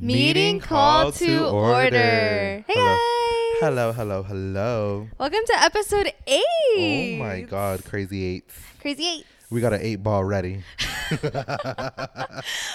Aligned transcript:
Meeting 0.00 0.60
call 0.60 1.10
to 1.12 1.48
order. 1.48 1.96
Hey 1.96 2.64
hello. 2.68 2.84
guys. 2.84 3.60
Hello, 3.60 3.92
hello, 3.92 4.22
hello. 4.22 5.08
Welcome 5.18 5.40
to 5.46 5.62
episode 5.62 6.12
eight. 6.26 7.16
Oh 7.18 7.24
my 7.24 7.40
god, 7.40 7.82
crazy 7.84 8.22
eights. 8.24 8.54
Crazy 8.80 9.06
eight. 9.06 9.26
We 9.48 9.60
got 9.62 9.72
an 9.72 9.80
eight 9.80 10.02
ball 10.02 10.24
ready. 10.24 10.62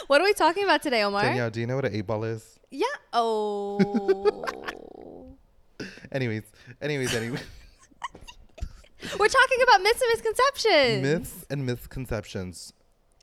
What 0.08 0.22
are 0.22 0.24
we 0.24 0.34
talking 0.34 0.64
about 0.64 0.82
today, 0.82 1.04
Omar? 1.04 1.22
Danielle, 1.22 1.50
do 1.52 1.60
you 1.60 1.68
know 1.68 1.76
what 1.76 1.86
an 1.86 1.94
eight 1.94 2.08
ball 2.08 2.24
is? 2.24 2.60
Yeah. 2.72 2.86
Oh. 3.14 4.46
Anyways, 6.12 6.44
anyways, 6.82 7.14
anyways. 7.16 7.42
We're 9.18 9.28
talking 9.28 9.58
about 9.64 9.82
myths 9.82 10.02
and 10.02 10.10
misconceptions. 10.14 11.02
Myths 11.04 11.46
and 11.50 11.66
misconceptions. 11.66 12.74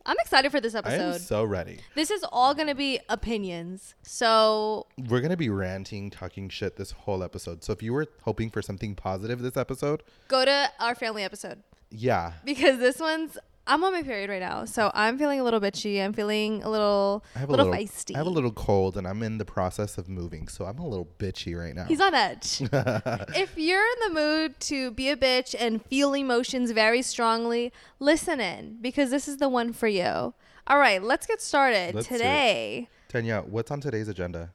I'm 0.07 0.17
excited 0.21 0.51
for 0.51 0.61
this 0.61 0.75
episode. 0.75 1.01
I 1.01 1.15
am 1.15 1.19
so 1.19 1.45
ready. 1.45 1.79
This 1.95 2.11
is 2.11 2.25
all 2.33 2.55
going 2.55 2.69
to 2.69 2.75
be 2.75 3.01
opinions. 3.09 3.95
So, 4.03 4.87
We're 5.09 5.21
gonna 5.21 5.37
be 5.37 5.51
ranting, 5.51 6.11
talking 6.11 6.48
shit 6.48 6.77
this 6.77 6.93
whole 6.93 7.23
episode. 7.23 7.62
So 7.65 7.73
if 7.73 7.83
you 7.83 7.93
were 7.93 8.06
hoping 8.23 8.51
for 8.51 8.62
something 8.62 8.95
positive 8.95 9.41
this 9.41 9.56
episode, 9.56 10.03
go 10.29 10.45
to 10.45 10.70
our 10.80 10.95
family 10.95 11.23
episode 11.23 11.62
yeah, 11.91 12.33
because 12.45 12.79
this 12.79 12.98
one's. 12.98 13.39
I'm 13.68 13.84
on 13.84 13.92
my 13.92 14.02
period 14.02 14.30
right 14.30 14.40
now, 14.40 14.64
so 14.64 14.90
I'm 14.95 15.18
feeling 15.18 15.40
a 15.40 15.45
little 15.45 15.60
bitchy. 15.60 16.02
I'm 16.02 16.14
feeling 16.14 16.62
a 16.62 16.70
little, 16.70 17.22
I 17.36 17.40
have 17.40 17.50
a 17.50 17.52
little, 17.52 17.66
little, 17.66 17.86
feisty. 17.86 18.14
I 18.14 18.18
have 18.18 18.27
a 18.27 18.30
little 18.30 18.50
cold, 18.50 18.96
and 18.96 19.06
I'm 19.06 19.22
in 19.22 19.36
the 19.36 19.44
process 19.44 19.98
of 19.98 20.08
moving, 20.08 20.48
so 20.48 20.64
I'm 20.64 20.78
a 20.78 20.88
little 20.88 21.06
bitchy 21.18 21.54
right 21.54 21.74
now. 21.74 21.84
He's 21.84 22.00
on 22.00 22.14
edge. 22.14 22.62
if 22.72 23.58
you're 23.58 23.84
in 23.84 24.14
the 24.14 24.14
mood 24.14 24.58
to 24.60 24.91
be 24.92 25.10
a 25.10 25.16
bitch 25.16 25.54
and 25.58 25.84
feel 25.84 26.14
emotions 26.14 26.70
very 26.70 27.02
strongly, 27.02 27.70
listen 28.00 28.41
in 28.41 28.78
because 28.80 29.10
this 29.10 29.28
is 29.28 29.36
the 29.36 29.50
one 29.50 29.74
for 29.74 29.86
you. 29.86 30.32
All 30.66 30.78
right, 30.78 31.02
let's 31.02 31.27
get 31.27 31.42
started. 31.42 31.94
Let's. 31.94 32.08
Today, 32.08 32.88
Tanya, 33.08 33.42
what's 33.46 33.70
on 33.70 33.82
today's 33.82 34.08
agenda? 34.08 34.55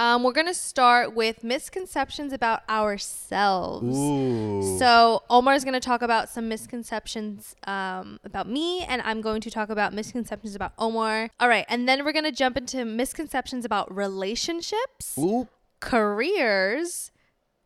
Um, 0.00 0.22
we're 0.22 0.32
going 0.32 0.46
to 0.46 0.54
start 0.54 1.14
with 1.14 1.44
misconceptions 1.44 2.32
about 2.32 2.62
ourselves. 2.70 3.98
Ooh. 3.98 4.78
So, 4.78 5.22
Omar 5.28 5.52
is 5.52 5.62
going 5.62 5.74
to 5.74 5.80
talk 5.80 6.00
about 6.00 6.30
some 6.30 6.48
misconceptions 6.48 7.54
um, 7.64 8.18
about 8.24 8.48
me, 8.48 8.80
and 8.84 9.02
I'm 9.02 9.20
going 9.20 9.42
to 9.42 9.50
talk 9.50 9.68
about 9.68 9.92
misconceptions 9.92 10.54
about 10.54 10.72
Omar. 10.78 11.28
All 11.38 11.48
right, 11.48 11.66
and 11.68 11.86
then 11.86 12.02
we're 12.02 12.12
going 12.12 12.24
to 12.24 12.32
jump 12.32 12.56
into 12.56 12.86
misconceptions 12.86 13.66
about 13.66 13.94
relationships 13.94 15.18
Ooh. 15.18 15.48
careers, 15.80 17.10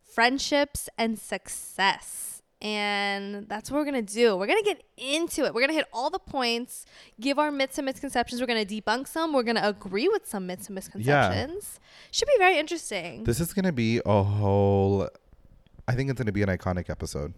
friendships, 0.03 0.89
and 0.97 1.17
success. 1.17 2.34
And 2.61 3.47
that's 3.49 3.69
what 3.69 3.77
we're 3.77 3.91
going 3.91 4.05
to 4.05 4.13
do. 4.13 4.35
We're 4.37 4.47
going 4.47 4.63
to 4.63 4.65
get 4.65 4.83
into 4.97 5.45
it. 5.45 5.53
We're 5.53 5.61
going 5.61 5.69
to 5.69 5.75
hit 5.75 5.87
all 5.93 6.09
the 6.09 6.19
points, 6.19 6.85
give 7.19 7.37
our 7.37 7.51
myths 7.51 7.77
and 7.77 7.85
misconceptions. 7.85 8.41
We're 8.41 8.47
going 8.47 8.65
to 8.65 8.81
debunk 8.81 9.07
some. 9.07 9.33
We're 9.33 9.43
going 9.43 9.57
to 9.57 9.67
agree 9.67 10.07
with 10.07 10.27
some 10.27 10.47
myths 10.47 10.67
and 10.67 10.75
misconceptions. 10.75 11.63
Yeah. 11.73 11.79
Should 12.11 12.27
be 12.27 12.35
very 12.37 12.57
interesting. 12.57 13.23
This 13.25 13.39
is 13.41 13.53
gonna 13.53 13.73
be 13.73 13.99
a 14.05 14.23
whole. 14.23 15.09
I 15.87 15.93
think 15.95 16.09
it's 16.09 16.17
gonna 16.17 16.31
be 16.31 16.43
an 16.43 16.49
iconic 16.49 16.89
episode. 16.89 17.33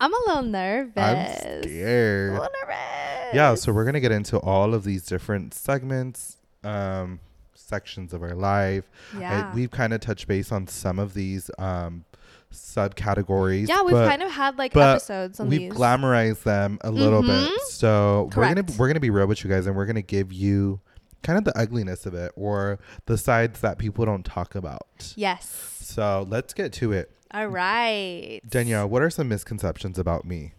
I'm 0.00 0.14
a 0.14 0.18
little 0.28 0.42
nervous. 0.44 0.92
I'm 0.96 1.16
A 1.16 1.62
scared. 1.62 2.32
little 2.34 2.48
nervous. 2.62 3.34
Yeah, 3.34 3.54
so 3.56 3.72
we're 3.72 3.84
gonna 3.84 3.98
get 4.00 4.12
into 4.12 4.38
all 4.38 4.74
of 4.74 4.84
these 4.84 5.04
different 5.04 5.54
segments, 5.54 6.36
um, 6.62 7.18
sections 7.54 8.12
of 8.12 8.22
our 8.22 8.34
life. 8.34 8.84
I- 9.14 9.18
Yeah. 9.20 9.54
we've 9.54 9.72
kind 9.72 9.92
of 9.92 10.00
touched 10.00 10.28
base 10.28 10.52
on 10.52 10.68
some 10.68 11.00
of 11.00 11.14
these 11.14 11.50
um, 11.58 12.04
subcategories. 12.52 13.68
yeah, 13.68 13.82
we've 13.82 13.92
but 13.92 14.08
kind 14.08 14.22
of 14.22 14.30
had 14.30 14.58
like 14.58 14.76
episodes 14.76 15.40
on 15.40 15.48
we've 15.48 15.60
these. 15.60 15.72
glamorized 15.72 16.42
them 16.42 16.78
a 16.82 16.90
little 16.90 17.22
Mhm. 17.22 17.46
bit. 17.48 17.60
So 17.68 18.30
we're 18.36 18.54
gonna 18.54 18.64
we're 18.78 18.88
gonna 18.88 19.00
be 19.00 19.10
real 19.10 19.26
with 19.26 19.44
you 19.44 19.50
guys, 19.50 19.66
and 19.66 19.76
we're 19.76 19.86
gonna 19.86 20.02
give 20.02 20.32
you 20.32 20.80
kind 21.22 21.38
of 21.38 21.44
the 21.44 21.58
ugliness 21.58 22.06
of 22.06 22.14
it 22.14 22.32
or 22.36 22.78
the 23.06 23.18
sides 23.18 23.60
that 23.60 23.78
people 23.78 24.04
don't 24.04 24.24
talk 24.24 24.54
about. 24.54 24.86
yes. 25.16 25.48
So 25.80 26.26
let's 26.28 26.52
get 26.54 26.72
to 26.74 26.92
it. 26.92 27.10
All 27.32 27.46
right. 27.48 28.40
Danielle, 28.48 28.88
what 28.88 29.02
are 29.02 29.10
some 29.10 29.28
misconceptions 29.28 29.98
about 29.98 30.24
me? 30.24 30.52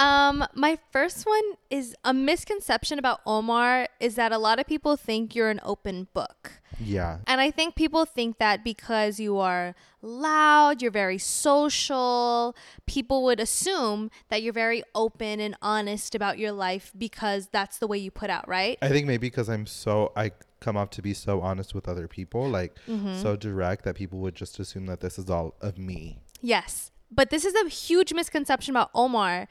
Um, 0.00 0.46
my 0.54 0.78
first 0.92 1.26
one 1.26 1.42
is 1.68 1.94
a 2.04 2.14
misconception 2.14 2.98
about 2.98 3.20
Omar 3.26 3.86
is 4.00 4.14
that 4.14 4.32
a 4.32 4.38
lot 4.38 4.58
of 4.58 4.66
people 4.66 4.96
think 4.96 5.34
you're 5.34 5.50
an 5.50 5.60
open 5.62 6.08
book. 6.14 6.52
Yeah. 6.82 7.18
And 7.26 7.40
I 7.40 7.50
think 7.50 7.74
people 7.74 8.06
think 8.06 8.38
that 8.38 8.64
because 8.64 9.20
you 9.20 9.36
are 9.38 9.74
loud, 10.00 10.80
you're 10.80 10.90
very 10.90 11.18
social, 11.18 12.56
people 12.86 13.22
would 13.24 13.40
assume 13.40 14.10
that 14.30 14.42
you're 14.42 14.54
very 14.54 14.82
open 14.94 15.40
and 15.40 15.54
honest 15.60 16.14
about 16.14 16.38
your 16.38 16.52
life 16.52 16.92
because 16.96 17.48
that's 17.52 17.76
the 17.78 17.86
way 17.86 17.98
you 17.98 18.10
put 18.10 18.30
out, 18.30 18.48
right? 18.48 18.78
I 18.80 18.88
think 18.88 19.06
maybe 19.06 19.26
because 19.28 19.50
I'm 19.50 19.66
so 19.66 20.12
I 20.16 20.32
come 20.60 20.76
off 20.78 20.88
to 20.90 21.02
be 21.02 21.12
so 21.12 21.42
honest 21.42 21.74
with 21.74 21.86
other 21.86 22.08
people, 22.08 22.48
like 22.48 22.76
Mm-hmm. 22.88 23.20
so 23.20 23.36
direct 23.36 23.84
that 23.84 23.94
people 23.96 24.18
would 24.20 24.34
just 24.34 24.58
assume 24.58 24.86
that 24.86 25.00
this 25.00 25.18
is 25.18 25.28
all 25.28 25.54
of 25.60 25.76
me. 25.76 26.20
Yes. 26.40 26.90
But 27.12 27.30
this 27.30 27.44
is 27.44 27.54
a 27.54 27.68
huge 27.68 28.14
misconception 28.14 28.72
about 28.72 28.90
Omar, 28.94 29.48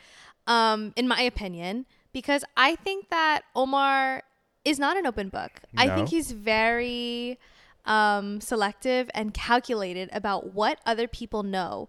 um, 0.49 0.91
in 0.97 1.07
my 1.07 1.21
opinion, 1.21 1.85
because 2.11 2.43
I 2.57 2.75
think 2.75 3.09
that 3.09 3.43
Omar 3.55 4.23
is 4.65 4.79
not 4.79 4.97
an 4.97 5.05
open 5.05 5.29
book. 5.29 5.51
I 5.77 5.95
think 5.95 6.09
he's 6.09 6.31
very 6.31 7.39
um, 7.85 8.41
selective 8.41 9.09
and 9.13 9.33
calculated 9.33 10.09
about 10.11 10.53
what 10.53 10.79
other 10.85 11.07
people 11.07 11.43
know 11.43 11.87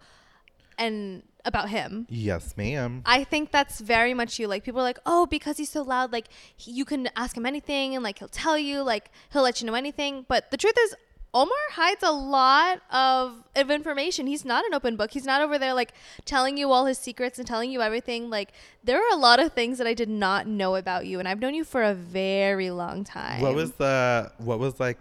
and 0.79 1.23
about 1.45 1.71
him. 1.71 2.07
Yes, 2.11 2.55
ma'am. 2.57 3.03
I 3.07 3.25
think 3.25 3.51
that's 3.51 3.81
very 3.81 4.13
much 4.13 4.39
you. 4.39 4.47
Like 4.47 4.63
people 4.63 4.81
are 4.81 4.85
like, 4.85 4.99
oh, 5.07 5.27
because 5.27 5.57
he's 5.57 5.71
so 5.71 5.83
loud, 5.83 6.13
like 6.13 6.27
he, 6.55 6.71
you 6.71 6.85
can 6.85 7.09
ask 7.17 7.37
him 7.37 7.47
anything, 7.47 7.95
and 7.95 8.05
like 8.05 8.19
he'll 8.19 8.29
tell 8.29 8.59
you, 8.59 8.83
like 8.83 9.11
he'll 9.33 9.43
let 9.43 9.61
you 9.61 9.67
know 9.67 9.75
anything. 9.75 10.27
But 10.29 10.51
the 10.51 10.59
truth 10.59 10.77
is, 10.79 10.95
Omar 11.33 11.57
hides 11.73 12.03
a 12.03 12.11
lot 12.11 12.81
of 12.91 13.45
of 13.55 13.71
information. 13.71 14.27
He's 14.27 14.45
not 14.45 14.65
an 14.65 14.75
open 14.75 14.97
book. 14.97 15.13
He's 15.13 15.25
not 15.25 15.41
over 15.41 15.59
there 15.59 15.75
like 15.75 15.93
telling 16.25 16.57
you 16.57 16.73
all 16.73 16.87
his 16.87 16.99
secrets 16.99 17.39
and 17.39 17.47
telling 17.47 17.71
you 17.71 17.83
everything. 17.83 18.31
Like 18.31 18.53
there 18.83 18.99
are 18.99 19.13
a 19.13 19.17
lot 19.17 19.39
of 19.39 19.53
things 19.53 19.79
that 19.79 19.87
I 19.87 19.95
did 19.95 20.09
not 20.09 20.47
know 20.47 20.75
about 20.75 21.07
you, 21.07 21.19
and 21.19 21.29
I've 21.29 21.41
known 21.41 21.55
you 21.55 21.65
for 21.65 21.83
a 21.83 21.95
very 21.95 22.71
long 22.71 23.05
time. 23.05 23.43
What 23.43 23.55
was 23.55 23.73
the 23.73 24.33
what 24.39 24.59
was 24.59 24.81
like 24.81 24.99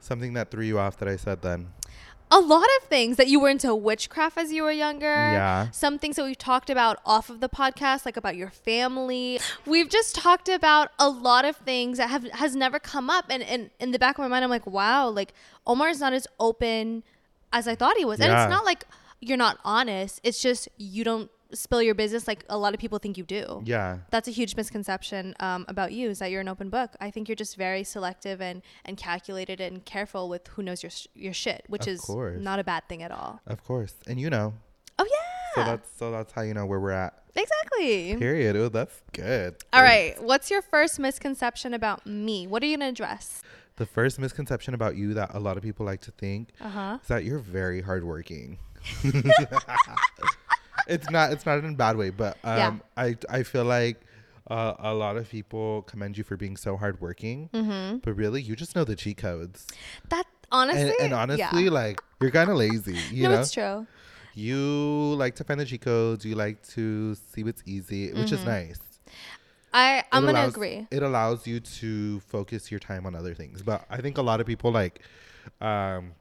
something 0.00 0.34
that 0.34 0.50
threw 0.50 0.64
you 0.64 0.78
off 0.78 0.98
that 0.98 1.08
I 1.08 1.16
said 1.16 1.40
then? 1.42 1.68
A 2.30 2.38
lot 2.38 2.66
of 2.78 2.88
things 2.88 3.16
that 3.16 3.26
you 3.26 3.40
were 3.40 3.48
into 3.48 3.74
witchcraft 3.74 4.38
as 4.38 4.52
you 4.52 4.62
were 4.62 4.70
younger. 4.70 5.06
Yeah. 5.06 5.70
Some 5.72 5.98
things 5.98 6.16
that 6.16 6.24
we've 6.24 6.38
talked 6.38 6.70
about 6.70 6.98
off 7.04 7.28
of 7.28 7.40
the 7.40 7.48
podcast, 7.48 8.06
like 8.06 8.16
about 8.16 8.36
your 8.36 8.50
family. 8.50 9.40
We've 9.66 9.88
just 9.88 10.14
talked 10.14 10.48
about 10.48 10.90
a 10.98 11.08
lot 11.08 11.44
of 11.44 11.56
things 11.56 11.98
that 11.98 12.08
have 12.08 12.24
has 12.32 12.54
never 12.54 12.78
come 12.78 13.10
up. 13.10 13.26
And, 13.28 13.42
and 13.42 13.70
in 13.80 13.90
the 13.90 13.98
back 13.98 14.16
of 14.16 14.22
my 14.22 14.28
mind, 14.28 14.44
I'm 14.44 14.50
like, 14.50 14.66
wow, 14.66 15.08
like 15.08 15.34
Omar's 15.66 16.00
not 16.00 16.12
as 16.12 16.28
open 16.38 17.02
as 17.52 17.66
I 17.66 17.74
thought 17.74 17.96
he 17.96 18.04
was. 18.04 18.20
And 18.20 18.32
it's 18.32 18.50
not 18.50 18.64
like 18.64 18.84
you're 19.20 19.36
not 19.36 19.58
honest. 19.64 20.20
It's 20.22 20.40
just 20.40 20.68
you 20.78 21.02
don't 21.04 21.30
spill 21.52 21.82
your 21.82 21.94
business 21.94 22.26
like 22.28 22.44
a 22.48 22.56
lot 22.56 22.74
of 22.74 22.80
people 22.80 22.98
think 22.98 23.18
you 23.18 23.24
do. 23.24 23.62
Yeah. 23.64 23.98
That's 24.10 24.28
a 24.28 24.30
huge 24.30 24.56
misconception 24.56 25.34
um, 25.40 25.64
about 25.68 25.92
you 25.92 26.10
is 26.10 26.18
that 26.20 26.30
you're 26.30 26.40
an 26.40 26.48
open 26.48 26.70
book. 26.70 26.90
I 27.00 27.10
think 27.10 27.28
you're 27.28 27.36
just 27.36 27.56
very 27.56 27.84
selective 27.84 28.40
and, 28.40 28.62
and 28.84 28.96
calculated 28.96 29.60
and 29.60 29.84
careful 29.84 30.28
with 30.28 30.46
who 30.48 30.62
knows 30.62 30.82
your 30.82 30.90
sh- 30.90 31.06
your 31.14 31.32
shit, 31.32 31.64
which 31.68 31.82
Of 31.82 31.94
is 31.94 32.00
course. 32.00 32.40
not 32.40 32.58
a 32.58 32.64
bad 32.64 32.88
thing 32.88 33.02
at 33.02 33.10
all. 33.10 33.40
Of 33.46 33.64
course. 33.64 33.94
And 34.06 34.20
you 34.20 34.30
know. 34.30 34.54
Oh 34.98 35.06
yeah. 35.10 35.54
So 35.54 35.64
that's 35.64 35.88
so 35.98 36.10
that's 36.12 36.32
how 36.32 36.42
you 36.42 36.54
know 36.54 36.66
where 36.66 36.78
we're 36.78 36.90
at. 36.92 37.14
exactly. 37.34 38.16
Period. 38.16 38.54
Oh, 38.56 38.68
that's 38.68 39.00
good. 39.12 39.56
All 39.72 39.82
right, 39.82 40.14
what's 40.22 40.50
your 40.50 40.62
first 40.62 40.98
misconception 41.00 41.74
about 41.74 42.06
me? 42.06 42.46
What 42.46 42.62
are 42.62 42.66
you 42.66 42.76
gonna 42.76 42.90
address? 42.90 43.42
The 43.76 43.86
first 43.86 44.18
misconception 44.20 44.74
about 44.74 44.94
you 44.96 45.14
that 45.14 45.34
a 45.34 45.40
lot 45.40 45.56
of 45.56 45.62
people 45.62 45.86
like 45.86 46.02
to 46.02 46.10
think 46.12 46.50
Uh 46.60 46.68
huh. 46.68 46.98
is 47.02 47.08
that 47.08 47.24
you're 47.24 47.38
very 47.38 47.80
hardworking. 47.82 48.58
it's 50.90 51.08
not. 51.10 51.32
It's 51.32 51.46
not 51.46 51.58
in 51.58 51.64
a 51.64 51.72
bad 51.74 51.96
way, 51.96 52.10
but 52.10 52.36
um, 52.44 52.56
Yeah. 52.58 52.74
I 52.96 53.16
I 53.30 53.42
feel 53.44 53.64
like 53.64 54.00
uh, 54.50 54.74
a 54.78 54.92
lot 54.94 55.16
of 55.16 55.28
people 55.30 55.82
commend 55.82 56.18
you 56.18 56.24
for 56.24 56.36
being 56.36 56.56
so 56.56 56.76
hardworking, 56.76 57.48
Mm-hmm. 57.54 57.98
but 57.98 58.12
really 58.14 58.42
you 58.42 58.56
just 58.56 58.74
know 58.76 58.84
the 58.84 58.96
cheat 58.96 59.16
codes. 59.18 59.66
That 60.10 60.24
honestly, 60.52 60.90
and, 60.90 61.00
and 61.00 61.12
honestly, 61.14 61.64
yeah. 61.64 61.70
like 61.70 62.00
you're 62.20 62.30
kind 62.32 62.50
of 62.50 62.56
lazy. 62.56 62.98
You 63.12 63.24
no, 63.24 63.30
know, 63.36 63.40
it's 63.40 63.52
true. 63.52 63.86
you 64.34 65.14
like 65.16 65.34
to 65.36 65.44
find 65.44 65.58
the 65.60 65.64
cheat 65.64 65.82
codes. 65.82 66.24
You 66.24 66.34
like 66.34 66.62
to 66.74 67.14
see 67.14 67.44
what's 67.44 67.62
easy, 67.66 68.12
which 68.12 68.32
is 68.32 68.40
Mhm. 68.40 68.46
nice. 68.46 68.80
I 69.72 70.02
I'm 70.10 70.24
gonna 70.26 70.46
agree. 70.48 70.86
It 70.90 71.02
allows 71.02 71.46
you 71.46 71.60
to 71.60 72.18
focus 72.20 72.70
your 72.72 72.80
time 72.80 73.06
on 73.06 73.14
other 73.14 73.34
things. 73.34 73.62
But 73.62 73.84
I 73.88 73.98
think 74.00 74.18
a 74.18 74.22
lot 74.22 74.40
of 74.40 74.46
people 74.46 74.72
like, 74.72 75.00
um, 75.60 76.12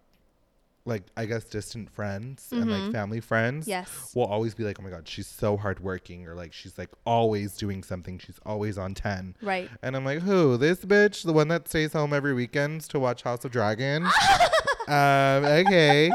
like 0.86 1.04
I 1.18 1.26
guess 1.26 1.44
distant 1.44 1.90
friends 1.92 2.48
and 2.52 2.66
Mhm. 2.66 2.84
like 2.86 2.92
family 2.94 3.20
friends 3.20 3.68
Yes. 3.68 4.12
will 4.16 4.26
always 4.26 4.56
be 4.56 4.64
like, 4.64 4.80
oh 4.80 4.84
my 4.84 4.90
god, 4.90 5.08
she's 5.08 5.28
so 5.28 5.56
hardworking, 5.58 6.28
or 6.28 6.34
like 6.36 6.52
she's 6.54 6.78
like 6.78 6.90
always 7.06 7.56
doing 7.58 7.84
something. 7.84 8.18
She's 8.18 8.40
always 8.46 8.78
on 8.78 8.94
ten. 8.96 9.36
Right. 9.42 9.70
And 9.84 9.96
I'm 9.96 10.06
like, 10.06 10.20
who? 10.20 10.58
This 10.58 10.80
bitch, 10.86 11.24
the 11.24 11.34
one 11.34 11.48
that 11.50 11.68
stays 11.68 11.94
home 11.94 12.14
every 12.14 12.34
weekends 12.34 12.88
to 12.90 13.00
watch 13.00 13.24
House 13.24 13.46
of 13.46 13.52
Dragon. 13.52 14.06
um, 14.88 15.46
okay. 15.46 16.12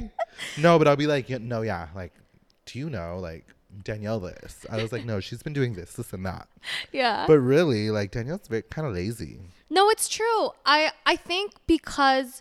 No, 0.59 0.79
but 0.79 0.89
I'll 0.89 0.97
be 0.97 1.07
like, 1.07 1.29
yeah, 1.29 1.39
no, 1.41 1.63
yeah, 1.63 1.89
like, 1.95 2.13
do 2.67 2.79
you 2.79 2.91
know, 2.91 3.19
like, 3.19 3.47
Danielle 3.83 4.21
this. 4.21 4.65
I 4.71 4.81
was 4.83 4.93
like, 4.93 5.05
no, 5.05 5.21
she's 5.21 5.43
been 5.43 5.53
doing 5.53 5.75
this, 5.75 5.93
this, 5.95 6.13
and 6.13 6.25
that. 6.27 6.49
Yeah. 6.93 7.25
But 7.27 7.39
really, 7.41 7.91
like 7.91 8.13
Danielle's 8.13 8.47
very 8.49 8.63
kind 8.63 8.87
of 8.87 8.95
lazy. 8.95 9.41
No, 9.69 9.89
it's 9.91 10.09
true. 10.09 10.51
I 10.65 10.93
I 11.05 11.17
think 11.17 11.53
because 11.67 12.41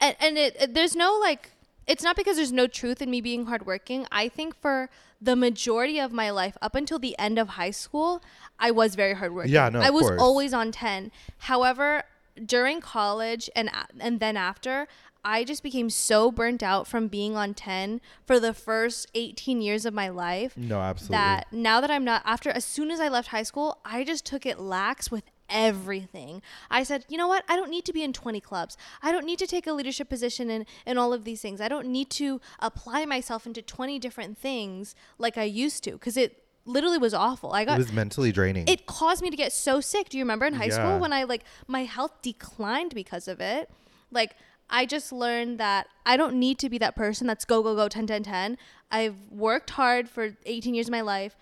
and, 0.00 0.14
and 0.20 0.38
it, 0.38 0.56
it- 0.60 0.74
there's 0.74 0.94
no 0.94 1.18
like 1.20 1.50
it's 1.88 2.02
not 2.04 2.14
because 2.14 2.36
there's 2.36 2.52
no 2.52 2.66
truth 2.68 3.02
in 3.02 3.10
me 3.10 3.20
being 3.20 3.46
hardworking. 3.46 4.06
I 4.12 4.28
think 4.28 4.54
for 4.54 4.90
the 5.20 5.34
majority 5.34 5.98
of 5.98 6.12
my 6.12 6.30
life 6.30 6.56
up 6.62 6.74
until 6.76 6.98
the 6.98 7.18
end 7.18 7.38
of 7.38 7.48
high 7.50 7.72
school, 7.72 8.22
I 8.58 8.70
was 8.70 8.94
very 8.94 9.14
hardworking. 9.14 9.52
Yeah, 9.52 9.68
no, 9.70 9.80
I 9.80 9.90
was 9.90 10.06
course. 10.06 10.20
always 10.20 10.52
on 10.54 10.70
10. 10.70 11.10
However, 11.38 12.04
during 12.44 12.80
college 12.80 13.50
and 13.56 13.68
and 13.98 14.20
then 14.20 14.36
after, 14.36 14.86
I 15.24 15.42
just 15.44 15.62
became 15.62 15.90
so 15.90 16.30
burnt 16.30 16.62
out 16.62 16.86
from 16.86 17.08
being 17.08 17.36
on 17.36 17.52
10 17.54 18.00
for 18.24 18.38
the 18.38 18.54
first 18.54 19.08
18 19.14 19.60
years 19.60 19.84
of 19.84 19.92
my 19.92 20.08
life 20.08 20.56
No, 20.56 20.80
absolutely. 20.80 21.16
that 21.16 21.46
now 21.52 21.80
that 21.80 21.90
I'm 21.90 22.04
not 22.04 22.22
after 22.24 22.50
as 22.50 22.64
soon 22.64 22.90
as 22.92 23.00
I 23.00 23.08
left 23.08 23.28
high 23.28 23.42
school, 23.42 23.78
I 23.84 24.04
just 24.04 24.24
took 24.24 24.46
it 24.46 24.60
lax 24.60 25.10
with 25.10 25.24
everything. 25.48 26.42
I 26.70 26.82
said, 26.82 27.04
you 27.08 27.16
know 27.18 27.28
what? 27.28 27.44
I 27.48 27.56
don't 27.56 27.70
need 27.70 27.84
to 27.86 27.92
be 27.92 28.02
in 28.02 28.12
20 28.12 28.40
clubs. 28.40 28.76
I 29.02 29.12
don't 29.12 29.24
need 29.26 29.38
to 29.40 29.46
take 29.46 29.66
a 29.66 29.72
leadership 29.72 30.08
position 30.08 30.50
in 30.50 30.66
in 30.86 30.98
all 30.98 31.12
of 31.12 31.24
these 31.24 31.40
things. 31.40 31.60
I 31.60 31.68
don't 31.68 31.86
need 31.88 32.10
to 32.10 32.40
apply 32.60 33.04
myself 33.06 33.46
into 33.46 33.62
20 33.62 33.98
different 33.98 34.38
things 34.38 34.94
like 35.18 35.36
I 35.38 35.44
used 35.44 35.84
to 35.84 35.98
cuz 35.98 36.16
it 36.16 36.44
literally 36.64 36.98
was 36.98 37.14
awful. 37.14 37.52
I 37.52 37.62
it 37.62 37.66
got 37.66 37.78
was 37.78 37.92
mentally 37.92 38.30
draining. 38.32 38.68
it 38.68 38.86
caused 38.86 39.22
me 39.22 39.30
to 39.30 39.36
get 39.36 39.52
so 39.52 39.80
sick. 39.80 40.08
Do 40.10 40.18
you 40.18 40.24
remember 40.24 40.46
in 40.46 40.54
high 40.54 40.66
Yeah. 40.66 40.74
school 40.74 40.98
when 40.98 41.12
I 41.12 41.24
like 41.24 41.44
my 41.66 41.84
health 41.84 42.20
declined 42.22 42.94
because 42.94 43.26
of 43.28 43.40
it? 43.40 43.70
Like 44.10 44.36
I 44.70 44.84
just 44.84 45.12
learned 45.12 45.58
that 45.60 45.86
I 46.04 46.18
don't 46.18 46.34
need 46.34 46.58
to 46.58 46.68
be 46.68 46.76
that 46.78 46.94
person 46.94 47.26
that's 47.26 47.46
go 47.46 47.62
go 47.62 47.74
go 47.74 47.88
10 47.88 48.06
10 48.06 48.22
10. 48.22 48.58
I've 48.90 49.18
worked 49.30 49.70
hard 49.70 50.10
for 50.10 50.36
18 50.44 50.74
years 50.74 50.88
of 50.88 50.92
my 50.92 51.00
life. 51.00 51.36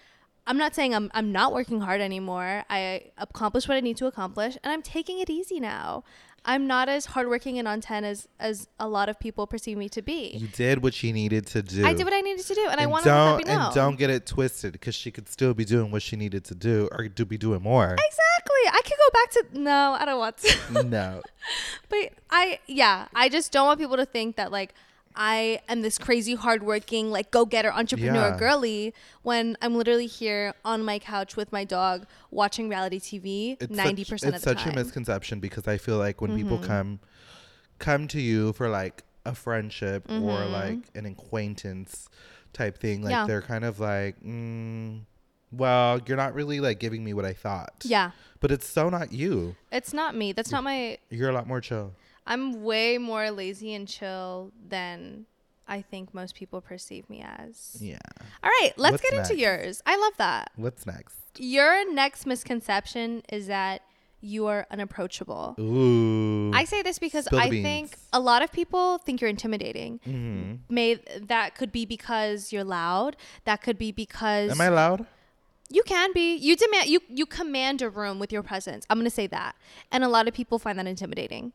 I'm 0.47 0.59
not 0.59 0.75
saying 0.75 0.95
I'm 0.95 1.11
I'm 1.15 1.33
not 1.33 1.53
working 1.53 1.81
hard 1.81 2.01
anymore. 2.01 2.65
I 2.71 3.11
accomplished 3.19 3.69
what 3.69 3.77
I 3.77 3.81
need 3.81 3.97
to 3.99 4.07
accomplish 4.07 4.57
and 4.63 4.73
I'm 4.73 4.83
taking 4.83 5.19
it 5.19 5.29
easy 5.29 5.61
now. 5.61 6.05
I'm 6.49 6.69
not 6.69 6.89
as 6.89 7.07
hardworking 7.07 7.59
and 7.59 7.67
on 7.67 7.81
10 7.81 8.05
as 8.05 8.29
as 8.39 8.69
a 8.79 8.89
lot 8.89 9.09
of 9.09 9.19
people 9.19 9.49
perceive 9.49 9.77
me 9.77 9.89
to 9.89 10.03
be. 10.03 10.37
you 10.37 10.47
did 10.47 10.81
what 10.83 10.95
she 10.95 11.11
needed 11.11 11.47
to 11.49 11.63
do. 11.63 11.85
I 11.85 11.93
did 11.93 12.05
what 12.05 12.13
I 12.13 12.21
needed 12.21 12.47
to 12.47 12.55
do 12.55 12.69
and, 12.71 12.81
I 12.81 12.87
want 12.87 13.03
to 13.05 13.11
let 13.11 13.45
that 13.47 13.67
and 13.67 13.75
don't 13.75 13.97
get 13.97 14.11
it 14.11 14.27
twisted 14.27 14.73
because 14.73 14.95
she 14.95 15.11
could 15.11 15.29
still 15.29 15.55
be 15.55 15.65
doing 15.65 15.91
what 15.91 16.03
she 16.03 16.15
needed 16.15 16.45
to 16.45 16.55
do 16.55 16.89
or 16.93 17.09
to 17.09 17.27
be 17.27 17.37
doing 17.37 17.63
more. 17.63 17.87
Exactly. 17.93 18.63
I 18.69 18.81
could 18.85 18.95
go 18.97 19.11
back 19.13 19.31
to 19.31 19.61
no, 19.61 19.97
I 19.99 20.05
don't 20.05 20.19
want 20.19 20.37
to. 20.39 20.83
no, 20.85 21.23
But 21.89 22.13
I, 22.31 22.61
yeah, 22.67 23.09
I 23.15 23.29
just 23.29 23.51
don't 23.53 23.67
want 23.67 23.81
people 23.81 23.97
to 23.97 24.07
think 24.07 24.37
that 24.37 24.53
like 24.53 24.75
I 25.17 25.61
am 25.69 25.83
this 25.83 25.99
crazy 25.99 26.35
hardworking, 26.35 27.11
like 27.11 27.31
go 27.31 27.45
getter 27.47 27.73
entrepreneur 27.73 28.29
Yeah. 28.31 28.37
girly 28.39 28.95
when 29.23 29.57
I'm 29.63 29.75
literally 29.75 30.07
here 30.07 30.55
on 30.65 30.85
my 30.85 30.99
couch 30.99 31.37
with 31.37 31.51
my 31.53 31.65
dog 31.65 32.07
watching 32.31 32.69
reality 32.69 33.01
TV 33.01 33.57
it's 33.61 33.73
ninety 33.73 34.05
such, 34.05 34.11
percent 34.11 34.35
it's 34.35 34.45
of 34.47 34.51
the 34.55 34.59
such 34.59 34.65
time. 34.65 34.73
Mm-hmm. 34.75 34.81
a 34.81 34.85
misconception 34.85 35.41
because 35.41 35.67
I 35.67 35.79
feel 35.79 35.97
like 35.99 36.21
when 36.21 36.37
people 36.37 36.59
come 36.59 37.01
come 37.79 38.09
to 38.09 38.21
you 38.21 38.53
for 38.53 38.69
like 38.69 39.03
a 39.25 39.35
friendship 39.35 40.09
or 40.11 40.45
like 40.47 40.79
an 40.95 41.07
acquaintance 41.07 42.09
type 42.53 42.79
thing, 42.79 43.03
like 43.03 43.13
Mm-hmm. 43.13 43.21
Yeah. 43.23 43.27
they're 43.27 43.43
kind 43.43 43.65
of 43.65 43.81
like, 43.81 44.21
mm, 44.23 45.01
well, 45.53 46.01
you're 46.07 46.17
not 46.17 46.35
really 46.35 46.61
like 46.61 46.79
giving 46.79 47.03
me 47.05 47.13
what 47.15 47.25
I 47.25 47.33
thought. 47.33 47.83
yeah, 47.85 48.11
But 48.41 48.51
it's 48.51 48.67
so 48.67 48.89
not 48.89 49.13
you. 49.13 49.57
it's 49.73 49.93
not 49.93 50.15
me. 50.15 50.33
That's 50.33 50.51
not 50.51 50.65
my. 50.65 50.99
You're 51.11 51.31
a 51.31 51.33
lot 51.33 51.47
more 51.47 51.61
chill. 51.61 51.93
I'm 52.27 52.63
way 52.65 52.99
more 52.99 53.31
lazy 53.31 53.73
and 53.75 53.87
chill 53.87 54.53
than 54.69 55.27
I 55.69 55.83
think 55.83 56.13
most 56.15 56.35
people 56.35 56.61
perceive 56.61 57.09
me 57.09 57.23
as. 57.23 57.77
Yeah. 57.81 57.99
All 58.43 58.51
right, 58.61 58.73
let's 58.77 58.93
What's 58.95 59.03
get 59.11 59.15
into 59.15 59.39
yours. 59.39 59.83
I 59.87 59.97
love 59.97 60.13
that. 60.19 60.51
What's 60.57 60.87
next? 60.87 61.17
Your 61.39 61.93
next 61.93 62.27
misconception 62.27 63.23
is 63.31 63.47
that 63.49 63.83
you 64.21 64.47
are 64.47 64.67
unapproachable. 64.71 65.55
Ooh. 65.61 66.51
I 66.55 66.65
say 66.65 66.83
this 66.83 66.99
because 66.99 67.27
Spill 67.27 67.39
I 67.39 67.51
beans. 67.51 67.63
think 67.65 67.97
a 68.13 68.19
lot 68.21 68.43
of 68.43 68.51
people 68.51 68.99
think 68.99 69.21
you're 69.21 69.31
intimidating. 69.31 70.01
hmm 70.05 70.55
May 70.69 70.95
that 71.21 71.55
could 71.55 71.71
be 71.71 71.85
because 71.85 72.53
you're 72.53 72.65
loud. 72.65 73.17
That 73.45 73.63
could 73.63 73.79
be 73.79 73.93
because 73.93 74.51
Am 74.51 74.61
I 74.61 74.69
loud? 74.69 75.07
you 75.69 75.83
can 75.83 76.13
be. 76.13 76.35
You 76.37 76.57
demand 76.57 76.87
you 76.89 77.01
you 77.09 77.27
command 77.27 77.83
a 77.83 77.91
room 77.91 78.19
with 78.19 78.33
your 78.33 78.43
presence. 78.43 78.87
I'm 78.89 78.99
gonna 78.99 79.11
say 79.11 79.27
that, 79.29 79.55
and 79.93 80.03
a 80.03 80.09
lot 80.09 80.27
of 80.27 80.35
people 80.35 80.59
find 80.59 80.79
that 80.79 80.87
intimidating. 80.87 81.53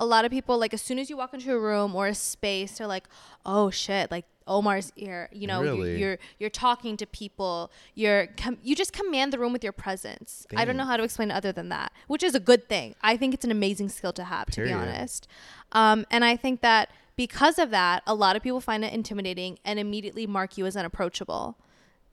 A 0.00 0.06
lot 0.06 0.24
of 0.24 0.32
people 0.32 0.58
like 0.58 0.74
as 0.74 0.82
soon 0.82 0.98
as 0.98 1.08
you 1.10 1.16
walk 1.16 1.32
into 1.34 1.52
a 1.54 1.60
room 1.60 1.94
or 1.94 2.08
a 2.08 2.14
space, 2.14 2.78
they're 2.78 2.86
like, 2.88 3.04
"Oh 3.46 3.70
shit!" 3.70 4.10
Like 4.10 4.24
Omar's 4.46 4.92
here. 4.96 5.28
You 5.30 5.46
know, 5.46 5.60
you're, 5.76 5.86
you're 5.98 6.18
you're 6.38 6.50
talking 6.50 6.96
to 6.96 7.06
people. 7.06 7.70
You're 7.94 8.26
com- 8.36 8.58
you 8.62 8.74
just 8.74 8.92
command 8.92 9.32
the 9.32 9.38
room 9.38 9.52
with 9.52 9.62
your 9.62 9.72
presence. 9.72 10.46
I 10.56 10.64
don't 10.64 10.76
know 10.78 10.84
how 10.86 10.96
to 10.96 11.04
explain 11.04 11.30
it 11.30 11.34
other 11.34 11.52
than 11.52 11.68
that, 11.68 11.92
which 12.08 12.22
is 12.22 12.34
a 12.34 12.40
good 12.40 12.68
thing. 12.68 12.94
I 13.02 13.16
think 13.16 13.34
it's 13.34 13.44
an 13.44 13.50
amazing 13.52 13.90
skill 13.90 14.12
to 14.14 14.24
have, 14.24 14.46
to 14.52 14.64
be 14.64 14.72
honest. 14.80 15.28
Um, 15.72 16.06
and 16.10 16.24
I 16.24 16.34
think 16.36 16.62
that 16.62 16.90
because 17.16 17.58
of 17.58 17.70
that, 17.70 18.02
a 18.06 18.14
lot 18.14 18.34
of 18.36 18.42
people 18.42 18.60
find 18.60 18.84
it 18.84 18.92
intimidating 18.94 19.58
and 19.64 19.78
immediately 19.78 20.26
mark 20.26 20.56
you 20.56 20.64
as 20.66 20.76
unapproachable. 20.76 21.58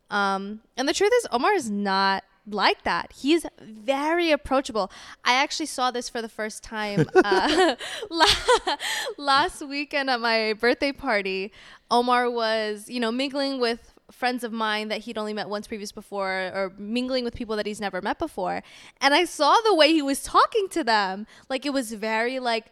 Um, 0.09 0.61
and 0.75 0.87
the 0.87 0.93
truth 0.93 1.11
is, 1.15 1.27
Omar 1.31 1.53
is 1.53 1.71
not 1.71 2.23
like 2.47 2.83
that. 2.83 3.13
He's 3.13 3.45
very 3.61 4.31
approachable. 4.31 4.91
I 5.23 5.33
actually 5.33 5.65
saw 5.65 5.91
this 5.91 6.09
for 6.09 6.21
the 6.21 6.29
first 6.29 6.63
time 6.63 7.05
uh, 7.15 7.75
last 9.17 9.61
weekend 9.67 10.09
at 10.09 10.19
my 10.19 10.53
birthday 10.53 10.91
party. 10.91 11.51
Omar 11.91 12.29
was, 12.29 12.89
you 12.89 12.99
know, 12.99 13.11
mingling 13.11 13.59
with 13.59 13.93
friends 14.11 14.43
of 14.43 14.53
mine 14.53 14.87
that 14.87 14.99
he'd 15.01 15.17
only 15.17 15.33
met 15.33 15.49
once 15.49 15.67
previous 15.67 15.91
before 15.91 16.51
or 16.53 16.73
mingling 16.77 17.25
with 17.25 17.35
people 17.35 17.57
that 17.57 17.65
he's 17.65 17.81
never 17.81 18.01
met 18.01 18.17
before 18.17 18.63
and 19.01 19.13
i 19.13 19.25
saw 19.25 19.53
the 19.65 19.75
way 19.75 19.91
he 19.91 20.01
was 20.01 20.23
talking 20.23 20.69
to 20.69 20.81
them 20.81 21.27
like 21.49 21.65
it 21.65 21.73
was 21.73 21.91
very 21.91 22.39
like 22.39 22.67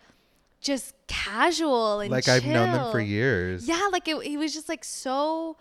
just 0.66 0.96
casual 1.08 2.00
and 2.00 2.12
Like 2.12 2.28
I've 2.28 2.46
known 2.46 2.72
them 2.72 2.92
for 2.92 3.00
years. 3.00 3.68
Yeah, 3.68 3.88
like 3.92 4.08
it, 4.08 4.22
he 4.24 4.36
was 4.36 4.54
just 4.54 4.68
like 4.68 4.84
so 4.84 5.58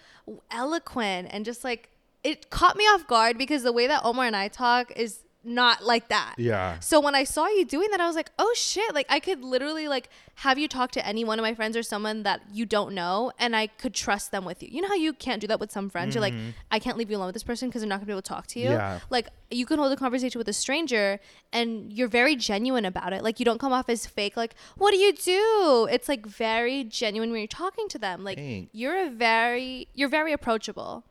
eloquent 0.51 1.29
and 1.31 1.45
just 1.45 1.63
like 1.63 1.91
it 2.25 2.51
caught 2.51 2.77
me 2.77 2.85
off 2.85 3.07
guard 3.07 3.39
because 3.39 3.63
the 3.63 3.73
way 3.73 3.87
that 3.87 4.03
Omar 4.05 4.27
and 4.27 4.35
I 4.35 4.49
talk 4.49 4.91
is 4.97 5.21
not 5.45 5.85
like 5.85 6.09
that. 6.09 6.35
Yeah. 6.39 6.79
So 6.81 7.01
when 7.01 7.15
I 7.15 7.25
saw 7.25 7.47
you 7.47 7.65
doing 7.65 7.91
that, 7.91 8.01
I 8.01 8.07
was 8.07 8.17
like, 8.17 8.31
oh 8.39 8.53
shit. 8.57 8.95
Like 8.95 9.07
I 9.11 9.21
could 9.21 9.45
literally 9.45 9.89
like 9.89 10.09
have 10.37 10.59
you 10.59 10.67
talk 10.67 10.91
to 10.93 11.07
any 11.07 11.25
one 11.25 11.39
of 11.39 11.43
my 11.43 11.55
friends 11.55 11.77
or 11.77 11.83
someone 11.83 12.23
that 12.23 12.41
you 12.51 12.67
don't 12.67 12.95
know 12.95 13.31
and 13.39 13.55
I 13.55 13.67
could 13.67 13.95
trust 13.95 14.31
them 14.31 14.45
with 14.45 14.63
you. 14.63 14.69
You 14.73 14.81
know 14.81 14.89
how 14.89 14.95
you 14.95 15.13
can't 15.13 15.41
do 15.41 15.47
that 15.49 15.61
with 15.61 15.71
some 15.71 15.91
friends? 15.91 16.15
You're 16.15 16.23
like, 16.23 16.35
I 16.71 16.79
can't 16.79 16.97
leave 16.97 17.11
you 17.11 17.17
alone 17.17 17.27
with 17.27 17.35
this 17.35 17.43
person 17.43 17.69
because 17.69 17.83
they're 17.83 17.89
not 17.89 17.97
gonna 17.97 18.07
be 18.07 18.13
able 18.13 18.23
to 18.23 18.29
talk 18.29 18.47
to 18.49 18.59
you. 18.59 18.69
Mm-hmm. 18.69 18.77
Yeah. 18.77 19.01
Like 19.11 19.29
you 19.51 19.67
can 19.67 19.79
hold 19.79 19.93
a 19.93 19.97
conversation 19.97 20.39
with 20.39 20.49
a 20.49 20.53
stranger 20.53 21.21
and 21.53 21.93
you're 21.93 22.09
very 22.09 22.37
genuine 22.37 22.85
about 22.85 23.13
it. 23.13 23.23
Like 23.23 23.39
you 23.39 23.45
don't 23.45 23.59
come 23.59 23.73
off 23.73 23.89
as 23.89 24.07
fake, 24.07 24.37
like, 24.37 24.55
what 24.77 24.93
do 24.93 24.97
you 24.97 25.13
do? 25.13 25.89
It's 25.91 26.09
like 26.09 26.25
very 26.25 26.85
genuine 26.85 27.31
when 27.31 27.41
you're 27.41 27.49
talking 27.49 27.89
to 27.89 27.99
them. 27.99 28.25
Like 28.25 28.39
Thanks. 28.39 28.71
you're 28.73 29.07
a 29.07 29.11
very 29.11 29.89
you're 29.95 30.09
very 30.09 30.33
approachable. 30.33 31.05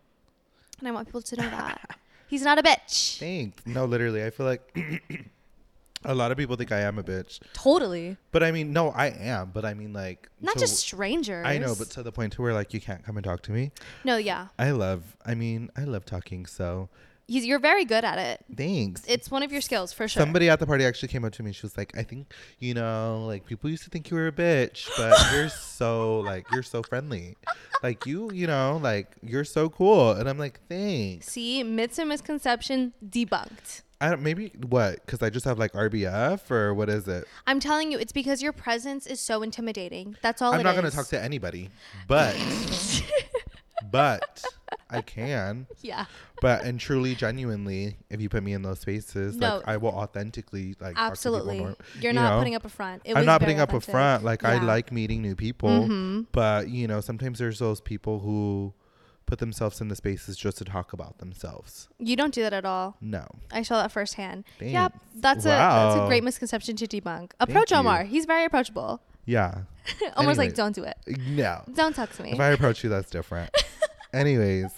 And 0.83 0.89
I 0.89 0.91
want 0.91 1.07
people 1.07 1.21
to 1.21 1.35
know 1.37 1.49
that. 1.49 1.97
He's 2.27 2.41
not 2.41 2.59
a 2.59 2.61
bitch. 2.61 3.17
Thanks. 3.17 3.65
No, 3.65 3.85
literally, 3.85 4.21
I 4.21 4.31
feel 4.31 4.45
like 4.45 4.75
a 6.03 6.13
lot 6.13 6.29
of 6.33 6.37
people 6.37 6.57
think 6.57 6.73
I 6.73 6.81
am 6.81 6.99
a 6.99 7.03
bitch, 7.03 7.39
Totally. 7.53 8.17
but 8.33 8.43
I 8.43 8.51
mean, 8.51 8.73
no, 8.73 8.89
I 8.89 9.07
am. 9.07 9.51
But 9.53 9.63
I 9.63 9.73
mean, 9.75 9.93
like, 9.93 10.27
Not 10.41 10.55
to- 10.55 10.59
just 10.59 10.75
strangers. 10.77 11.45
I 11.47 11.57
know, 11.57 11.73
but 11.77 11.89
to 11.91 12.03
the 12.03 12.11
point 12.11 12.33
to 12.33 12.41
where 12.41 12.53
like 12.53 12.73
you 12.73 12.81
can't 12.81 13.01
come 13.01 13.15
and 13.15 13.23
talk 13.23 13.43
to 13.43 13.51
me. 13.53 13.71
no, 14.03 14.17
yeah, 14.17 14.47
I 14.59 14.71
love. 14.71 15.15
I 15.25 15.35
mean, 15.35 15.69
I 15.77 15.85
love 15.85 16.05
talking. 16.05 16.45
So 16.45 16.89
He's, 17.27 17.45
you're 17.45 17.59
very 17.59 17.85
good 17.85 18.03
at 18.03 18.17
it. 18.19 18.45
thanks. 18.55 19.03
It's 19.07 19.31
one 19.31 19.43
of 19.43 19.51
your 19.51 19.61
skills 19.61 19.93
for 19.93 20.07
sure. 20.07 20.21
Somebody 20.21 20.49
at 20.49 20.59
the 20.59 20.67
party 20.67 20.85
actually 20.85 21.07
came 21.07 21.23
up 21.23 21.31
to 21.33 21.43
me. 21.43 21.47
and 21.49 21.55
She 21.55 21.63
was 21.65 21.77
like, 21.77 21.97
"I 21.97 22.03
think 22.03 22.33
you 22.59 22.73
know, 22.73 23.23
like 23.25 23.45
people 23.45 23.69
used 23.69 23.83
to 23.85 23.89
think 23.89 24.09
you 24.11 24.17
were 24.17 24.27
a 24.27 24.31
bitch, 24.31 24.89
but 24.97 25.17
you're 25.33 25.49
so 25.49 26.19
like 26.19 26.45
you're 26.51 26.63
so 26.63 26.83
friendly, 26.83 27.35
like 27.81 28.05
you, 28.05 28.29
you 28.33 28.45
know, 28.47 28.79
like 28.83 29.07
you're 29.21 29.45
so 29.45 29.69
cool." 29.69 30.11
And 30.11 30.27
I'm 30.29 30.37
like, 30.37 30.59
"Thanks." 30.67 31.27
See, 31.31 31.63
myths 31.63 31.97
and 31.97 32.09
misconception 32.09 32.93
debunked. 33.07 33.83
I 34.01 34.09
don't 34.09 34.21
maybe 34.21 34.51
what 34.67 35.05
because 35.05 35.21
I 35.23 35.29
just 35.29 35.45
have 35.45 35.57
like 35.57 35.71
RBF 35.71 36.51
or 36.51 36.73
what 36.73 36.89
is 36.89 37.07
it? 37.07 37.23
I'm 37.47 37.61
telling 37.61 37.89
you, 37.89 37.97
it's 37.97 38.11
because 38.11 38.41
your 38.41 38.51
presence 38.51 39.07
is 39.07 39.21
so 39.21 39.43
intimidating. 39.43 40.17
That's 40.21 40.41
all 40.41 40.53
I'm 40.53 40.61
not 40.61 40.75
gonna 40.75 40.91
talk 40.91 41.07
to 41.07 41.23
anybody, 41.23 41.69
but 42.05 42.35
but 43.91 44.43
I 44.89 45.01
can. 45.01 45.67
Yeah, 45.81 46.05
But 46.41 46.63
and 46.63 46.79
truly, 46.79 47.13
genuinely, 47.15 47.97
if 48.09 48.21
you 48.21 48.29
put 48.29 48.43
me 48.43 48.53
in 48.53 48.61
those 48.61 48.79
spaces, 48.79 49.35
No. 49.35 49.57
like 49.57 49.67
I 49.67 49.77
will 49.77 49.89
authentically 49.89 50.75
like 50.79 50.95
talk 50.95 51.05
to 51.07 51.11
absolutely. 51.11 51.59
more. 51.59 51.75
You're 51.99 52.13
you 52.13 52.19
not 52.19 52.31
know? 52.33 52.37
putting 52.39 52.55
up 52.55 52.63
a 52.65 52.69
front. 52.69 53.01
It 53.05 53.15
I'm 53.17 53.25
not 53.25 53.39
putting 53.41 53.59
up 53.59 53.73
a 53.73 53.81
front. 53.81 54.23
Like 54.23 54.43
I 54.43 54.61
like 54.61 54.91
meeting 54.91 55.21
new 55.21 55.35
people, 55.35 55.69
Mhm. 55.69 56.27
but 56.31 56.69
you 56.69 56.87
know, 56.87 57.01
sometimes 57.01 57.39
there's 57.39 57.59
those 57.59 57.81
people 57.81 58.19
who 58.19 58.73
put 59.25 59.39
themselves 59.39 59.79
in 59.79 59.87
the 59.87 59.95
spaces 59.95 60.35
just 60.37 60.57
to 60.57 60.65
talk 60.65 60.91
about 60.93 61.17
themselves. 61.19 61.87
You 61.97 62.15
don't 62.17 62.33
do 62.33 62.41
that 62.43 62.51
at 62.53 62.65
all. 62.65 62.97
No, 63.01 63.25
I 63.51 63.63
saw 63.63 63.81
that 63.81 63.91
firsthand. 63.91 64.43
Yep, 64.59 64.91
Thanks. 64.91 65.05
that's 65.15 65.45
a 65.45 65.49
that's 65.49 65.95
a 66.01 66.05
great 66.07 66.23
misconception 66.23 66.75
to 66.77 66.87
debunk. 66.87 67.31
Approach 67.39 67.71
you. 67.71 67.77
Omar. 67.77 68.03
He's 68.03 68.25
very 68.25 68.43
approachable. 68.45 69.01
yeah, 69.25 69.59
Omar's 70.17 70.37
like, 70.37 70.53
don't 70.55 70.75
do 70.75 70.83
it. 70.83 70.97
no. 71.27 71.63
Don't 71.73 71.95
talk 71.95 72.11
to 72.13 72.23
me. 72.23 72.31
If 72.33 72.39
I 72.41 72.49
approach 72.49 72.83
you, 72.83 72.89
that's 72.89 73.09
different. 73.09 73.49
Anyways, 74.13 74.71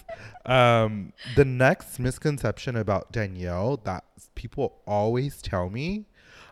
um, 0.45 1.13
the 1.35 1.45
next 1.45 1.99
misconception 1.99 2.75
about 2.75 3.11
Danielle 3.11 3.77
that 3.83 4.03
people 4.35 4.81
always 4.87 5.41
tell 5.41 5.69
me, 5.69 6.05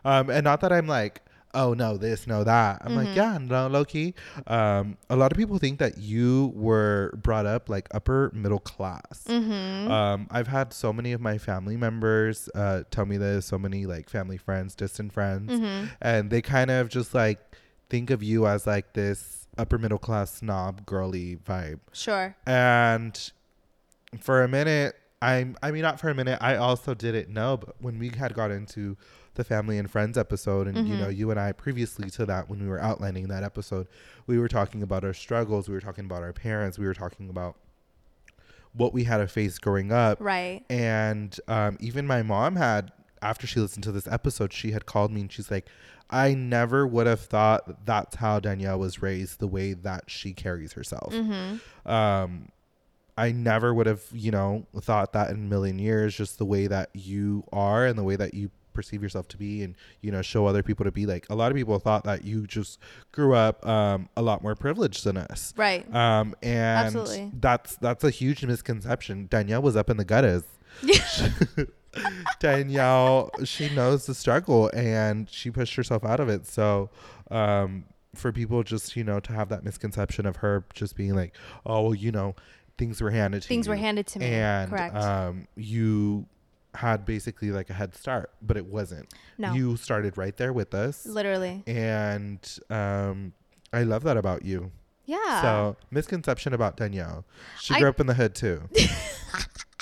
um, 0.04 0.30
and 0.30 0.44
not 0.44 0.60
that 0.60 0.72
I'm 0.72 0.86
like, 0.86 1.22
oh 1.54 1.72
no, 1.72 1.96
this, 1.96 2.26
no 2.26 2.42
that. 2.42 2.82
I'm 2.84 2.96
like, 2.96 3.14
yeah, 3.14 3.38
no, 3.40 3.68
low 3.68 3.84
key. 3.84 4.14
Um, 4.48 4.96
a 5.08 5.14
lot 5.14 5.30
of 5.30 5.38
people 5.38 5.56
think 5.58 5.78
that 5.78 5.98
you 5.98 6.52
were 6.56 7.14
brought 7.22 7.46
up 7.46 7.68
like 7.68 7.86
upper 7.94 8.32
middle 8.34 8.58
class. 8.58 9.22
Mm-hmm. 9.28 9.88
Um, 9.90 10.26
I've 10.32 10.48
had 10.48 10.72
so 10.72 10.92
many 10.92 11.12
of 11.12 11.20
my 11.20 11.38
family 11.38 11.76
members 11.76 12.48
uh, 12.56 12.82
tell 12.90 13.06
me 13.06 13.18
this, 13.18 13.46
so 13.46 13.56
many 13.56 13.86
like 13.86 14.10
family 14.10 14.36
friends, 14.36 14.74
distant 14.74 15.12
friends, 15.12 15.52
Mm-hmm. 15.52 15.86
and 16.02 16.28
they 16.30 16.42
kind 16.42 16.70
of 16.72 16.88
just 16.88 17.14
like 17.14 17.38
think 17.88 18.10
of 18.10 18.22
you 18.22 18.46
as 18.48 18.66
like 18.66 18.94
this 18.94 19.43
upper 19.58 19.78
middle 19.78 19.98
class 19.98 20.34
snob 20.34 20.84
girly 20.86 21.36
vibe. 21.36 21.80
Sure. 21.92 22.36
And 22.46 23.32
for 24.20 24.42
a 24.42 24.48
minute, 24.48 24.96
I'm 25.22 25.56
I 25.62 25.70
mean 25.70 25.82
not 25.82 25.98
for 26.00 26.10
a 26.10 26.14
minute, 26.14 26.38
I 26.40 26.56
also 26.56 26.94
didn't 26.94 27.28
know, 27.28 27.56
but 27.56 27.76
when 27.80 27.98
we 27.98 28.10
had 28.10 28.34
got 28.34 28.50
into 28.50 28.96
the 29.34 29.44
family 29.44 29.78
and 29.78 29.90
friends 29.90 30.16
episode 30.16 30.68
and 30.68 30.86
you 30.86 30.96
know, 30.96 31.08
you 31.08 31.30
and 31.30 31.40
I 31.40 31.52
previously 31.52 32.08
to 32.10 32.26
that 32.26 32.48
when 32.48 32.62
we 32.62 32.68
were 32.68 32.80
outlining 32.80 33.28
that 33.28 33.42
episode, 33.42 33.88
we 34.26 34.38
were 34.38 34.48
talking 34.48 34.82
about 34.82 35.04
our 35.04 35.14
struggles, 35.14 35.68
we 35.68 35.74
were 35.74 35.80
talking 35.80 36.04
about 36.04 36.22
our 36.22 36.32
parents, 36.32 36.78
we 36.78 36.86
were 36.86 36.94
talking 36.94 37.28
about 37.28 37.56
what 38.74 38.92
we 38.92 39.04
had 39.04 39.18
to 39.18 39.26
face 39.26 39.58
growing 39.58 39.92
up. 39.92 40.18
Right. 40.20 40.64
And 40.68 41.38
um, 41.48 41.76
even 41.80 42.06
my 42.06 42.22
mom 42.22 42.56
had, 42.56 42.92
after 43.24 43.46
she 43.46 43.58
listened 43.58 43.82
to 43.84 43.92
this 43.92 44.06
episode, 44.06 44.52
she 44.52 44.72
had 44.72 44.84
called 44.86 45.10
me 45.10 45.22
and 45.22 45.32
she's 45.32 45.50
like, 45.50 45.66
I 46.10 46.34
never 46.34 46.86
would 46.86 47.06
have 47.06 47.20
thought 47.20 47.86
that's 47.86 48.16
how 48.16 48.38
Danielle 48.38 48.78
was 48.78 49.00
raised, 49.00 49.40
the 49.40 49.48
way 49.48 49.72
that 49.72 50.04
she 50.08 50.34
carries 50.34 50.74
herself. 50.74 51.12
Mm-hmm. 51.12 51.90
Um, 51.90 52.50
I 53.16 53.32
never 53.32 53.72
would 53.72 53.86
have, 53.86 54.02
you 54.12 54.30
know, 54.30 54.66
thought 54.78 55.14
that 55.14 55.30
in 55.30 55.36
a 55.36 55.38
million 55.38 55.78
years, 55.78 56.14
just 56.14 56.36
the 56.36 56.44
way 56.44 56.66
that 56.66 56.90
you 56.92 57.44
are 57.52 57.86
and 57.86 57.98
the 57.98 58.02
way 58.02 58.16
that 58.16 58.34
you 58.34 58.50
perceive 58.74 59.02
yourself 59.02 59.28
to 59.28 59.38
be 59.38 59.62
and, 59.62 59.76
you 60.02 60.10
know, 60.12 60.20
show 60.20 60.46
other 60.46 60.62
people 60.62 60.84
to 60.84 60.92
be 60.92 61.06
like. 61.06 61.26
A 61.30 61.34
lot 61.34 61.50
of 61.50 61.56
people 61.56 61.78
thought 61.78 62.04
that 62.04 62.24
you 62.24 62.46
just 62.46 62.78
grew 63.12 63.34
up 63.34 63.66
um, 63.66 64.10
a 64.16 64.22
lot 64.22 64.42
more 64.42 64.54
privileged 64.54 65.04
than 65.04 65.16
us. 65.16 65.54
Right. 65.56 65.86
Um, 65.94 66.34
and 66.42 66.86
Absolutely. 66.86 67.30
that's 67.40 67.76
that's 67.76 68.04
a 68.04 68.10
huge 68.10 68.44
misconception. 68.44 69.28
Danielle 69.30 69.62
was 69.62 69.76
up 69.76 69.88
in 69.88 69.96
the 69.96 70.04
gutters. 70.04 70.42
Danielle, 72.40 73.30
she 73.44 73.74
knows 73.74 74.06
the 74.06 74.14
struggle 74.14 74.70
and 74.74 75.28
she 75.30 75.50
pushed 75.50 75.74
herself 75.76 76.04
out 76.04 76.20
of 76.20 76.28
it. 76.28 76.46
So, 76.46 76.90
um, 77.30 77.84
for 78.14 78.30
people 78.30 78.62
just 78.62 78.94
you 78.96 79.02
know 79.02 79.18
to 79.20 79.32
have 79.32 79.48
that 79.48 79.64
misconception 79.64 80.24
of 80.26 80.36
her 80.36 80.64
just 80.74 80.96
being 80.96 81.14
like, 81.14 81.34
oh 81.66 81.82
well, 81.82 81.94
you 81.94 82.12
know, 82.12 82.34
things 82.78 83.00
were 83.00 83.10
handed 83.10 83.42
to 83.42 83.48
Things 83.48 83.66
you, 83.66 83.70
were 83.70 83.76
handed 83.76 84.06
to 84.08 84.18
me. 84.18 84.26
and 84.26 84.70
Correct. 84.70 84.94
um, 84.96 85.48
you 85.56 86.26
had 86.74 87.04
basically 87.04 87.50
like 87.50 87.70
a 87.70 87.72
head 87.72 87.94
start, 87.94 88.30
but 88.42 88.56
it 88.56 88.66
wasn't. 88.66 89.12
no. 89.38 89.52
You 89.52 89.76
started 89.76 90.16
right 90.18 90.36
there 90.36 90.52
with 90.52 90.74
us, 90.74 91.06
Literally. 91.06 91.62
and 91.66 92.38
um, 92.70 93.32
I 93.72 93.82
love 93.82 94.02
that 94.04 94.16
about 94.16 94.44
you. 94.44 94.70
Yeah. 95.06 95.42
So 95.42 95.76
misconception 95.90 96.54
about 96.54 96.76
Danielle. 96.76 97.24
She 97.60 97.74
I- 97.74 97.80
grew 97.80 97.88
up 97.88 98.00
in 98.00 98.06
the 98.06 98.14
hood 98.14 98.34
too. 98.34 98.62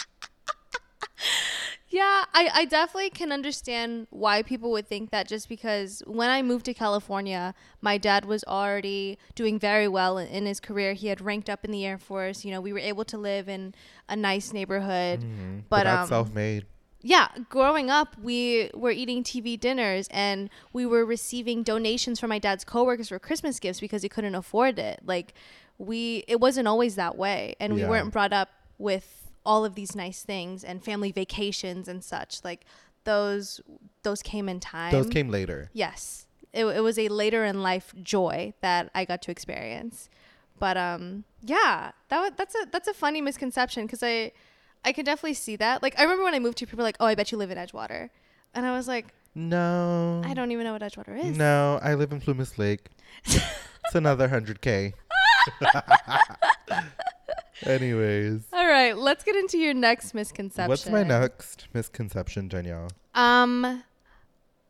Yeah, 1.93 2.25
I, 2.33 2.49
I 2.55 2.65
definitely 2.65 3.11
can 3.11 3.33
understand 3.33 4.07
why 4.09 4.43
people 4.43 4.71
would 4.71 4.89
think 4.89 5.11
that 5.11 5.29
just 5.29 5.47
because 5.47 6.03
when 6.07 6.31
I 6.31 6.41
moved 6.41 6.65
to 6.65 6.75
California, 6.75 7.55
my 7.83 7.99
dad 7.99 8.25
was 8.25 8.43
already 8.45 9.19
doing 9.35 9.59
very 9.59 9.87
well 9.89 10.17
in, 10.17 10.27
in 10.29 10.47
his 10.47 10.59
career. 10.59 10.95
He 10.95 11.09
had 11.09 11.21
ranked 11.21 11.51
up 11.51 11.67
in 11.67 11.71
the 11.71 11.85
Air 11.85 11.99
Force. 11.99 12.47
You 12.47 12.51
know, 12.51 12.63
we 12.63 12.73
were 12.73 12.79
able 12.79 13.05
to 13.05 13.19
live 13.19 13.47
in 13.47 13.75
a 14.09 14.17
nice 14.17 14.55
neighborhood. 14.55 15.21
Mhm. 15.21 15.65
But, 15.69 15.85
that's 15.85 16.05
um, 16.05 16.09
self-made. 16.09 16.65
Yeah, 17.03 17.29
growing 17.51 17.91
up, 17.91 18.17
we 18.19 18.71
were 18.73 18.93
eating 18.93 19.23
TV 19.23 19.61
dinners 19.61 20.09
and 20.13 20.49
we 20.73 20.87
were 20.87 21.05
receiving 21.05 21.63
donations 21.63 22.19
from 22.19 22.31
my 22.31 22.39
dad's 22.39 22.65
coworkers 22.65 23.11
for 23.11 23.19
Christmas 23.19 23.61
gifts 23.61 23.81
because 23.81 24.03
he 24.03 24.09
couldn't 24.09 24.35
afford 24.35 24.79
it. 24.79 25.01
Like, 25.05 25.35
we, 25.77 26.25
it 26.27 26.41
wasn't 26.41 26.69
always 26.69 26.95
that 26.95 27.19
way. 27.19 27.55
And 27.61 27.75
we 27.75 27.85
weren't 27.85 28.13
brought 28.13 28.33
up 28.33 28.49
with 28.79 29.22
all 29.45 29.65
of 29.65 29.75
these 29.75 29.95
nice 29.97 30.23
things 30.23 30.63
and 30.65 30.85
family 30.85 31.13
vacations 31.13 31.89
and 31.89 32.03
such. 32.05 32.45
Like, 32.45 32.65
those, 33.05 33.61
those 34.03 34.23
came 34.23 34.49
in 34.49 34.61
time. 34.61 34.93
Those 34.93 35.09
came 35.09 35.29
later. 35.29 35.71
Yes. 35.73 36.27
It, 36.53 36.65
it 36.67 36.81
was 36.81 36.99
a 36.99 37.09
later 37.09 37.45
in 37.45 37.63
life 37.63 37.95
joy 38.03 38.53
that 38.61 38.91
I 38.95 39.05
got 39.05 39.23
to 39.23 39.31
experience. 39.31 40.09
But 40.59 40.77
um 40.77 41.25
yeah, 41.41 41.91
that 42.09 42.21
wa- 42.21 42.31
that's 42.37 42.55
a 42.55 42.67
that's 42.71 42.87
a 42.87 42.95
funny 42.95 43.21
misconception 43.21 43.89
cuz 43.89 44.01
I 44.03 44.31
I 44.85 44.93
could 44.93 45.05
definitely 45.07 45.35
see 45.35 45.57
that. 45.57 45.83
Like 45.83 45.99
I 45.99 46.03
remember 46.03 46.23
when 46.23 46.35
I 46.35 46.39
moved 46.39 46.61
here 46.61 46.67
people 46.67 46.77
were 46.77 46.85
like, 46.85 46.99
"Oh, 47.01 47.07
I 47.07 47.17
bet 47.17 47.33
you 47.33 47.39
live 47.39 47.51
in 47.51 47.59
Edgewater." 47.59 48.11
And 48.55 48.65
I 48.67 48.71
was 48.77 48.87
like, 48.87 49.07
No. 49.35 50.23
"I 50.25 50.35
don't 50.35 50.53
even 50.53 50.65
know 50.65 50.73
what 50.75 50.83
Edgewater 50.83 51.19
is." 51.19 51.37
No, 51.37 51.81
I 51.83 51.95
live 51.95 52.13
in 52.13 52.21
Plumas 52.21 52.59
Lake. 52.59 52.91
it's 53.25 53.95
another 53.95 54.29
100K. 54.29 54.93
Anyways. 57.67 58.43
All 58.53 58.67
right, 58.67 58.97
let's 58.97 59.25
get 59.25 59.37
into 59.37 59.59
your 59.59 59.75
next 59.75 60.15
misconception. 60.15 60.69
What's 60.69 60.89
my 60.89 61.03
next 61.03 61.69
misconception, 61.73 62.49
Danielle? 62.49 62.89
Um 63.15 63.85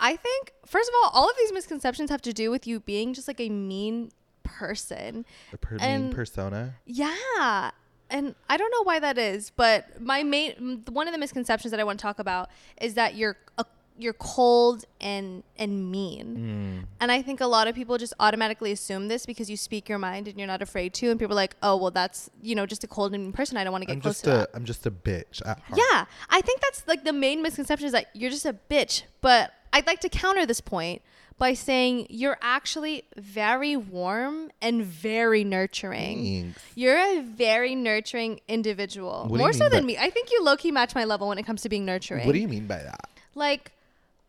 I 0.00 0.16
think 0.16 0.52
first 0.66 0.88
of 0.88 0.94
all, 1.02 1.10
all 1.14 1.30
of 1.30 1.36
these 1.38 1.52
misconceptions 1.52 2.10
have 2.10 2.22
to 2.22 2.32
do 2.32 2.50
with 2.50 2.66
you 2.66 2.80
being 2.80 3.14
just 3.14 3.28
like 3.28 3.40
a 3.40 3.48
mean 3.48 4.10
person. 4.42 5.24
A 5.52 5.56
per- 5.56 5.76
mean 5.78 6.12
persona? 6.12 6.74
Yeah. 6.86 7.70
And 8.10 8.34
I 8.50 8.56
don't 8.58 8.70
know 8.70 8.82
why 8.82 8.98
that 8.98 9.16
is, 9.16 9.50
but 9.56 10.00
my 10.00 10.22
main 10.22 10.82
one 10.90 11.06
of 11.08 11.12
the 11.12 11.18
misconceptions 11.18 11.70
that 11.70 11.80
I 11.80 11.84
want 11.84 11.98
to 11.98 12.02
talk 12.02 12.18
about 12.18 12.50
is 12.80 12.94
that 12.94 13.14
you're 13.14 13.36
a, 13.56 13.64
you're 13.98 14.12
cold 14.14 14.84
and 15.00 15.42
and 15.56 15.90
mean. 15.90 16.84
Mm. 16.84 16.86
And 17.00 17.12
I 17.12 17.22
think 17.22 17.40
a 17.40 17.46
lot 17.46 17.68
of 17.68 17.74
people 17.74 17.98
just 17.98 18.14
automatically 18.18 18.72
assume 18.72 19.08
this 19.08 19.26
because 19.26 19.50
you 19.50 19.56
speak 19.56 19.88
your 19.88 19.98
mind 19.98 20.28
and 20.28 20.38
you're 20.38 20.46
not 20.46 20.62
afraid 20.62 20.94
to 20.94 21.10
and 21.10 21.18
people 21.18 21.32
are 21.32 21.36
like, 21.36 21.56
"Oh, 21.62 21.76
well 21.76 21.90
that's, 21.90 22.30
you 22.40 22.54
know, 22.54 22.66
just 22.66 22.84
a 22.84 22.86
cold 22.86 23.14
and 23.14 23.22
mean 23.22 23.32
person. 23.32 23.56
I 23.56 23.64
don't 23.64 23.72
want 23.72 23.82
to 23.82 23.86
get 23.86 23.94
I'm 23.94 24.00
close 24.00 24.14
just 24.14 24.24
to 24.24 24.34
a 24.34 24.38
that." 24.38 24.50
I'm 24.54 24.64
just 24.64 24.86
a 24.86 24.90
bitch. 24.90 25.42
Yeah, 25.44 26.04
I 26.30 26.40
think 26.40 26.60
that's 26.60 26.86
like 26.86 27.04
the 27.04 27.12
main 27.12 27.42
misconception 27.42 27.86
is 27.86 27.92
that 27.92 28.06
you're 28.14 28.30
just 28.30 28.46
a 28.46 28.56
bitch. 28.70 29.02
But 29.20 29.52
I'd 29.72 29.86
like 29.86 30.00
to 30.00 30.08
counter 30.08 30.46
this 30.46 30.60
point 30.60 31.02
by 31.38 31.54
saying 31.54 32.06
you're 32.08 32.38
actually 32.40 33.04
very 33.16 33.76
warm 33.76 34.50
and 34.60 34.84
very 34.84 35.44
nurturing. 35.44 36.44
Thanks. 36.44 36.62
You're 36.74 37.18
a 37.18 37.20
very 37.20 37.74
nurturing 37.74 38.40
individual, 38.48 39.26
What 39.28 39.38
more 39.38 39.52
so 39.52 39.68
than 39.68 39.86
me. 39.86 39.98
I 39.98 40.10
think 40.10 40.30
you 40.30 40.44
low 40.44 40.56
key 40.56 40.70
match 40.70 40.94
my 40.94 41.04
level 41.04 41.28
when 41.28 41.38
it 41.38 41.44
comes 41.44 41.62
to 41.62 41.68
being 41.68 41.84
nurturing. 41.84 42.26
What 42.26 42.32
do 42.32 42.38
you 42.38 42.48
mean 42.48 42.66
by 42.66 42.78
that? 42.78 43.08
like? 43.34 43.72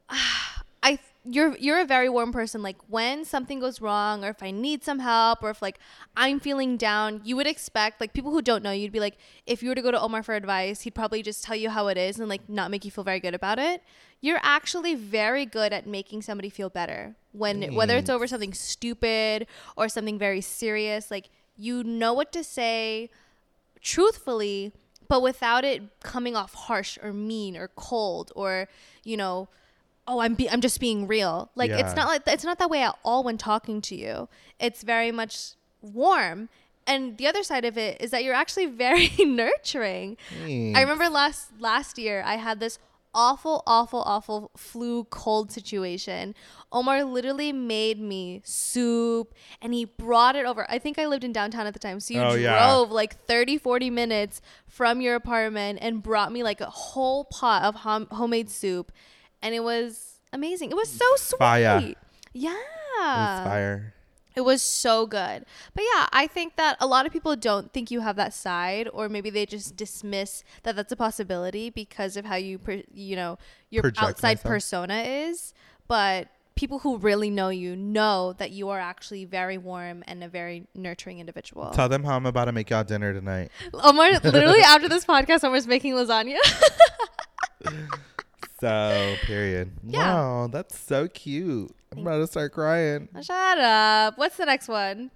I 0.83 0.99
you're 1.25 1.55
you're 1.57 1.79
a 1.79 1.85
very 1.85 2.09
warm 2.09 2.33
person. 2.33 2.61
Like 2.61 2.77
when 2.87 3.23
something 3.23 3.59
goes 3.59 3.79
wrong, 3.79 4.25
or 4.25 4.29
if 4.29 4.43
I 4.43 4.51
need 4.51 4.83
some 4.83 4.99
help, 4.99 5.41
or 5.41 5.49
if 5.49 5.61
like 5.61 5.79
I'm 6.17 6.39
feeling 6.39 6.75
down, 6.75 7.21
you 7.23 7.35
would 7.35 7.47
expect 7.47 8.01
like 8.01 8.13
people 8.13 8.31
who 8.31 8.41
don't 8.41 8.63
know 8.63 8.71
you'd 8.71 8.91
be 8.91 8.99
like, 8.99 9.17
if 9.45 9.63
you 9.63 9.69
were 9.69 9.75
to 9.75 9.81
go 9.81 9.91
to 9.91 10.01
Omar 10.01 10.23
for 10.23 10.35
advice, 10.35 10.81
he'd 10.81 10.95
probably 10.95 11.23
just 11.23 11.43
tell 11.43 11.55
you 11.55 11.69
how 11.69 11.87
it 11.87 11.97
is 11.97 12.19
and 12.19 12.27
like 12.27 12.49
not 12.49 12.71
make 12.71 12.83
you 12.83 12.91
feel 12.91 13.03
very 13.03 13.19
good 13.19 13.33
about 13.33 13.59
it. 13.59 13.81
You're 14.19 14.39
actually 14.43 14.95
very 14.95 15.45
good 15.45 15.73
at 15.73 15.87
making 15.87 16.21
somebody 16.21 16.49
feel 16.49 16.69
better 16.69 17.15
when 17.31 17.73
whether 17.73 17.97
it's 17.97 18.09
over 18.09 18.27
something 18.27 18.53
stupid 18.53 19.47
or 19.77 19.87
something 19.87 20.19
very 20.19 20.41
serious. 20.41 21.09
Like 21.09 21.29
you 21.55 21.83
know 21.83 22.13
what 22.13 22.31
to 22.33 22.43
say 22.43 23.09
truthfully, 23.81 24.73
but 25.07 25.21
without 25.21 25.63
it 25.63 25.99
coming 26.01 26.35
off 26.35 26.53
harsh 26.53 26.97
or 27.01 27.13
mean 27.13 27.55
or 27.55 27.69
cold 27.75 28.31
or 28.35 28.67
you 29.03 29.15
know, 29.15 29.47
oh, 30.07 30.19
I'm 30.19 30.35
be- 30.35 30.49
I'm 30.49 30.61
just 30.61 30.79
being 30.79 31.07
real. 31.07 31.49
Like 31.55 31.69
Yeah. 31.69 31.79
it's 31.85 31.95
not 31.95 32.07
like 32.07 32.23
it's 32.27 32.43
not 32.43 32.59
that 32.59 32.69
way 32.69 32.81
at 32.83 32.95
all 33.03 33.23
when 33.23 33.37
talking 33.37 33.81
to 33.81 33.95
you. 33.95 34.27
It's 34.59 34.83
very 34.83 35.11
much 35.11 35.51
warm. 35.81 36.49
And 36.85 37.17
the 37.17 37.27
other 37.27 37.43
side 37.43 37.63
of 37.63 37.77
it 37.77 38.01
is 38.01 38.11
that 38.11 38.23
you're 38.25 38.33
actually 38.35 38.65
very 38.65 39.11
nurturing. 39.19 40.17
I 40.43 40.81
remember 40.81 41.09
last 41.09 41.49
last 41.59 41.97
year 41.97 42.21
I 42.25 42.35
had 42.35 42.59
this 42.59 42.77
awful, 43.15 43.61
awful, 43.67 44.01
awful 44.05 44.49
flu 44.57 45.03
cold 45.05 45.51
situation. 45.51 46.33
Omar 46.71 47.03
literally 47.03 47.53
made 47.53 47.99
me 47.99 48.41
soup 48.43 49.33
and 49.61 49.73
he 49.73 49.85
brought 49.85 50.35
it 50.35 50.45
over. 50.45 50.65
I 50.69 50.79
think 50.79 50.97
I 50.97 51.05
lived 51.05 51.23
in 51.23 51.31
downtown 51.31 51.67
at 51.67 51.73
the 51.73 51.79
time. 51.79 51.99
So 51.99 52.13
you 52.15 52.19
Oh, 52.21 52.31
drove 52.31 52.39
yeah. 52.41 52.75
like 52.93 53.23
30, 53.27 53.59
40 53.59 53.89
minutes 53.91 54.41
from 54.67 54.99
your 54.99 55.13
apartment 55.15 55.79
and 55.81 56.01
brought 56.01 56.31
me 56.31 56.41
like 56.43 56.59
a 56.59 56.65
whole 56.69 57.25
pot 57.25 57.63
of 57.63 57.75
hom- 57.75 58.07
homemade 58.11 58.49
soup. 58.49 58.91
And 59.43 59.53
it 59.53 59.63
was 59.63 60.19
amazing. 60.31 60.71
It 60.71 60.75
was 60.75 60.89
so 60.89 61.05
sweet. 61.17 61.37
Fire. 61.37 61.93
Yeah. 62.33 62.51
It 62.51 62.97
was 62.97 63.45
fire. 63.45 63.93
It 64.35 64.41
was 64.41 64.61
so 64.63 65.05
good. 65.05 65.45
But 65.75 65.83
yeah, 65.83 66.07
I 66.11 66.25
think 66.25 66.55
that 66.55 66.77
a 66.79 66.87
lot 66.87 67.05
of 67.05 67.11
people 67.11 67.35
don't 67.35 67.71
think 67.71 67.91
you 67.91 67.99
have 67.99 68.15
that 68.15 68.33
side 68.33 68.89
or 68.91 69.07
maybe 69.09 69.29
they 69.29 69.45
just 69.45 69.75
dismiss 69.75 70.43
that 70.63 70.75
that's 70.75 70.91
a 70.91 70.95
possibility 70.95 71.69
because 71.69 72.17
of 72.17 72.25
how 72.25 72.35
you 72.35 72.57
per, 72.57 72.81
you 72.91 73.15
know 73.15 73.37
your 73.69 73.83
Project 73.83 74.03
outside 74.03 74.37
myself. 74.37 74.43
persona 74.43 75.03
is. 75.03 75.53
But 75.87 76.29
people 76.55 76.79
who 76.79 76.97
really 76.97 77.29
know 77.29 77.49
you 77.49 77.75
know 77.75 78.33
that 78.37 78.51
you 78.51 78.69
are 78.69 78.79
actually 78.79 79.25
very 79.25 79.57
warm 79.57 80.03
and 80.07 80.23
a 80.23 80.27
very 80.27 80.67
nurturing 80.73 81.19
individual. 81.19 81.69
Tell 81.71 81.89
them 81.89 82.03
how 82.03 82.15
I'm 82.15 82.25
about 82.25 82.45
to 82.45 82.51
make 82.51 82.69
y'all 82.69 82.83
dinner 82.83 83.13
tonight. 83.13 83.51
Omar, 83.73 84.13
literally 84.13 84.61
after 84.65 84.89
this 84.89 85.05
podcast, 85.05 85.43
Omar's 85.43 85.67
making 85.67 85.93
lasagna. 85.93 86.37
So, 88.63 89.15
period. 89.23 89.71
Yeah. 89.85 90.13
Wow, 90.13 90.47
that's 90.47 90.79
so 90.79 91.09
cute. 91.09 91.75
I'm 91.91 91.99
about 91.99 92.19
to 92.19 92.27
start 92.27 92.53
crying. 92.53 93.09
Shut 93.21 93.57
up. 93.57 94.17
What's 94.17 94.37
the 94.37 94.45
next 94.45 94.69
one? 94.69 95.11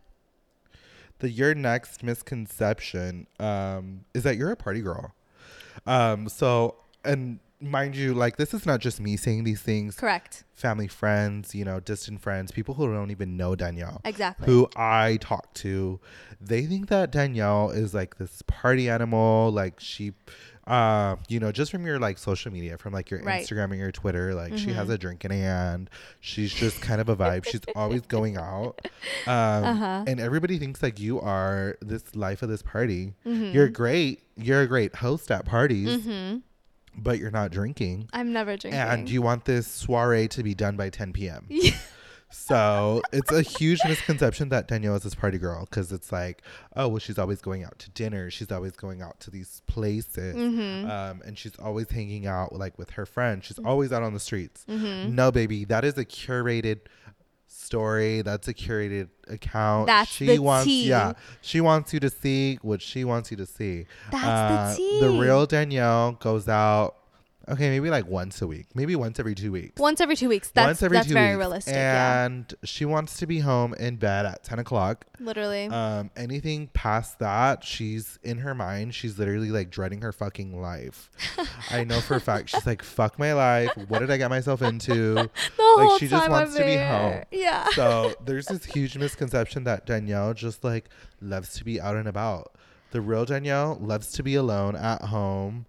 The 1.19 1.29
your 1.29 1.55
next 1.55 2.03
misconception 2.03 3.25
um, 3.39 4.01
is 4.13 4.23
that 4.23 4.35
you're 4.35 4.51
a 4.51 4.57
party 4.57 4.81
girl. 4.81 5.15
Um, 5.85 6.27
so, 6.27 6.75
and 7.05 7.39
mind 7.61 7.95
you, 7.95 8.13
like 8.13 8.35
this 8.35 8.53
is 8.53 8.65
not 8.65 8.81
just 8.81 8.99
me 8.99 9.15
saying 9.15 9.45
these 9.45 9.61
things. 9.61 9.95
Correct. 9.95 10.43
Family, 10.53 10.89
friends, 10.89 11.55
you 11.55 11.63
know, 11.63 11.79
distant 11.79 12.21
friends, 12.21 12.51
people 12.51 12.73
who 12.75 12.93
don't 12.93 13.11
even 13.11 13.37
know 13.37 13.55
Danielle. 13.55 14.01
Exactly. 14.03 14.45
who 14.45 14.67
I 14.75 15.19
talk 15.21 15.53
to, 15.55 16.01
they 16.41 16.65
think 16.65 16.89
that 16.89 17.11
Danielle 17.11 17.69
is 17.69 17.93
like 17.93 18.17
this 18.17 18.41
party 18.45 18.89
animal. 18.89 19.51
Like 19.51 19.79
she, 19.79 20.11
uh, 20.67 21.15
you 21.29 21.39
know, 21.39 21.51
just 21.51 21.71
from 21.71 21.85
your 21.85 21.97
like 21.97 22.17
social 22.17 22.51
media, 22.51 22.77
from 22.77 22.93
like 22.93 23.09
your 23.09 23.21
Right. 23.23 23.43
Instagram 23.43 23.71
and 23.71 23.79
your 23.79 23.91
Twitter, 23.91 24.35
like 24.35 24.57
she 24.57 24.67
Mhm. 24.67 24.75
has 24.75 24.89
a 24.89 24.97
drink 24.97 25.23
in 25.25 25.31
hand. 25.31 25.89
She's 26.19 26.53
just 26.53 26.81
kind 26.81 26.99
of 27.01 27.07
a 27.09 27.15
vibe. 27.15 27.45
She's 27.45 27.61
always 27.75 28.01
going 28.01 28.37
out. 28.37 28.79
Um, 29.27 29.63
Uh-huh. 29.63 30.03
And 30.07 30.19
everybody 30.19 30.57
thinks 30.59 30.83
like 30.83 30.99
you 30.99 31.19
are 31.21 31.77
this 31.81 32.15
life 32.15 32.41
of 32.43 32.49
this 32.49 32.61
party. 32.61 33.13
Mhm. 33.25 33.53
You're 33.53 33.69
great. 33.69 34.21
You're 34.35 34.61
a 34.61 34.67
great 34.67 34.95
host 34.97 35.31
at 35.31 35.45
parties, 35.45 36.05
Mhm. 36.05 36.41
but 36.97 37.19
you're 37.19 37.31
not 37.31 37.51
drinking. 37.51 38.09
I'm 38.13 38.31
never 38.33 38.55
drinking. 38.57 38.79
And 38.79 39.09
you 39.09 39.21
want 39.21 39.45
this 39.45 39.67
soiree 39.67 40.27
to 40.29 40.43
be 40.43 40.53
done 40.53 40.75
by 40.77 40.89
10 40.89 41.13
p.m. 41.13 41.47
So 42.29 43.01
it's 43.13 43.31
a 43.31 43.41
huge 43.41 43.79
misconception 43.85 44.49
that 44.49 44.67
Danielle 44.67 44.95
is 44.95 45.03
this 45.03 45.15
party 45.15 45.37
girl 45.37 45.65
because 45.69 45.91
it's 45.91 46.11
like, 46.11 46.41
oh, 46.75 46.87
well, 46.89 46.99
she's 46.99 47.17
always 47.17 47.41
going 47.41 47.63
out 47.63 47.79
to 47.79 47.89
dinner. 47.91 48.29
She's 48.29 48.51
always 48.51 48.73
going 48.73 49.01
out 49.01 49.19
to 49.21 49.31
these 49.31 49.61
places. 49.65 50.35
Mhm. 50.35 50.89
Um, 50.89 51.21
and 51.25 51.37
she's 51.37 51.55
always 51.57 51.89
hanging 51.89 52.27
out 52.27 52.53
like 52.53 52.77
with 52.77 52.91
her 52.91 53.05
friends. 53.05 53.45
She's 53.45 53.59
always 53.59 53.93
out 53.93 54.03
on 54.03 54.13
the 54.13 54.19
streets. 54.19 54.65
Mhm. 54.69 55.13
No, 55.13 55.31
baby, 55.31 55.63
that 55.65 55.85
is 55.85 55.97
a 55.97 56.05
curated 56.05 56.79
story. 57.47 58.21
That's 58.21 58.47
a 58.47 58.53
curated 58.53 59.07
account. 59.27 59.87
That's 59.87 60.09
she 60.11 60.25
the 60.27 60.39
wants, 60.39 60.65
tea. 60.65 60.89
yeah, 60.89 61.13
she 61.41 61.61
wants 61.61 61.93
you 61.93 61.99
to 62.01 62.09
see 62.09 62.59
what 62.61 62.81
she 62.81 63.03
wants 63.05 63.31
you 63.31 63.37
to 63.37 63.45
see. 63.45 63.85
That's 64.11 64.25
Uh, 64.25 64.69
the 64.71 64.75
tea. 64.77 64.99
The 64.99 65.09
real 65.11 65.45
Danielle 65.45 66.13
goes 66.13 66.47
out. 66.49 66.95
Okay, 67.49 67.69
maybe 67.69 67.89
like 67.89 68.05
once 68.07 68.41
a 68.41 68.47
week, 68.47 68.67
maybe 68.75 68.93
once 68.95 69.19
every 69.19 69.33
two 69.33 69.53
weeks 69.53 69.79
Once 69.79 70.01
every 70.01 70.17
two 70.17 70.27
weeks. 70.27 70.49
That's, 70.49 70.67
once 70.67 70.83
every 70.83 70.97
that's 70.97 71.07
two 71.07 71.13
very 71.13 71.29
weeks. 71.29 71.37
realistic. 71.37 71.73
yeah. 71.75 72.25
And 72.25 72.53
she 72.65 72.83
wants 72.83 73.17
to 73.17 73.25
be 73.27 73.39
home 73.39 73.73
in 73.75 73.95
bed 73.95 74.25
at 74.25 74.43
10 74.43 74.59
o'clock. 74.59 75.05
Literally. 75.19 75.67
Um, 75.67 76.11
anything 76.17 76.67
past 76.73 77.19
that, 77.19 77.63
she's 77.63 78.19
in 78.21 78.39
her 78.39 78.53
mind, 78.53 78.95
she's 78.95 79.17
literally 79.17 79.49
like 79.49 79.69
dreading 79.69 80.01
her 80.01 80.11
fucking 80.11 80.61
life. 80.61 81.09
I 81.71 81.85
know 81.85 82.01
for 82.01 82.15
a 82.15 82.19
fact. 82.19 82.49
She's 82.49 82.65
like, 82.67 82.83
fuck 82.83 83.17
my 83.17 83.31
life. 83.33 83.69
What 83.87 83.99
did 83.99 84.11
I 84.11 84.17
get 84.17 84.29
myself 84.29 84.61
into? 84.61 85.13
the 85.13 85.29
whole 85.57 85.97
she 85.97 86.07
just 86.09 86.21
time 86.21 86.31
wants 86.31 86.51
I'm 86.51 86.61
to 86.61 86.65
be 86.65 86.75
home. 86.75 87.23
Yeah. 87.31 87.67
So 87.69 88.13
there's 88.25 88.47
this 88.47 88.65
huge 88.65 88.97
misconception 88.97 89.63
that 89.63 89.85
Danielle 89.85 90.33
just 90.33 90.65
like 90.65 90.89
loves 91.21 91.53
to 91.53 91.63
be 91.63 91.79
out 91.79 91.95
and 91.95 92.09
about. 92.09 92.51
The 92.91 92.99
real 92.99 93.23
Danielle 93.23 93.77
loves 93.81 94.11
to 94.13 94.23
be 94.23 94.35
alone 94.35 94.75
at 94.75 95.01
home 95.03 95.65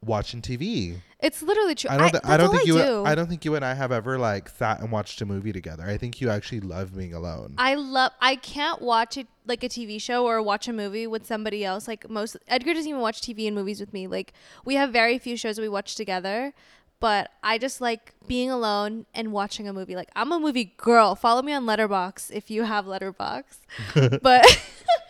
watching 0.00 0.42
TV. 0.42 1.00
It's 1.20 1.42
literally 1.42 1.74
true. 1.74 1.90
I 1.90 1.96
don't. 1.96 2.10
thi- 2.10 2.20
I, 2.22 2.36
that's 2.36 2.42
don't 2.44 2.56
think 2.56 2.68
you. 2.68 2.78
do. 2.78 3.04
I 3.04 3.14
don't 3.16 3.26
think 3.26 3.44
you 3.44 3.56
and 3.56 3.64
I 3.64 3.74
have 3.74 3.90
ever 3.90 4.18
like 4.18 4.48
sat 4.48 4.80
and 4.80 4.92
watched 4.92 5.20
a 5.20 5.26
movie 5.26 5.52
together. 5.52 5.82
I 5.84 5.96
think 5.96 6.20
you 6.20 6.30
actually 6.30 6.60
love 6.60 6.96
being 6.96 7.12
alone. 7.12 7.54
I 7.58 7.74
love. 7.74 8.12
I 8.20 8.36
can't 8.36 8.80
watch 8.80 9.16
it 9.16 9.26
like 9.44 9.64
a 9.64 9.68
TV 9.68 10.00
show 10.00 10.24
or 10.26 10.40
watch 10.40 10.68
a 10.68 10.72
movie 10.72 11.08
with 11.08 11.26
somebody 11.26 11.64
else. 11.64 11.88
Like 11.88 12.08
most, 12.08 12.36
Edgar 12.46 12.72
doesn't 12.72 12.88
even 12.88 13.00
watch 13.00 13.20
TV 13.20 13.48
and 13.48 13.56
movies 13.56 13.80
with 13.80 13.92
me. 13.92 14.06
Like 14.06 14.32
we 14.64 14.76
have 14.76 14.92
very 14.92 15.18
few 15.18 15.36
shows 15.36 15.58
we 15.58 15.68
watch 15.68 15.96
together. 15.96 16.52
But 17.00 17.30
I 17.44 17.58
just 17.58 17.80
like 17.80 18.14
being 18.26 18.50
alone 18.50 19.06
and 19.14 19.32
watching 19.32 19.68
a 19.68 19.72
movie. 19.72 19.96
Like 19.96 20.10
I'm 20.14 20.30
a 20.30 20.38
movie 20.38 20.72
girl. 20.76 21.16
Follow 21.16 21.42
me 21.42 21.52
on 21.52 21.64
Letterboxd 21.64 22.30
if 22.30 22.48
you 22.48 22.62
have 22.62 22.86
Letterboxd. 22.86 23.58
but 24.22 24.62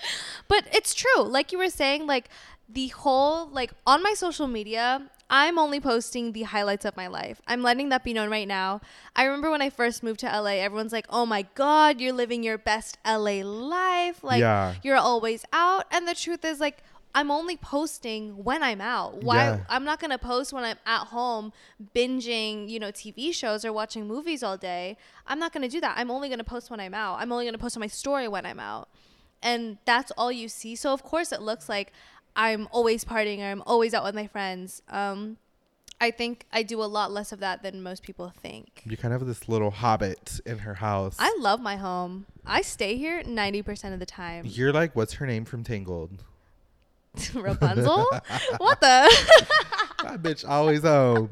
but 0.49 0.65
it's 0.73 0.95
true. 0.95 1.23
Like 1.23 1.53
you 1.53 1.59
were 1.59 1.71
saying, 1.71 2.07
like 2.07 2.31
the 2.66 2.88
whole 2.88 3.49
like 3.49 3.73
on 3.87 4.03
my 4.03 4.14
social 4.14 4.47
media, 4.47 5.11
I'm 5.31 5.59
only 5.59 5.79
posting 5.81 6.33
the 6.33 6.45
highlights 6.45 6.85
of 6.85 6.97
my 6.97 7.07
life. 7.07 7.41
I'm 7.47 7.62
letting 7.62 7.91
that 7.91 8.03
be 8.03 8.12
known 8.14 8.31
right 8.31 8.49
now. 8.49 8.81
I 9.14 9.25
remember 9.25 9.51
when 9.51 9.61
I 9.61 9.69
first 9.71 10.03
moved 10.03 10.21
to 10.21 10.27
LA, 10.27 10.53
everyone's 10.61 10.93
like, 10.93 11.07
"Oh 11.11 11.27
my 11.27 11.43
god, 11.55 12.01
you're 12.01 12.14
living 12.14 12.43
your 12.43 12.57
best 12.59 12.97
LA 13.05 13.43
life. 13.43 14.25
Like 14.25 14.41
Yeah. 14.41 14.75
you're 14.83 14.97
always 14.97 15.45
out." 15.53 15.85
And 15.91 16.09
the 16.09 16.14
truth 16.14 16.45
is 16.45 16.61
like 16.61 16.83
I'm 17.14 17.31
only 17.31 17.57
posting 17.57 18.45
when 18.45 18.62
I'm 18.62 18.81
out. 18.83 19.23
Why 19.25 19.37
Yeah. 19.37 19.61
I'm 19.69 19.83
not 19.83 19.99
going 19.99 20.11
to 20.11 20.19
post 20.19 20.53
when 20.53 20.62
I'm 20.62 20.77
at 20.87 21.07
home 21.07 21.53
binging, 21.95 22.69
you 22.69 22.79
know, 22.79 22.93
TV 22.93 23.33
shows 23.35 23.64
or 23.64 23.73
watching 23.73 24.07
movies 24.07 24.43
all 24.43 24.57
day. 24.57 24.97
I'm 25.27 25.38
not 25.38 25.53
going 25.53 25.62
to 25.62 25.69
do 25.69 25.81
that. 25.81 25.97
I'm 25.99 26.11
only 26.11 26.29
going 26.29 26.38
to 26.38 26.45
post 26.45 26.71
when 26.71 26.81
I'm 26.81 26.95
out. 26.95 27.19
I'm 27.19 27.33
only 27.33 27.45
going 27.45 27.55
to 27.55 27.59
post 27.59 27.77
on 27.77 27.81
my 27.81 27.87
story 27.87 28.29
when 28.29 28.45
I'm 28.47 28.61
out. 28.61 28.88
And 29.43 29.79
that's 29.85 30.11
all 30.12 30.31
you 30.31 30.49
see. 30.49 30.77
So 30.77 30.93
of 30.93 31.03
course 31.03 31.33
it 31.33 31.41
looks 31.43 31.69
like 31.69 31.93
I'm 32.37 32.69
always 32.71 33.05
partying 33.05 33.41
or 33.41 33.45
I'm 33.51 33.62
always 33.67 33.95
out 33.95 34.05
with 34.05 34.14
my 34.14 34.27
friends. 34.27 34.83
Um 34.88 35.37
I 36.01 36.12
think 36.12 36.47
I 36.53 36.62
do 36.62 36.81
a 36.81 36.87
lot 36.87 37.11
less 37.11 37.33
of 37.33 37.41
that 37.41 37.64
than 37.64 37.83
most 37.83 38.05
people 38.05 38.33
think. 38.41 38.83
you 38.87 38.97
kind 38.97 39.12
of 39.12 39.21
have 39.21 39.27
this 39.29 39.49
little 39.49 39.73
hobbit 39.73 40.41
in 40.47 40.59
her 40.59 40.75
house. 40.75 41.17
I 41.19 41.37
love 41.41 41.61
my 41.61 41.75
home. 41.77 42.27
I 42.47 42.62
stay 42.62 42.97
here 42.97 43.21
90% 43.25 43.93
of 43.93 43.99
the 43.99 44.07
time. 44.07 44.45
You're 44.47 44.73
like, 44.73 44.95
what's 44.95 45.14
her 45.14 45.27
name 45.27 45.45
from 45.45 45.64
Tangled? 45.64 46.23
Rapunzel? 47.35 48.07
what 48.59 48.81
the? 48.81 49.11
that 50.05 50.23
bitch 50.23 50.49
always 50.49 50.83
home. 50.83 51.31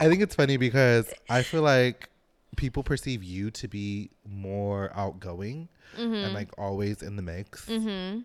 I 0.00 0.08
think 0.08 0.20
it's 0.20 0.34
funny 0.34 0.56
because 0.56 1.12
I 1.30 1.42
feel 1.42 1.62
like 1.62 2.08
people 2.56 2.82
perceive 2.82 3.22
you 3.22 3.50
to 3.52 3.68
be 3.68 4.10
more 4.28 4.90
outgoing 4.96 5.68
and 5.96 6.34
like 6.34 6.48
always 6.58 7.02
in 7.02 7.14
the 7.16 7.22
mix. 7.22 7.66
mhm. 7.66 8.24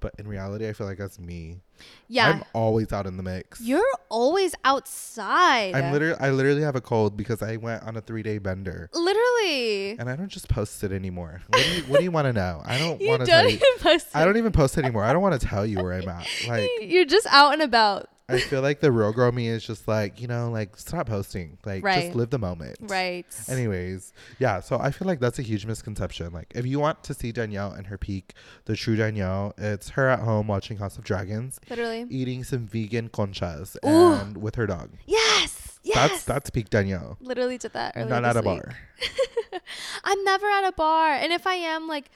But 0.00 0.14
in 0.18 0.26
reality, 0.26 0.66
I 0.68 0.72
feel 0.72 0.86
like 0.86 0.98
that's 0.98 1.18
me. 1.18 1.60
Yeah. 2.08 2.28
I'm 2.30 2.44
always 2.52 2.92
out 2.92 3.06
in 3.06 3.16
the 3.16 3.22
mix. 3.22 3.60
You're 3.60 3.82
always 4.08 4.54
outside. 4.64 5.74
I'm 5.74 5.92
literally 5.92 6.16
I 6.18 6.30
literally 6.30 6.62
have 6.62 6.76
a 6.76 6.80
cold 6.80 7.16
because 7.16 7.42
I 7.42 7.56
went 7.56 7.82
on 7.84 7.96
a 7.96 8.00
three 8.00 8.22
day 8.22 8.38
bender. 8.38 8.90
Literally. 8.94 9.98
And 9.98 10.08
I 10.08 10.16
don't 10.16 10.28
just 10.28 10.48
post 10.48 10.82
it 10.84 10.92
anymore. 10.92 11.42
What 11.48 11.62
do 11.62 11.70
you 11.70 11.82
what 11.84 11.98
do 11.98 12.04
you 12.04 12.10
want 12.10 12.26
to 12.26 12.32
know? 12.32 12.62
I 12.64 12.78
don't 12.78 13.00
want 13.06 13.20
to 13.20 13.26
tell 13.26 13.44
you. 13.44 13.56
even 13.56 13.78
post 13.78 14.08
I 14.14 14.24
don't 14.24 14.36
even 14.36 14.52
post 14.52 14.78
anymore. 14.78 15.04
I 15.04 15.12
don't 15.12 15.22
want 15.22 15.40
to 15.40 15.46
tell 15.46 15.64
you 15.66 15.82
where 15.82 15.92
I'm 15.92 16.08
at. 16.08 16.26
Like 16.48 16.68
You're 16.80 17.04
just 17.04 17.26
out 17.30 17.52
and 17.52 17.62
about. 17.62 18.08
I 18.30 18.38
feel 18.40 18.62
like 18.62 18.80
the 18.80 18.92
real 18.92 19.12
girl 19.12 19.32
me 19.32 19.48
is 19.48 19.64
just 19.64 19.86
like, 19.88 20.20
you 20.20 20.26
know, 20.28 20.50
like 20.50 20.76
stop 20.76 21.06
posting. 21.08 21.58
Like 21.64 21.84
Right. 21.84 22.04
just 22.04 22.16
live 22.16 22.30
the 22.30 22.38
moment. 22.38 22.76
Right. 22.80 23.26
Anyways, 23.48 24.12
yeah, 24.38 24.60
so 24.60 24.78
I 24.78 24.90
feel 24.90 25.06
like 25.08 25.20
that's 25.20 25.38
a 25.38 25.42
huge 25.42 25.66
misconception. 25.66 26.32
Like 26.32 26.52
if 26.54 26.66
you 26.66 26.78
want 26.80 27.02
to 27.04 27.14
see 27.14 27.32
Danielle 27.32 27.72
and 27.72 27.86
her 27.88 27.98
peak, 27.98 28.34
the 28.64 28.76
true 28.76 28.96
Danielle, 28.96 29.54
it's 29.58 29.90
her 29.90 30.08
at 30.08 30.20
home 30.20 30.46
watching 30.46 30.76
House 30.78 30.96
of 30.98 31.04
Dragons, 31.04 31.60
Literally. 31.68 32.06
eating 32.10 32.44
some 32.44 32.66
vegan 32.66 33.08
conchas 33.08 33.76
Ooh. 33.84 34.14
and 34.20 34.36
with 34.38 34.54
her 34.56 34.66
dog. 34.66 34.90
Yes. 35.06 35.78
Yes. 35.82 35.94
That's 35.94 36.24
that's 36.24 36.50
peak 36.50 36.68
Danielle. 36.70 37.16
Literally 37.20 37.56
did 37.58 37.72
that 37.72 37.94
earlier. 37.96 38.10
Not 38.10 38.24
at 38.24 38.36
a 38.36 38.40
week. 38.40 38.44
bar. 38.62 38.74
I'm 40.04 40.22
never 40.24 40.46
at 40.46 40.68
a 40.68 40.72
bar. 40.72 41.12
And 41.14 41.32
if 41.32 41.46
I 41.46 41.54
am, 41.54 41.88
like, 41.88 42.10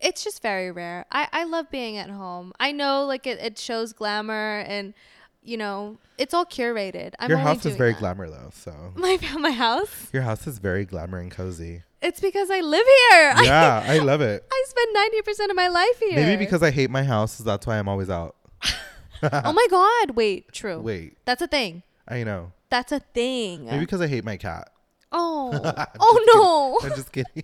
it's 0.00 0.24
just 0.24 0.42
very 0.42 0.70
rare. 0.70 1.04
I, 1.10 1.28
I 1.32 1.44
love 1.44 1.70
being 1.70 1.96
at 1.96 2.08
home. 2.10 2.52
I 2.58 2.72
know, 2.72 3.04
like, 3.04 3.26
it, 3.26 3.38
it 3.40 3.58
shows 3.58 3.92
glamour 3.92 4.60
and, 4.66 4.94
you 5.42 5.56
know, 5.56 5.98
it's 6.18 6.32
all 6.34 6.44
curated. 6.44 7.14
I'm 7.18 7.28
Your 7.30 7.38
house 7.38 7.66
is 7.66 7.76
very 7.76 7.92
that. 7.92 7.98
glamour 8.00 8.28
though, 8.30 8.50
so 8.52 8.72
My, 8.94 9.18
my 9.38 9.50
house? 9.50 10.08
your 10.12 10.22
house 10.22 10.46
is 10.46 10.58
very 10.58 10.84
glamour 10.84 11.18
and 11.18 11.30
cozy. 11.30 11.82
It's 12.00 12.20
because 12.20 12.50
I 12.50 12.60
live 12.60 12.84
here. 13.10 13.34
Yeah, 13.44 13.84
I 13.86 13.98
love 13.98 14.20
it. 14.20 14.44
I 14.50 14.64
spend 14.66 15.46
90% 15.46 15.50
of 15.50 15.56
my 15.56 15.68
life 15.68 15.98
here. 16.00 16.14
Maybe 16.16 16.36
because 16.36 16.62
I 16.62 16.70
hate 16.70 16.90
my 16.90 17.04
house, 17.04 17.38
that's 17.38 17.66
why 17.66 17.78
I'm 17.78 17.88
always 17.88 18.10
out. 18.10 18.36
oh 19.22 19.52
my 19.52 19.66
God. 19.70 20.16
Wait, 20.16 20.52
true. 20.52 20.80
Wait, 20.80 21.16
That's 21.24 21.42
a 21.42 21.46
thing. 21.46 21.82
I 22.08 22.24
know. 22.24 22.52
That's 22.70 22.90
a 22.90 22.98
thing. 23.00 23.66
Maybe 23.66 23.80
because 23.80 24.00
I 24.00 24.08
hate 24.08 24.24
my 24.24 24.36
cat. 24.36 24.70
oh. 25.12 25.52
Oh, 26.00 26.78
no. 26.82 26.88
I'm 26.88 26.96
just 26.96 27.12
kidding. 27.12 27.42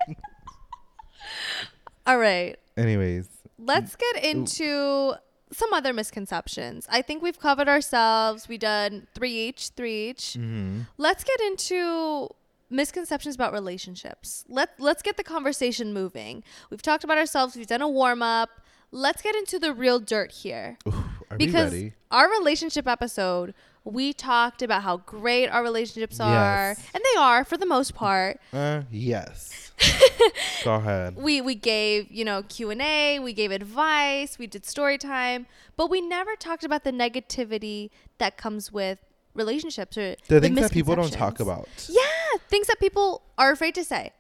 All 2.07 2.19
right. 2.19 2.57
Anyways, 2.77 3.29
Let's 3.59 3.97
get 3.97 4.25
into 4.25 5.15
some 5.53 5.73
other 5.73 5.93
misconceptions. 5.93 6.87
I 6.91 7.03
think 7.03 7.23
we've 7.23 7.39
covered 7.39 7.69
ourselves. 7.69 8.49
We 8.49 8.59
done 8.59 9.07
three 9.15 9.33
each, 9.49 9.71
three 9.77 10.11
each. 10.11 10.37
mhm. 10.39 10.87
Let's 10.97 11.25
get 11.25 11.41
into 11.41 12.29
misconceptions 12.71 13.35
about 13.35 13.53
relationships. 13.53 14.45
Let 14.49 14.71
let's 14.79 15.03
get 15.03 15.17
the 15.17 15.25
conversation 15.25 15.93
moving. 15.95 16.45
We've 16.71 16.83
talked 16.83 17.05
about 17.05 17.19
ourselves. 17.19 17.57
We've 17.57 17.67
done 17.67 17.83
a 17.83 17.89
warm 17.89 18.23
up. 18.23 18.51
Let's 18.91 19.21
get 19.23 19.35
into 19.35 19.59
the 19.59 19.75
real 19.75 20.01
dirt 20.01 20.33
here 20.33 20.79
Ooh, 20.89 20.93
are 21.31 21.37
we 21.39 21.45
because 21.45 21.73
ready? 21.73 21.93
our 22.11 22.27
relationship 22.31 22.89
episode 22.89 23.53
We 23.85 24.15
talked 24.15 24.63
about 24.63 24.83
how 24.83 24.99
great 24.99 25.49
our 25.49 25.63
relationships 25.63 26.21
are, 26.21 26.71
and 26.71 27.03
they 27.15 27.21
are 27.21 27.45
for 27.45 27.57
the 27.59 27.67
most 27.67 27.95
part. 27.95 28.39
Uh, 28.53 28.83
yes. 28.91 29.68
Go 30.65 30.75
ahead. 30.75 31.17
We 31.17 31.41
we 31.41 31.55
gave 31.55 32.11
you 32.11 32.25
know 32.25 32.43
Q 32.43 32.71
and 32.71 32.83
A, 32.83 33.19
we 33.19 33.33
gave 33.33 33.51
advice, 33.51 34.39
we 34.39 34.47
did 34.47 34.65
story 34.65 34.99
time, 34.99 35.47
but 35.77 35.91
we 35.91 36.01
never 36.01 36.37
talked 36.37 36.65
about 36.65 36.85
the 36.85 36.93
negativity 36.93 37.91
that 38.19 38.37
comes 38.37 38.73
with 38.73 38.99
relationships 39.35 39.97
or 39.97 40.17
The 40.27 40.41
things 40.41 40.61
that 40.61 40.73
people 40.73 40.97
don't 40.97 41.13
talk 41.13 41.41
about. 41.41 41.69
Yeah, 41.89 42.03
things 42.49 42.67
that 42.67 42.81
people 42.81 43.23
are 43.37 43.53
afraid 43.53 43.75
to 43.77 43.85
say. 43.85 44.13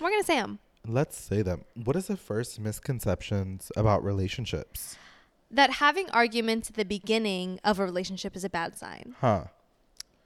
We're 0.00 0.10
gonna 0.10 0.22
say 0.22 0.36
them. 0.36 0.58
Let's 0.86 1.18
say 1.18 1.42
them. 1.42 1.64
What 1.74 1.96
is 1.96 2.06
the 2.06 2.16
first 2.16 2.60
misconceptions 2.60 3.72
about 3.76 4.04
relationships? 4.04 4.96
That 5.50 5.74
having 5.74 6.10
arguments 6.10 6.70
at 6.70 6.76
the 6.76 6.84
beginning 6.84 7.58
of 7.64 7.78
a 7.78 7.84
relationship 7.84 8.36
is 8.36 8.44
a 8.44 8.50
bad 8.50 8.76
sign. 8.76 9.14
Huh. 9.20 9.44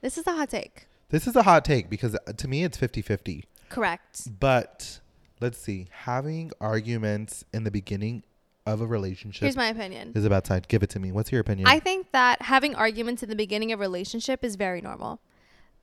This 0.00 0.18
is 0.18 0.26
a 0.26 0.33
hot 0.33 0.50
take. 0.50 0.87
This 1.11 1.26
is 1.26 1.37
a 1.37 1.44
hot 1.44 1.64
take 1.64 1.88
because 1.88 2.14
uh, 2.14 2.33
to 2.33 2.48
me 2.48 2.64
it's 2.64 2.76
50-50. 2.76 3.44
Correct. 3.72 4.38
But 4.38 5.00
let's 5.40 5.58
see. 5.58 5.88
Having 5.90 6.52
arguments 6.61 7.44
in 7.52 7.64
the 7.64 7.70
beginning 7.70 8.22
of 8.66 8.80
a 8.80 8.87
relationship 8.87 9.42
Here's 9.42 9.56
my 9.56 9.68
opinion. 9.68 10.12
is 10.14 10.24
a 10.24 10.30
bad 10.30 10.46
sign. 10.46 10.62
Give 10.68 10.82
it 10.82 10.90
to 10.90 11.00
me. 11.00 11.11
What's 11.11 11.32
your 11.32 11.40
opinion? 11.40 11.66
I 11.66 11.78
think 11.78 12.12
that 12.12 12.42
having 12.42 12.74
arguments 12.74 13.22
in 13.22 13.28
the 13.28 13.37
beginning 13.37 13.72
of 13.72 13.80
a 13.80 13.82
relationship 13.82 14.44
is 14.44 14.56
very 14.56 14.80
normal 14.80 15.20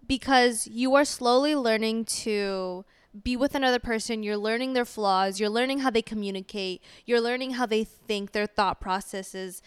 because 0.07 0.67
you 0.67 0.95
are 0.95 1.03
slowly 1.03 1.55
learning 1.55 2.05
to 2.05 2.85
be 3.23 3.35
with 3.35 3.55
another 3.55 3.79
person. 3.79 4.23
You're 4.23 4.37
learning 4.37 4.73
their 4.73 4.85
flaws. 4.85 5.39
You're 5.39 5.49
learning 5.49 5.79
how 5.79 5.89
they 5.89 6.03
communicate. 6.03 6.83
You're 7.05 7.21
learning 7.21 7.51
how 7.51 7.65
they 7.65 7.83
think, 7.83 8.31
their 8.31 8.45
thought 8.45 8.79
processes, 8.79 9.61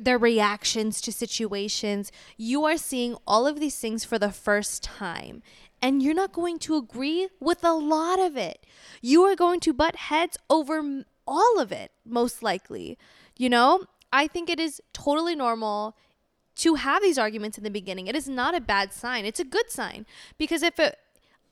their 0.00 0.18
reactions 0.18 1.00
to 1.02 1.12
situations. 1.12 2.10
You 2.36 2.64
are 2.64 2.76
seeing 2.76 3.16
all 3.26 3.46
of 3.46 3.60
these 3.60 3.78
things 3.78 4.04
for 4.04 4.18
the 4.18 4.32
first 4.32 4.82
time. 4.82 5.42
And 5.86 6.02
you're 6.02 6.14
not 6.14 6.32
going 6.32 6.58
to 6.60 6.74
agree 6.74 7.28
with 7.38 7.62
a 7.62 7.72
lot 7.72 8.18
of 8.18 8.36
it. 8.36 8.66
You 9.00 9.22
are 9.22 9.36
going 9.36 9.60
to 9.60 9.72
butt 9.72 9.94
heads 9.94 10.36
over 10.50 11.04
all 11.28 11.60
of 11.60 11.70
it, 11.70 11.92
most 12.04 12.42
likely. 12.42 12.98
You 13.36 13.48
know, 13.48 13.84
I 14.12 14.26
think 14.26 14.50
it 14.50 14.58
is 14.58 14.82
totally 14.92 15.36
normal 15.36 15.96
to 16.56 16.74
have 16.74 17.02
these 17.02 17.18
arguments 17.18 17.56
in 17.56 17.62
the 17.62 17.70
beginning. 17.70 18.08
It 18.08 18.16
is 18.16 18.28
not 18.28 18.52
a 18.52 18.60
bad 18.60 18.92
sign. 18.92 19.24
It's 19.24 19.38
a 19.38 19.44
good 19.44 19.70
sign 19.70 20.06
because 20.38 20.64
if 20.64 20.80
it 20.80 20.98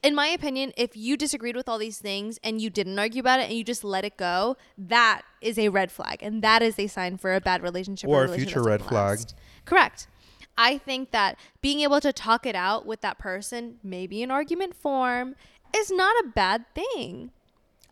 in 0.02 0.16
my 0.16 0.26
opinion, 0.26 0.72
if 0.76 0.96
you 0.96 1.16
disagreed 1.16 1.56
with 1.56 1.66
all 1.68 1.78
these 1.78 1.98
things 1.98 2.38
and 2.42 2.60
you 2.60 2.68
didn't 2.68 2.98
argue 2.98 3.20
about 3.20 3.40
it 3.40 3.44
and 3.44 3.54
you 3.56 3.64
just 3.64 3.84
let 3.84 4.04
it 4.04 4.18
go, 4.18 4.56
that 4.76 5.22
is 5.40 5.58
a 5.58 5.70
red 5.70 5.90
flag 5.90 6.18
and 6.22 6.42
that 6.42 6.60
is 6.60 6.76
a 6.78 6.88
sign 6.88 7.16
for 7.16 7.34
a 7.34 7.40
bad 7.40 7.62
relationship 7.62 8.10
Or 8.10 8.18
a 8.18 8.24
relationship 8.24 8.52
future 8.52 8.62
red 8.68 8.82
flag. 8.82 9.20
Correct. 9.64 10.08
I 10.56 10.78
think 10.78 11.10
that 11.10 11.38
being 11.60 11.80
able 11.80 12.00
to 12.00 12.12
talk 12.12 12.46
it 12.46 12.54
out 12.54 12.86
with 12.86 13.00
that 13.00 13.18
person, 13.18 13.78
maybe 13.82 14.22
in 14.22 14.30
argument 14.30 14.74
form, 14.74 15.34
is 15.74 15.90
not 15.90 16.14
a 16.24 16.28
bad 16.28 16.64
thing. 16.74 17.30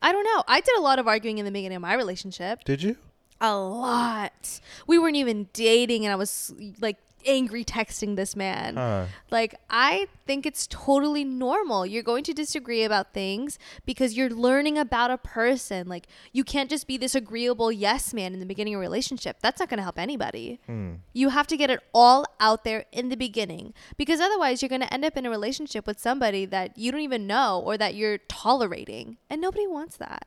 I 0.00 0.12
don't 0.12 0.24
know. 0.24 0.42
I 0.48 0.60
did 0.60 0.76
a 0.76 0.80
lot 0.80 0.98
of 0.98 1.06
arguing 1.06 1.38
in 1.38 1.44
the 1.44 1.50
beginning 1.50 1.76
of 1.76 1.82
my 1.82 1.94
relationship 1.94 2.64
Did 2.64 2.82
you? 2.82 2.96
a 3.40 3.56
lot. 3.56 4.60
We 4.86 4.98
weren't 4.98 5.16
even 5.16 5.48
dating, 5.52 6.04
and 6.04 6.12
I 6.12 6.16
was 6.16 6.54
like 6.80 6.98
angry 7.26 7.64
texting 7.64 8.16
this 8.16 8.36
man. 8.36 8.76
Huh. 8.76 9.06
Like, 9.30 9.54
I 9.70 10.08
think 10.26 10.46
it's 10.46 10.66
totally 10.66 11.24
normal. 11.24 11.84
You're 11.86 12.02
going 12.02 12.24
to 12.24 12.32
disagree 12.32 12.84
about 12.84 13.12
things 13.12 13.58
because 13.86 14.16
you're 14.16 14.30
learning 14.30 14.78
about 14.78 15.10
a 15.10 15.18
person. 15.18 15.88
Like, 15.88 16.06
you 16.32 16.44
can't 16.44 16.70
just 16.70 16.86
be 16.86 16.96
this 16.96 17.14
agreeable 17.14 17.72
yes 17.72 18.12
man 18.12 18.34
in 18.34 18.40
the 18.40 18.46
beginning 18.46 18.74
of 18.74 18.78
a 18.78 18.80
relationship. 18.80 19.38
That's 19.40 19.60
not 19.60 19.68
going 19.68 19.78
to 19.78 19.84
help 19.84 19.98
anybody. 19.98 20.60
Hmm. 20.66 20.94
You 21.12 21.30
have 21.30 21.46
to 21.48 21.56
get 21.56 21.70
it 21.70 21.80
all 21.92 22.24
out 22.40 22.64
there 22.64 22.84
in 22.92 23.08
the 23.08 23.16
beginning 23.16 23.74
because 23.96 24.20
otherwise, 24.20 24.62
you're 24.62 24.68
going 24.68 24.82
to 24.82 24.92
end 24.92 25.04
up 25.04 25.16
in 25.16 25.26
a 25.26 25.30
relationship 25.30 25.86
with 25.86 25.98
somebody 25.98 26.46
that 26.46 26.76
you 26.78 26.92
don't 26.92 27.00
even 27.00 27.26
know 27.26 27.62
or 27.64 27.76
that 27.76 27.94
you're 27.94 28.18
tolerating. 28.18 29.16
And 29.28 29.40
nobody 29.40 29.66
wants 29.66 29.96
that. 29.96 30.26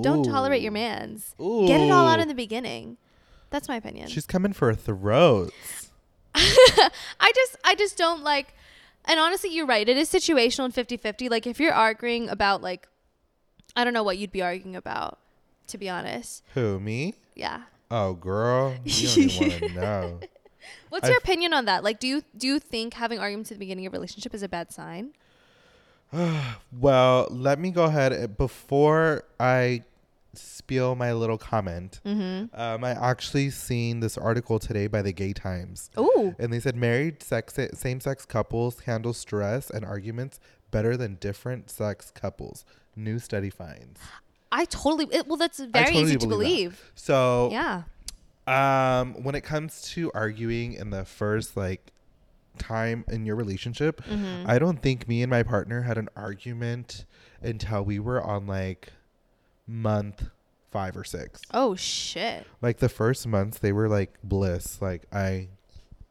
Don't 0.00 0.24
tolerate 0.24 0.62
your 0.62 0.70
Ooh. 0.70 0.74
man's. 0.74 1.34
Get 1.38 1.80
it 1.80 1.90
all 1.90 2.06
out 2.06 2.20
in 2.20 2.28
the 2.28 2.34
beginning. 2.34 2.96
That's 3.50 3.68
my 3.68 3.76
opinion. 3.76 4.08
She's 4.08 4.26
coming 4.26 4.52
for 4.54 4.72
throats. 4.74 5.81
I 6.34 7.32
just 7.34 7.56
I 7.64 7.74
just 7.74 7.96
don't 7.98 8.22
like 8.22 8.54
and 9.04 9.18
honestly 9.20 9.50
you're 9.54 9.66
right. 9.66 9.88
It 9.88 9.96
is 9.96 10.10
situational 10.10 10.64
and 10.64 10.74
50-50. 10.74 11.30
Like 11.30 11.46
if 11.46 11.58
you're 11.60 11.72
arguing 11.72 12.28
about 12.28 12.62
like 12.62 12.88
I 13.76 13.84
don't 13.84 13.92
know 13.94 14.02
what 14.02 14.18
you'd 14.18 14.32
be 14.32 14.42
arguing 14.42 14.76
about 14.76 15.18
to 15.68 15.78
be 15.78 15.88
honest. 15.88 16.42
Who, 16.54 16.78
me? 16.80 17.14
Yeah. 17.34 17.62
Oh, 17.90 18.14
girl. 18.14 18.74
You 18.84 19.08
don't 19.08 19.18
even 19.18 19.48
want 19.50 19.52
to 19.74 19.80
know. 19.80 20.20
What's 20.90 21.08
your 21.08 21.16
I've- 21.16 21.22
opinion 21.24 21.52
on 21.54 21.64
that? 21.66 21.82
Like 21.84 22.00
do 22.00 22.06
you 22.08 22.22
do 22.36 22.46
you 22.46 22.58
think 22.58 22.94
having 22.94 23.18
arguments 23.18 23.50
at 23.50 23.56
the 23.56 23.60
beginning 23.60 23.86
of 23.86 23.92
a 23.92 23.96
relationship 23.96 24.34
is 24.34 24.42
a 24.42 24.48
bad 24.48 24.72
sign? 24.72 25.12
Well, 26.72 27.28
let 27.30 27.58
me 27.58 27.70
go 27.70 27.84
ahead. 27.84 28.12
uh, 28.12 28.26
Before 28.26 29.24
I 29.38 29.82
spiel 30.34 30.94
my 30.94 31.12
little 31.12 31.38
comment, 31.38 32.00
Mm-hmm. 32.04 32.58
um, 32.60 32.84
I 32.84 32.90
actually 32.92 33.50
seen 33.50 34.00
this 34.00 34.16
article 34.16 34.58
today 34.58 34.86
by 34.86 35.02
the 35.02 35.12
Gay 35.12 35.32
Times. 35.32 35.90
Ooh. 35.98 36.34
And 36.38 36.52
they 36.52 36.60
said 36.60 36.76
married 36.76 37.22
sex 37.22 37.58
same 37.74 38.00
sex 38.00 38.24
couples 38.24 38.80
handle 38.80 39.12
stress 39.12 39.70
and 39.70 39.84
arguments 39.84 40.40
better 40.70 40.96
than 40.96 41.16
different 41.16 41.68
sex 41.70 42.10
couples. 42.14 42.64
New 42.96 43.18
study 43.18 43.50
finds. 43.50 44.00
I 44.50 44.64
totally 44.66 45.06
it, 45.10 45.26
well 45.26 45.36
that's 45.36 45.58
very 45.58 45.86
totally 45.86 46.02
easy 46.02 46.16
to 46.16 46.26
believe. 46.26 46.90
So 46.94 47.48
Yeah. 47.52 47.82
um 48.46 49.14
when 49.22 49.34
it 49.34 49.42
comes 49.42 49.82
to 49.92 50.10
arguing 50.14 50.72
in 50.74 50.90
the 50.90 51.04
first 51.04 51.56
like 51.56 51.92
time 52.58 53.04
in 53.08 53.24
your 53.26 53.36
relationship, 53.36 54.02
Mm-hmm. 54.04 54.48
I 54.48 54.58
don't 54.58 54.80
think 54.82 55.08
me 55.08 55.22
and 55.22 55.30
my 55.30 55.42
partner 55.42 55.82
had 55.82 55.96
an 55.98 56.08
argument 56.16 57.04
until 57.40 57.82
we 57.84 57.98
were 57.98 58.22
on 58.22 58.46
like 58.46 58.92
month 59.66 60.30
5 60.72 60.96
or 60.96 61.04
6. 61.04 61.42
Oh 61.52 61.76
shit. 61.76 62.46
Like 62.60 62.78
the 62.78 62.88
first 62.88 63.26
months 63.26 63.58
they 63.58 63.72
were 63.72 63.88
like 63.88 64.18
bliss. 64.24 64.80
Like 64.80 65.04
I, 65.12 65.48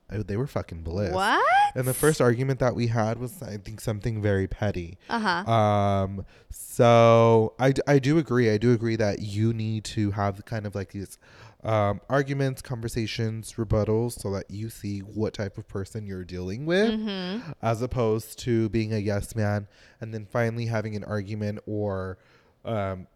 I 0.09 0.17
they 0.17 0.37
were 0.37 0.47
fucking 0.47 0.83
bliss. 0.83 1.13
What? 1.13 1.45
And 1.75 1.87
the 1.87 1.93
first 1.93 2.21
argument 2.21 2.59
that 2.59 2.75
we 2.75 2.87
had 2.87 3.17
was, 3.17 3.41
I 3.41 3.57
think, 3.57 3.81
something 3.81 4.21
very 4.21 4.47
petty. 4.47 4.97
Uh-huh. 5.09 5.51
Um, 5.51 6.25
so 6.49 7.53
I, 7.59 7.73
I 7.87 7.99
do 7.99 8.17
agree. 8.17 8.49
I 8.49 8.57
do 8.57 8.73
agree 8.73 8.97
that 8.97 9.19
you 9.19 9.53
need 9.53 9.83
to 9.85 10.11
have 10.11 10.43
kind 10.45 10.65
of 10.65 10.75
like 10.75 10.91
these 10.91 11.17
um, 11.63 12.01
arguments, 12.09 12.61
conversations, 12.61 13.53
rebuttals, 13.53 14.19
so 14.19 14.31
that 14.31 14.49
you 14.49 14.69
see 14.69 14.99
what 14.99 15.33
type 15.33 15.57
of 15.57 15.67
person 15.67 16.05
you're 16.05 16.25
dealing 16.25 16.65
with, 16.65 16.91
mm-hmm. 16.91 17.51
as 17.61 17.81
opposed 17.81 18.39
to 18.39 18.67
being 18.69 18.93
a 18.93 18.97
yes 18.97 19.35
man 19.35 19.67
and 20.01 20.13
then 20.13 20.25
finally 20.25 20.65
having 20.65 20.95
an 20.95 21.03
argument 21.03 21.59
or 21.65 22.17
um, 22.65 23.07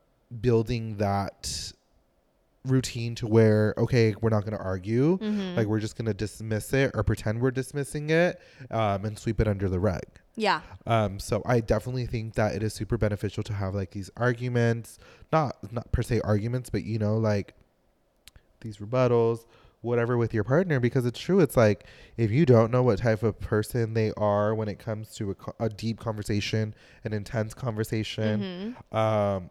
building 0.42 0.98
that 0.98 1.72
routine 2.66 3.14
to 3.14 3.28
where 3.28 3.76
okay 3.78 4.16
we're 4.22 4.30
not 4.32 4.42
going 4.44 4.58
to 4.58 4.64
argue 4.64 5.20
Mm-hmm. 5.20 5.56
like 5.56 5.68
we're 5.68 5.80
just 5.80 5.96
going 5.96 6.08
to 6.08 6.16
dismiss 6.16 6.74
it 6.74 6.92
or 6.96 7.04
pretend 7.04 7.40
we're 7.40 7.52
dismissing 7.52 8.10
it 8.10 8.42
um, 8.72 9.06
and 9.06 9.20
sweep 9.20 9.40
it 9.40 9.48
under 9.48 9.70
the 9.70 9.80
rug 9.80 10.02
yeah. 10.36 10.62
um, 10.88 11.20
so 11.20 11.44
I 11.46 11.60
definitely 11.60 12.08
think 12.08 12.34
that 12.34 12.56
it 12.56 12.64
is 12.64 12.74
super 12.74 12.98
beneficial 12.98 13.44
to 13.44 13.54
have 13.54 13.74
like 13.76 13.92
these 13.92 14.10
arguments, 14.18 14.98
not 15.32 15.56
not 15.72 15.92
per 15.94 16.02
se 16.02 16.20
arguments, 16.26 16.70
but 16.70 16.84
you 16.84 17.00
know, 17.00 17.16
like 17.18 17.54
these 18.60 18.78
rebuttals, 18.80 19.46
whatever 19.80 20.18
with 20.18 20.34
your 20.34 20.44
partner, 20.44 20.82
because 20.82 21.06
it's 21.06 21.20
true. 21.20 21.40
It's 21.40 21.56
like 21.56 21.86
if 22.18 22.32
you 22.32 22.46
don't 22.46 22.70
know 22.70 22.84
what 22.84 22.98
type 23.00 23.24
of 23.24 23.40
person 23.40 23.94
they 23.94 24.12
are 24.18 24.54
when 24.54 24.68
it 24.68 24.78
comes 24.78 25.14
to 25.16 25.38
a, 25.60 25.64
a 25.66 25.70
deep 25.70 26.00
conversation, 26.02 26.76
an 27.06 27.14
intense 27.14 27.54
conversation, 27.54 28.76
Mhm. 28.92 28.98
um, 28.98 29.50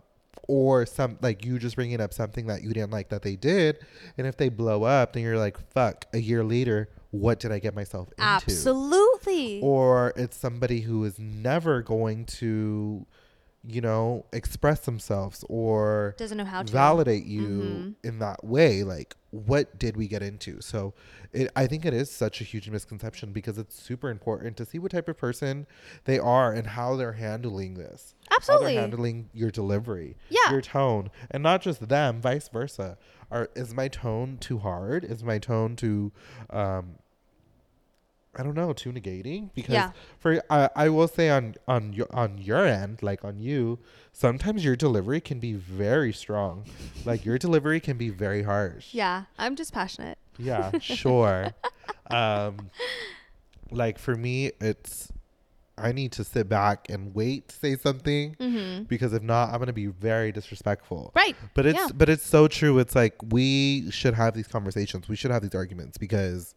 or 0.48 0.86
some 0.86 1.18
like 1.22 1.44
you 1.44 1.58
just 1.58 1.76
bringing 1.76 2.00
up 2.00 2.12
something 2.12 2.46
that 2.46 2.62
you 2.62 2.72
didn't 2.72 2.90
like 2.92 3.08
that 3.10 3.22
they 3.22 3.36
did, 3.36 3.78
and 4.18 4.26
if 4.26 4.36
they 4.36 4.48
blow 4.48 4.84
up, 4.84 5.12
then 5.12 5.22
you're 5.22 5.38
like, 5.38 5.58
fuck. 5.72 6.04
A 6.12 6.18
year 6.18 6.44
later, 6.44 6.88
what 7.10 7.38
did 7.40 7.52
I 7.52 7.58
get 7.58 7.74
myself 7.74 8.08
into? 8.18 8.22
Absolutely. 8.22 9.60
or 9.62 10.12
it's 10.16 10.36
somebody 10.36 10.80
who 10.80 11.04
is 11.04 11.18
never 11.18 11.82
going 11.82 12.24
to 12.26 13.06
you 13.66 13.80
know 13.80 14.26
express 14.34 14.80
themselves 14.80 15.42
or 15.48 16.14
Doesn't 16.18 16.36
know 16.36 16.44
how 16.44 16.62
to. 16.62 16.70
validate 16.70 17.24
you 17.24 17.48
Mhm. 17.48 17.94
in 18.04 18.18
that 18.18 18.44
way 18.44 18.82
like 18.82 19.16
what 19.30 19.78
did 19.78 19.96
we 19.96 20.06
get 20.06 20.22
into 20.22 20.60
so 20.60 20.92
it, 21.32 21.50
i 21.56 21.66
think 21.66 21.86
it 21.86 21.94
is 21.94 22.10
such 22.10 22.42
a 22.42 22.44
huge 22.44 22.68
misconception 22.68 23.32
because 23.32 23.56
it's 23.56 23.74
super 23.74 24.10
important 24.10 24.58
to 24.58 24.66
see 24.66 24.78
what 24.78 24.90
type 24.92 25.08
of 25.08 25.16
person 25.16 25.66
they 26.04 26.18
are 26.18 26.52
and 26.52 26.66
how 26.68 26.94
they're 26.94 27.14
handling 27.14 27.72
this 27.74 28.14
how 28.48 28.58
they're 28.58 28.68
handling 28.80 29.28
your 29.32 29.50
delivery 29.50 30.16
Yeah. 30.28 30.50
your 30.50 30.60
tone 30.60 31.10
and 31.30 31.42
not 31.42 31.62
just 31.62 31.88
them 31.88 32.20
vice 32.20 32.48
versa 32.48 32.98
are 33.30 33.48
is 33.54 33.72
my 33.74 33.88
tone 33.88 34.36
too 34.38 34.58
hard 34.58 35.04
is 35.04 35.22
my 35.24 35.38
tone 35.38 35.76
too 35.76 36.12
um 36.50 36.96
I 38.36 38.42
don't 38.42 38.54
know, 38.56 38.72
too 38.72 38.90
negating 38.90 39.50
because 39.54 39.74
Yeah. 39.74 39.92
for 40.18 40.42
I 40.50 40.68
I 40.74 40.88
will 40.88 41.06
say 41.06 41.30
on 41.30 41.54
on 41.68 41.92
your 41.92 42.08
on 42.12 42.36
your 42.38 42.66
end, 42.66 43.00
like 43.00 43.24
on 43.24 43.38
you, 43.38 43.78
sometimes 44.12 44.64
your 44.64 44.74
delivery 44.74 45.20
can 45.20 45.38
be 45.38 45.52
very 45.52 46.12
strong. 46.12 46.64
like 47.04 47.24
your 47.24 47.38
delivery 47.38 47.78
can 47.78 47.96
be 47.96 48.10
very 48.10 48.42
harsh. 48.42 48.92
Yeah, 48.92 49.26
I'm 49.38 49.54
just 49.54 49.72
passionate. 49.72 50.18
Yeah, 50.36 50.72
sure. 50.80 51.52
um, 52.10 52.70
like 53.70 54.00
for 54.00 54.16
me, 54.16 54.50
it's 54.60 55.12
I 55.76 55.90
need 55.92 56.12
to 56.12 56.24
sit 56.24 56.48
back 56.48 56.86
and 56.88 57.14
wait 57.14 57.48
to 57.48 57.56
say 57.56 57.76
something 57.76 58.36
Mm-hmm. 58.38 58.84
because 58.84 59.12
if 59.12 59.22
not, 59.22 59.50
I'm 59.52 59.58
gonna 59.58 59.72
be 59.72 59.86
very 59.86 60.30
disrespectful. 60.32 61.12
Right. 61.16 61.34
But 61.54 61.66
it's 61.66 61.78
Yeah. 61.78 61.88
but 61.94 62.08
it's 62.08 62.24
so 62.26 62.46
true. 62.48 62.78
It's 62.78 62.94
like 62.94 63.14
we 63.30 63.90
should 63.90 64.14
have 64.14 64.34
these 64.34 64.46
conversations. 64.48 65.08
We 65.08 65.16
should 65.16 65.30
have 65.32 65.42
these 65.42 65.54
arguments 65.54 65.98
because 65.98 66.54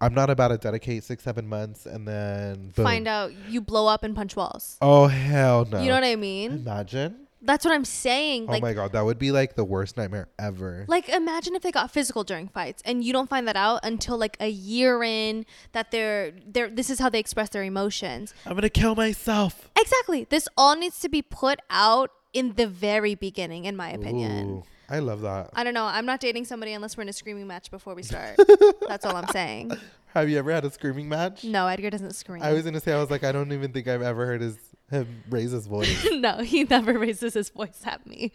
I'm 0.00 0.14
not 0.14 0.30
about 0.30 0.48
to 0.48 0.58
dedicate 0.58 1.04
six 1.04 1.24
seven 1.24 1.48
months 1.48 1.86
and 1.86 2.06
then 2.06 2.70
boom. 2.76 2.84
Find 2.84 3.08
out 3.08 3.32
you 3.48 3.60
blow 3.60 3.86
up 3.88 4.04
and 4.04 4.14
punch 4.14 4.36
walls. 4.36 4.76
Oh 4.80 5.06
hell 5.08 5.64
no! 5.64 5.80
You 5.80 5.88
know 5.88 5.94
what 5.94 6.04
I 6.04 6.16
mean? 6.16 6.52
Imagine. 6.52 7.25
That's 7.46 7.64
what 7.64 7.72
I'm 7.72 7.84
saying. 7.84 8.46
Oh 8.48 8.52
like 8.52 8.62
oh 8.62 8.66
my 8.66 8.72
god, 8.72 8.92
that 8.92 9.04
would 9.04 9.18
be 9.18 9.30
like 9.30 9.54
the 9.54 9.64
worst 9.64 9.96
nightmare 9.96 10.28
ever. 10.38 10.84
Like 10.88 11.08
imagine 11.08 11.54
if 11.54 11.62
they 11.62 11.70
got 11.70 11.90
physical 11.90 12.24
during 12.24 12.48
fights 12.48 12.82
and 12.84 13.04
you 13.04 13.12
don't 13.12 13.30
find 13.30 13.46
that 13.48 13.56
out 13.56 13.80
until 13.84 14.18
like 14.18 14.36
a 14.40 14.48
year 14.48 15.02
in 15.02 15.46
that 15.72 15.90
they're 15.90 16.32
they're 16.46 16.68
this 16.68 16.90
is 16.90 16.98
how 16.98 17.08
they 17.08 17.20
express 17.20 17.48
their 17.50 17.62
emotions. 17.62 18.34
I'm 18.44 18.54
gonna 18.54 18.68
kill 18.68 18.94
myself. 18.94 19.70
Exactly. 19.78 20.26
This 20.28 20.48
all 20.56 20.76
needs 20.76 20.98
to 21.00 21.08
be 21.08 21.22
put 21.22 21.60
out 21.70 22.10
in 22.32 22.54
the 22.54 22.66
very 22.66 23.14
beginning 23.14 23.64
in 23.64 23.76
my 23.76 23.90
opinion. 23.90 24.48
Ooh, 24.50 24.64
I 24.90 24.98
love 24.98 25.20
that. 25.22 25.50
I 25.54 25.64
don't 25.64 25.74
know. 25.74 25.84
I'm 25.84 26.06
not 26.06 26.20
dating 26.20 26.44
somebody 26.44 26.72
unless 26.72 26.96
we're 26.96 27.02
in 27.02 27.08
a 27.08 27.12
screaming 27.12 27.46
match 27.46 27.70
before 27.70 27.94
we 27.94 28.02
start. 28.02 28.38
That's 28.88 29.06
all 29.06 29.16
I'm 29.16 29.28
saying. 29.28 29.72
Have 30.14 30.28
you 30.30 30.38
ever 30.38 30.50
had 30.50 30.64
a 30.64 30.70
screaming 30.70 31.08
match? 31.08 31.44
No, 31.44 31.66
Edgar 31.66 31.90
doesn't 31.90 32.14
scream. 32.14 32.42
I 32.42 32.52
was 32.52 32.64
gonna 32.64 32.80
say 32.80 32.92
I 32.92 33.00
was 33.00 33.10
like 33.10 33.22
I 33.22 33.32
don't 33.32 33.52
even 33.52 33.72
think 33.72 33.86
I've 33.86 34.02
ever 34.02 34.26
heard 34.26 34.40
his 34.40 34.56
him 34.90 35.22
raise 35.30 35.50
his 35.50 35.66
voice. 35.66 36.06
no, 36.12 36.38
he 36.38 36.64
never 36.64 36.98
raises 36.98 37.34
his 37.34 37.48
voice 37.50 37.80
at 37.84 38.06
me. 38.06 38.32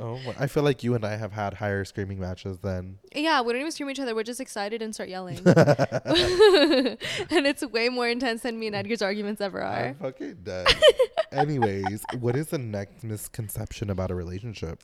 oh, 0.00 0.20
I 0.38 0.46
feel 0.46 0.62
like 0.62 0.82
you 0.82 0.94
and 0.94 1.04
I 1.04 1.16
have 1.16 1.32
had 1.32 1.54
higher 1.54 1.84
screaming 1.84 2.18
matches 2.20 2.58
than. 2.58 2.98
Yeah, 3.14 3.42
we 3.42 3.52
don't 3.52 3.60
even 3.60 3.72
scream 3.72 3.88
at 3.88 3.92
each 3.92 4.00
other. 4.00 4.14
We're 4.14 4.22
just 4.22 4.40
excited 4.40 4.82
and 4.82 4.94
start 4.94 5.08
yelling. 5.08 5.38
and 5.46 6.96
it's 7.46 7.64
way 7.64 7.88
more 7.88 8.08
intense 8.08 8.42
than 8.42 8.58
me 8.58 8.66
and 8.66 8.76
Edgar's 8.76 9.02
arguments 9.02 9.40
ever 9.40 9.62
are. 9.62 9.86
I'm 9.86 9.94
fucking 9.96 10.38
dead. 10.42 10.66
Anyways, 11.32 12.04
what 12.18 12.36
is 12.36 12.48
the 12.48 12.58
next 12.58 13.04
misconception 13.04 13.90
about 13.90 14.10
a 14.10 14.14
relationship? 14.14 14.82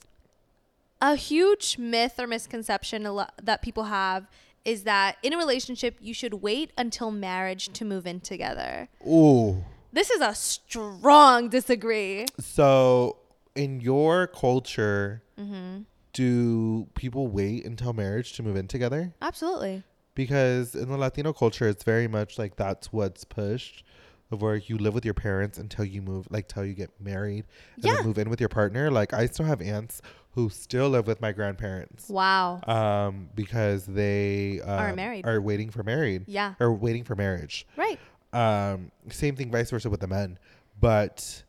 a 1.03 1.15
huge 1.17 1.77
myth 1.77 2.17
or 2.17 2.25
misconception 2.25 3.05
a 3.05 3.11
lo- 3.11 3.25
that 3.41 3.61
people 3.61 3.83
have 3.83 4.25
is 4.63 4.83
that 4.83 5.17
in 5.21 5.33
a 5.33 5.37
relationship 5.37 5.97
you 5.99 6.13
should 6.13 6.35
wait 6.35 6.71
until 6.77 7.11
marriage 7.11 7.67
to 7.73 7.83
move 7.83 8.07
in 8.07 8.21
together. 8.21 8.87
Ooh. 9.05 9.65
This 9.93 10.09
is 10.09 10.21
a 10.21 10.33
strong 10.33 11.49
disagree. 11.49 12.25
So, 12.39 13.17
in 13.55 13.79
your 13.79 14.27
culture, 14.27 15.21
Mm-hmm. 15.39 15.81
do 16.13 16.87
people 16.95 17.27
wait 17.27 17.65
until 17.65 17.93
marriage 17.93 18.33
to 18.33 18.43
move 18.43 18.55
in 18.55 18.67
together? 18.67 19.13
Absolutely. 19.21 19.83
Because 20.15 20.75
in 20.75 20.89
the 20.89 20.97
Latino 20.97 21.33
culture, 21.33 21.67
it's 21.67 21.83
very 21.83 22.07
much 22.07 22.37
like 22.37 22.55
that's 22.55 22.93
what's 22.93 23.23
pushed, 23.23 23.83
of 24.31 24.41
where 24.41 24.55
you 24.57 24.77
live 24.77 24.93
with 24.93 25.05
your 25.05 25.13
parents 25.15 25.57
until 25.57 25.85
you 25.85 26.01
move, 26.03 26.27
like 26.29 26.47
till 26.47 26.65
you 26.65 26.73
get 26.75 26.91
married, 26.99 27.45
and 27.75 27.85
Yeah. 27.85 27.95
then 27.95 28.05
move 28.05 28.17
in 28.19 28.29
with 28.29 28.39
your 28.39 28.49
partner. 28.49 28.91
Like 28.91 29.11
I 29.13 29.25
still 29.27 29.45
have 29.47 29.59
aunts 29.61 30.01
who 30.31 30.49
still 30.49 30.89
live 30.89 31.05
with 31.07 31.21
my 31.21 31.31
grandparents, 31.31 32.09
Wow. 32.09 32.61
um, 32.67 33.29
because 33.35 33.85
they 33.85 34.59
Are 34.65 34.89
um, 34.89 34.95
married. 34.95 35.25
are 35.27 35.39
waiting 35.41 35.69
for 35.71 35.83
married 35.83 36.23
Yeah. 36.27 36.53
or 36.59 36.73
waiting 36.73 37.03
for 37.03 37.15
marriage. 37.15 37.67
Right. 37.77 37.99
Um, 38.33 38.91
same 39.09 39.35
thing, 39.35 39.51
vice 39.51 39.69
versa 39.69 39.89
with 39.89 39.99
the 40.01 40.07
men. 40.07 40.37
But 40.79 41.43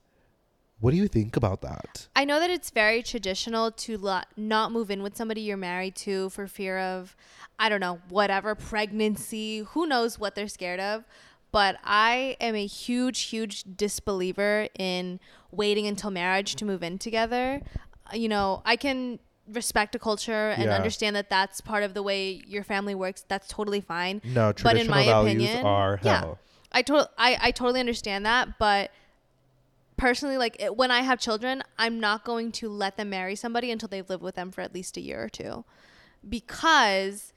what 0.80 0.90
do 0.90 0.96
you 0.96 1.08
think 1.08 1.36
about 1.36 1.62
that? 1.62 2.08
I 2.14 2.24
know 2.24 2.38
that 2.40 2.50
it's 2.50 2.70
very 2.70 3.02
traditional 3.02 3.70
to 3.72 3.96
lo- 3.98 4.20
not 4.36 4.70
move 4.70 4.90
in 4.90 5.02
with 5.02 5.16
somebody 5.16 5.40
you're 5.40 5.56
married 5.56 5.94
to 5.96 6.28
for 6.30 6.46
fear 6.46 6.78
of, 6.78 7.16
I 7.58 7.68
don't 7.68 7.80
know, 7.80 8.00
whatever, 8.08 8.54
pregnancy, 8.54 9.60
who 9.60 9.86
knows 9.86 10.18
what 10.18 10.34
they're 10.34 10.48
scared 10.48 10.80
of. 10.80 11.04
But 11.52 11.76
I 11.84 12.36
am 12.40 12.54
a 12.56 12.66
huge, 12.66 13.20
huge 13.22 13.64
disbeliever 13.76 14.68
in 14.78 15.20
waiting 15.52 15.86
until 15.86 16.10
marriage 16.10 16.56
to 16.56 16.64
move 16.64 16.82
in 16.82 16.98
together. 16.98 17.62
Uh, 18.12 18.16
You 18.16 18.28
know, 18.28 18.60
I 18.66 18.76
can 18.76 19.20
respect 19.48 19.94
a 19.94 19.98
culture 19.98 20.50
and 20.50 20.64
Yeah. 20.64 20.74
understand 20.74 21.14
that 21.16 21.30
that's 21.30 21.60
part 21.60 21.82
of 21.84 21.94
the 21.94 22.02
way 22.02 22.42
your 22.46 22.64
family 22.64 22.94
works. 22.94 23.24
That's 23.28 23.46
totally 23.46 23.80
fine. 23.80 24.20
No, 24.24 24.48
But 24.48 24.56
traditional 24.56 24.98
in 24.98 25.06
my 25.06 25.12
values 25.12 25.44
opinion, 25.44 25.64
are 25.66 26.00
yeah. 26.02 26.34
I 26.74 26.82
to- 26.82 27.08
I, 27.16 27.38
I 27.40 27.50
totally 27.52 27.80
understand 27.80 28.26
that, 28.26 28.58
but 28.58 28.90
personally, 29.96 30.36
like 30.36 30.56
it, 30.60 30.76
when 30.76 30.90
I 30.90 31.00
have 31.00 31.18
children, 31.20 31.62
I'm 31.78 32.00
not 32.00 32.24
going 32.24 32.52
to 32.52 32.68
let 32.68 32.96
them 32.96 33.10
marry 33.10 33.36
somebody 33.36 33.70
until 33.70 33.88
they've 33.88 34.08
lived 34.08 34.22
with 34.22 34.34
them 34.34 34.50
for 34.50 34.60
at 34.60 34.74
least 34.74 34.96
a 34.96 35.00
year 35.00 35.22
or 35.22 35.28
two, 35.28 35.64
because 36.28 37.32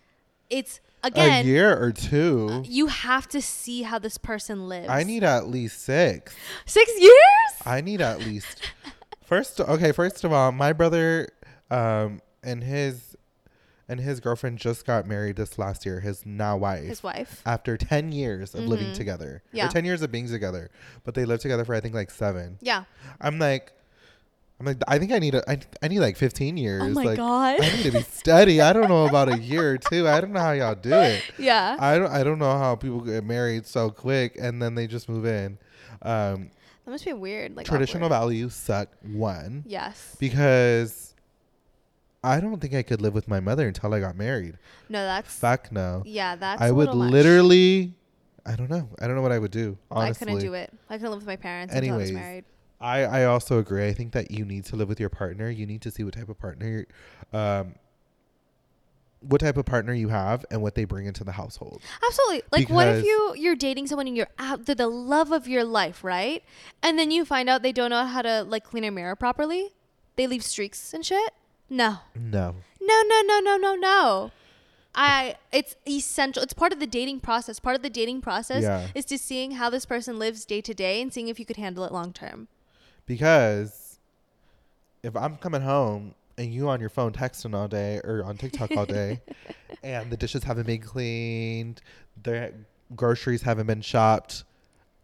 it's 0.49 0.79
again 1.03 1.45
a 1.45 1.47
year 1.47 1.77
or 1.77 1.91
two. 1.91 2.63
you 2.65 2.87
have 2.87 3.27
to 3.29 3.41
see 3.41 3.83
how 3.83 3.99
this 3.99 4.17
person 4.17 4.67
lives. 4.67 4.89
I 4.89 5.03
need 5.03 5.23
at 5.23 5.47
least 5.47 5.81
six. 5.83 6.35
six 6.65 6.91
years. 6.99 7.13
I 7.65 7.81
need 7.81 8.01
at 8.01 8.19
least 8.19 8.61
first. 9.23 9.59
Okay, 9.59 9.91
first 9.91 10.23
of 10.23 10.33
all, 10.33 10.51
my 10.51 10.73
brother 10.73 11.29
um, 11.69 12.21
and 12.43 12.63
his 12.63 13.16
and 13.89 13.99
his 13.99 14.19
girlfriend 14.19 14.57
just 14.59 14.85
got 14.85 15.07
married 15.07 15.35
this 15.37 15.57
last 15.57 15.85
year. 15.85 15.99
His 16.01 16.25
now 16.25 16.57
wife. 16.57 16.83
His 16.85 17.03
wife. 17.03 17.41
After 17.45 17.77
ten 17.77 18.11
years 18.11 18.53
of 18.55 18.65
living 18.65 18.87
Mhm. 18.87 18.93
together, 18.95 19.43
Yeah. 19.51 19.67
or 19.67 19.69
ten 19.69 19.85
years 19.85 20.01
of 20.01 20.11
being 20.11 20.27
together, 20.27 20.69
but 21.03 21.13
they 21.15 21.25
lived 21.25 21.41
together 21.41 21.63
for 21.65 21.73
I 21.75 21.79
think 21.79 21.93
like 21.95 22.11
seven. 22.11 22.57
Yeah. 22.61 22.83
I'm 23.21 23.39
like, 23.39 23.71
I'm 24.59 24.65
like, 24.65 24.77
I 24.87 24.97
think 24.97 25.11
I 25.11 25.19
need 25.19 25.35
a, 25.35 25.47
I, 25.49 25.59
I 25.83 25.87
need 25.87 25.99
like 25.99 26.17
15 26.17 26.57
years. 26.57 26.81
Oh 26.81 26.89
my 26.89 27.03
like, 27.03 27.17
god. 27.17 27.61
I 27.61 27.75
need 27.75 27.83
to 27.83 27.91
be 27.91 28.01
steady. 28.01 28.59
I 28.59 28.73
don't 28.73 28.89
know 28.89 29.05
about 29.05 29.29
a 29.31 29.37
year 29.37 29.73
or 29.73 29.77
two. 29.77 30.07
I 30.07 30.19
don't 30.19 30.31
know 30.33 30.39
how 30.39 30.53
y'all 30.53 30.73
do 30.73 30.93
it. 30.93 31.23
yeah. 31.37 31.77
I 31.79 31.97
don't 31.99 32.11
I 32.11 32.23
don't 32.23 32.39
know 32.39 32.57
how 32.57 32.75
people 32.75 33.01
get 33.01 33.23
married 33.23 33.67
so 33.67 33.91
quick 33.91 34.35
and 34.39 34.59
then 34.61 34.73
they 34.73 34.87
just 34.87 35.07
move 35.09 35.25
in. 35.27 35.59
Um, 36.01 36.49
that 36.85 36.91
must 36.91 37.05
be 37.05 37.13
weird. 37.13 37.55
Like 37.55 37.67
traditional 37.67 38.05
awkward. 38.05 38.15
values 38.17 38.55
suck 38.55 38.89
one 39.03 39.63
Yes. 39.67 40.15
because 40.19 41.06
I 42.27 42.39
don't 42.39 42.59
think 42.59 42.73
I 42.73 42.83
could 42.83 43.01
live 43.01 43.13
with 43.13 43.27
my 43.27 43.39
mother 43.39 43.67
until 43.67 43.93
I 43.93 43.99
got 43.99 44.15
married. 44.15 44.57
No, 44.89 45.03
that's. 45.03 45.33
Fuck 45.33 45.71
no. 45.71 46.03
Yeah, 46.05 46.35
that's. 46.35 46.61
I 46.61 46.71
would 46.71 46.87
little 46.87 47.03
much. 47.03 47.11
literally 47.11 47.93
I 48.47 48.55
don't 48.55 48.69
know. 48.69 48.87
I 48.99 49.07
don't 49.07 49.17
know 49.17 49.21
what 49.21 49.33
I 49.33 49.39
would 49.39 49.51
do. 49.51 49.77
Honestly. 49.91 50.25
I 50.25 50.31
couldn't 50.31 50.39
do 50.39 50.53
it. 50.53 50.71
I 50.89 50.95
couldn't 50.95 51.11
live 51.11 51.19
with 51.19 51.27
my 51.27 51.35
parents 51.35 51.73
until 51.73 51.93
I 51.93 51.97
was 51.97 52.09
Anyways, 52.09 52.23
married. 52.23 52.45
I, 52.79 53.03
I 53.03 53.25
also 53.25 53.59
agree. 53.59 53.85
I 53.85 53.93
think 53.93 54.13
that 54.13 54.31
you 54.31 54.45
need 54.45 54.63
to 54.65 54.77
live 54.77 54.87
with 54.87 54.99
your 54.99 55.09
partner. 55.09 55.49
You 55.49 55.65
need 55.65 55.81
to 55.81 55.91
see 55.91 56.03
what 56.03 56.13
type 56.13 56.29
of 56.29 56.39
partner, 56.39 56.85
um, 57.33 57.75
what 59.19 59.41
type 59.41 59.57
of 59.57 59.65
partner 59.65 59.93
you 59.93 60.07
have 60.09 60.45
and 60.49 60.61
what 60.61 60.75
they 60.75 60.85
bring 60.85 61.07
into 61.07 61.25
the 61.25 61.33
household. 61.33 61.81
Absolutely. 62.05 62.43
Like, 62.51 62.69
what 62.69 62.87
if 62.87 63.03
you 63.03 63.33
you're 63.35 63.55
dating 63.55 63.87
someone 63.87 64.07
and 64.07 64.15
you're 64.15 64.29
out 64.39 64.65
they're 64.65 64.75
the 64.75 64.87
love 64.87 65.31
of 65.33 65.47
your 65.47 65.65
life, 65.65 66.03
right? 66.03 66.41
And 66.81 66.97
then 66.97 67.11
you 67.11 67.25
find 67.25 67.49
out 67.49 67.63
they 67.63 67.73
don't 67.73 67.89
know 67.89 68.05
how 68.05 68.21
to 68.21 68.43
like 68.43 68.63
clean 68.63 68.85
a 68.85 68.91
mirror 68.91 69.17
properly. 69.17 69.73
They 70.15 70.25
leave 70.25 70.43
streaks 70.43 70.93
and 70.93 71.05
shit. 71.05 71.33
No, 71.69 71.99
No. 72.15 72.55
no, 72.81 73.03
no, 73.07 73.21
no, 73.25 73.39
no, 73.39 73.57
no, 73.57 73.75
no. 73.75 74.31
I 74.95 75.35
it's 75.51 75.75
essential. 75.87 76.41
It's 76.41 76.53
part 76.53 76.73
of 76.73 76.79
the 76.79 76.87
dating 76.87 77.19
process. 77.19 77.59
Part 77.59 77.75
of 77.75 77.81
the 77.83 77.89
dating 77.89 78.21
process 78.21 78.63
Yeah. 78.63 78.87
is 78.95 79.05
to 79.05 79.17
seeing 79.17 79.51
how 79.51 79.69
this 79.69 79.85
person 79.85 80.17
lives 80.17 80.43
day 80.45 80.61
to 80.61 80.73
day 80.73 81.01
and 81.01 81.13
seeing 81.13 81.27
if 81.27 81.39
you 81.39 81.45
could 81.45 81.57
handle 81.57 81.83
it 81.83 81.91
long 81.91 82.13
term. 82.13 82.47
Because 83.05 83.99
if 85.03 85.15
I'm 85.15 85.37
coming 85.37 85.61
home 85.61 86.15
and 86.37 86.51
you 86.53 86.67
on 86.69 86.79
your 86.79 86.89
phone 86.89 87.11
texting 87.13 87.53
all 87.55 87.67
day 87.67 87.99
or 88.03 88.23
on 88.23 88.37
TikTok 88.37 88.71
all 88.75 88.85
day 88.85 89.21
and 89.83 90.09
the 90.09 90.17
dishes 90.17 90.43
haven't 90.43 90.65
been 90.67 90.81
cleaned, 90.81 91.81
the 92.23 92.53
groceries 92.95 93.43
haven't 93.43 93.67
been 93.67 93.81
shopped, 93.81 94.43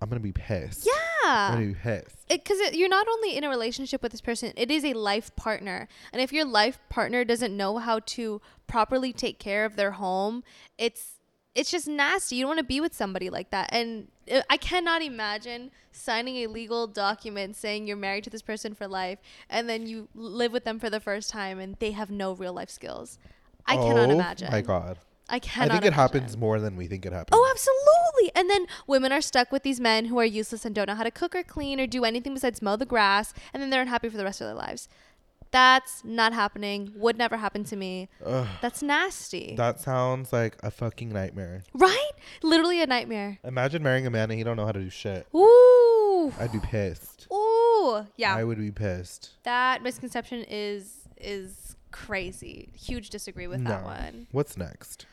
I'm 0.02 0.10
going 0.10 0.19
to 0.19 0.23
be 0.23 0.32
pissed. 0.34 0.88
I'm 0.88 0.93
Yeah. 1.24 1.56
going 1.56 1.76
to 1.76 1.90
be 2.30 2.36
because 2.36 2.74
you're 2.74 2.90
not 2.90 3.08
only 3.08 3.36
in 3.38 3.44
a 3.44 3.50
relationship 3.50 4.02
with 4.02 4.12
this 4.12 4.22
person 4.22 4.54
it 4.56 4.72
is 4.72 4.84
a 4.84 4.94
life 4.94 5.36
partner. 5.36 5.88
And 6.12 6.22
if 6.22 6.32
your 6.34 6.46
life 6.46 6.80
partner 6.90 7.24
doesn't 7.24 7.56
know 7.56 7.78
how 7.78 8.00
to 8.00 8.42
properly 8.68 9.14
take 9.14 9.40
care 9.40 9.66
of 9.66 9.76
their 9.76 9.92
home 9.92 10.44
it's 10.78 11.20
it's 11.56 11.70
just 11.70 11.88
nasty. 11.88 12.38
You 12.38 12.44
don't 12.44 12.50
want 12.50 12.60
to 12.60 12.64
be 12.66 12.82
with 12.82 12.96
somebody 12.96 13.30
like 13.30 13.52
that. 13.52 13.70
And 13.72 14.08
uh, 14.32 14.42
i 14.50 14.58
cannot 14.58 15.02
imagine 15.04 15.70
signing 15.92 16.38
a 16.38 16.48
legal 16.48 16.88
document 16.88 17.56
saying 17.56 17.86
you're 17.88 17.96
married 17.98 18.24
to 18.24 18.30
this 18.30 18.42
person 18.42 18.74
for 18.74 18.88
life 18.88 19.20
and 19.50 19.70
then 19.70 19.86
you 19.86 20.08
live 20.16 20.52
with 20.52 20.64
them 20.64 20.80
for 20.80 20.90
the 20.90 21.00
first 21.00 21.30
time 21.30 21.60
and 21.60 21.76
they 21.80 21.92
have 21.92 22.10
no 22.10 22.34
real 22.34 22.54
life 22.54 22.70
skills. 22.70 23.20
I 23.66 23.76
cannot 23.78 24.10
Oh 24.10 24.14
imagine. 24.14 24.52
my 24.52 24.62
God. 24.62 24.98
I 25.30 25.36
I 25.36 25.40
think 25.40 25.56
it 25.58 25.70
imagine. 25.72 25.94
happens 25.94 26.38
more 26.38 26.60
than 26.60 26.76
we 26.76 26.88
think 26.88 27.06
it 27.06 27.14
happens. 27.14 27.30
Oh, 27.34 27.48
absolutely. 27.52 28.32
And 28.40 28.50
then 28.50 28.66
women 28.88 29.12
are 29.12 29.22
stuck 29.22 29.52
with 29.52 29.64
these 29.64 29.80
men 29.80 30.06
who 30.06 30.20
are 30.20 30.26
useless 30.26 30.66
and 30.66 30.76
don't 30.76 30.88
know 30.88 30.96
how 30.96 31.04
to 31.04 31.12
cook 31.12 31.34
or 31.36 31.44
clean 31.44 31.80
or 31.80 31.88
do 31.88 32.04
anything 32.04 32.34
besides 32.34 32.62
mow 32.62 32.76
the 32.76 32.86
grass, 32.86 33.34
and 33.54 33.62
then 33.64 33.70
they're 33.70 33.82
unhappy 33.82 34.10
for 34.10 34.18
the 34.18 34.24
rest 34.26 34.42
of 34.42 34.48
their 34.48 34.56
lives. 34.56 34.88
That's 35.52 36.04
not 36.04 36.34
happening. 36.34 36.92
Would 36.96 37.16
never 37.18 37.38
happen 37.38 37.64
to 37.66 37.76
me. 37.76 38.10
Ugh, 38.26 38.48
That's 38.62 38.82
nasty. 38.82 39.54
that 39.56 39.80
sounds 39.80 40.34
like 40.34 40.58
a 40.64 40.72
fucking 40.72 41.10
nightmare. 41.14 41.64
right? 41.76 42.12
Literally 42.42 42.82
a 42.82 42.88
nightmare. 42.88 43.38
Imagine 43.44 43.84
marrying 43.84 44.08
a 44.08 44.10
man 44.10 44.32
and 44.32 44.38
he 44.40 44.44
don't 44.44 44.58
know 44.58 44.66
how 44.66 44.72
to 44.72 44.80
do 44.82 44.90
shit. 44.90 45.28
Ooh. 45.36 46.34
I'd 46.40 46.52
be 46.52 46.60
pissed. 46.60 47.28
Ooh. 47.32 48.06
Yeah. 48.18 48.36
I 48.36 48.44
would 48.44 48.58
be 48.58 48.72
pissed. 48.72 49.32
that 49.44 49.84
misconception 49.84 50.44
is 50.50 51.02
is 51.18 51.76
crazy. 51.92 52.70
Huge 52.76 53.12
disagree 53.12 53.46
with 53.48 53.64
that 53.66 53.84
one. 53.84 54.26
What's 54.32 54.58
next? 54.58 55.06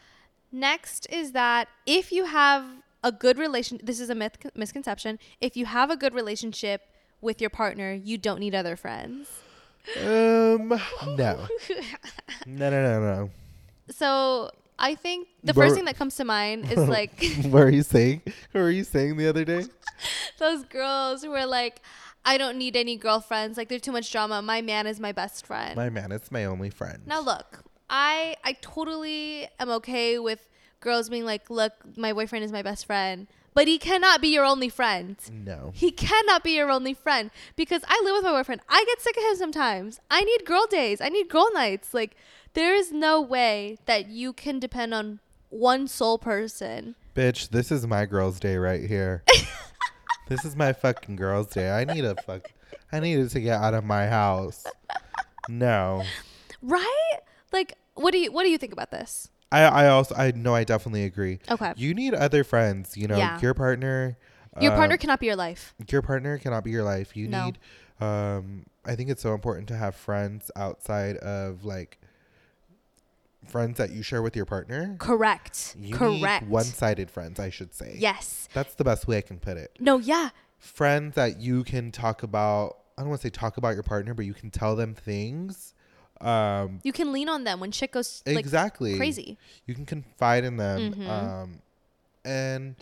Next 0.53 1.07
is 1.11 1.33
that 1.33 1.69
if 1.87 2.11
you 2.13 2.25
have 2.27 2.65
a 3.03 3.13
good 3.13 3.39
relation, 3.39 3.81
this 3.83 4.01
is 4.01 4.11
a 4.11 4.15
myth 4.15 4.37
misconception. 4.55 5.19
If 5.41 5.57
you 5.57 5.67
have 5.67 5.91
a 5.91 5.97
good 5.97 6.15
relationship 6.15 6.83
with 7.21 7.41
your 7.41 7.51
partner, 7.51 7.93
you 7.93 8.19
don't 8.19 8.41
need 8.41 8.55
other 8.55 8.77
friends. 8.77 9.29
Um, 9.99 10.69
no, 10.69 10.77
no, 11.17 11.47
no, 12.47 12.71
no, 12.71 13.01
no. 13.01 13.31
So 13.91 14.51
I 14.79 14.95
think 14.95 15.29
the 15.43 15.53
Where- 15.53 15.67
first 15.67 15.77
thing 15.77 15.85
that 15.87 15.97
comes 15.97 16.17
to 16.17 16.25
mind 16.25 16.71
is 16.71 16.79
like 16.89 17.13
what 17.43 17.53
were 17.65 17.71
you 17.71 17.83
saying? 17.83 18.23
What 18.53 18.63
were 18.63 18.71
you 18.71 18.85
saying 18.85 19.17
the 19.17 19.29
other 19.29 19.45
day? 19.45 19.65
those 20.39 20.65
girls 20.65 21.23
who 21.23 21.33
are 21.33 21.47
like, 21.47 21.81
I 22.25 22.39
don't 22.39 22.59
need 22.59 22.77
any 22.77 22.97
girlfriends. 22.97 23.57
Like 23.57 23.69
there's 23.69 23.83
too 23.83 23.93
much 23.93 24.11
drama. 24.13 24.43
My 24.43 24.61
man 24.63 24.87
is 24.87 25.01
my 25.01 25.13
best 25.13 25.47
friend. 25.47 25.77
My 25.77 25.91
man, 25.91 26.13
it's 26.13 26.31
my 26.31 26.45
only 26.45 26.71
friend. 26.71 27.01
Now 27.07 27.21
look, 27.21 27.65
I 27.91 28.37
I 28.45 28.53
totally 28.61 29.49
am 29.59 29.69
okay 29.71 30.19
with 30.19 30.49
girls 30.79 31.11
being 31.11 31.25
like, 31.25 31.51
look, 31.51 31.73
my 31.97 32.13
boyfriend 32.13 32.45
is 32.45 32.53
my 32.53 32.63
best 32.63 32.87
friend, 32.87 33.27
but 33.53 33.67
he 33.67 33.79
cannot 33.79 34.23
be 34.23 34.29
your 34.29 34.45
only 34.45 34.69
friend. 34.69 35.17
No. 35.31 35.73
He 35.75 35.91
cannot 35.91 36.45
be 36.45 36.57
your 36.57 36.71
only 36.71 36.95
friend 36.95 37.31
because 37.57 37.83
I 37.87 38.01
live 38.05 38.15
with 38.15 38.25
my 38.25 38.31
boyfriend. 38.31 38.63
I 38.69 38.85
get 38.87 39.03
sick 39.03 39.17
of 39.17 39.25
him 39.25 39.37
sometimes. 39.37 40.01
I 40.11 40.23
need 40.23 40.47
girl 40.47 40.67
days. 40.71 41.01
I 41.01 41.09
need 41.09 41.29
girl 41.29 41.51
nights. 41.53 41.93
Like 41.93 42.17
there 42.55 42.75
is 42.75 42.93
no 42.93 43.21
way 43.21 43.79
that 43.87 44.09
you 44.09 44.33
can 44.33 44.61
depend 44.61 44.95
on 44.95 45.19
one 45.51 45.89
sole 45.89 46.19
person. 46.19 46.95
Bitch, 47.15 47.51
this 47.51 47.73
is 47.73 47.87
my 47.87 48.07
girl's 48.07 48.39
day 48.39 48.57
right 48.57 48.89
here. 48.89 49.25
this 50.29 50.45
is 50.45 50.55
my 50.55 50.73
fucking 50.73 51.17
girl's 51.17 51.49
day. 51.49 51.71
I 51.71 51.85
need 51.85 52.05
a 52.05 52.15
fuck. 52.23 52.43
I 52.93 53.01
needed 53.01 53.31
to 53.31 53.41
get 53.41 53.61
out 53.61 53.75
of 53.75 53.85
my 53.85 54.07
house. 54.07 54.65
No. 55.49 56.05
Right? 56.63 57.19
Like 57.53 57.77
what 57.95 58.13
do 58.13 58.19
you 58.19 58.33
what 58.33 58.45
do 58.45 58.51
you 58.51 58.59
think 58.59 58.73
about 58.73 58.91
this? 58.91 59.31
I, 59.53 59.63
I 59.63 59.89
also 59.89 60.15
I 60.15 60.31
know 60.33 60.55
I 60.55 60.65
definitely 60.65 61.05
agree. 61.05 61.41
Okay. 61.51 61.73
You 61.77 61.93
need 61.95 62.15
other 62.15 62.45
friends, 62.45 62.97
you 62.97 63.09
know, 63.09 63.17
Yeah. 63.19 63.39
your 63.41 63.55
partner 63.55 64.17
Your 64.61 64.73
um, 64.73 64.77
partner 64.79 64.97
cannot 64.97 65.21
be 65.21 65.27
your 65.27 65.37
life. 65.37 65.75
your 65.91 66.03
partner 66.03 66.39
cannot 66.39 66.65
be 66.65 66.71
your 66.71 66.85
life. 66.85 67.17
You 67.17 67.29
No. 67.29 67.47
need 67.47 67.59
um 68.01 68.67
I 68.85 68.95
think 68.95 69.11
it's 69.11 69.23
so 69.23 69.35
important 69.35 69.69
to 69.69 69.77
have 69.77 69.95
friends 69.95 70.51
outside 70.57 71.17
of 71.19 71.65
like 71.65 71.99
friends 73.47 73.79
that 73.79 73.91
you 73.91 74.03
share 74.03 74.23
with 74.23 74.37
your 74.37 74.45
partner. 74.45 74.97
Correct. 74.99 75.75
You 75.79 75.95
Correct. 75.95 76.47
one-sided 76.47 77.11
friends, 77.11 77.41
I 77.41 77.51
should 77.51 77.75
say. 77.75 77.97
yes. 77.99 78.49
That's 78.55 78.75
the 78.75 78.85
best 78.85 79.09
way 79.09 79.19
I 79.19 79.23
can 79.23 79.39
put 79.39 79.57
it. 79.57 79.77
No, 79.81 79.99
yeah. 79.99 80.31
Friends 80.59 81.15
that 81.17 81.41
you 81.41 81.65
can 81.65 81.91
talk 81.91 82.23
about, 82.23 82.77
I 82.99 83.03
don't 83.03 83.09
want 83.09 83.23
to 83.23 83.27
say 83.27 83.31
talk 83.31 83.57
about 83.57 83.75
your 83.75 83.83
partner, 83.83 84.13
but 84.15 84.27
you 84.27 84.35
can 84.35 84.51
tell 84.51 84.77
them 84.77 84.95
things. 84.95 85.75
Um 86.21 86.81
You 86.83 86.93
can 86.93 87.13
lean 87.13 87.29
on 87.29 87.45
them 87.45 87.61
when 87.61 87.73
shit 87.73 87.93
goes 87.93 88.23
like 88.27 88.39
exactly. 88.39 88.97
crazy. 88.97 89.39
You 89.67 89.75
can 89.75 89.87
confide 89.87 90.45
in 90.45 90.57
them. 90.57 90.95
Mhm. 90.95 91.09
Um 91.09 91.63
and 92.25 92.75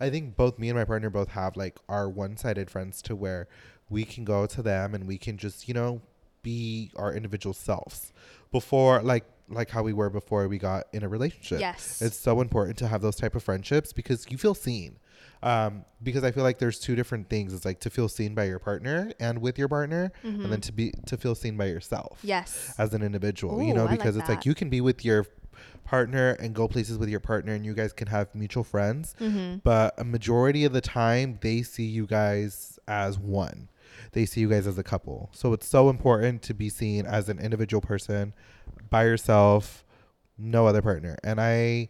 I 0.00 0.10
think 0.10 0.36
both 0.36 0.58
me 0.58 0.68
and 0.68 0.78
my 0.78 0.84
partner 0.84 1.10
both 1.10 1.28
have 1.30 1.56
like 1.56 1.78
our 1.88 2.08
one-sided 2.08 2.70
friends 2.70 3.02
to 3.02 3.16
where 3.16 3.48
we 3.90 4.04
can 4.04 4.24
go 4.24 4.46
to 4.46 4.62
them 4.62 4.94
and 4.94 5.06
we 5.06 5.18
can 5.18 5.36
just, 5.36 5.66
you 5.68 5.74
know, 5.74 6.00
be 6.42 6.90
our 6.96 7.12
individual 7.12 7.52
selves 7.52 8.12
before 8.52 9.02
like 9.02 9.24
like 9.50 9.70
how 9.70 9.82
we 9.82 9.92
were 9.92 10.10
before 10.10 10.46
we 10.46 10.58
got 10.58 10.86
in 10.92 11.02
a 11.02 11.08
relationship. 11.08 11.60
Yes. 11.60 12.00
It's 12.02 12.16
so 12.16 12.40
important 12.40 12.76
to 12.78 12.88
have 12.88 13.00
those 13.02 13.16
type 13.16 13.34
of 13.34 13.42
friendships 13.42 13.92
because 13.92 14.26
you 14.28 14.38
feel 14.38 14.54
seen. 14.54 14.98
Um, 15.42 15.84
because 16.02 16.24
I 16.24 16.30
feel 16.32 16.42
like 16.42 16.58
there's 16.58 16.78
two 16.80 16.96
different 16.96 17.28
things. 17.28 17.52
It's 17.54 17.64
like 17.64 17.80
to 17.80 17.90
feel 17.90 18.08
seen 18.08 18.34
by 18.34 18.44
your 18.44 18.58
partner 18.58 19.12
and 19.20 19.40
with 19.40 19.58
your 19.58 19.68
partner, 19.68 20.12
and 20.24 20.50
then 20.52 20.60
to 20.62 20.72
be 20.72 20.92
to 21.06 21.16
feel 21.16 21.34
seen 21.34 21.56
by 21.56 21.66
yourself 21.66 22.18
Mm-hmm. 22.18 22.26
Yes. 22.28 22.74
as 22.78 22.92
an 22.94 23.02
individual. 23.02 23.62
you 23.62 23.72
know, 23.74 23.82
I 23.82 23.90
like 23.90 23.98
because 23.98 24.16
it's 24.16 24.28
like 24.28 24.44
you 24.46 24.54
can 24.54 24.68
be 24.70 24.80
with 24.80 25.04
your 25.04 25.26
partner 25.84 26.30
and 26.40 26.54
go 26.54 26.68
places 26.68 26.98
with 26.98 27.08
your 27.08 27.20
partner, 27.20 27.52
and 27.54 27.64
you 27.64 27.74
guys 27.74 27.92
can 27.92 28.08
have 28.08 28.34
mutual 28.34 28.64
friends. 28.64 29.14
Mm-hmm. 29.20 29.58
But 29.64 29.94
a 29.98 30.04
majority 30.04 30.64
of 30.64 30.72
the 30.72 30.80
time, 30.80 31.38
they 31.40 31.62
see 31.62 31.84
you 31.86 32.06
guys 32.06 32.78
as 32.88 33.18
one. 33.18 33.68
They 34.12 34.26
see 34.26 34.40
you 34.40 34.48
guys 34.50 34.66
as 34.66 34.76
a 34.78 34.82
couple. 34.82 35.30
So 35.32 35.52
it's 35.52 35.66
so 35.66 35.88
important 35.88 36.42
to 36.42 36.54
be 36.54 36.68
seen 36.68 37.06
as 37.06 37.28
an 37.28 37.38
individual 37.38 37.80
person 37.80 38.34
by 38.90 39.04
yourself, 39.04 39.84
no 40.36 40.66
other 40.66 40.82
partner. 40.82 41.16
And 41.24 41.40
I 41.40 41.88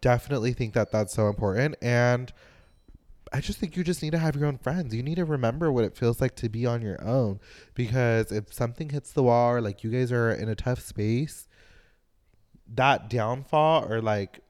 definitely 0.00 0.52
think 0.52 0.74
that 0.74 0.90
that's 0.92 1.12
so 1.12 1.28
important. 1.28 1.76
And 1.82 2.32
I 3.32 3.40
just 3.40 3.58
think 3.58 3.76
you 3.76 3.84
just 3.84 4.02
need 4.02 4.10
to 4.10 4.18
have 4.18 4.34
your 4.34 4.46
own 4.46 4.58
friends. 4.58 4.94
You 4.94 5.02
need 5.02 5.14
to 5.16 5.24
remember 5.24 5.70
what 5.70 5.84
it 5.84 5.96
feels 5.96 6.20
like 6.20 6.34
to 6.36 6.48
be 6.48 6.66
on 6.66 6.82
your 6.82 7.00
own. 7.04 7.38
Because 7.74 8.32
if 8.32 8.52
something 8.52 8.90
hits 8.90 9.12
the 9.12 9.22
wall 9.22 9.52
or 9.52 9.60
like 9.60 9.84
you 9.84 9.90
guys 9.90 10.10
are 10.10 10.32
in 10.32 10.48
a 10.48 10.56
tough 10.56 10.80
space, 10.80 11.46
that 12.74 13.08
downfall 13.08 13.86
or 13.90 14.00
like 14.00 14.40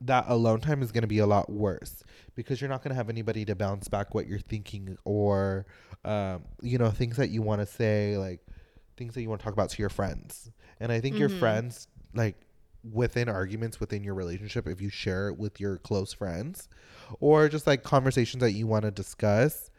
that 0.00 0.24
alone 0.28 0.60
time 0.60 0.82
is 0.82 0.92
going 0.92 1.02
to 1.02 1.08
be 1.08 1.18
a 1.18 1.26
lot 1.26 1.50
worse 1.50 2.04
because 2.36 2.60
you're 2.60 2.70
not 2.70 2.82
going 2.82 2.90
to 2.90 2.94
have 2.94 3.08
anybody 3.08 3.44
to 3.44 3.54
bounce 3.56 3.88
back 3.88 4.14
what 4.14 4.28
you're 4.28 4.38
thinking 4.38 4.96
or 5.04 5.66
um, 6.04 6.44
you 6.62 6.78
know 6.78 6.88
things 6.90 7.16
that 7.16 7.30
you 7.30 7.42
want 7.42 7.60
to 7.60 7.66
say 7.66 8.16
like 8.16 8.40
things 8.96 9.14
that 9.14 9.22
you 9.22 9.28
want 9.28 9.40
to 9.40 9.44
talk 9.44 9.52
about 9.52 9.70
to 9.70 9.82
your 9.82 9.88
friends 9.88 10.50
and 10.78 10.92
i 10.92 11.00
think 11.00 11.18
your 11.18 11.28
Mhm. 11.28 11.38
friends 11.40 11.88
like 12.14 12.36
within 12.92 13.28
arguments 13.28 13.80
within 13.80 14.02
your 14.04 14.14
relationship 14.14 14.66
if 14.68 14.80
you 14.80 14.88
share 14.88 15.28
it 15.28 15.36
with 15.36 15.58
your 15.60 15.76
close 15.78 16.12
friends 16.12 16.68
or 17.20 17.48
just 17.48 17.66
like 17.66 17.82
conversations 17.82 18.40
that 18.40 18.52
you 18.52 18.66
want 18.66 18.84
to 18.84 18.90
discuss 18.90 19.70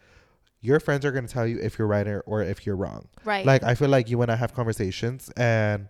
your 0.62 0.80
friends 0.80 1.06
are 1.06 1.12
going 1.12 1.26
to 1.26 1.32
tell 1.34 1.48
you 1.48 1.58
if 1.60 1.80
you're 1.80 1.88
right 1.88 2.08
or, 2.08 2.20
or 2.22 2.42
if 2.44 2.66
you're 2.66 2.76
wrong 2.76 3.08
Right. 3.24 3.46
like 3.46 3.64
I 3.64 3.76
feel 3.76 3.90
like 3.90 4.10
you 4.10 4.22
and 4.22 4.32
I 4.32 4.36
have 4.36 4.54
conversations 4.54 5.32
and 5.38 5.88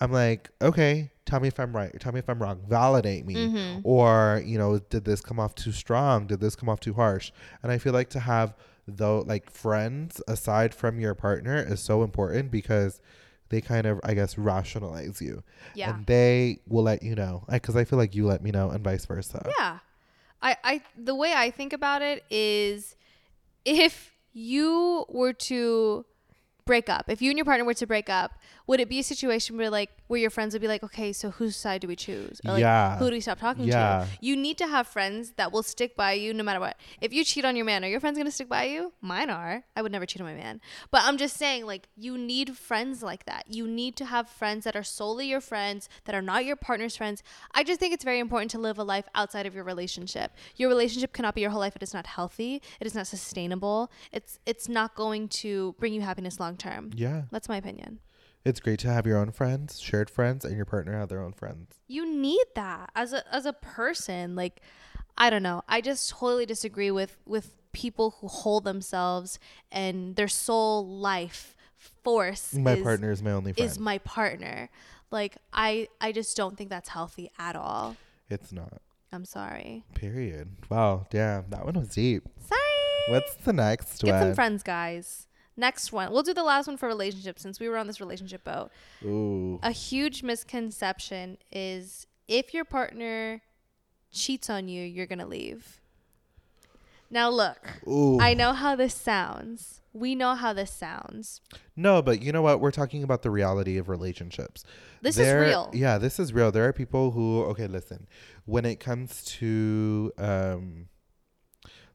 I'm 0.00 0.10
like, 0.10 0.50
okay, 0.60 1.12
tell 1.24 1.38
me 1.38 1.46
if 1.46 1.60
I'm 1.60 1.74
right. 1.74 1.94
Tell 2.00 2.10
me 2.10 2.18
if 2.18 2.28
I'm 2.28 2.42
wrong. 2.42 2.60
Validate 2.68 3.24
me. 3.24 3.36
Mhm. 3.36 3.80
Or, 3.84 4.42
you 4.44 4.58
know, 4.58 4.80
did 4.80 5.04
this 5.04 5.20
come 5.20 5.38
off 5.38 5.54
too 5.54 5.70
strong? 5.70 6.26
Did 6.26 6.40
this 6.40 6.56
come 6.56 6.68
off 6.68 6.80
too 6.80 6.94
harsh? 6.94 7.30
And 7.62 7.70
I 7.70 7.78
feel 7.78 7.92
like 7.92 8.08
to 8.10 8.18
have 8.20 8.54
though 8.88 9.20
like 9.20 9.48
friends 9.50 10.20
aside 10.26 10.74
from 10.74 10.98
your 10.98 11.14
partner 11.14 11.56
is 11.62 11.78
so 11.80 12.02
important 12.02 12.50
because 12.50 13.00
they 13.54 13.60
kind 13.60 13.86
of 13.86 14.00
I 14.02 14.14
guess 14.14 14.36
rationalize 14.36 15.22
you. 15.22 15.42
yeah. 15.74 15.94
And 15.94 16.06
they 16.06 16.58
will 16.66 16.82
let 16.82 17.02
you 17.02 17.14
know. 17.14 17.44
Because 17.48 17.76
I 17.76 17.84
feel 17.84 17.98
like 17.98 18.14
you 18.14 18.26
let 18.26 18.42
me 18.42 18.50
know 18.50 18.70
and 18.70 18.82
vice 18.82 19.06
versa. 19.06 19.48
Yeah. 19.58 19.78
I, 20.42 20.56
I 20.64 20.82
the 20.96 21.14
way 21.14 21.32
I 21.32 21.50
think 21.50 21.72
about 21.72 22.02
it 22.02 22.24
is 22.28 22.96
if 23.64 24.12
you 24.32 25.06
were 25.08 25.32
to 25.32 26.04
break 26.66 26.88
up, 26.88 27.04
if 27.08 27.22
you 27.22 27.30
and 27.30 27.38
your 27.38 27.44
partner 27.44 27.64
were 27.64 27.74
to 27.74 27.86
break 27.86 28.10
up, 28.10 28.32
would 28.66 28.80
it 28.80 28.88
be 28.88 28.98
a 28.98 29.02
situation 29.02 29.56
where 29.58 29.68
like 29.70 29.90
where 30.06 30.20
your 30.20 30.30
friends 30.30 30.54
would 30.54 30.62
be 30.62 30.68
like, 30.68 30.82
okay, 30.82 31.12
so 31.12 31.30
whose 31.30 31.56
side 31.56 31.80
do 31.80 31.88
we 31.88 31.96
choose? 31.96 32.40
Or 32.44 32.52
like 32.52 32.60
Yeah. 32.60 32.96
who 32.98 33.06
do 33.06 33.12
we 33.12 33.20
stop 33.20 33.38
talking 33.38 33.64
Yeah. 33.64 34.06
to? 34.06 34.18
You 34.20 34.36
need 34.36 34.56
to 34.58 34.66
have 34.66 34.86
friends 34.86 35.32
that 35.36 35.52
will 35.52 35.62
stick 35.62 35.96
by 35.96 36.12
you 36.12 36.32
no 36.34 36.42
matter 36.42 36.60
what. 36.60 36.76
If 37.00 37.12
you 37.12 37.24
cheat 37.24 37.44
on 37.44 37.56
your 37.56 37.64
man, 37.66 37.84
are 37.84 37.88
your 37.88 38.00
friends 38.00 38.16
gonna 38.18 38.30
stick 38.30 38.48
by 38.48 38.64
you? 38.64 38.92
Mine 39.00 39.28
are. 39.30 39.64
I 39.76 39.82
would 39.82 39.92
never 39.92 40.06
cheat 40.06 40.20
on 40.20 40.26
my 40.26 40.34
man. 40.34 40.60
But 40.90 41.02
I'm 41.04 41.16
just 41.18 41.36
saying, 41.36 41.66
like, 41.66 41.88
you 41.96 42.16
need 42.18 42.56
friends 42.56 43.02
like 43.02 43.24
that. 43.26 43.44
You 43.48 43.66
need 43.66 43.96
to 43.96 44.04
have 44.06 44.28
friends 44.28 44.64
that 44.64 44.76
are 44.76 44.82
solely 44.82 45.26
your 45.26 45.40
friends, 45.40 45.88
that 46.04 46.14
are 46.14 46.22
not 46.22 46.44
your 46.44 46.56
partner's 46.56 46.96
friends. 46.96 47.22
I 47.54 47.64
just 47.64 47.80
think 47.80 47.92
it's 47.94 48.04
very 48.04 48.18
important 48.18 48.50
to 48.52 48.58
live 48.58 48.78
a 48.78 48.84
life 48.84 49.06
outside 49.14 49.46
of 49.46 49.54
your 49.54 49.64
relationship. 49.64 50.32
Your 50.56 50.68
relationship 50.68 51.12
cannot 51.12 51.34
be 51.34 51.40
your 51.42 51.50
whole 51.50 51.60
life. 51.60 51.76
It 51.76 51.82
is 51.82 51.92
not 51.94 52.06
healthy. 52.06 52.62
It 52.80 52.86
is 52.86 52.94
not 52.94 53.06
sustainable. 53.06 53.90
It's 54.12 54.38
it's 54.46 54.68
not 54.68 54.94
going 54.94 55.28
to 55.44 55.74
bring 55.78 55.92
you 55.92 56.00
happiness 56.02 56.38
long 56.40 56.56
term. 56.56 56.90
Yeah. 56.94 57.22
That's 57.30 57.48
my 57.48 57.56
opinion. 57.56 57.98
It's 58.44 58.60
great 58.60 58.78
to 58.80 58.88
have 58.92 59.06
your 59.06 59.16
own 59.18 59.30
friends, 59.30 59.80
shared 59.80 60.10
friends, 60.10 60.44
and 60.44 60.54
your 60.56 60.66
partner 60.66 60.98
have 60.98 61.08
their 61.08 61.20
own 61.22 61.32
friends. 61.32 61.76
you 61.88 62.06
need 62.06 62.44
that 62.54 62.90
as 62.94 63.12
a 63.12 63.22
as 63.34 63.46
a 63.46 63.52
person 63.52 64.34
like 64.36 64.60
i 65.16 65.30
don't 65.30 65.42
know 65.42 65.62
i 65.68 65.80
just 65.80 66.10
totally 66.10 66.44
disagree 66.46 66.90
with 66.90 67.16
with 67.26 67.54
people 67.72 68.16
who 68.20 68.26
hold 68.28 68.64
themselves 68.64 69.38
and 69.72 70.16
their 70.16 70.28
sole 70.28 70.86
life 70.86 71.54
force 72.02 72.52
My 72.54 72.74
is, 72.74 72.82
partner 72.82 73.10
is 73.10 73.22
my 73.22 73.32
only 73.32 73.52
friend. 73.52 73.70
is 73.70 73.78
my 73.78 73.98
partner 73.98 74.68
like 75.10 75.36
i 75.52 75.88
i 76.00 76.10
just 76.12 76.36
don't 76.36 76.56
think 76.56 76.70
that's 76.70 76.88
healthy 76.90 77.30
at 77.38 77.54
all 77.56 77.96
it's 78.28 78.52
not. 78.52 78.80
i'm 79.12 79.24
sorry 79.24 79.84
Period. 79.94 80.48
Wow. 80.70 81.06
Damn. 81.10 81.48
That 81.50 81.64
one 81.64 81.74
was 81.78 81.88
deep. 81.88 82.24
sorry 82.48 82.60
What's 83.08 83.34
the 83.36 83.52
next 83.52 84.02
get 84.02 84.10
one? 84.12 84.20
Get 84.20 84.26
some 84.28 84.34
friends 84.34 84.62
guys 84.62 85.26
next 85.56 85.92
one 85.92 86.10
we'll 86.12 86.22
do 86.22 86.34
the 86.34 86.42
last 86.42 86.66
one 86.66 86.76
for 86.76 86.88
relationships 86.88 87.42
since 87.42 87.60
we 87.60 87.68
were 87.68 87.76
on 87.76 87.86
this 87.86 88.00
relationship 88.00 88.42
boat 88.44 88.70
Ooh. 89.04 89.58
a 89.62 89.70
huge 89.70 90.22
misconception 90.22 91.38
is 91.52 92.06
if 92.28 92.54
your 92.54 92.64
partner 92.64 93.42
cheats 94.14 94.48
on 94.48 94.68
you, 94.68 94.82
you're 94.82 95.06
going 95.06 95.18
to 95.18 95.26
leave. 95.26 95.80
Now, 97.10 97.28
look, 97.28 97.58
Ooh. 97.86 98.18
I 98.20 98.34
know 98.34 98.52
how 98.52 98.74
this 98.74 98.94
sounds. 98.94 99.80
We 99.92 100.14
know 100.14 100.34
how 100.34 100.52
this 100.52 100.72
sounds. 100.72 101.40
no, 101.76 102.02
but 102.02 102.20
you 102.22 102.32
know 102.32 102.42
what? 102.42 102.60
We're 102.60 102.72
talking 102.72 103.04
about 103.04 103.22
the 103.22 103.30
reality 103.30 103.76
of 103.76 103.88
relationships. 103.88 104.64
This 105.02 105.16
There- 105.16 105.44
is 105.44 105.50
real. 105.50 105.70
Yeah, 105.72 105.98
this 105.98 106.18
is 106.18 106.32
real. 106.32 106.50
There 106.50 106.66
are 106.66 106.72
people 106.72 107.12
who, 107.12 107.42
okay, 107.44 107.68
listen, 107.68 108.08
when 108.44 108.64
it 108.64 108.80
comes 108.80 109.22
to, 109.24 110.12
um, 110.18 110.88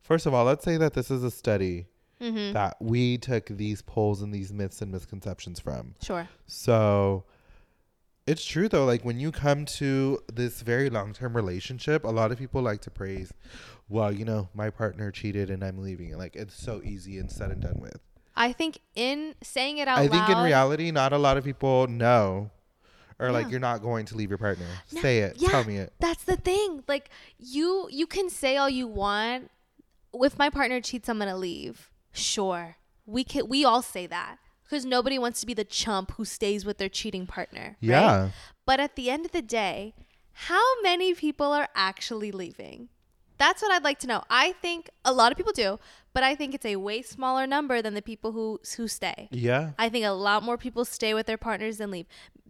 first 0.01 0.25
of 0.25 0.34
all, 0.34 0.45
let's 0.45 0.63
say 0.63 0.77
that 0.77 0.93
this 0.93 1.11
is 1.11 1.23
a 1.23 1.31
study 1.31 1.88
Mm-hmm. 2.22 2.53
that 2.53 2.76
we 2.82 3.17
took 3.17 3.45
these 3.47 3.82
polls 3.82 4.22
and 4.22 4.34
these 4.34 4.51
myths 4.51 4.82
and 4.82 4.91
misconceptions 4.91 5.59
from. 5.59 5.95
Sure. 6.01 6.28
So 6.47 7.24
it's 8.28 8.43
true 8.43 8.67
though, 8.67 8.86
like 8.86 9.03
when 9.05 9.20
you 9.20 9.32
come 9.32 9.65
to 9.65 10.20
this 10.32 10.61
very 10.61 10.89
long 10.89 11.13
term 11.13 11.36
relationship, 11.36 12.03
a 12.03 12.09
lot 12.09 12.32
of 12.32 12.38
people 12.38 12.61
like 12.61 12.82
to 12.82 12.91
praise, 12.91 13.32
well, 13.88 14.11
you 14.11 14.26
know, 14.26 14.49
my 14.53 14.70
partner 14.70 15.11
cheated 15.11 15.49
and 15.49 15.63
I'm 15.63 15.78
leaving. 15.78 16.17
Like 16.17 16.36
it's 16.36 16.61
so 16.61 16.82
easy 16.84 17.17
and 17.17 17.32
said 17.32 17.51
and 17.51 17.61
done 17.61 17.80
with. 17.80 17.99
I 18.36 18.53
think 18.53 18.80
in 18.95 19.36
saying 19.41 19.78
it 19.80 19.88
out 19.88 19.97
I 19.99 20.07
loud. 20.07 20.11
think 20.11 20.38
in 20.38 20.43
reality, 20.43 20.91
not 20.91 21.13
a 21.13 21.17
lot 21.17 21.38
of 21.38 21.43
people 21.43 21.88
know. 21.88 22.51
Or 23.17 23.32
like 23.32 23.49
you're 23.49 23.59
not 23.59 23.82
going 23.82 24.05
to 24.05 24.15
leave 24.15 24.30
your 24.30 24.38
partner. 24.38 24.65
No, 24.93 25.01
Say 25.01 25.20
it. 25.20 25.36
yeah. 25.39 25.49
Tell 25.49 25.63
me 25.65 25.76
it. 25.78 25.91
That's 25.99 26.24
the 26.24 26.38
thing. 26.38 26.84
Like 26.88 27.09
you 27.38 27.88
you 27.91 28.07
can 28.07 28.30
say 28.30 28.55
all 28.57 28.70
you 28.70 28.88
want. 28.88 29.51
If 30.13 30.38
my 30.38 30.49
partner 30.49 30.80
cheats, 30.82 31.09
I'm 31.09 31.20
gonna 31.20 31.36
leave. 31.36 31.91
Sure. 32.12 32.78
We 33.05 33.24
can 33.24 33.47
we 33.47 33.66
all 33.66 33.82
say 33.82 34.07
that. 34.07 34.38
Because 34.64 34.86
nobody 34.86 35.18
wants 35.18 35.39
to 35.39 35.47
be 35.47 35.55
the 35.55 35.64
chump 35.64 36.12
who 36.12 36.26
stays 36.26 36.64
with 36.64 36.78
their 36.78 36.89
cheating 36.89 37.26
partner. 37.26 37.76
right? 37.82 37.89
Yeah. 37.89 38.30
But 38.68 38.80
at 38.80 38.95
the 38.95 39.10
end 39.10 39.26
of 39.26 39.32
the 39.32 39.41
day, 39.41 39.95
how 40.32 40.64
many 40.84 41.16
people 41.16 41.47
are 41.51 41.70
actually 41.74 42.32
leaving? 42.32 42.89
That's 43.39 43.64
what 43.64 43.72
I'd 43.72 43.84
like 43.84 43.97
to 43.99 44.07
know. 44.07 44.22
I 44.30 44.51
think 44.51 44.89
a 45.03 45.12
lot 45.14 45.32
of 45.32 45.38
people 45.38 45.53
do, 45.53 45.80
but 46.14 46.24
I 46.24 46.36
think 46.36 46.53
it's 46.53 46.66
a 46.66 46.76
way 46.76 47.01
smaller 47.01 47.47
number 47.47 47.82
than 47.82 47.93
the 47.93 48.01
people 48.01 48.34
who 48.34 48.60
who 48.78 48.88
stay. 48.88 49.30
Yeah. 49.32 49.72
I 49.80 49.89
think 49.89 50.05
a 50.05 50.12
lot 50.12 50.43
more 50.43 50.57
people 50.57 50.86
stay 50.86 51.14
with 51.14 51.26
their 51.26 51.38
partners 51.38 51.78
than 51.78 51.89
leave. 51.89 52.05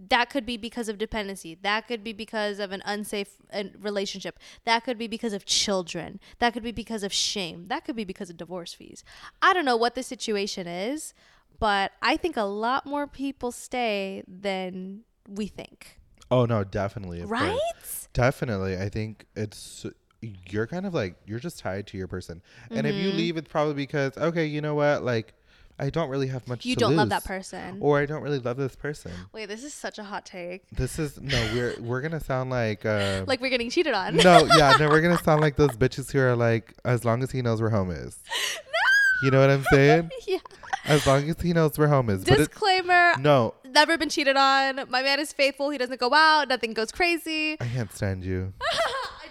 That 0.07 0.29
could 0.29 0.45
be 0.45 0.55
because 0.55 0.87
of 0.87 0.97
dependency. 0.97 1.57
That 1.61 1.87
could 1.87 2.03
be 2.03 2.13
because 2.13 2.59
of 2.59 2.71
an 2.71 2.81
unsafe 2.85 3.35
uh, 3.51 3.65
relationship. 3.79 4.39
That 4.63 4.85
could 4.85 4.97
be 4.97 5.07
because 5.07 5.33
of 5.33 5.45
children. 5.45 6.19
That 6.39 6.53
could 6.53 6.63
be 6.63 6.71
because 6.71 7.03
of 7.03 7.11
shame. 7.11 7.65
That 7.67 7.83
could 7.83 7.95
be 7.97 8.05
because 8.05 8.29
of 8.29 8.37
divorce 8.37 8.73
fees. 8.73 9.03
I 9.41 9.53
don't 9.53 9.65
know 9.65 9.75
what 9.77 9.95
the 9.95 10.03
situation 10.03 10.67
is, 10.67 11.13
but 11.59 11.91
I 12.01 12.15
think 12.15 12.37
a 12.37 12.43
lot 12.43 12.85
more 12.85 13.07
people 13.07 13.51
stay 13.51 14.23
than 14.25 15.01
we 15.27 15.47
think. 15.47 15.99
Oh 16.31 16.45
no, 16.45 16.63
definitely. 16.63 17.19
course. 17.19 17.29
Right? 17.29 17.59
Definitely. 18.13 18.77
I 18.77 18.87
think 18.89 19.25
it's 19.35 19.85
you're 20.21 20.67
kind 20.67 20.85
of 20.85 20.93
like 20.93 21.15
you're 21.25 21.39
just 21.39 21.59
tied 21.59 21.87
to 21.87 21.97
your 21.97 22.07
person. 22.07 22.41
And 22.69 22.85
if 22.87 22.95
Mm-hmm. 22.95 23.03
you 23.03 23.11
leave 23.11 23.37
it's 23.37 23.47
probably 23.49 23.73
because 23.73 24.17
okay, 24.17 24.45
you 24.45 24.61
know 24.61 24.75
what? 24.75 25.03
Like 25.03 25.33
I 25.79 25.89
don't 25.89 26.09
really 26.09 26.27
have 26.27 26.45
much 26.47 26.65
You 26.65 26.75
don't 26.75 26.95
love 26.97 27.09
that 27.09 27.23
person. 27.23 27.77
Or 27.79 27.99
I 27.99 28.05
don't 28.05 28.21
really 28.21 28.39
love 28.39 28.57
this 28.57 28.75
person. 28.75 29.11
Wait, 29.31 29.45
this 29.45 29.63
is 29.63 29.73
such 29.73 29.97
a 29.97 30.03
hot 30.03 30.25
take. 30.25 30.69
This 30.71 30.99
is 30.99 31.19
no, 31.21 31.37
we're 31.53 31.75
we're 31.79 32.01
gonna 32.01 32.19
sound 32.19 32.49
like 32.49 32.85
uh 32.85 33.23
Like 33.25 33.39
we're 33.39 33.49
getting 33.49 33.69
cheated 33.69 33.93
on. 33.93 34.17
No, 34.17 34.45
yeah, 34.57 34.75
no, 34.77 34.89
we're 34.89 35.01
gonna 35.01 35.17
sound 35.23 35.39
like 35.41 35.55
those 35.55 35.71
bitches 35.71 36.11
who 36.11 36.19
are 36.19 36.35
like, 36.35 36.73
as 36.83 37.05
long 37.05 37.23
as 37.23 37.31
he 37.31 37.41
knows 37.41 37.61
where 37.61 37.69
home 37.69 37.91
is. 37.91 38.19
No. 38.27 38.61
You 39.21 39.31
know 39.31 39.41
what 39.41 39.49
I'm 39.49 39.65
saying? 39.65 40.11
yeah. 40.27 40.37
As 40.85 41.05
long 41.05 41.29
as 41.29 41.41
he 41.41 41.51
knows 41.51 41.77
where 41.77 41.89
home 41.89 42.09
is. 42.09 42.23
But 42.23 42.35
it, 42.35 42.37
Disclaimer. 42.37 43.17
no, 43.19 43.53
Never 43.65 43.97
been 43.97 44.07
cheated 44.07 44.37
on. 44.37 44.77
My 44.89 45.03
man 45.03 45.19
is 45.19 45.33
faithful. 45.33 45.69
He 45.69 45.77
doesn't 45.77 45.99
go 45.99 46.13
out. 46.13 46.47
Nothing 46.47 46.73
goes 46.73 46.91
crazy. 46.93 47.57
I 47.59 47.65
can't 47.65 47.91
stand 47.91 48.23
you. 48.23 48.53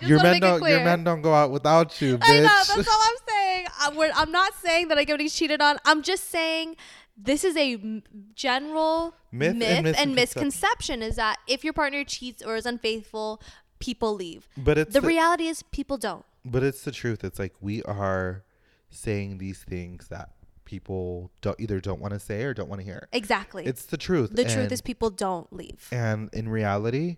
Your 0.00 0.22
men 0.22 0.40
don't. 0.40 0.62
Your 0.68 0.84
men 0.84 1.04
don't 1.04 1.22
go 1.22 1.34
out 1.34 1.50
without 1.50 2.00
you, 2.00 2.18
I 2.22 2.40
know. 2.40 2.48
bitch. 2.48 2.76
That's 2.76 2.88
all 2.88 3.00
I'm 3.02 3.16
saying. 3.28 3.66
I, 3.80 4.10
I'm 4.16 4.32
not 4.32 4.54
saying 4.54 4.88
that 4.88 4.98
I 4.98 5.04
get 5.04 5.14
getting 5.18 5.28
cheated 5.28 5.60
on. 5.60 5.78
I'm 5.84 6.02
just 6.02 6.30
saying 6.30 6.76
this 7.16 7.44
is 7.44 7.56
a 7.56 7.74
m- 7.74 8.02
general 8.34 9.14
Myth 9.32 9.56
myth, 9.56 9.68
and 9.68 9.86
and, 9.86 10.14
misconception. 10.14 10.14
misconception 10.14 11.02
is 11.02 11.16
that 11.16 11.38
if 11.48 11.64
your 11.64 11.72
partner 11.72 12.04
cheats 12.04 12.42
or 12.42 12.56
is 12.56 12.66
unfaithful, 12.66 13.42
people 13.78 14.14
leave. 14.14 14.48
But 14.56 14.78
it's 14.78 14.92
The 14.94 15.00
the- 15.00 15.06
reality 15.08 15.46
is 15.48 15.62
people 15.64 15.98
don't. 15.98 16.24
But 16.44 16.62
it's 16.62 16.82
the 16.82 16.92
truth. 16.92 17.24
It's 17.24 17.38
like 17.38 17.54
we 17.60 17.82
are 17.82 18.44
saying 18.90 19.38
these 19.38 19.58
things 19.64 20.08
that 20.08 20.30
people 20.64 21.30
don't 21.40 21.58
either 21.60 21.80
don't 21.80 22.00
want 22.00 22.14
to 22.14 22.20
say 22.20 22.42
or 22.44 22.54
don't 22.54 22.68
want 22.68 22.80
to 22.80 22.84
hear. 22.84 23.08
Exactly. 23.12 23.64
It's 23.66 23.84
the 23.86 23.96
truth. 23.96 24.30
the 24.34 24.44
truth 24.44 24.70
is 24.70 24.80
people 24.80 25.10
don't 25.10 25.50
leave. 25.52 25.88
and 25.90 26.30
in 26.32 26.48
reality, 26.48 27.16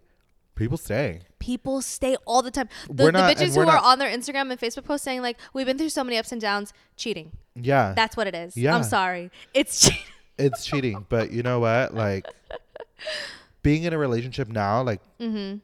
people 0.60 0.76
stay. 0.78 1.20
People 1.40 1.82
stay 1.82 2.16
all 2.26 2.42
the 2.42 2.50
time. 2.52 2.68
The, 2.88 3.04
We're 3.04 3.12
the 3.12 3.18
bitches 3.18 3.54
who 3.54 3.58
we're 3.60 3.62
are 3.64 3.74
not- 3.74 3.84
on 3.84 3.98
their 3.98 4.10
Instagram 4.16 4.50
and 4.52 4.60
Facebook 4.60 4.84
posts 4.84 5.04
saying 5.04 5.22
like, 5.22 5.38
"We've 5.54 5.66
been 5.66 5.78
through 5.78 5.88
so 5.88 6.04
many 6.04 6.16
ups 6.18 6.30
and 6.32 6.40
downs, 6.40 6.72
cheating." 6.96 7.32
Yeah, 7.56 7.94
That's 7.96 8.16
what 8.16 8.26
it 8.26 8.34
is. 8.34 8.56
Yeah. 8.56 8.76
I'm 8.76 8.84
sorry. 8.84 9.30
It's 9.54 9.80
cheating. 9.88 10.02
it's 10.38 10.64
cheating. 10.64 11.06
But 11.08 11.32
you 11.32 11.42
know 11.42 11.58
what? 11.60 11.94
Like 11.94 12.26
being 13.62 13.82
in 13.84 13.92
a 13.92 13.98
relationship 13.98 14.48
now, 14.48 14.82
like 14.82 15.00
Mm-hmm. 15.20 15.58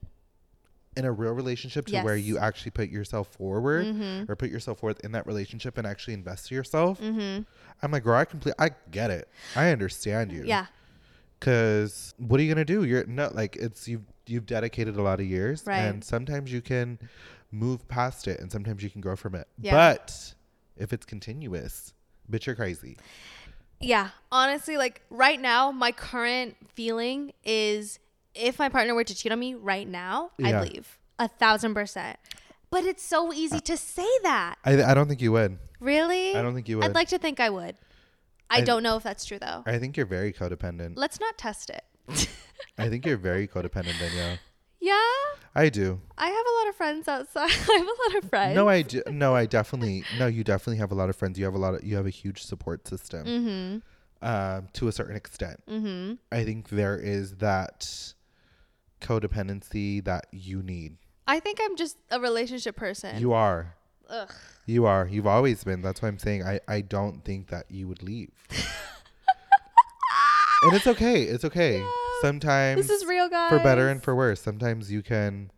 in 0.98 1.04
a 1.04 1.12
real 1.12 1.32
relationship 1.32 1.86
to 1.86 2.00
where 2.02 2.16
you 2.16 2.38
actually 2.38 2.70
put 2.70 2.88
yourself 2.88 3.28
forward 3.34 3.84
Mhm. 3.86 4.28
or 4.28 4.36
put 4.36 4.50
yourself 4.50 4.80
forth 4.80 4.98
in 5.04 5.12
that 5.12 5.26
relationship 5.26 5.76
and 5.78 5.86
actually 5.86 6.14
invest 6.14 6.50
in 6.50 6.56
yourself. 6.56 7.00
Mm-hmm. 7.00 7.42
I'm 7.82 7.90
like, 7.92 8.02
girl, 8.04 8.16
I 8.16 8.24
complete. 8.24 8.54
I 8.58 8.70
get 8.90 9.10
it. 9.10 9.28
I 9.54 9.70
understand 9.70 10.32
you. 10.32 10.44
Yeah. 10.44 10.66
Cause 11.40 12.14
what 12.16 12.40
are 12.40 12.42
you 12.42 12.52
gonna 12.52 12.64
do? 12.64 12.84
You're 12.84 13.04
not 13.06 13.34
like 13.34 13.56
it's 13.56 13.86
you've 13.86 14.04
you've 14.26 14.46
dedicated 14.46 14.96
a 14.96 15.02
lot 15.02 15.20
of 15.20 15.26
years, 15.26 15.64
Right. 15.66 15.78
and 15.78 16.02
sometimes 16.04 16.52
you 16.52 16.60
can 16.60 16.98
move 17.50 17.86
past 17.88 18.26
it, 18.28 18.40
and 18.40 18.50
sometimes 18.50 18.82
you 18.82 18.90
can 18.90 19.00
grow 19.00 19.16
from 19.16 19.34
it. 19.34 19.46
Yeah. 19.58 19.72
But 19.72 20.34
if 20.76 20.92
it's 20.92 21.06
continuous, 21.06 21.94
bitch, 22.30 22.46
you're 22.46 22.56
crazy. 22.56 22.96
Yeah, 23.80 24.10
honestly, 24.32 24.76
like 24.76 25.02
right 25.10 25.40
now, 25.40 25.70
my 25.70 25.92
current 25.92 26.56
feeling 26.74 27.32
is 27.44 27.98
if 28.34 28.58
my 28.58 28.68
partner 28.68 28.94
were 28.94 29.04
to 29.04 29.14
cheat 29.14 29.32
on 29.32 29.38
me 29.38 29.54
right 29.54 29.86
now, 29.88 30.30
Yeah. 30.38 30.60
I'd 30.60 30.68
leave 30.72 30.98
a 31.18 31.28
thousand 31.28 31.74
percent. 31.74 32.18
But 32.70 32.84
it's 32.84 33.02
so 33.02 33.32
easy 33.32 33.60
to 33.60 33.76
say 33.76 34.08
that. 34.24 34.56
I 34.64 34.82
I 34.82 34.94
don't 34.94 35.08
think 35.08 35.22
you 35.22 35.32
would. 35.32 35.58
Really? 35.78 36.34
I 36.34 36.42
don't 36.42 36.54
think 36.54 36.68
you 36.68 36.78
would. 36.78 36.84
I'd 36.86 36.94
like 36.94 37.08
to 37.08 37.18
think 37.18 37.38
I 37.38 37.48
would. 37.50 37.76
I, 38.50 38.58
I- 38.58 38.60
don't 38.62 38.82
know 38.82 38.96
if 38.96 39.02
that's 39.02 39.24
true 39.24 39.38
though. 39.38 39.62
I 39.66 39.78
think 39.78 39.96
you're 39.96 40.06
very 40.06 40.32
codependent. 40.32 40.94
Let's 40.96 41.18
not 41.20 41.36
test 41.38 41.70
it. 41.70 41.82
I 42.78 42.88
think 42.88 43.04
you're 43.06 43.16
very 43.16 43.48
codependent, 43.48 43.98
Danielle. 43.98 44.38
yeah, 44.80 45.00
I 45.54 45.68
do. 45.70 46.00
I 46.16 46.28
have 46.28 46.46
a 46.46 46.54
lot 46.60 46.68
of 46.68 46.76
friends 46.76 47.08
outside. 47.08 47.50
I 47.70 47.76
have 47.78 47.86
a 47.86 48.14
lot 48.14 48.22
of 48.22 48.30
friends. 48.30 48.54
No, 48.54 48.68
I 48.68 48.82
do. 48.82 49.02
No, 49.10 49.34
I 49.34 49.46
definitely. 49.46 50.04
No, 50.18 50.26
you 50.26 50.44
definitely 50.44 50.76
have 50.78 50.92
a 50.92 50.94
lot 50.94 51.08
of 51.08 51.16
friends. 51.16 51.38
You 51.38 51.44
have 51.46 51.54
a 51.54 51.58
lot 51.58 51.74
of. 51.74 51.82
You 51.84 51.96
have 51.96 52.06
a 52.06 52.10
huge 52.10 52.42
support 52.42 52.86
system. 52.86 53.26
Mm-hmm. 53.26 53.78
Um, 54.22 54.68
to 54.74 54.88
a 54.88 54.92
certain 54.92 55.16
extent. 55.16 55.62
Mm-hmm. 55.68 56.14
I 56.32 56.44
think 56.44 56.68
there 56.70 56.96
is 56.98 57.36
that 57.36 58.14
codependency 59.00 60.04
that 60.04 60.26
you 60.32 60.62
need. 60.62 60.96
I 61.26 61.40
think 61.40 61.58
I'm 61.62 61.76
just 61.76 61.96
a 62.10 62.20
relationship 62.20 62.76
person. 62.76 63.18
You 63.20 63.32
are. 63.32 63.74
Ugh. 64.08 64.32
You 64.66 64.86
are. 64.86 65.06
You've 65.06 65.26
always 65.26 65.62
been. 65.64 65.82
That's 65.82 66.02
why 66.02 66.08
I'm 66.08 66.18
saying 66.18 66.44
I, 66.44 66.60
I 66.66 66.80
don't 66.80 67.24
think 67.24 67.48
that 67.48 67.66
you 67.70 67.86
would 67.88 68.02
leave. 68.02 68.30
and 70.62 70.74
it's 70.74 70.86
okay. 70.86 71.22
It's 71.22 71.44
okay. 71.44 71.78
Yeah. 71.78 71.86
Sometimes 72.22 72.86
This 72.86 73.02
is 73.02 73.06
real, 73.06 73.28
guys. 73.28 73.50
for 73.50 73.58
better 73.58 73.88
and 73.88 74.02
for 74.02 74.14
worse. 74.16 74.40
Sometimes 74.40 74.90
you 74.90 75.02
can 75.02 75.50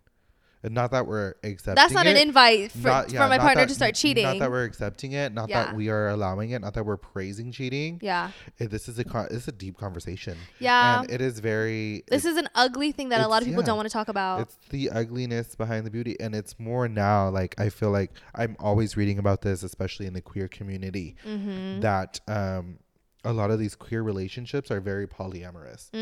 not 0.68 0.90
that 0.92 1.06
we're 1.06 1.34
accepting 1.42 1.74
That's 1.74 1.92
not 1.92 2.06
it, 2.06 2.16
an 2.16 2.28
invite 2.28 2.72
for, 2.72 2.78
not- 2.88 3.12
yeah, 3.12 3.22
for 3.24 3.28
my 3.28 3.38
partner 3.38 3.62
that- 3.62 3.68
to 3.68 3.74
start 3.74 3.94
cheating. 3.94 4.24
Not 4.24 4.38
that 4.38 4.50
we're 4.50 4.64
accepting 4.64 5.12
it, 5.12 5.32
not 5.32 5.48
Yeah. 5.48 5.64
that 5.64 5.76
we 5.76 5.88
are 5.88 6.08
allowing 6.08 6.50
it, 6.50 6.60
not 6.60 6.74
that 6.74 6.84
we're 6.86 6.96
praising 6.96 7.52
cheating. 7.52 7.98
yeah. 8.02 8.30
Eh, 8.60 8.66
This 8.66 8.88
is 8.88 8.98
a 8.98 9.04
con- 9.04 9.28
this 9.30 9.42
is 9.42 9.48
a 9.48 9.52
deep 9.52 9.76
conversation. 9.78 10.36
Yeah. 10.58 11.00
And 11.00 11.10
it 11.10 11.20
is 11.20 11.40
very 11.40 12.04
This 12.08 12.24
is 12.24 12.36
an 12.36 12.48
ugly 12.54 12.92
thing 12.92 13.08
that 13.10 13.20
a 13.20 13.28
lot 13.28 13.42
of 13.42 13.46
people 13.48 13.62
yeah. 13.62 13.66
don't 13.66 13.76
want 13.76 13.88
to 13.88 13.92
talk 13.92 14.08
about. 14.08 14.40
it's 14.42 14.58
the 14.70 14.90
ugliness 14.90 15.54
behind 15.54 15.86
the 15.86 15.90
beauty 15.90 16.16
and 16.20 16.34
it's 16.34 16.58
more 16.58 16.88
now 16.88 17.28
like 17.28 17.54
i 17.58 17.68
feel 17.68 17.90
like 17.90 18.12
i'm 18.34 18.56
always 18.58 18.96
reading 18.96 19.18
about 19.18 19.42
this 19.42 19.62
especially 19.62 20.06
in 20.06 20.12
the 20.12 20.20
queer 20.20 20.48
community 20.48 21.16
Mm-hmm. 21.26 21.80
that 21.80 22.20
um 22.28 22.78
a 23.24 23.32
lot 23.32 23.50
of 23.50 23.58
these 23.58 23.74
queer 23.74 24.02
relationships 24.02 24.70
are 24.70 24.80
very 24.80 25.06
polyamorous 25.06 25.88
or 25.92 25.96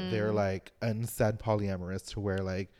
Mm. 0.00 0.10
they're 0.10 0.32
like 0.32 0.72
unsaid 0.82 1.38
polyamorous 1.38 2.06
to 2.12 2.20
where 2.20 2.38
like 2.38 2.70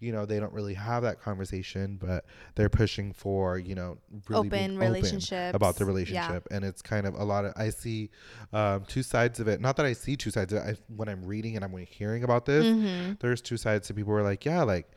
you 0.00 0.12
know 0.12 0.24
they 0.26 0.40
don't 0.40 0.52
really 0.52 0.74
have 0.74 1.02
that 1.02 1.20
conversation 1.20 1.96
but 2.00 2.24
they're 2.54 2.68
pushing 2.70 3.12
for 3.12 3.58
you 3.58 3.74
know 3.74 3.98
really 4.28 4.48
Open 4.48 4.78
relationships. 4.78 5.54
about 5.54 5.76
the 5.76 5.84
Yeah. 5.84 5.88
relationship 5.88 6.48
and 6.50 6.64
it's 6.64 6.80
kind 6.82 7.06
of 7.06 7.14
a 7.14 7.22
lot 7.24 7.44
of 7.44 7.52
i 7.56 7.68
see 7.70 8.10
um, 8.52 8.84
two 8.86 9.02
sides 9.02 9.40
of 9.40 9.46
it 9.48 9.60
not 9.60 9.76
that 9.76 9.86
i 9.86 9.92
see 9.92 10.16
two 10.16 10.30
sides 10.30 10.52
of 10.52 10.58
it 10.58 10.68
I, 10.70 10.74
when 10.96 11.08
i'm 11.08 11.24
reading 11.24 11.54
and 11.56 11.64
i'm 11.64 11.76
hearing 11.86 12.24
about 12.24 12.46
this 12.46 12.64
Mhm. 12.66 13.18
there's 13.20 13.40
two 13.42 13.56
sides 13.56 13.86
to 13.88 13.94
people 13.94 14.12
who 14.12 14.18
are 14.18 14.22
like 14.22 14.44
yeah 14.44 14.62
like 14.62 14.90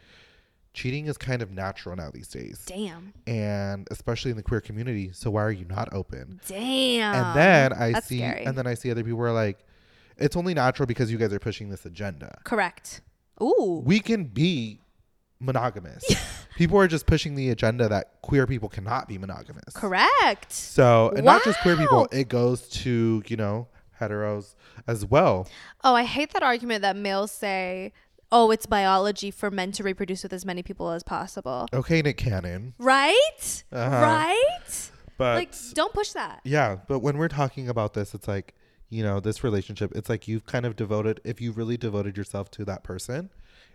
cheating 0.73 1.05
is 1.05 1.17
kind 1.17 1.41
of 1.43 1.51
natural 1.51 1.95
now 1.95 2.09
these 2.11 2.27
days 2.29 2.63
Damn. 2.65 3.13
and 3.27 3.87
especially 3.91 4.31
in 4.31 4.37
the 4.37 4.43
queer 4.43 4.61
community 4.61 5.11
so 5.13 5.29
why 5.29 5.43
are 5.43 5.51
you 5.51 5.65
not 5.65 5.93
open 5.93 6.39
Damn. 6.47 7.13
and 7.15 7.37
then 7.37 7.73
i 7.73 7.91
that's 7.91 8.07
see 8.07 8.19
scary. 8.19 8.45
and 8.45 8.57
then 8.57 8.65
i 8.65 8.73
see 8.73 8.89
other 8.89 9.03
people 9.03 9.19
who 9.19 9.23
are 9.25 9.31
like 9.33 9.59
it's 10.17 10.35
only 10.35 10.53
natural 10.53 10.85
because 10.87 11.11
you 11.11 11.17
guys 11.17 11.31
are 11.33 11.39
pushing 11.39 11.69
this 11.69 11.85
agenda 11.85 12.39
Correct. 12.43 13.01
Ooh. 13.41 13.81
we 13.85 13.99
can 13.99 14.23
be 14.25 14.79
monogamous 15.43 16.03
people 16.55 16.77
are 16.79 16.87
just 16.87 17.05
pushing 17.05 17.35
the 17.35 17.49
agenda 17.49 17.89
that 17.89 18.13
queer 18.21 18.47
people 18.47 18.69
cannot 18.69 19.07
be 19.07 19.17
monogamous 19.17 19.73
Correct. 19.73 20.51
so 20.51 21.11
and 21.15 21.25
not 21.25 21.43
just 21.43 21.59
queer 21.59 21.75
people 21.75 22.07
it 22.11 22.29
goes 22.29 22.67
to 22.69 23.21
you 23.27 23.35
know 23.35 23.67
heteros 23.99 24.55
as 24.87 25.05
well 25.05 25.47
Oh, 25.83 25.93
I 25.95 26.03
hate 26.03 26.31
that 26.31 26.43
argument 26.43 26.81
that 26.81 26.95
males 26.95 27.31
say, 27.31 27.91
"Oh, 28.31 28.51
it's 28.51 28.65
biology 28.65 29.31
for 29.31 29.51
men 29.51 29.71
to 29.73 29.83
reproduce 29.83 30.23
with 30.23 30.31
as 30.33 30.45
many 30.45 30.63
people 30.63 30.89
as 30.91 31.03
possible." 31.03 31.67
okay 31.73 32.01
nick 32.01 32.17
cannon 32.17 32.73
Right? 32.77 33.63
Uh-huh. 33.71 34.01
Right? 34.01 34.89
But 35.17 35.35
like, 35.35 35.53
don't 35.73 35.93
push 35.93 36.11
that. 36.13 36.39
yeah, 36.43 36.77
but 36.87 36.99
when 36.99 37.17
we're 37.17 37.27
talking 37.27 37.69
about 37.69 37.93
this, 37.93 38.13
it's 38.15 38.27
like, 38.27 38.55
you 38.89 39.03
know, 39.03 39.19
this 39.19 39.43
relationship, 39.43 39.91
it's 39.95 40.09
like 40.09 40.27
you've 40.27 40.45
kind 40.47 40.65
of 40.65 40.75
devoted, 40.75 41.21
if 41.23 41.39
you 41.39 41.51
really 41.51 41.77
devoted 41.77 42.17
yourself 42.17 42.49
to 42.51 42.65
that 42.65 42.83
person, 42.83 43.29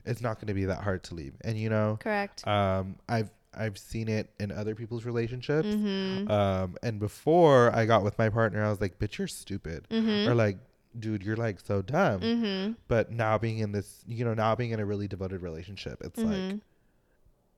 it's 0.04 0.20
not 0.20 0.36
going 0.36 0.46
to 0.48 0.54
be 0.54 0.64
that 0.66 0.82
hard 0.82 1.02
to 1.04 1.14
leave. 1.14 1.34
And, 1.42 1.58
you 1.58 1.68
know, 1.70 1.98
Correct. 2.00 2.46
um, 2.46 2.96
I've, 3.08 3.30
I've 3.54 3.78
seen 3.78 4.08
it 4.08 4.30
in 4.38 4.52
other 4.52 4.74
people's 4.74 5.04
relationships. 5.04 5.66
Mm-hmm. 5.68 6.30
Um, 6.30 6.76
and 6.82 6.98
before 7.00 7.74
I 7.74 7.86
got 7.86 8.02
with 8.04 8.18
my 8.18 8.28
partner, 8.28 8.64
I 8.64 8.70
was 8.70 8.80
like, 8.80 8.98
bitch, 8.98 9.18
you're 9.18 9.26
stupid. 9.28 9.86
Mm-hmm. 9.90 10.28
Or 10.30 10.34
like, 10.34 10.58
dude, 10.98 11.22
you're 11.22 11.36
like 11.36 11.58
so 11.60 11.82
dumb. 11.82 12.20
Mm-hmm. 12.20 12.72
But 12.88 13.10
now 13.10 13.38
being 13.38 13.58
in 13.58 13.72
this, 13.72 14.04
you 14.06 14.24
know, 14.24 14.34
now 14.34 14.54
being 14.54 14.70
in 14.70 14.80
a 14.80 14.84
really 14.86 15.08
devoted 15.08 15.42
relationship, 15.42 16.00
it's 16.04 16.18
like, 16.18 16.36
Mm-hmm. 16.36 16.56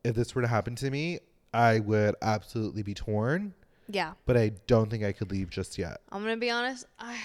if 0.04 0.14
this 0.14 0.34
were 0.34 0.42
to 0.42 0.48
happen 0.48 0.74
to 0.76 0.90
me, 0.90 1.18
I 1.52 1.80
would 1.80 2.14
absolutely 2.22 2.82
be 2.82 2.94
torn, 2.94 3.52
Yeah. 3.88 4.12
but 4.24 4.36
I 4.36 4.52
don't 4.66 4.88
think 4.90 5.04
I 5.04 5.12
could 5.12 5.30
leave 5.30 5.50
just 5.50 5.76
yet. 5.78 6.00
I'm 6.12 6.22
gonna 6.22 6.36
be 6.36 6.50
honest. 6.50 6.86
I 6.98 7.18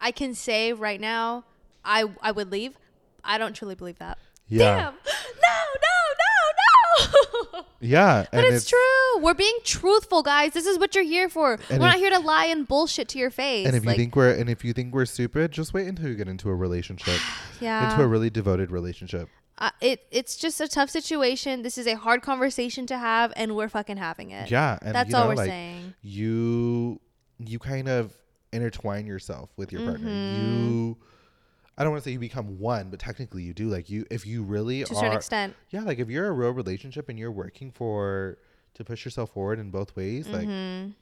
I 0.00 0.10
can 0.12 0.34
say 0.34 0.72
right 0.72 1.00
now, 1.00 1.44
I 1.84 2.04
I 2.22 2.30
would 2.32 2.50
leave. 2.52 2.76
I 3.24 3.38
don't 3.38 3.54
truly 3.54 3.74
believe 3.74 3.98
that. 3.98 4.18
Yeah. 4.50 4.74
Damn. 4.74 4.94
No, 5.42 5.56
no, 5.86 7.54
no, 7.54 7.60
no. 7.60 7.66
Yeah. 7.80 8.26
but 8.30 8.44
it's, 8.44 8.68
true. 8.68 8.78
We're 9.22 9.32
being 9.34 9.56
truthful, 9.64 10.22
guys. 10.22 10.52
This 10.52 10.66
is 10.66 10.78
what 10.78 10.94
you're 10.94 11.04
here 11.04 11.28
for. 11.30 11.58
We're 11.70 11.78
not 11.78 11.96
here 11.96 12.10
to 12.10 12.18
lie 12.18 12.44
and 12.46 12.68
bullshit 12.68 13.08
to 13.10 13.18
your 13.18 13.30
face. 13.30 13.66
And 13.66 13.74
if 13.74 13.84
you 13.84 13.92
think 13.94 14.14
we're 14.16 14.32
and 14.32 14.50
if 14.50 14.64
you 14.64 14.72
think 14.74 14.92
we're 14.92 15.06
stupid, 15.06 15.50
just 15.52 15.72
wait 15.72 15.86
until 15.86 16.08
you 16.08 16.14
get 16.14 16.28
into 16.28 16.50
a 16.50 16.54
relationship, 16.54 17.18
yeah, 17.60 17.90
into 17.90 18.02
a 18.04 18.06
really 18.06 18.28
devoted 18.30 18.70
relationship. 18.70 19.28
uh, 19.58 19.70
it 19.80 20.04
it's 20.10 20.36
just 20.36 20.60
a 20.60 20.68
tough 20.68 20.90
situation. 20.90 21.62
This 21.62 21.78
is 21.78 21.86
a 21.86 21.94
hard 21.94 22.20
conversation 22.22 22.86
to 22.86 22.98
have, 22.98 23.32
and 23.36 23.56
we're 23.56 23.68
fucking 23.70 23.96
having 23.96 24.30
it. 24.30 24.50
Yeah, 24.50 24.78
and 24.82 24.94
that's 24.94 25.10
you 25.10 25.16
all 25.16 25.22
know, 25.24 25.28
we're 25.30 25.34
like 25.36 25.48
saying. 25.48 25.94
you 26.02 27.00
you 27.38 27.58
kind 27.58 27.88
of 27.88 28.12
intertwine 28.52 29.06
yourself 29.06 29.50
with 29.56 29.72
your 29.72 29.82
partner. 29.86 30.06
Mm-hmm. 30.08 30.68
You 30.68 30.96
I 31.80 31.84
don't 31.84 31.92
want 31.92 32.04
to 32.04 32.08
say 32.10 32.12
you 32.12 32.18
become 32.18 32.58
one, 32.58 32.90
but 32.90 33.00
technically 33.00 33.42
you 33.42 33.54
do. 33.54 33.68
Like 33.68 33.88
you 33.88 34.04
if 34.10 34.26
you 34.26 34.42
really 34.42 34.84
To 34.84 34.92
a 34.92 34.96
certain 34.96 35.16
extent. 35.16 35.54
Yeah, 35.70 35.80
like 35.82 35.98
if 35.98 36.10
you're 36.10 36.26
a 36.28 36.32
real 36.32 36.50
relationship 36.50 37.08
and 37.08 37.18
you're 37.18 37.32
working 37.32 37.70
for 37.72 38.36
to 38.74 38.84
push 38.84 39.04
yourself 39.04 39.32
forward 39.32 39.58
in 39.58 39.70
both 39.70 39.96
ways, 39.96 40.28
like 40.28 40.46
Mhm. 40.46 40.94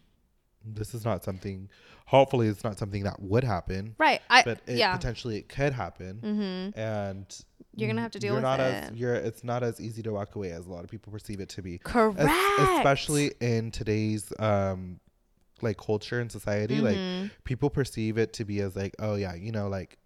this 0.64 0.95
is 0.95 1.05
not 1.05 1.24
something 1.24 1.68
hopefully 2.07 2.49
it's 2.49 2.64
not 2.64 2.79
something 2.79 3.03
that 3.03 3.20
would 3.20 3.45
happen. 3.45 3.95
Right. 3.99 4.22
I 4.31 4.43
But 4.43 4.61
it, 4.66 4.79
yeah. 4.79 4.97
potentially 4.97 5.37
it 5.37 5.49
could 5.49 5.72
happen. 5.74 6.20
Mm-hmm. 6.22 6.79
And 6.81 7.45
You're 7.74 7.89
gonna 7.89 8.01
have 8.01 8.12
to 8.12 8.18
deal 8.18 8.35
with 8.35 8.43
not 8.43 8.61
it. 8.61 8.62
as 8.85 8.93
you're 8.95 9.14
it's 9.14 9.43
not 9.45 9.62
as 9.62 9.81
easy 9.81 10.03
to 10.05 10.12
walk 10.12 10.35
away 10.37 10.53
as 10.53 10.66
a 10.66 10.70
lot 10.70 10.85
of 10.85 10.91
people 10.91 11.12
perceive 11.12 11.41
it 11.41 11.49
to 11.51 11.62
be. 11.62 11.79
Correct. 11.79 12.18
Es- 12.20 12.79
especially 12.79 13.33
in 13.41 13.70
today's 13.72 14.33
um 14.39 15.01
like 15.61 15.76
culture 15.76 16.20
and 16.20 16.31
society 16.31 16.76
Mhm. 16.81 16.83
like 17.24 17.31
people 17.45 17.68
perceive 17.68 18.16
it 18.16 18.33
to 18.35 18.45
be 18.45 18.61
as 18.61 18.76
like 18.76 18.95
oh 19.01 19.16
yeah 19.16 19.35
you 19.35 19.51
know 19.51 19.68
like 19.68 19.99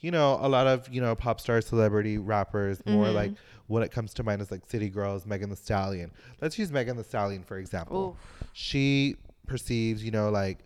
you 0.00 0.10
know 0.10 0.38
a 0.40 0.48
lot 0.48 0.66
of 0.66 0.88
you 0.88 1.00
know 1.00 1.14
pop 1.14 1.40
stars 1.40 1.66
celebrity 1.66 2.18
rappers 2.18 2.80
more 2.86 3.06
Mhm. 3.06 3.14
like 3.14 3.32
what 3.66 3.82
it 3.82 3.90
comes 3.90 4.12
to 4.14 4.22
mind 4.22 4.40
is 4.42 4.50
like 4.50 4.64
city 4.68 4.88
girls 4.88 5.26
Megan 5.26 5.50
Thee 5.50 5.56
Stallion 5.56 6.10
let's 6.40 6.58
use 6.58 6.72
Megan 6.72 6.96
Thee 6.96 7.02
Stallion 7.02 7.42
for 7.42 7.58
example 7.58 8.16
she 8.52 9.16
perceives 9.46 10.04
you 10.04 10.10
know 10.10 10.30
like 10.30 10.58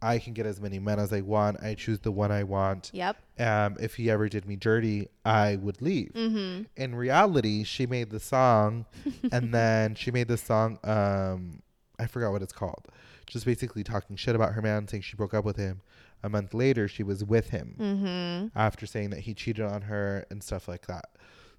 i 0.00 0.18
can 0.18 0.32
get 0.32 0.46
as 0.46 0.60
many 0.60 0.78
men 0.80 0.98
as 0.98 1.12
i 1.12 1.20
want 1.20 1.62
i 1.62 1.74
choose 1.74 2.00
the 2.00 2.10
one 2.10 2.32
i 2.32 2.42
want 2.42 2.90
Yep. 2.92 3.16
um 3.38 3.76
if 3.80 3.94
he 3.94 4.10
ever 4.10 4.28
did 4.28 4.46
me 4.46 4.56
dirty 4.56 5.08
i 5.24 5.56
would 5.56 5.80
leave 5.80 6.10
Mm-hmm. 6.14 6.62
in 6.76 6.94
reality, 6.94 7.62
she 7.64 7.86
made 7.86 8.10
the 8.10 8.20
song, 8.20 8.86
and 9.32 9.54
then 9.54 9.94
she 9.94 10.10
made 10.10 10.26
this 10.28 10.42
song. 10.42 10.78
Um, 10.84 11.62
I 11.98 12.06
forgot 12.06 12.32
what 12.32 12.42
it's 12.42 12.52
called. 12.52 12.86
Just 13.26 13.44
basically 13.46 13.84
talking 13.84 14.16
shit 14.16 14.34
about 14.34 14.52
her 14.54 14.62
man, 14.62 14.88
saying 14.88 15.02
she 15.02 15.16
broke 15.16 15.32
up 15.34 15.44
with 15.44 15.56
him. 15.56 15.80
A 16.22 16.28
month 16.28 16.54
later, 16.54 16.86
she 16.88 17.02
was 17.02 17.24
with 17.24 17.50
him 17.50 17.74
Mm-hmm. 17.78 18.58
after 18.58 18.86
saying 18.86 19.10
that 19.10 19.20
he 19.20 19.34
cheated 19.34 19.64
on 19.64 19.82
her 19.82 20.24
and 20.30 20.42
stuff 20.42 20.68
like 20.68 20.86
that. 20.86 21.06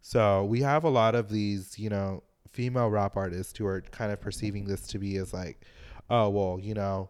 So 0.02 0.46
we 0.46 0.62
have 0.62 0.84
a 0.84 0.90
lot 0.90 1.16
of 1.16 1.30
these, 1.30 1.78
you 1.80 1.90
know, 1.90 2.24
female 2.52 2.90
rap 2.90 3.16
artists 3.18 3.58
who 3.58 3.66
are 3.66 3.82
kind 3.82 4.12
of 4.12 4.22
perceiving 4.22 4.66
this 4.66 4.88
to 4.88 5.00
be 5.00 5.18
as 5.18 5.34
like, 5.34 5.66
oh 6.10 6.30
well, 6.30 6.60
you 6.62 6.74
know, 6.74 7.10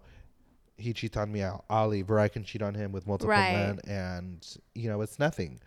he 0.78 0.91
cheats 0.93 1.16
on 1.18 1.32
me, 1.32 1.43
I'll, 1.43 1.64
I'll 1.70 1.88
leave, 1.88 2.10
or 2.10 2.20
I 2.20 2.28
can 2.28 2.43
cheat 2.43 2.62
on 2.64 2.74
him 2.74 2.91
with 2.91 3.06
multiple 3.06 3.30
Right. 3.30 3.54
men, 3.54 3.80
and 3.88 4.45
you 4.74 4.89
know, 4.89 5.01
it's 5.01 5.20
nothing. 5.20 5.60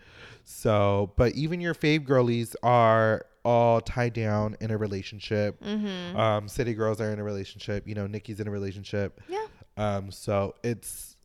So, 0.44 1.12
but 1.16 1.32
even 1.34 1.60
your 1.60 1.74
fave 1.74 2.04
girlies 2.04 2.56
are 2.62 3.26
all 3.44 3.80
tied 3.80 4.12
down 4.12 4.56
in 4.60 4.70
a 4.70 4.76
relationship. 4.76 5.62
Mm-hmm. 5.62 6.16
Um, 6.18 6.48
City 6.48 6.74
girls 6.74 7.00
are 7.00 7.10
in 7.10 7.18
a 7.18 7.24
relationship. 7.24 7.86
You 7.86 7.94
know, 7.94 8.06
Nicki's 8.06 8.40
in 8.40 8.48
a 8.48 8.50
relationship. 8.50 9.20
Yeah. 9.28 9.46
Um, 9.76 10.10
so 10.10 10.54
it's 10.64 11.15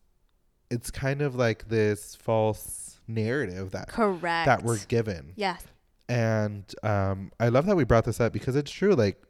it's 0.72 0.90
kind 0.90 1.22
of 1.22 1.34
like 1.34 1.68
this 1.68 2.14
false 2.16 3.00
narrative 3.06 3.70
that 3.72 3.88
Correct. 3.88 4.46
that 4.46 4.62
we're 4.62 4.78
given. 4.88 5.32
Yes. 5.36 5.62
And 6.08 6.64
um, 6.82 7.30
I 7.38 7.48
love 7.48 7.66
that 7.66 7.76
we 7.76 7.84
brought 7.84 8.04
this 8.04 8.20
up 8.20 8.32
because 8.32 8.56
it's 8.56 8.70
true. 8.70 8.94
Like 8.94 9.22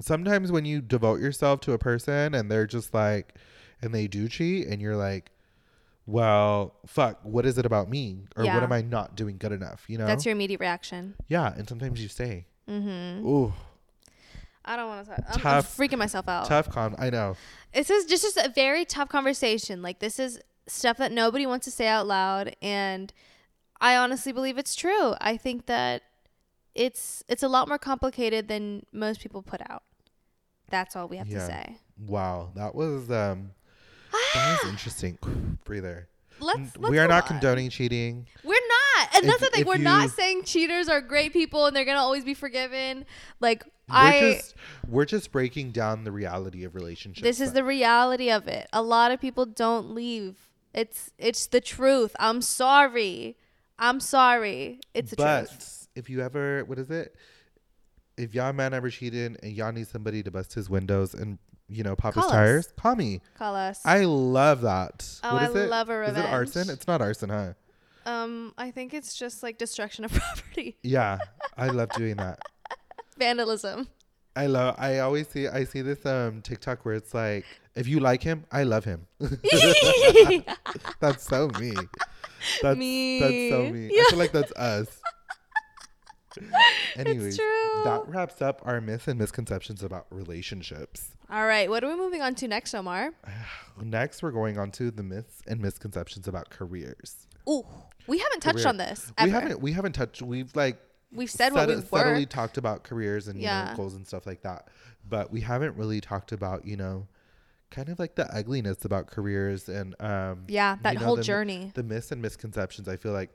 sometimes 0.00 0.52
when 0.52 0.64
you 0.64 0.80
devote 0.80 1.20
yourself 1.20 1.60
to 1.62 1.72
a 1.72 1.78
person 1.78 2.34
and 2.34 2.50
they're 2.50 2.66
just 2.66 2.92
like, 2.94 3.34
and 3.82 3.94
they 3.94 4.06
do 4.06 4.26
cheat, 4.28 4.66
and 4.68 4.80
you're 4.80 4.96
like, 4.96 5.30
well, 6.06 6.76
fuck, 6.86 7.18
what 7.24 7.44
is 7.44 7.58
it 7.58 7.66
about 7.66 7.90
me, 7.90 8.24
or 8.36 8.44
Yeah. 8.44 8.54
what 8.54 8.62
am 8.62 8.72
I 8.72 8.80
not 8.80 9.16
doing 9.16 9.36
good 9.36 9.52
enough? 9.52 9.84
You 9.88 9.98
know? 9.98 10.06
That's 10.06 10.24
your 10.24 10.32
immediate 10.32 10.60
reaction. 10.60 11.14
yeah. 11.28 11.52
And 11.56 11.68
sometimes 11.68 12.00
you 12.00 12.08
stay. 12.08 12.46
Mm-hmm. 12.70 13.26
Ooh, 13.26 13.52
I 14.66 14.76
don't 14.76 14.88
want 14.88 15.06
to 15.06 15.10
talk. 15.14 15.46
I'm, 15.46 15.56
I'm 15.58 15.62
freaking 15.62 15.98
myself 15.98 16.28
out. 16.28 16.46
tough 16.46 16.68
con. 16.70 16.94
I 16.98 17.10
know. 17.10 17.36
This 17.72 17.88
is 17.90 18.04
just, 18.06 18.22
just 18.24 18.36
a 18.36 18.48
very 18.48 18.84
tough 18.84 19.08
conversation. 19.08 19.80
Like 19.82 19.98
this 20.00 20.18
is 20.18 20.40
stuff 20.66 20.96
that 20.98 21.12
nobody 21.12 21.46
wants 21.46 21.64
to 21.66 21.70
say 21.70 21.86
out 21.86 22.06
loud, 22.06 22.56
and 22.60 23.12
I 23.80 23.96
honestly 23.96 24.32
believe 24.32 24.58
it's 24.58 24.74
true. 24.74 25.14
I 25.20 25.36
think 25.36 25.66
that 25.66 26.02
it's 26.74 27.22
it's 27.28 27.42
a 27.42 27.48
lot 27.48 27.68
more 27.68 27.78
complicated 27.78 28.48
than 28.48 28.84
most 28.92 29.20
people 29.20 29.42
put 29.42 29.60
out. 29.70 29.82
That's 30.68 30.96
all 30.96 31.06
we 31.08 31.16
have 31.18 31.28
to 31.28 31.34
Yeah. 31.34 31.46
say. 31.46 31.76
Wow, 31.98 32.50
that 32.56 32.74
was 32.74 33.10
um, 33.10 33.52
that 34.34 34.58
was 34.62 34.70
interesting. 34.70 35.18
Breather. 35.64 36.08
Let's, 36.38 36.76
let's 36.76 36.90
we 36.90 36.98
are 36.98 37.08
not 37.08 37.22
on. 37.22 37.28
condoning 37.28 37.70
cheating. 37.70 38.26
We're 38.44 38.55
and 39.22 39.28
that's 39.28 39.40
the 39.40 39.50
thing. 39.50 39.64
We're 39.66 39.76
you- 39.76 39.84
not 39.84 40.10
saying 40.10 40.44
cheaters 40.44 40.88
are 40.88 41.00
great 41.00 41.32
people 41.32 41.66
and 41.66 41.74
they're 41.76 41.84
gonna 41.84 41.98
always 42.00 42.24
be 42.24 42.34
forgiven. 42.34 43.04
Like 43.40 43.64
We're 43.88 43.94
I, 43.96 44.20
just 44.20 44.54
we're 44.88 45.04
just 45.04 45.30
breaking 45.32 45.72
down 45.72 46.04
the 46.04 46.12
reality 46.12 46.64
of 46.64 46.74
relationships. 46.74 47.22
this 47.22 47.40
is 47.40 47.52
the 47.52 47.64
reality 47.64 48.30
of 48.30 48.48
it. 48.48 48.66
A 48.72 48.82
lot 48.82 49.10
of 49.12 49.20
people 49.20 49.46
don't 49.46 49.94
leave. 49.94 50.36
It's 50.74 51.10
it's 51.18 51.46
the 51.46 51.60
truth. 51.60 52.14
I'm 52.18 52.42
sorry. 52.42 53.36
I'm 53.78 54.00
sorry. 54.00 54.80
It's 54.94 55.10
the 55.10 55.16
but 55.16 55.48
truth. 55.48 55.88
if 55.94 56.08
you 56.10 56.20
ever, 56.22 56.64
what 56.64 56.78
is 56.78 56.90
it? 56.90 57.14
If 58.16 58.34
y'all 58.34 58.52
man 58.54 58.72
ever 58.72 58.88
cheated 58.88 59.38
and 59.42 59.52
y'all 59.52 59.72
need 59.72 59.86
somebody 59.88 60.22
to 60.22 60.30
bust 60.30 60.54
his 60.54 60.70
windows 60.70 61.12
and 61.12 61.38
you 61.68 61.82
know 61.82 61.94
pop 61.96 62.14
Call 62.14 62.22
his 62.24 62.30
us. 62.32 62.36
tires, 62.36 62.66
call 62.78 62.96
me. 62.96 63.20
Call 63.36 63.54
us. 63.54 63.80
I 63.84 64.04
love 64.04 64.62
that. 64.62 65.06
Oh, 65.22 65.34
what 65.34 65.42
is 65.50 65.56
I 65.56 65.60
it? 65.64 65.68
love 65.68 65.88
a 65.90 65.98
revenge. 65.98 66.18
Is 66.18 66.24
it 66.24 66.30
arson? 66.30 66.70
It's 66.70 66.86
not 66.86 67.02
arson, 67.02 67.28
huh? 67.28 67.52
Um, 68.06 68.54
I 68.56 68.70
think 68.70 68.94
it's 68.94 69.14
just 69.16 69.42
like 69.42 69.58
destruction 69.58 70.04
of 70.04 70.12
property, 70.14 70.76
Yeah, 70.82 71.18
I 71.56 71.66
love 71.68 71.90
doing 71.90 72.16
that. 72.16 72.38
vandalism. 73.18 73.88
I 74.34 74.46
love. 74.46 74.74
I 74.78 74.98
always 74.98 75.28
see. 75.28 75.48
I 75.48 75.64
see 75.64 75.80
this 75.82 76.04
um 76.06 76.42
TikTok 76.42 76.84
where 76.84 76.94
it's 76.94 77.14
like, 77.14 77.44
if 77.74 77.88
you 77.88 78.00
like 78.00 78.22
him, 78.22 78.44
I 78.52 78.64
love 78.64 78.84
him. 78.84 79.06
that's 81.00 81.24
so 81.26 81.48
me. 81.58 81.72
That's 82.62 82.78
Me. 82.78 83.18
that's 83.20 83.50
so 83.50 83.72
me. 83.72 83.86
I 83.98 84.04
feel 84.10 84.18
like 84.18 84.32
that's 84.32 84.52
us. 84.52 85.00
Anyways, 86.96 87.36
true. 87.38 87.82
that 87.84 88.02
wraps 88.06 88.42
up 88.42 88.60
our 88.64 88.80
myths 88.80 89.08
and 89.08 89.18
misconceptions 89.18 89.82
about 89.82 90.06
relationships. 90.10 91.16
All 91.30 91.46
right, 91.46 91.68
what 91.70 91.82
are 91.82 91.88
we 91.88 91.96
moving 91.96 92.20
on 92.22 92.34
to 92.36 92.46
next, 92.48 92.74
Omar? 92.74 93.12
Next, 93.82 94.22
we're 94.22 94.30
going 94.32 94.58
on 94.58 94.70
to 94.72 94.90
the 94.90 95.02
myths 95.02 95.40
and 95.46 95.60
misconceptions 95.60 96.28
about 96.28 96.50
careers. 96.50 97.26
Ooh, 97.48 97.66
we 98.06 98.18
haven't 98.18 98.40
touched 98.40 98.56
Career. 98.58 98.68
on 98.68 98.76
this. 98.76 99.12
We 99.22 99.30
haven't. 99.30 99.60
We 99.60 99.72
haven't 99.72 99.92
touched. 99.92 100.22
We've 100.22 100.54
like 100.56 100.78
We've 101.12 101.30
said 101.30 101.52
what 101.52 101.68
set- 101.68 101.76
we 101.76 101.82
subtly 101.82 102.20
were. 102.20 102.26
talked 102.26 102.58
about 102.58 102.82
careers 102.84 103.28
and 103.28 103.40
you 103.40 103.46
know 103.46 103.72
goals 103.76 103.94
and 103.94 104.06
stuff 104.06 104.26
like 104.26 104.42
that, 104.42 104.68
but 105.08 105.30
we 105.32 105.40
haven't 105.40 105.76
really 105.76 106.00
talked 106.00 106.32
about 106.32 106.66
you 106.66 106.76
know, 106.76 107.06
kind 107.70 107.88
of 107.88 107.98
like 107.98 108.14
the 108.16 108.26
ugliness 108.36 108.84
about 108.84 109.06
careers 109.06 109.68
and 109.68 109.94
um 110.00 110.44
Yeah, 110.48 110.76
that 110.82 110.94
you 110.94 111.00
know, 111.00 111.06
whole 111.06 111.16
the- 111.16 111.22
journey. 111.22 111.72
the 111.74 111.82
myths 111.82 112.10
and 112.12 112.20
misconceptions. 112.20 112.88
I 112.88 112.96
feel 112.96 113.12
like 113.12 113.30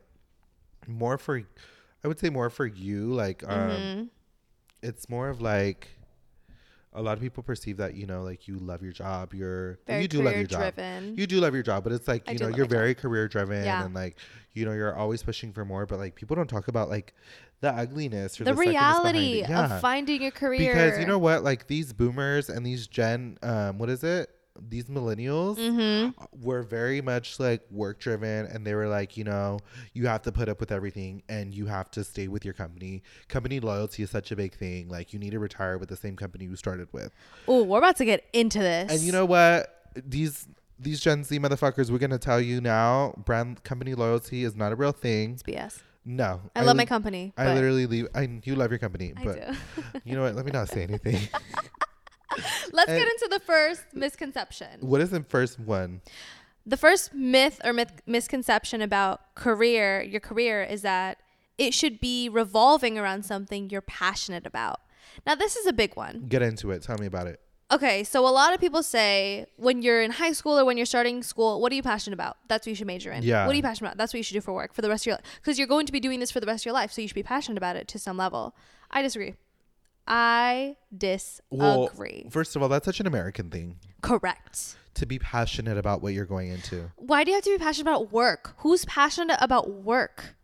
more 0.87 1.17
for, 1.17 1.41
I 2.03 2.07
would 2.07 2.19
say 2.19 2.29
more 2.29 2.49
for 2.49 2.65
you. 2.65 3.13
Like 3.13 3.43
um, 3.47 3.69
Mhm. 3.69 4.09
it's 4.81 5.07
more 5.09 5.29
of 5.29 5.41
like 5.41 5.87
a 6.93 7.01
lot 7.01 7.13
of 7.13 7.21
people 7.21 7.41
perceive 7.41 7.77
that 7.77 7.95
you 7.95 8.05
know 8.05 8.21
like 8.21 8.47
you 8.47 8.57
love 8.57 8.81
your 8.81 8.91
job 8.91 9.33
you're 9.33 9.79
Very 9.87 10.01
you 10.03 10.07
do 10.07 10.21
love 10.21 10.35
your 10.35 10.43
job 10.43 10.73
driven. 10.75 11.15
you 11.17 11.25
do 11.25 11.39
love 11.39 11.53
your 11.53 11.63
job 11.63 11.83
but 11.83 11.93
it's 11.93 12.07
like 12.07 12.29
you 12.29 12.37
do 12.37 12.43
know 12.43 12.49
you're 12.49 12.65
my 12.65 12.69
job. 12.69 12.69
very 12.69 12.95
career 12.95 13.27
driven 13.27 13.63
Yeah. 13.63 13.85
and 13.85 13.93
like 13.93 14.17
you 14.53 14.65
know 14.65 14.73
you're 14.73 14.95
always 14.95 15.23
pushing 15.23 15.53
for 15.53 15.63
more 15.63 15.85
but 15.85 15.99
like 15.99 16.15
people 16.15 16.35
don't 16.35 16.49
talk 16.49 16.67
about 16.67 16.89
like 16.89 17.13
the 17.61 17.71
ugliness 17.71 18.41
or 18.41 18.43
the 18.43 18.51
the, 18.53 18.57
reality 18.57 19.39
yeah 19.39 19.75
of 19.75 19.81
finding 19.81 20.21
your 20.21 20.31
career. 20.31 20.73
because 20.73 20.99
you 20.99 21.05
know 21.05 21.17
what 21.19 21.43
like 21.43 21.67
these 21.67 21.93
boomers 21.93 22.49
and 22.49 22.65
these 22.65 22.87
gen 22.87 23.37
um 23.43 23.77
what 23.77 23.89
is 23.89 24.03
it 24.03 24.29
these 24.69 24.85
millennials 24.85 25.57
Mm-hmm. 25.57 26.43
were 26.45 26.61
very 26.61 27.01
much 27.01 27.39
like 27.39 27.61
work 27.71 27.99
driven 27.99 28.45
and 28.47 28.65
they 28.67 28.73
were 28.75 28.87
like 28.87 29.15
you 29.17 29.23
know 29.23 29.59
you 29.93 30.07
have 30.07 30.21
to 30.23 30.31
put 30.31 30.49
up 30.49 30.59
with 30.59 30.71
everything 30.71 31.23
and 31.29 31.53
you 31.55 31.65
have 31.67 31.89
to 31.91 32.03
stay 32.03 32.27
with 32.27 32.43
your 32.43 32.53
company 32.53 33.01
company 33.29 33.59
loyalty 33.59 34.03
is 34.03 34.09
such 34.09 34.31
a 34.31 34.35
big 34.35 34.53
thing 34.53 34.89
like 34.89 35.13
you 35.13 35.19
need 35.19 35.31
to 35.31 35.39
retire 35.39 35.77
with 35.77 35.89
the 35.89 35.95
same 35.95 36.15
company 36.15 36.45
you 36.45 36.55
started 36.55 36.87
with 36.91 37.11
Oh, 37.47 37.63
we're 37.63 37.77
about 37.77 37.95
to 37.97 38.05
get 38.05 38.25
into 38.33 38.59
this. 38.59 38.91
and 38.91 39.01
you 39.01 39.11
know 39.11 39.25
what 39.25 39.89
these 39.95 40.47
these 40.79 40.99
gen 40.99 41.23
z 41.23 41.39
motherfuckers 41.39 41.89
we're 41.89 41.97
gonna 41.99 42.17
tell 42.17 42.41
you 42.41 42.59
now 42.59 43.13
brand 43.25 43.63
company 43.63 43.93
loyalty 43.93 44.43
is 44.43 44.55
not 44.55 44.71
a 44.71 44.75
real 44.75 44.91
thing 44.91 45.33
it's 45.33 45.43
BS. 45.43 45.79
no 46.03 46.41
I, 46.55 46.63
love 46.63 46.75
my 46.75 46.85
company. 46.85 47.33
i 47.37 47.53
literally 47.53 47.85
leave 47.85 48.07
i 48.15 48.27
you 48.43 48.55
love 48.55 48.69
your 48.71 48.79
company 48.79 49.13
I 49.15 49.23
but 49.23 49.35
do. 49.93 49.99
you 50.03 50.15
know 50.15 50.23
what 50.23 50.35
let 50.35 50.45
me 50.45 50.51
not 50.51 50.67
say 50.69 50.83
anything 50.83 51.19
Let's 52.71 52.89
and- 52.91 52.99
get 52.99 53.07
into 53.07 53.27
the 53.29 53.39
first 53.39 53.83
misconception. 53.93 54.79
what 54.81 55.01
is 55.01 55.09
the 55.09 55.23
first 55.23 55.59
one 55.59 56.01
The 56.65 56.77
first 56.77 57.13
myth 57.13 57.59
or 57.63 57.73
myth- 57.73 58.01
misconception 58.05 58.81
about 58.81 59.33
career, 59.35 60.01
your 60.01 60.19
career, 60.19 60.63
is 60.63 60.81
that 60.83 61.17
it 61.57 61.73
should 61.73 61.99
be 61.99 62.29
revolving 62.29 62.97
around 62.97 63.25
something 63.25 63.69
you're 63.69 63.81
passionate 63.81 64.45
about. 64.45 64.79
Now, 65.25 65.35
this 65.35 65.55
is 65.55 65.65
a 65.65 65.73
big 65.73 65.95
one. 65.95 66.25
get 66.27 66.41
into 66.41 66.71
it 66.71 66.81
tell 66.83 66.97
me 66.97 67.05
about 67.07 67.27
it 67.27 67.39
Okay, 67.71 68.03
so 68.03 68.27
a 68.27 68.29
lot 68.29 68.53
of 68.53 68.59
people 68.59 68.83
say 68.83 69.45
when 69.55 69.81
you're 69.81 70.01
in 70.01 70.11
high 70.11 70.33
school 70.33 70.59
or 70.59 70.65
when 70.65 70.75
you're 70.75 70.85
starting 70.85 71.23
school, 71.23 71.61
what 71.61 71.71
are 71.71 71.75
you 71.75 71.81
passionate 71.81 72.13
about? 72.13 72.35
That's 72.49 72.65
what 72.65 72.71
you 72.71 72.75
should 72.75 72.87
major 72.87 73.13
in. 73.13 73.23
Yeah. 73.23 73.45
What 73.45 73.53
are 73.53 73.55
you 73.55 73.63
passionate 73.63 73.89
about? 73.89 73.97
That's 73.97 74.13
what 74.13 74.17
you 74.17 74.23
should 74.23 74.33
do 74.33 74.41
for 74.41 74.53
work 74.53 74.73
for 74.73 74.81
the 74.81 74.89
rest 74.89 75.03
of 75.03 75.07
your 75.07 75.15
life. 75.15 75.25
Because 75.37 75.57
you're 75.57 75.69
going 75.69 75.85
to 75.85 75.93
be 75.93 76.01
doing 76.01 76.19
this 76.19 76.31
for 76.31 76.41
the 76.41 76.47
rest 76.47 76.63
of 76.63 76.65
your 76.65 76.73
life, 76.73 76.91
so 76.91 77.01
you 77.01 77.07
should 77.07 77.15
be 77.15 77.23
passionate 77.23 77.57
about 77.57 77.77
it 77.77 77.87
to 77.87 77.97
some 77.97 78.17
level. 78.17 78.53
I 78.91 79.01
disagree. 79.01 79.35
I 80.13 80.75
Well, 81.49 81.85
disagree. 81.87 82.27
first 82.29 82.55
of 82.57 82.61
all, 82.61 82.67
that's 82.67 82.85
such 82.85 82.99
an 82.99 83.07
American 83.07 83.49
thing 83.49 83.77
Correct. 84.01 84.75
to 84.95 85.05
be 85.05 85.17
passionate 85.17 85.77
about 85.77 86.01
what 86.01 86.13
you're 86.13 86.25
going 86.25 86.49
into. 86.49 86.91
Why 86.97 87.23
do 87.23 87.31
you 87.31 87.35
have 87.35 87.45
to 87.45 87.57
be 87.57 87.63
passionate 87.63 87.89
about 87.89 88.11
work? 88.11 88.53
Who's 88.57 88.83
passionate 88.85 89.37
about 89.39 89.69
work? 89.69 90.35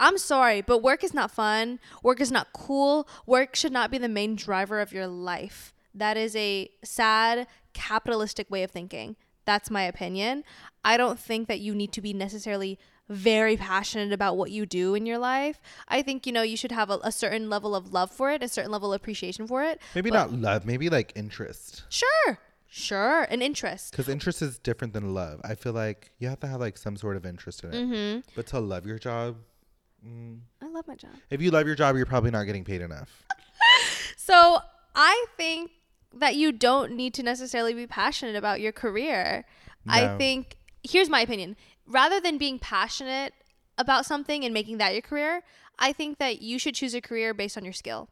I'm 0.00 0.18
sorry, 0.18 0.62
but 0.62 0.82
work 0.82 1.04
is 1.04 1.14
not 1.14 1.30
fun. 1.30 1.78
Work 2.02 2.20
is 2.20 2.32
not 2.32 2.48
cool. 2.52 3.08
Work 3.24 3.54
should 3.54 3.72
not 3.72 3.90
be 3.92 3.98
the 3.98 4.08
main 4.08 4.34
driver 4.34 4.80
of 4.80 4.92
your 4.92 5.06
life. 5.06 5.72
That 5.94 6.16
is 6.16 6.34
a 6.34 6.68
sad 6.84 7.46
capitalistic 7.74 8.50
way 8.50 8.64
of 8.64 8.70
thinking. 8.72 9.14
That's 9.44 9.70
my 9.70 9.82
opinion. 9.84 10.42
I 10.84 10.96
don't 10.96 11.18
think 11.18 11.46
that 11.48 11.60
you 11.60 11.74
need 11.74 11.92
to 11.92 12.00
be 12.00 12.12
necessarily 12.12 12.78
very 13.08 13.56
passionate 13.56 14.12
about 14.12 14.36
what 14.36 14.50
you 14.50 14.66
do 14.66 14.94
in 14.94 15.06
your 15.06 15.18
life. 15.18 15.60
I 15.88 16.02
think, 16.02 16.26
you 16.26 16.32
know, 16.32 16.42
you 16.42 16.56
should 16.56 16.72
have 16.72 16.90
a, 16.90 16.98
a 17.02 17.12
certain 17.12 17.48
level 17.48 17.74
of 17.74 17.92
love 17.92 18.10
for 18.10 18.30
it, 18.30 18.42
a 18.42 18.48
certain 18.48 18.70
level 18.70 18.92
of 18.92 19.00
appreciation 19.00 19.46
for 19.46 19.62
it. 19.64 19.80
Maybe 19.94 20.10
But- 20.10 20.30
not 20.30 20.32
love, 20.32 20.66
maybe 20.66 20.88
like 20.90 21.12
interest. 21.16 21.84
Sure. 21.88 22.38
Sure. 22.66 23.22
An 23.24 23.40
interest. 23.40 23.92
Because 23.92 24.08
interest 24.10 24.42
is 24.42 24.58
different 24.58 24.92
than 24.92 25.14
love. 25.14 25.40
I 25.42 25.54
feel 25.54 25.72
like 25.72 26.10
you 26.18 26.28
have 26.28 26.40
to 26.40 26.46
have 26.46 26.60
like 26.60 26.76
some 26.76 26.96
sort 26.96 27.16
of 27.16 27.24
interest 27.24 27.64
in 27.64 27.72
it. 27.72 27.76
Mm-hmm. 27.76 28.20
But 28.36 28.46
to 28.48 28.60
love 28.60 28.84
your 28.84 28.98
job, 28.98 29.36
mm, 30.06 30.38
I 30.60 30.66
love 30.68 30.86
my 30.86 30.94
job. 30.94 31.12
if 31.30 31.40
you 31.40 31.50
love 31.50 31.66
your 31.66 31.76
job, 31.76 31.96
you're 31.96 32.04
probably 32.04 32.30
not 32.30 32.44
getting 32.44 32.64
paid 32.64 32.80
enough. 32.82 33.24
So 34.16 34.58
I 34.94 35.24
think 35.38 35.70
that 36.14 36.36
you 36.36 36.52
don't 36.52 36.92
need 36.92 37.14
to 37.14 37.22
necessarily 37.22 37.72
be 37.72 37.86
passionate 37.86 38.36
about 38.36 38.60
your 38.60 38.72
career. 38.72 39.46
I 39.88 40.18
think 40.18 40.58
here's 40.82 41.08
my 41.08 41.22
opinion. 41.22 41.56
Rather 41.88 42.20
than 42.20 42.38
being 42.38 42.58
passionate 42.58 43.32
about 43.78 44.04
something 44.04 44.44
and 44.44 44.52
making 44.52 44.78
that 44.78 44.92
your 44.92 45.02
career, 45.02 45.42
I 45.78 45.92
think 45.92 46.18
that 46.18 46.42
you 46.42 46.58
should 46.58 46.74
choose 46.74 46.94
a 46.94 47.00
career 47.00 47.32
based 47.32 47.56
on 47.56 47.64
your 47.64 47.72
skill. 47.72 48.08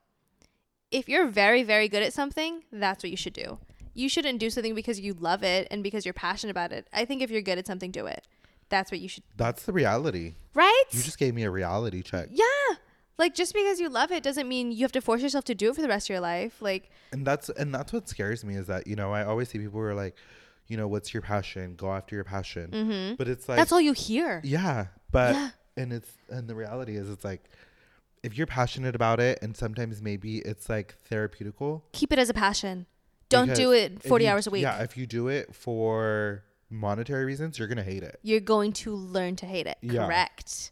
If 0.91 1.09
you're 1.09 1.27
very, 1.27 1.63
very 1.63 1.89
good 1.89 2.03
at 2.03 2.13
something, 2.13 2.63
that's 2.73 3.03
what 3.03 3.11
you 3.11 3.17
should 3.17 3.33
do. 3.33 3.59
You 3.93 4.09
shouldn't 4.09 4.39
do 4.39 4.51
something 4.51 4.75
because 4.75 5.01
you 5.01 5.15
love 5.15 5.43
it 5.43 5.67
and 5.71 5.83
because 5.83 6.05
you're 6.07 6.15
passionate 6.15 6.53
about 6.53 6.73
it. 6.73 6.87
I 6.93 7.05
think 7.05 7.23
if 7.23 7.31
you're 7.31 7.43
good 7.43 7.59
at 7.59 7.67
something, 7.67 7.91
do 7.91 8.07
it. 8.07 8.27
That's 8.69 8.91
what 8.91 9.01
you 9.01 9.09
should. 9.09 9.25
That's 9.37 9.65
the 9.65 9.73
reality. 9.73 10.35
Right? 10.55 10.85
You 10.91 11.03
just 11.03 11.19
gave 11.19 11.35
me 11.35 11.43
a 11.45 11.51
reality 11.51 12.03
check. 12.03 12.29
yeah. 12.31 12.77
Like 13.19 13.35
just 13.35 13.55
because 13.55 13.81
you 13.81 13.89
love 13.89 14.13
it 14.13 14.23
doesn't 14.23 14.47
mean 14.47 14.73
you 14.73 14.83
have 14.83 14.93
to 14.93 15.01
force 15.01 15.23
yourself 15.23 15.45
to 15.47 15.55
do 15.55 15.71
it 15.71 15.75
for 15.75 15.81
the 15.81 15.89
rest 15.89 16.07
of 16.07 16.11
your 16.11 16.21
life. 16.21 16.61
Like 16.61 16.91
And 17.13 17.27
that's 17.27 17.49
and 17.49 17.75
that's 17.75 17.93
what 17.93 18.09
scares 18.09 18.45
me 18.45 18.57
is 18.57 18.67
that, 18.67 18.87
you 18.87 18.95
know, 18.95 19.13
I 19.13 19.25
always 19.25 19.49
see 19.49 19.59
people 19.59 19.81
who 19.81 19.87
are 19.87 19.95
like, 19.95 20.17
you 20.69 20.77
know, 20.77 20.89
what's 20.89 21.13
your 21.15 21.23
passion? 21.23 21.75
Go 21.77 21.93
after 21.93 22.15
your 22.15 22.25
passion. 22.25 22.71
mhm. 22.71 23.17
But 23.17 23.29
it's 23.29 23.49
like 23.49 23.59
that's 23.59 23.73
all 23.73 23.81
you 23.81 23.93
hear. 23.93 24.41
Yeah, 24.45 24.87
but 25.11 25.35
Yeah. 25.35 25.51
and 25.77 25.93
it's 25.93 26.11
and 26.29 26.49
the 26.49 26.55
reality 26.55 26.97
is 26.97 27.09
it's 27.11 27.25
like 27.25 27.45
if 28.23 28.37
you're 28.37 28.47
passionate 28.47 28.95
about 28.97 29.21
it 29.21 29.39
and 29.43 29.57
sometimes 29.57 30.03
maybe 30.03 30.39
it's 30.39 30.69
like 30.69 30.97
therapeutical. 31.09 31.83
keep 31.93 32.13
it 32.13 32.19
as 32.19 32.29
a 32.31 32.35
passion. 32.35 32.87
Don't 33.29 33.55
do 33.55 33.73
it 33.73 34.03
40 34.05 34.25
you- 34.25 34.31
hours 34.31 34.47
a 34.47 34.51
week. 34.51 34.63
Yeah, 34.63 34.83
if 34.83 34.97
you 34.97 35.07
do 35.07 35.29
it 35.29 35.55
for 35.55 36.45
monetary 36.71 37.25
reasons, 37.25 37.59
you're 37.59 37.69
going 37.69 37.77
to 37.79 37.83
hate 37.85 38.03
it. 38.05 38.19
You're 38.23 38.41
going 38.41 38.73
to 38.73 38.95
learn 38.95 39.35
to 39.37 39.47
hate 39.47 39.67
it. 39.67 39.79
Yeah. 39.83 40.07
Correct. 40.07 40.71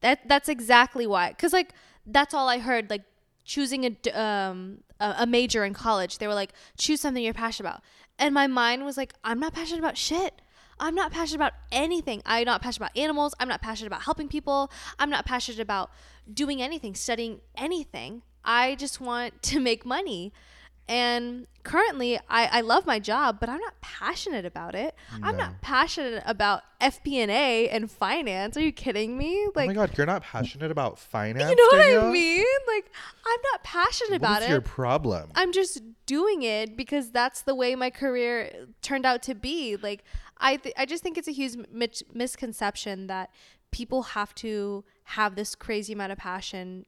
That 0.00 0.20
that's 0.28 0.48
exactly 0.48 1.06
why. 1.06 1.34
Cuz 1.34 1.52
like 1.52 1.72
that's 2.06 2.32
all 2.34 2.48
I 2.48 2.58
heard 2.58 2.90
like 2.90 3.02
choosing 3.44 3.84
a 3.84 4.18
um 4.20 4.82
a, 5.00 5.16
a 5.20 5.26
major 5.26 5.64
in 5.64 5.74
college. 5.74 6.18
They 6.18 6.26
were 6.26 6.34
like 6.34 6.52
choose 6.78 7.00
something 7.00 7.22
you're 7.22 7.34
passionate 7.34 7.68
about. 7.68 7.82
And 8.18 8.34
my 8.34 8.46
mind 8.46 8.84
was 8.84 8.96
like 8.96 9.14
I'm 9.24 9.40
not 9.40 9.54
passionate 9.54 9.80
about 9.80 9.96
shit. 9.98 10.42
I'm 10.78 10.94
not 10.94 11.12
passionate 11.12 11.36
about 11.36 11.52
anything. 11.70 12.22
I'm 12.24 12.46
not 12.46 12.62
passionate 12.62 12.86
about 12.86 12.98
animals. 12.98 13.34
I'm 13.38 13.48
not 13.48 13.60
passionate 13.60 13.88
about 13.88 14.02
helping 14.02 14.28
people. 14.28 14.70
I'm 14.98 15.10
not 15.10 15.26
passionate 15.26 15.60
about 15.60 15.90
doing 16.32 16.62
anything, 16.62 16.94
studying 16.94 17.40
anything. 17.56 18.22
I 18.44 18.76
just 18.76 19.00
want 19.00 19.42
to 19.42 19.60
make 19.60 19.84
money. 19.84 20.32
And 20.90 21.46
currently, 21.62 22.18
I, 22.28 22.46
I 22.46 22.60
love 22.62 22.84
my 22.84 22.98
job, 22.98 23.38
but 23.38 23.48
I'm 23.48 23.60
not 23.60 23.80
passionate 23.80 24.44
about 24.44 24.74
it. 24.74 24.92
I'm 25.22 25.36
not 25.36 25.60
passionate 25.62 26.24
about 26.26 26.62
FP&A 26.80 27.68
and 27.68 27.88
finance. 27.88 28.56
Are 28.56 28.60
you 28.60 28.72
kidding 28.72 29.16
me? 29.16 29.46
Like, 29.54 29.66
oh 29.66 29.72
my 29.72 29.74
god, 29.74 29.96
you're 29.96 30.04
not 30.04 30.22
passionate 30.22 30.72
about 30.72 30.98
finance. 30.98 31.48
you 31.50 31.54
know 31.54 31.78
what 31.78 32.06
I 32.08 32.10
mean? 32.10 32.44
Like, 32.66 32.90
I'm 33.24 33.40
not 33.52 33.62
passionate 33.62 34.20
What 34.20 34.30
about 34.30 34.42
it. 34.42 34.50
your 34.50 34.60
problem? 34.60 35.30
I'm 35.36 35.52
just 35.52 35.80
doing 36.06 36.42
it 36.42 36.76
because 36.76 37.12
that's 37.12 37.42
the 37.42 37.54
way 37.54 37.76
my 37.76 37.90
career 37.90 38.66
turned 38.82 39.06
out 39.06 39.22
to 39.22 39.36
be. 39.36 39.76
Like 39.76 40.02
I 40.38 40.56
th- 40.56 40.74
I 40.76 40.86
just 40.86 41.04
think 41.04 41.16
it's 41.16 41.28
a 41.28 41.32
huge 41.32 41.54
mis- 41.72 42.02
misconception 42.12 43.06
that 43.06 43.30
people 43.70 44.02
have 44.02 44.34
to 44.36 44.84
have 45.04 45.36
this 45.36 45.54
crazy 45.54 45.92
amount 45.92 46.10
of 46.10 46.18
passion 46.18 46.84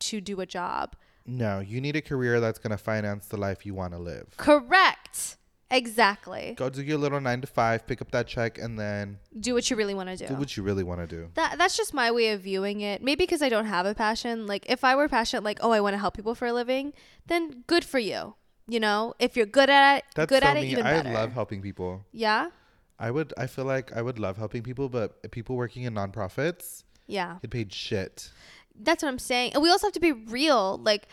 to 0.00 0.20
do 0.20 0.40
a 0.40 0.46
job. 0.46 0.96
No, 1.30 1.60
you 1.60 1.80
need 1.80 1.96
a 1.96 2.02
career 2.02 2.40
that's 2.40 2.58
going 2.58 2.70
to 2.72 2.76
finance 2.78 3.26
the 3.26 3.36
life 3.36 3.64
you 3.64 3.74
want 3.74 3.92
to 3.92 3.98
live. 3.98 4.26
Correct. 4.36 5.36
Exactly. 5.72 6.54
Go 6.58 6.68
do 6.68 6.82
your 6.82 6.98
little 6.98 7.20
9 7.20 7.40
to 7.42 7.46
5, 7.46 7.86
pick 7.86 8.02
up 8.02 8.10
that 8.10 8.26
check 8.26 8.58
and 8.58 8.76
then 8.76 9.18
Do 9.38 9.54
what 9.54 9.70
you 9.70 9.76
really 9.76 9.94
want 9.94 10.08
to 10.08 10.16
do 10.16 10.26
do. 10.26 10.34
what 10.34 10.56
you 10.56 10.64
really 10.64 10.82
want 10.82 11.00
to 11.00 11.06
do. 11.06 11.28
That 11.34 11.58
that's 11.58 11.76
just 11.76 11.94
my 11.94 12.10
way 12.10 12.30
of 12.30 12.40
viewing 12.40 12.80
it. 12.80 13.02
Maybe 13.02 13.22
because 13.24 13.40
I 13.40 13.48
don't 13.48 13.66
have 13.66 13.86
a 13.86 13.94
passion. 13.94 14.46
Like 14.48 14.66
if 14.68 14.82
I 14.82 14.96
were 14.96 15.08
passionate 15.08 15.44
like, 15.44 15.60
"Oh, 15.62 15.70
I 15.70 15.80
want 15.80 15.94
to 15.94 15.98
help 15.98 16.14
people 16.16 16.34
for 16.34 16.46
a 16.46 16.52
living," 16.52 16.92
then 17.28 17.62
good 17.68 17.84
for 17.84 18.00
you. 18.00 18.34
You 18.66 18.80
know, 18.80 19.14
if 19.20 19.36
you're 19.36 19.46
good 19.46 19.70
at 19.70 19.98
it, 19.98 20.04
That's 20.16 20.28
good 20.28 20.42
so 20.42 20.48
at 20.48 20.56
it 20.56 20.62
me. 20.62 20.72
even 20.72 20.84
I 20.86 20.94
better. 20.94 21.12
love 21.12 21.32
helping 21.32 21.62
people. 21.62 22.04
yeah? 22.12 22.50
I 22.98 23.10
would 23.12 23.32
I 23.38 23.46
feel 23.46 23.64
like 23.64 23.92
I 23.96 24.02
would 24.02 24.18
love 24.18 24.36
helping 24.38 24.62
people, 24.62 24.88
but 24.88 25.30
people 25.30 25.56
working 25.56 25.84
in 25.84 25.94
nonprofits 25.94 26.82
Yeah. 27.06 27.38
get 27.40 27.50
paid 27.50 27.72
shit. 27.72 28.30
That's 28.78 29.02
what 29.02 29.08
I'm 29.08 29.18
saying. 29.18 29.54
And 29.54 29.62
we 29.62 29.70
also 29.70 29.86
have 29.86 29.94
to 29.94 30.00
be 30.00 30.12
real. 30.12 30.78
Like 30.78 31.08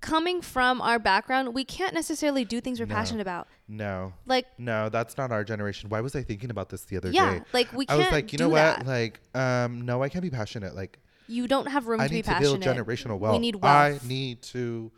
coming 0.00 0.42
from 0.42 0.80
our 0.80 0.98
background, 0.98 1.54
we 1.54 1.64
can't 1.64 1.94
necessarily 1.94 2.44
do 2.44 2.60
things 2.60 2.80
we're 2.80 2.86
No. 2.86 2.94
passionate 2.94 3.20
about. 3.22 3.46
No. 3.68 4.12
Like 4.26 4.46
No, 4.58 4.88
that's 4.88 5.16
not 5.16 5.30
our 5.30 5.44
generation. 5.44 5.88
Why 5.90 6.00
was 6.00 6.16
I 6.16 6.22
thinking 6.22 6.50
about 6.50 6.68
this 6.70 6.82
the 6.84 6.96
other 6.96 7.10
yeah, 7.10 7.30
day? 7.30 7.36
Yeah, 7.36 7.42
like 7.52 7.72
we 7.72 7.86
can't 7.86 8.00
I 8.00 8.02
was 8.04 8.12
like, 8.12 8.32
you 8.32 8.38
know 8.38 8.50
that. 8.54 8.78
what? 8.78 8.86
Like, 8.86 9.20
um, 9.34 9.82
no, 9.86 10.02
I 10.02 10.08
can't 10.08 10.22
be 10.22 10.30
passionate. 10.30 10.74
Like, 10.74 10.98
You 11.28 11.46
don't 11.46 11.66
have 11.66 11.86
room 11.86 12.00
I 12.00 12.04
to 12.08 12.10
be 12.10 12.16
need 12.16 12.24
to 12.24 12.38
build 12.40 12.60
passionate. 12.62 12.84
generational 12.86 13.18
wealth. 13.20 13.34
We 13.34 13.38
need 13.38 13.56
wealth. 13.56 14.04
I 14.04 14.06
need 14.06 14.42
to. 14.54 14.90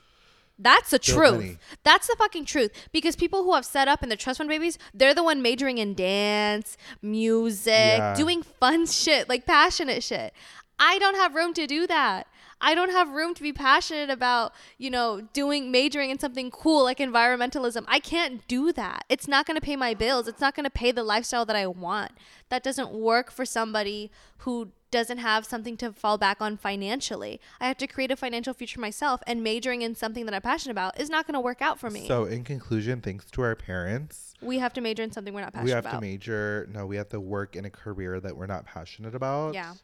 That's 0.59 0.91
the 0.91 1.01
build 1.05 1.19
truth. 1.19 1.33
money. 1.35 1.59
That's 1.83 2.07
the 2.07 2.15
fucking 2.17 2.45
truth. 2.47 2.71
Because 2.93 3.17
people 3.17 3.43
who 3.43 3.55
have 3.55 3.65
set 3.67 3.89
up 3.89 4.03
in 4.05 4.09
the 4.09 4.17
trust 4.17 4.39
fund 4.39 4.49
babies, 4.49 4.79
they're 4.95 5.12
the 5.12 5.23
one 5.25 5.43
majoring 5.43 5.79
in 5.79 5.95
dance, 5.95 6.77
music, 7.03 7.73
Yeah. 7.99 8.15
doing 8.15 8.43
fun 8.43 8.87
shit, 9.03 9.29
like 9.29 9.47
passionate 9.47 10.03
shit. 10.03 10.33
I 10.79 10.99
don't 10.99 11.16
have 11.16 11.35
room 11.35 11.55
to 11.55 11.66
do 11.66 11.87
that. 11.87 12.27
I 12.61 12.75
don't 12.75 12.91
have 12.91 13.11
room 13.11 13.35
to 13.35 13.43
be 13.43 13.53
passionate 13.53 14.11
about, 14.11 14.53
you 14.79 14.91
know, 14.91 15.22
doing 15.33 15.70
majoring 15.70 16.11
in 16.11 16.18
something 16.18 16.51
cool 16.51 16.85
like 16.85 16.99
environmentalism. 16.99 17.85
I 17.87 17.99
can't 17.99 18.47
do 18.49 18.72
that. 18.72 19.05
It's 19.09 19.29
not 19.29 19.47
going 19.47 19.57
to 19.57 19.61
pay 19.61 19.77
my 19.77 19.93
bills. 19.93 20.29
It's 20.29 20.41
not 20.41 20.55
going 20.55 20.64
to 20.64 20.70
pay 20.70 20.91
the 20.91 21.03
lifestyle 21.03 21.45
that 21.45 21.57
I 21.57 21.66
want. 21.66 22.12
That 22.49 22.62
doesn't 22.62 22.93
work 22.93 23.31
for 23.31 23.45
somebody 23.45 24.11
who 24.39 24.70
doesn't 24.91 25.18
have 25.18 25.45
something 25.45 25.77
to 25.77 25.93
fall 25.93 26.16
back 26.16 26.41
on 26.41 26.57
financially. 26.57 27.41
I 27.61 27.66
have 27.66 27.77
to 27.79 27.87
create 27.89 28.12
a 28.12 28.16
financial 28.16 28.55
future 28.55 28.81
myself, 28.81 29.20
and 29.27 29.43
majoring 29.43 29.83
in 29.83 29.97
something 29.97 30.25
that 30.25 30.35
I'm 30.35 30.41
passionate 30.41 30.70
about 30.70 31.01
is 31.01 31.11
not 31.11 31.27
going 31.27 31.35
to 31.35 31.41
work 31.41 31.61
out 31.61 31.81
for 31.81 31.91
me. 31.91 32.07
So, 32.07 32.27
in 32.27 32.45
conclusion, 32.45 33.01
thanks 33.01 33.25
to 33.33 33.43
our 33.43 33.57
parents, 33.57 34.35
we 34.41 34.61
have 34.61 34.72
to 34.75 34.81
major 34.81 35.03
in 35.03 35.11
something 35.11 35.35
we're 35.35 35.41
not 35.41 35.53
passionate 35.53 35.72
about. 35.72 35.83
we 35.83 35.87
have 35.87 35.93
about. 35.95 36.01
to 36.01 36.07
major. 36.07 36.68
No, 36.72 36.87
we 36.87 36.97
have 36.97 37.09
to 37.09 37.18
work 37.18 37.57
in 37.57 37.64
a 37.64 37.70
career 37.70 38.20
that 38.20 38.37
we're 38.37 38.47
not 38.47 38.66
passionate 38.66 39.16
about. 39.16 39.55
Yeah. 39.55 39.75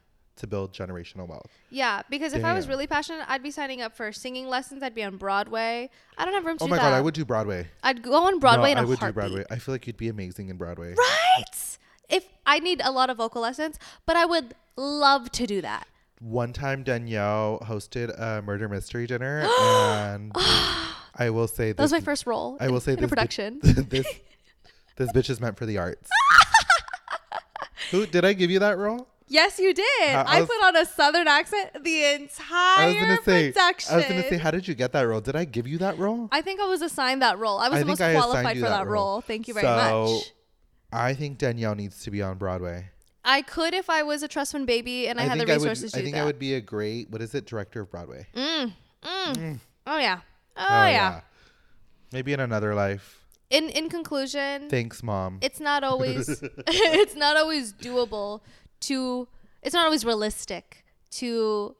To 0.41 0.47
build 0.47 0.73
generational 0.73 1.29
wealth. 1.29 1.51
Yeah, 1.69 2.01
because 2.09 2.33
if 2.33 2.43
I 2.45 2.55
was 2.55 2.67
really 2.67 2.87
passionate, 2.87 3.27
I'd 3.29 3.43
be 3.43 3.51
signing 3.51 3.83
up 3.83 3.95
for 3.95 4.11
singing 4.11 4.49
lessons. 4.49 4.83
I'd 4.83 4.95
be 4.95 5.03
on 5.05 5.19
Broadway. 5.19 5.91
I 6.17 6.25
don't 6.25 6.33
have 6.33 6.47
room 6.47 6.57
to 6.57 6.65
Oh 6.65 6.67
do 6.67 6.71
my 6.71 6.77
that. 6.77 6.83
god, 6.83 6.93
I 6.95 7.01
would 7.03 7.13
do 7.13 7.27
Broadway. 7.27 7.69
I'd 7.83 8.03
go 8.03 8.15
on 8.27 8.39
Broadway 8.39 8.69
no, 8.73 8.73
in 8.73 8.79
a 8.79 8.81
I 8.81 8.85
would 8.85 8.99
heartbeat. 8.99 9.23
do 9.25 9.29
Broadway. 9.35 9.45
I 9.51 9.59
feel 9.59 9.75
like 9.75 9.87
you'd 9.87 9.99
be 9.99 10.09
amazing 10.09 10.49
in 10.49 10.57
Broadway. 10.57 10.95
Right. 10.97 11.79
If 12.09 12.25
I 12.47 12.59
need 12.59 12.81
a 12.83 12.91
lot 12.91 13.11
of 13.11 13.19
vocal 13.19 13.43
lessons, 13.43 13.79
but 14.07 14.17
I 14.17 14.25
would 14.25 14.55
love 14.77 15.31
to 15.33 15.47
do 15.47 15.61
that. 15.61 15.87
One 16.21 16.55
time, 16.55 16.85
Danielle 16.85 17.59
hosted 17.67 18.19
a 18.19 18.41
murder 18.41 18.67
mystery 18.69 19.07
dinner, 19.07 19.41
and 19.61 20.33
I 21.17 21.29
will 21.31 21.49
say 21.49 21.73
That 21.73 21.83
was 21.83 21.93
my 21.93 22.01
first 22.01 22.27
role. 22.27 22.57
I 22.61 22.69
will 22.69 22.77
in, 22.77 22.81
say 22.81 22.95
this. 22.95 23.03
bi- 23.03 23.09
production. 23.09 23.61
this 23.63 24.07
this 24.97 25.13
bitch 25.13 25.29
is 25.29 25.39
meant 25.39 25.59
for 25.59 25.67
the 25.67 25.77
arts. 25.77 26.09
Who 27.91 28.07
did 28.07 28.25
I 28.25 28.33
give 28.33 28.51
you 28.51 28.61
that 28.61 28.79
role? 28.79 29.07
Yes, 29.31 29.59
you 29.59 29.73
did. 29.73 29.87
I- 30.11 30.23
I 30.23 30.37
I, 30.37 30.41
was- 30.41 30.49
put 30.51 30.63
on 30.63 30.77
a 30.77 30.85
southern 30.85 31.27
accent 31.29 31.83
the 31.83 32.05
I 32.05 32.09
entire 32.21 32.87
was 32.89 32.95
gonna 32.97 33.23
say. 33.23 33.53
production. 33.53 33.95
I 33.95 33.97
was 33.97 34.05
gonna 34.07 34.29
say, 34.29 34.37
how 34.37 34.51
did 34.51 34.69
you 34.69 34.75
get 34.75 34.93
that 34.93 35.03
role? 35.03 35.21
Did 35.23 35.37
I 35.37 35.45
give 35.47 35.67
you 35.67 35.79
that 35.79 35.97
role? 35.99 36.29
I 36.31 36.43
think 36.43 36.61
I 36.61 36.67
was 36.67 36.83
assigned 36.83 37.23
that 37.23 37.39
role. 37.39 37.59
I 37.59 37.69
was 37.69 37.77
I 37.79 37.81
the 37.81 37.87
most 37.87 38.01
I 38.03 38.13
qualified 38.13 38.57
for 38.59 38.63
that 38.63 38.69
that 38.81 38.87
role. 38.87 39.13
role. 39.15 39.21
Thank 39.23 39.49
you 39.49 39.55
very 39.55 39.65
So, 39.67 40.05
much. 40.07 40.33
I 40.93 41.15
think 41.15 41.39
Danielle 41.39 41.75
needs 41.77 42.03
to 42.05 42.11
be 42.11 42.21
on 42.21 42.37
Broadway. 42.37 42.91
I 43.25 43.43
could 43.43 43.75
if 43.75 43.89
I 43.89 44.03
was 44.03 44.23
a 44.23 44.29
trust 44.29 44.53
fund 44.53 44.67
baby 44.67 45.07
and 45.09 45.21
I, 45.21 45.25
had 45.25 45.39
the 45.39 45.47
resources 45.47 45.95
I 45.95 45.99
would. 45.99 45.99
To 45.99 45.99
do 46.01 46.05
think 46.05 46.15
that. 46.17 46.23
I 46.23 46.25
would 46.25 46.39
be 46.39 46.55
a 46.55 46.61
great. 46.61 47.11
What 47.11 47.23
is 47.23 47.35
it? 47.35 47.47
Director 47.47 47.83
of 47.83 47.91
Broadway. 47.91 48.27
Mm, 48.35 48.73
mm. 49.05 49.61
Oh 49.87 49.99
yeah. 49.99 50.21
Oh, 50.57 50.67
Oh, 50.69 50.87
yeah. 50.87 51.21
Maybe 52.13 52.33
in 52.33 52.41
another 52.41 52.75
life. 52.75 53.19
In 53.51 53.69
in 53.69 53.89
conclusion, 53.89 54.69
Thanks, 54.71 55.03
mom. 55.03 55.39
it's 55.43 55.61
not 55.61 55.83
always 55.91 56.29
it's 56.69 57.15
not 57.17 57.37
always 57.37 57.73
doable 57.73 58.41
to 58.81 59.29
it's 59.63 59.75
not 59.75 59.85
always 59.85 60.05
realistic 60.05 60.85
to 61.11 61.77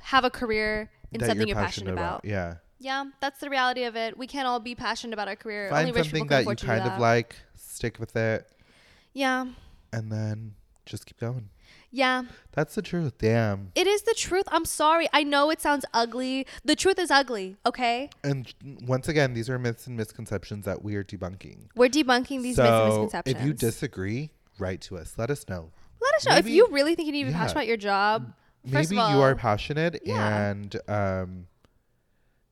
have 0.00 0.24
a 0.24 0.30
career 0.30 0.90
in 1.12 1.20
that 1.20 1.28
something 1.28 1.48
you're 1.48 1.56
passionate, 1.56 1.92
about. 1.92 2.24
Yeah. 2.24 2.56
Yeah, 2.78 3.04
that's 3.20 3.40
the 3.40 3.48
reality 3.48 3.84
of 3.84 3.96
it. 3.96 4.18
We 4.18 4.26
can't 4.26 4.46
all 4.46 4.60
be 4.60 4.74
passionate 4.74 5.14
about 5.14 5.28
our 5.28 5.36
career. 5.36 5.70
Find 5.70 5.88
Only 5.88 6.02
something 6.02 6.26
that 6.26 6.38
you 6.38 6.42
afford 6.42 6.58
to 6.58 6.66
do 6.66 6.72
kind 6.72 6.90
of 6.90 6.98
like. 6.98 7.36
Stick 7.54 7.98
with 7.98 8.14
it, 8.16 8.46
Yeah. 9.14 9.46
and 9.92 10.12
then 10.12 10.54
just 10.86 11.06
keep 11.06 11.18
going. 11.18 11.48
Yeah. 11.90 12.24
That's 12.52 12.74
the 12.74 12.82
truth. 12.82 13.18
Damn. 13.18 13.70
It 13.74 13.86
is 13.86 14.02
the 14.02 14.14
truth. 14.14 14.44
I'm 14.48 14.64
sorry. 14.64 15.08
I 15.12 15.22
know 15.22 15.50
it 15.50 15.60
sounds 15.60 15.84
ugly. 15.94 16.46
The 16.64 16.74
truth 16.76 16.98
is 16.98 17.10
ugly, 17.10 17.56
okay? 17.64 18.10
And 18.22 18.52
once 18.86 19.08
again, 19.08 19.32
these 19.32 19.48
are 19.48 19.58
myths 19.58 19.86
and 19.86 19.96
misconceptions 19.96 20.64
that 20.64 20.82
we 20.82 20.96
are 20.96 21.04
debunking. 21.04 21.68
We're 21.76 21.88
debunking 21.88 22.42
these 22.42 22.58
myths 22.58 22.58
and 22.58 22.92
so 22.92 23.02
misconceptions. 23.02 23.40
if 23.40 23.46
you 23.46 23.52
disagree, 23.54 24.30
write 24.58 24.80
to 24.82 24.96
us. 24.98 25.14
Let 25.16 25.30
us 25.30 25.44
know. 25.48 25.70
Let 26.00 26.14
us 26.16 26.26
know 26.26 26.34
maybe- 26.34 26.50
if 26.50 26.56
you 26.56 26.68
really 26.70 26.94
think 26.94 27.06
you 27.06 27.12
need 27.12 27.22
to 27.22 27.26
be 27.26 27.32
yeah. 27.32 27.38
passionate 27.38 27.52
about 27.60 27.66
your 27.66 27.76
job. 27.76 28.32
Maybe 28.64 28.98
of 28.98 29.10
you 29.10 29.20
are 29.20 29.34
passionate 29.34 30.00
Yeah. 30.04 30.48
and 30.50 30.74
um, 30.88 31.46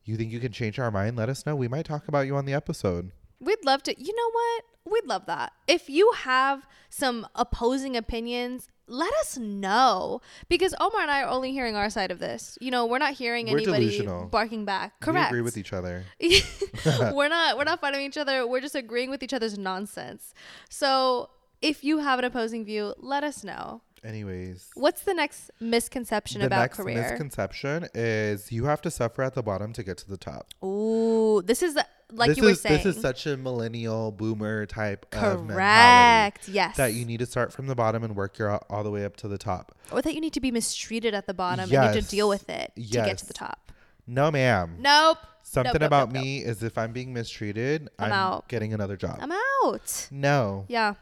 you 0.05 0.17
think 0.17 0.31
you 0.33 0.41
can 0.41 0.53
change 0.53 0.79
our 0.79 0.91
mind. 0.91 1.17
Let 1.17 1.29
us 1.29 1.47
know. 1.47 1.57
We 1.57 1.69
might 1.69 1.87
talk 1.87 2.09
about 2.09 2.27
you 2.27 2.37
on 2.37 2.45
the 2.45 2.53
episode. 2.55 3.13
We'd 3.41 3.65
love 3.65 3.83
to. 3.85 3.95
You 4.03 4.15
know 4.15 4.31
what? 4.31 4.65
We'd 4.93 5.07
love 5.07 5.27
that. 5.27 5.53
If 5.67 5.89
you 5.89 6.13
have 6.17 6.67
some 6.91 7.27
opposing 7.35 7.97
opinions, 7.97 8.69
let 8.87 9.13
us 9.15 9.39
know 9.39 10.21
because 10.49 10.75
Omar 10.81 11.01
and 11.01 11.11
I 11.11 11.23
are 11.23 11.29
only 11.29 11.53
hearing 11.53 11.77
our 11.77 11.89
side 11.89 12.11
of 12.11 12.19
this. 12.19 12.59
You 12.61 12.71
know, 12.71 12.85
we're 12.85 12.99
not 12.99 13.15
hearing 13.15 13.47
We're 13.47 13.59
anybody 13.59 13.87
delusional. 13.87 14.27
barking 14.27 14.65
back. 14.65 15.01
Correct. 15.01 15.31
We 15.33 15.39
agree 15.39 15.43
with 15.43 15.57
each 15.57 15.73
other. 15.73 16.05
we're 16.21 17.29
not 17.29 17.57
we're 17.57 17.65
not 17.65 17.81
fighting 17.81 18.03
each 18.03 18.19
other. 18.19 18.47
We're 18.47 18.61
just 18.61 18.75
agreeing 18.75 19.09
with 19.09 19.23
each 19.23 19.33
other's 19.33 19.57
nonsense. 19.57 20.35
So, 20.69 21.31
if 21.63 21.83
you 21.85 21.99
have 21.99 22.19
an 22.19 22.25
opposing 22.25 22.65
view, 22.65 22.95
let 22.99 23.25
us 23.25 23.43
know. 23.45 23.81
Anyways, 24.05 24.69
What's 24.75 25.03
the 25.03 25.15
next 25.15 25.53
misconception 25.61 26.41
the 26.41 26.49
about 26.49 26.61
next 26.63 26.77
career? 26.79 27.01
misconception 27.01 27.87
is 27.95 28.51
you 28.51 28.65
have 28.65 28.83
to 28.83 28.91
suffer 28.91 29.23
at 29.23 29.35
the 29.35 29.45
bottom 29.45 29.73
to 29.75 29.85
get 29.85 29.97
to 29.99 30.09
the 30.09 30.17
top. 30.17 30.49
Ooh, 30.65 31.41
this 31.43 31.63
is 31.63 31.79
like 32.11 32.31
this 32.31 32.39
you 32.39 32.43
were 32.45 32.55
saying. 32.57 32.83
this 32.83 32.97
is 32.97 33.01
such 33.01 33.27
a 33.27 33.37
millennial 33.37 34.11
boomer 34.11 34.67
type 34.67 35.07
of 35.13 35.47
mentality 35.47 35.53
Correct. 35.55 36.49
Yes. 36.49 36.77
that 36.79 36.95
you 36.95 37.05
need 37.05 37.21
to 37.21 37.27
start 37.27 37.53
from 37.53 37.69
the 37.69 37.77
bottom 37.77 38.03
and 38.03 38.17
work 38.17 38.39
your 38.39 38.51
all, 38.51 38.67
all 38.69 38.83
the 38.83 38.91
way 38.91 39.05
up 39.05 39.17
to 39.19 39.29
the 39.29 39.39
top. 39.39 39.73
or 39.93 40.03
that 40.03 40.15
you 40.15 40.21
need 40.21 40.33
to 40.33 40.41
be 40.41 40.51
mistreated 40.51 41.15
at 41.15 41.27
the 41.27 41.35
bottom 41.35 41.63
and 41.63 41.71
you 41.73 41.79
have 41.79 41.95
to 41.95 42.03
deal 42.03 42.29
with 42.29 42.51
it 42.51 42.73
to 42.75 42.83
get 42.83 43.19
to 43.19 43.27
the 43.27 43.33
top. 43.35 43.71
No, 44.07 44.33
ma'am. 44.33 44.79
Nope. 44.81 45.19
Something 45.45 45.73
nope, 45.75 45.81
nope, 45.81 45.87
about 45.87 46.13
nope, 46.13 46.23
me 46.25 46.39
is 46.39 46.63
if 46.65 46.77
I'm 46.77 46.93
being 46.93 47.13
mistreated, 47.13 47.89
I'm 47.99 48.07
I'm, 48.07 48.13
out. 48.13 48.49
getting 48.49 48.73
another 48.75 48.97
job. 48.97 49.19
I'm 49.21 49.33
out. 49.33 50.09
no. 50.11 50.65
Yeah. 50.69 50.95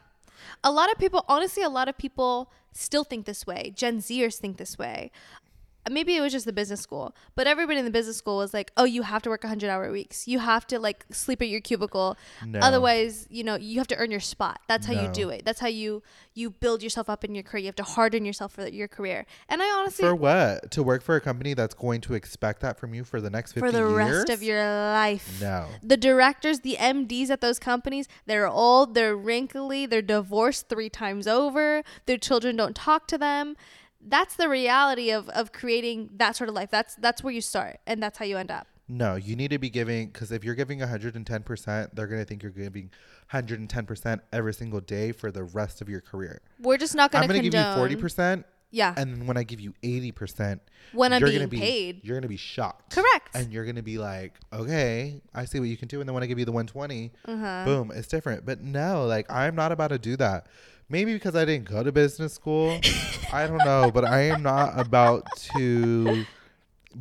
A 0.63 0.71
lot 0.71 0.91
of 0.91 0.97
people, 0.97 1.25
honestly, 1.27 1.63
a 1.63 1.69
lot 1.69 1.87
of 1.87 1.97
people 1.97 2.51
still 2.71 3.03
think 3.03 3.25
this 3.25 3.45
way. 3.45 3.73
Gen 3.75 3.97
Zers 3.99 4.37
think 4.37 4.57
this 4.57 4.77
way. 4.77 5.11
Maybe 5.89 6.15
it 6.15 6.21
was 6.21 6.31
just 6.31 6.45
the 6.45 6.53
business 6.53 6.81
school, 6.81 7.15
but 7.35 7.47
everybody 7.47 7.79
in 7.79 7.85
the 7.85 7.91
business 7.91 8.17
school 8.17 8.37
was 8.37 8.53
like, 8.53 8.71
"Oh, 8.77 8.83
you 8.83 9.01
have 9.03 9.21
to 9.23 9.29
work 9.29 9.43
100 9.43 9.69
hour 9.69 9.91
weeks. 9.91 10.27
You 10.27 10.39
have 10.39 10.67
to 10.67 10.79
like 10.79 11.05
sleep 11.11 11.41
at 11.41 11.47
your 11.47 11.61
cubicle. 11.61 12.17
No. 12.45 12.59
Otherwise, 12.59 13.27
you 13.29 13.43
know, 13.43 13.55
you 13.55 13.79
have 13.79 13.87
to 13.87 13.95
earn 13.97 14.11
your 14.11 14.19
spot. 14.19 14.61
That's 14.67 14.85
how 14.85 14.93
you 14.93 15.07
do 15.11 15.29
it. 15.29 15.43
That's 15.45 15.59
how 15.59 15.67
you 15.67 16.03
you 16.33 16.49
build 16.49 16.81
yourself 16.81 17.09
up 17.09 17.23
in 17.23 17.35
your 17.35 17.43
career. 17.43 17.61
You 17.61 17.67
have 17.67 17.75
to 17.75 17.83
harden 17.83 18.25
yourself 18.25 18.53
for 18.53 18.67
your 18.67 18.87
career." 18.87 19.25
And 19.49 19.61
I 19.61 19.69
honestly 19.71 20.03
For 20.03 20.15
what? 20.15 20.71
To 20.71 20.83
work 20.83 21.01
for 21.01 21.15
a 21.15 21.21
company 21.21 21.53
that's 21.53 21.73
going 21.73 22.01
to 22.01 22.13
expect 22.13 22.61
that 22.61 22.79
from 22.79 22.93
you 22.93 23.03
for 23.03 23.19
the 23.19 23.29
next 23.29 23.53
50 23.53 23.67
for 23.67 23.71
the 23.71 23.79
years? 23.79 23.93
rest 23.93 24.29
of 24.29 24.43
your 24.43 24.63
life. 24.63 25.39
No. 25.41 25.67
The 25.81 25.97
directors, 25.97 26.61
the 26.61 26.77
MDs 26.79 27.29
at 27.29 27.41
those 27.41 27.59
companies, 27.59 28.07
they're 28.25 28.47
old, 28.47 28.93
they're 28.93 29.15
wrinkly, 29.15 29.85
they're 29.85 30.01
divorced 30.01 30.69
three 30.69 30.89
times 30.89 31.27
over, 31.27 31.83
their 32.05 32.17
children 32.17 32.55
don't 32.55 32.75
talk 32.75 33.07
to 33.07 33.17
them. 33.17 33.55
That's 34.07 34.35
the 34.35 34.49
reality 34.49 35.11
of, 35.11 35.29
of 35.29 35.51
creating 35.51 36.09
that 36.17 36.35
sort 36.35 36.49
of 36.49 36.55
life. 36.55 36.69
That's 36.71 36.95
that's 36.95 37.23
where 37.23 37.33
you 37.33 37.41
start 37.41 37.79
and 37.85 38.01
that's 38.01 38.17
how 38.17 38.25
you 38.25 38.37
end 38.37 38.51
up. 38.51 38.67
No, 38.87 39.15
you 39.15 39.35
need 39.37 39.51
to 39.51 39.57
be 39.59 39.69
giving 39.69 40.07
because 40.07 40.31
if 40.33 40.43
you're 40.43 40.55
giving 40.55 40.79
110%, 40.79 41.89
they're 41.93 42.07
going 42.07 42.19
to 42.19 42.25
think 42.25 42.43
you're 42.43 42.51
giving 42.51 42.89
110% 43.33 44.19
every 44.33 44.53
single 44.53 44.81
day 44.81 45.11
for 45.11 45.31
the 45.31 45.43
rest 45.43 45.81
of 45.81 45.89
your 45.89 46.01
career. 46.01 46.41
We're 46.59 46.77
just 46.77 46.95
not 46.95 47.11
going 47.11 47.21
to 47.21 47.23
I'm 47.23 47.29
going 47.41 47.49
to 47.49 47.49
give 47.49 47.97
you 47.97 47.99
40%, 48.09 48.43
Yeah. 48.71 48.93
and 48.97 49.27
when 49.27 49.37
I 49.37 49.43
give 49.43 49.59
you 49.61 49.73
80%, 49.83 50.59
when 50.91 51.13
I'm 51.13 51.21
you're 51.21 51.29
being 51.29 51.39
gonna 51.39 51.47
be, 51.47 51.59
paid. 51.59 52.01
You're 52.03 52.15
going 52.15 52.23
to 52.23 52.27
be 52.27 52.35
shocked. 52.37 52.93
Correct. 52.95 53.29
And 53.33 53.51
you're 53.53 53.63
going 53.63 53.75
to 53.77 53.81
be 53.81 53.97
like, 53.97 54.33
okay, 54.51 55.21
I 55.33 55.45
see 55.45 55.59
what 55.59 55.69
you 55.69 55.77
can 55.77 55.87
do. 55.87 56.01
And 56.01 56.09
then 56.09 56.13
when 56.13 56.23
I 56.23 56.25
give 56.25 56.39
you 56.39 56.45
the 56.45 56.51
120, 56.51 57.11
Uh-huh. 57.25 57.63
boom, 57.65 57.91
it's 57.95 58.07
different. 58.09 58.45
But 58.45 58.61
no, 58.61 59.05
like, 59.05 59.31
I'm 59.31 59.55
not 59.55 59.71
about 59.71 59.89
to 59.89 59.99
do 59.99 60.17
that. 60.17 60.47
Maybe 60.91 61.13
because 61.13 61.35
I 61.35 61.45
didn't 61.45 61.69
go 61.69 61.81
to 61.83 61.91
business 61.91 62.33
school. 62.33 62.77
I 63.31 63.47
don't 63.47 63.57
know. 63.63 63.89
But 63.93 64.03
I 64.05 64.23
am 64.23 64.43
not 64.43 64.77
about 64.77 65.25
to 65.55 66.25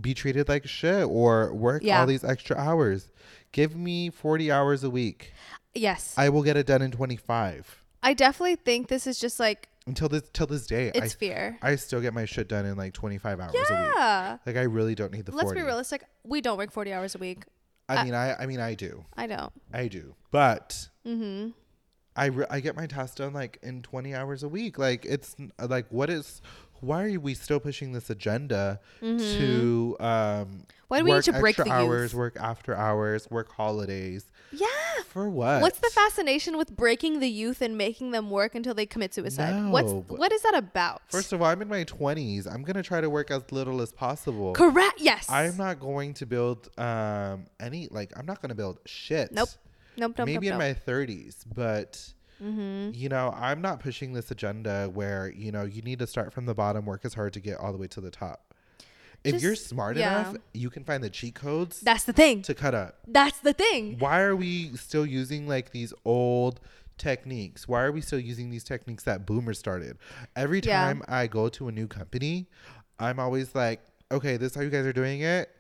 be 0.01 0.15
treated 0.15 0.49
like 0.49 0.67
shit 0.69 1.05
or 1.05 1.53
work 1.53 1.83
Yeah. 1.83 2.01
all 2.01 2.07
these 2.07 2.23
extra 2.23 2.57
hours. 2.57 3.09
Give 3.53 3.75
me 3.75 4.09
40 4.11 4.53
hours 4.53 4.85
a 4.85 4.91
week. 4.91 5.33
Yes. 5.75 6.15
I 6.17 6.29
will 6.29 6.43
get 6.45 6.57
it 6.57 6.67
done 6.67 6.83
in 6.83 6.93
25. 6.93 7.83
I 8.03 8.15
definitely 8.15 8.57
think 8.57 8.87
this 8.89 9.07
is 9.09 9.19
just 9.19 9.41
like 9.41 9.69
Until 9.87 10.09
this 10.09 10.23
till 10.33 10.47
this 10.47 10.67
day, 10.67 10.93
it's 10.95 11.15
I, 11.15 11.17
fear. 11.19 11.59
I 11.61 11.75
still 11.77 12.01
get 12.01 12.15
my 12.15 12.25
shit 12.25 12.49
done 12.49 12.65
in 12.67 12.77
like 12.77 12.93
25 12.95 13.41
hours 13.41 13.55
a 13.55 13.59
week. 13.59 13.67
Yeah. 13.97 14.39
Like 14.47 14.57
I 14.57 14.63
really 14.63 14.95
don't 14.95 15.13
need 15.13 15.27
the 15.27 15.33
Let's 15.33 15.47
40. 15.49 15.61
be 15.61 15.67
realistic. 15.67 16.05
We 16.23 16.41
don't 16.41 16.57
work 16.59 16.71
40 16.71 16.93
hours 16.93 17.15
a 17.17 17.19
week. 17.19 17.45
I 17.89 17.97
I- 17.97 18.05
mean, 18.05 18.15
I 18.15 18.35
I 18.37 18.47
mean 18.47 18.61
I 18.61 18.75
do. 18.75 19.05
I 19.17 19.27
don't. 19.27 19.53
I 19.75 19.89
do. 19.89 20.15
But 20.31 20.89
Mhm. 21.05 21.55
I, 22.21 22.27
re- 22.27 22.47
I 22.51 22.61
get 22.61 22.77
my 22.77 22.87
tasks 22.87 23.17
done 23.17 23.33
like 23.33 23.59
in 23.63 23.83
20 23.83 24.15
hours 24.15 24.43
a 24.43 24.49
week. 24.49 24.79
Like 24.79 25.05
it's 25.05 25.35
like 25.59 25.87
what 25.91 26.11
is 26.11 26.43
why 26.81 27.13
are 27.13 27.21
we 27.21 27.35
still 27.35 27.61
pushing 27.61 27.93
this 27.93 28.09
agenda 28.11 28.81
to 29.01 29.97
um 30.01 30.07
Mm-hmm. 30.09 30.59
Why 30.89 30.99
do 30.99 31.05
we 31.05 31.11
need 31.13 31.17
work 31.19 31.25
to 31.27 31.33
break 31.35 31.53
extra 31.57 31.65
the 31.67 31.71
hours, 31.73 32.13
youth? 32.13 32.19
work 32.19 32.37
after 32.41 32.75
hours, 32.75 33.31
work 33.31 33.53
holidays? 33.53 34.25
Yeah. 34.51 34.67
For 35.07 35.31
what? 35.31 35.63
What's 35.63 35.79
the 35.79 35.89
fascination 35.91 36.57
with 36.59 36.75
breaking 36.77 37.21
the 37.21 37.29
youth 37.29 37.63
and 37.63 37.79
making 37.79 38.11
them 38.11 38.29
work 38.29 38.57
until 38.57 38.75
they 38.75 38.87
commit 38.87 39.15
suicide? 39.15 39.71
What's 39.71 39.93
No, 39.93 40.05
but- 40.09 40.19
what 40.19 40.33
is 40.33 40.43
that 40.43 40.57
about? 40.57 41.03
First 41.07 41.33
of 41.33 41.43
all, 41.43 41.47
I'm 41.49 41.63
in 41.63 41.69
my 41.69 41.85
20s. 41.85 42.53
I'm 42.53 42.63
going 42.65 42.75
to 42.75 42.83
try 42.83 43.01
to 43.01 43.09
work 43.09 43.31
as 43.31 43.53
little 43.53 43.81
as 43.81 43.93
possible. 43.93 44.53
Correct. 44.53 45.01
Yes. 45.01 45.27
I'm 45.29 45.57
not 45.57 45.79
going 45.79 46.13
to 46.15 46.27
build 46.27 46.69
um 46.77 47.47
any 47.61 47.87
like 47.93 48.11
I'm 48.17 48.27
not 48.27 48.43
going 48.43 48.49
to 48.51 48.57
build 48.57 48.81
shit. 48.85 49.31
Nope. 49.31 49.51
Nope. 50.01 50.15
Nope. 50.19 50.27
Maybe 50.27 50.47
nope, 50.49 50.55
in 50.55 50.59
my 50.59 50.75
30s, 50.75 51.45
but 51.55 52.13
Mm-hmm. 52.43 52.93
you 52.95 53.11
know, 53.11 53.35
I'm 53.37 53.61
not 53.61 53.81
pushing 53.81 54.15
this 54.15 54.31
agenda 54.31 54.91
where, 54.95 55.31
you 55.37 55.53
know, 55.53 55.65
you 55.65 55.83
need 55.83 55.99
to 55.99 56.07
start 56.07 56.33
from 56.33 56.47
the 56.47 56.55
bottom, 56.55 56.87
work 56.87 57.05
as 57.05 57.13
hard 57.13 57.35
to 57.35 57.41
get 57.41 57.59
all 57.59 57.71
the 57.71 57.77
way 57.77 57.87
to 57.89 58.01
the 58.01 58.11
top. 58.11 58.55
If 59.23 59.33
Just- 59.33 59.45
you're 59.45 59.55
smart 59.57 59.99
yeah. 59.99 60.21
enough, 60.23 60.37
you 60.55 60.71
can 60.71 60.83
find 60.83 61.05
the 61.05 61.11
cheat 61.11 61.35
codes 61.35 61.81
That's 61.83 62.05
the 62.05 62.15
thing. 62.15 62.41
to 62.43 62.55
cut 62.55 62.75
up. 62.75 62.97
That's 63.07 63.39
the 63.41 63.53
thing. 63.53 63.99
Why 63.99 64.21
are 64.23 64.35
we 64.35 64.75
still 64.79 65.05
using 65.05 65.47
like 65.47 65.73
these 65.73 65.93
old 66.07 66.61
techniques? 66.97 67.69
Why 67.69 67.83
are 67.83 67.93
we 67.93 68.01
still 68.01 68.19
using 68.19 68.49
these 68.49 68.65
techniques 68.65 69.05
that 69.05 69.27
boomers 69.27 69.59
started? 69.59 69.99
Every 70.35 70.61
Yeah. 70.65 70.83
time 70.83 71.03
I 71.09 71.27
go 71.27 71.51
to 71.51 71.69
a 71.69 71.73
new 71.73 71.87
company, 71.87 72.47
I'm 72.99 73.19
always 73.19 73.55
like, 73.55 73.83
okay, 74.11 74.39
this 74.39 74.53
is 74.53 74.57
how 74.57 74.63
you 74.63 74.71
guys 74.71 74.87
are 74.87 74.95
doing 74.95 75.21
it. 75.21 75.51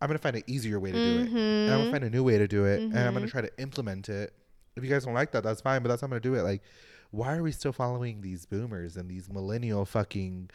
I'm 0.00 0.08
gonna 0.08 0.18
find 0.18 0.36
an 0.36 0.42
easier 0.46 0.78
way 0.78 0.92
to 0.92 0.98
do 0.98 1.20
it. 1.20 1.28
And 1.28 1.30
I'm 1.30 1.68
gonna 1.68 1.82
mm-hmm. 1.82 1.90
find 1.92 2.04
a 2.04 2.10
new 2.10 2.22
way 2.22 2.38
to 2.38 2.46
do 2.46 2.64
it, 2.64 2.80
and 2.80 2.98
I'm 2.98 3.14
gonna 3.14 3.26
mm-hmm. 3.26 3.30
try 3.30 3.40
to 3.40 3.50
implement 3.58 4.08
it. 4.08 4.32
If 4.76 4.84
you 4.84 4.90
guys 4.90 5.04
don't 5.04 5.14
like 5.14 5.32
that, 5.32 5.42
that's 5.42 5.60
fine, 5.60 5.82
but 5.82 5.88
that's 5.88 6.02
how 6.02 6.06
I'm 6.06 6.10
gonna 6.10 6.20
do 6.20 6.34
it. 6.34 6.42
Like, 6.42 6.62
why 7.10 7.36
are 7.36 7.42
we 7.42 7.52
still 7.52 7.72
following 7.72 8.20
these 8.20 8.44
boomers 8.44 8.96
and 8.96 9.08
these 9.08 9.30
millennial 9.30 9.84
fucking, 9.84 10.50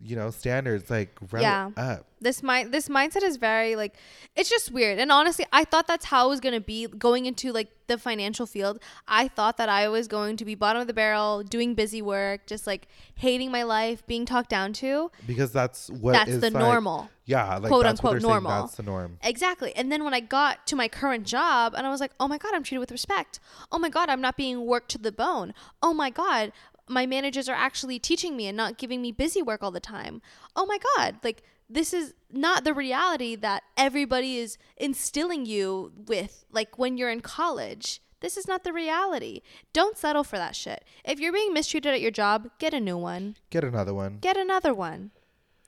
you 0.00 0.14
know, 0.16 0.30
standards? 0.30 0.90
Like, 0.90 1.18
Yeah. 1.38 1.70
up. 1.76 2.06
this 2.20 2.42
mind 2.42 2.72
this 2.72 2.88
mindset 2.88 3.22
is 3.22 3.36
very 3.36 3.76
like 3.76 3.94
it's 4.34 4.50
just 4.50 4.72
weird 4.72 4.98
and 4.98 5.12
honestly 5.12 5.46
i 5.52 5.62
thought 5.64 5.86
that's 5.86 6.06
how 6.06 6.26
it 6.26 6.30
was 6.30 6.40
going 6.40 6.52
to 6.54 6.60
be 6.60 6.84
going 6.88 7.26
into 7.26 7.52
like 7.52 7.68
the 7.86 7.96
financial 7.96 8.44
field 8.44 8.80
i 9.06 9.28
thought 9.28 9.56
that 9.56 9.68
i 9.68 9.86
was 9.88 10.08
going 10.08 10.36
to 10.36 10.44
be 10.44 10.56
bottom 10.56 10.80
of 10.82 10.88
the 10.88 10.92
barrel 10.92 11.44
doing 11.44 11.76
busy 11.76 12.02
work 12.02 12.44
just 12.44 12.66
like 12.66 12.88
hating 13.14 13.52
my 13.52 13.62
life 13.62 14.04
being 14.08 14.26
talked 14.26 14.50
down 14.50 14.72
to 14.72 15.12
Because 15.28 15.52
that's 15.52 15.90
what 15.90 16.10
that's 16.12 16.28
is 16.30 16.40
the 16.40 16.50
like- 16.50 16.60
normal 16.60 17.08
Yeah, 17.24 17.58
like 17.58 17.68
quote 17.70 17.84
that's 17.84 18.00
unquote 18.00 18.14
they're 18.14 18.20
saying, 18.20 18.30
normal. 18.32 18.62
That's 18.62 18.74
the 18.76 18.82
norm. 18.82 19.18
Exactly. 19.22 19.72
And 19.76 19.92
then 19.92 20.02
when 20.02 20.14
I 20.14 20.20
got 20.20 20.66
to 20.68 20.74
my 20.76 20.88
current 20.88 21.24
job 21.26 21.74
and 21.76 21.86
I 21.86 21.90
was 21.90 22.00
like, 22.00 22.12
oh 22.18 22.26
my 22.26 22.38
God, 22.38 22.52
I'm 22.54 22.62
treated 22.64 22.80
with 22.80 22.90
respect. 22.90 23.38
Oh 23.70 23.78
my 23.78 23.90
God, 23.90 24.08
I'm 24.08 24.22
not 24.22 24.36
being 24.38 24.64
worked 24.66 24.90
to 24.92 24.98
the 24.98 25.12
bone. 25.12 25.52
Oh 25.82 25.92
my 25.92 26.08
God, 26.10 26.52
my 26.88 27.06
managers 27.06 27.48
are 27.48 27.54
actually 27.54 27.98
teaching 27.98 28.36
me 28.36 28.46
and 28.46 28.56
not 28.56 28.78
giving 28.78 29.02
me 29.02 29.12
busy 29.12 29.42
work 29.42 29.62
all 29.62 29.70
the 29.70 29.80
time. 29.80 30.22
Oh 30.56 30.66
my 30.66 30.78
God, 30.96 31.16
like 31.22 31.42
this 31.68 31.92
is 31.92 32.14
not 32.30 32.64
the 32.64 32.74
reality 32.74 33.36
that 33.36 33.62
everybody 33.76 34.38
is 34.38 34.56
instilling 34.76 35.46
you 35.46 35.92
with, 36.06 36.44
like 36.50 36.78
when 36.78 36.96
you're 36.96 37.10
in 37.10 37.20
college. 37.20 38.00
This 38.20 38.36
is 38.36 38.48
not 38.48 38.64
the 38.64 38.72
reality. 38.72 39.42
Don't 39.72 39.96
settle 39.96 40.24
for 40.24 40.36
that 40.36 40.56
shit. 40.56 40.84
If 41.04 41.20
you're 41.20 41.32
being 41.32 41.52
mistreated 41.52 41.94
at 41.94 42.00
your 42.00 42.10
job, 42.10 42.50
get 42.58 42.74
a 42.74 42.80
new 42.80 42.96
one. 42.96 43.36
Get 43.50 43.62
another 43.62 43.94
one. 43.94 44.18
Get 44.20 44.36
another 44.36 44.74
one. 44.74 45.12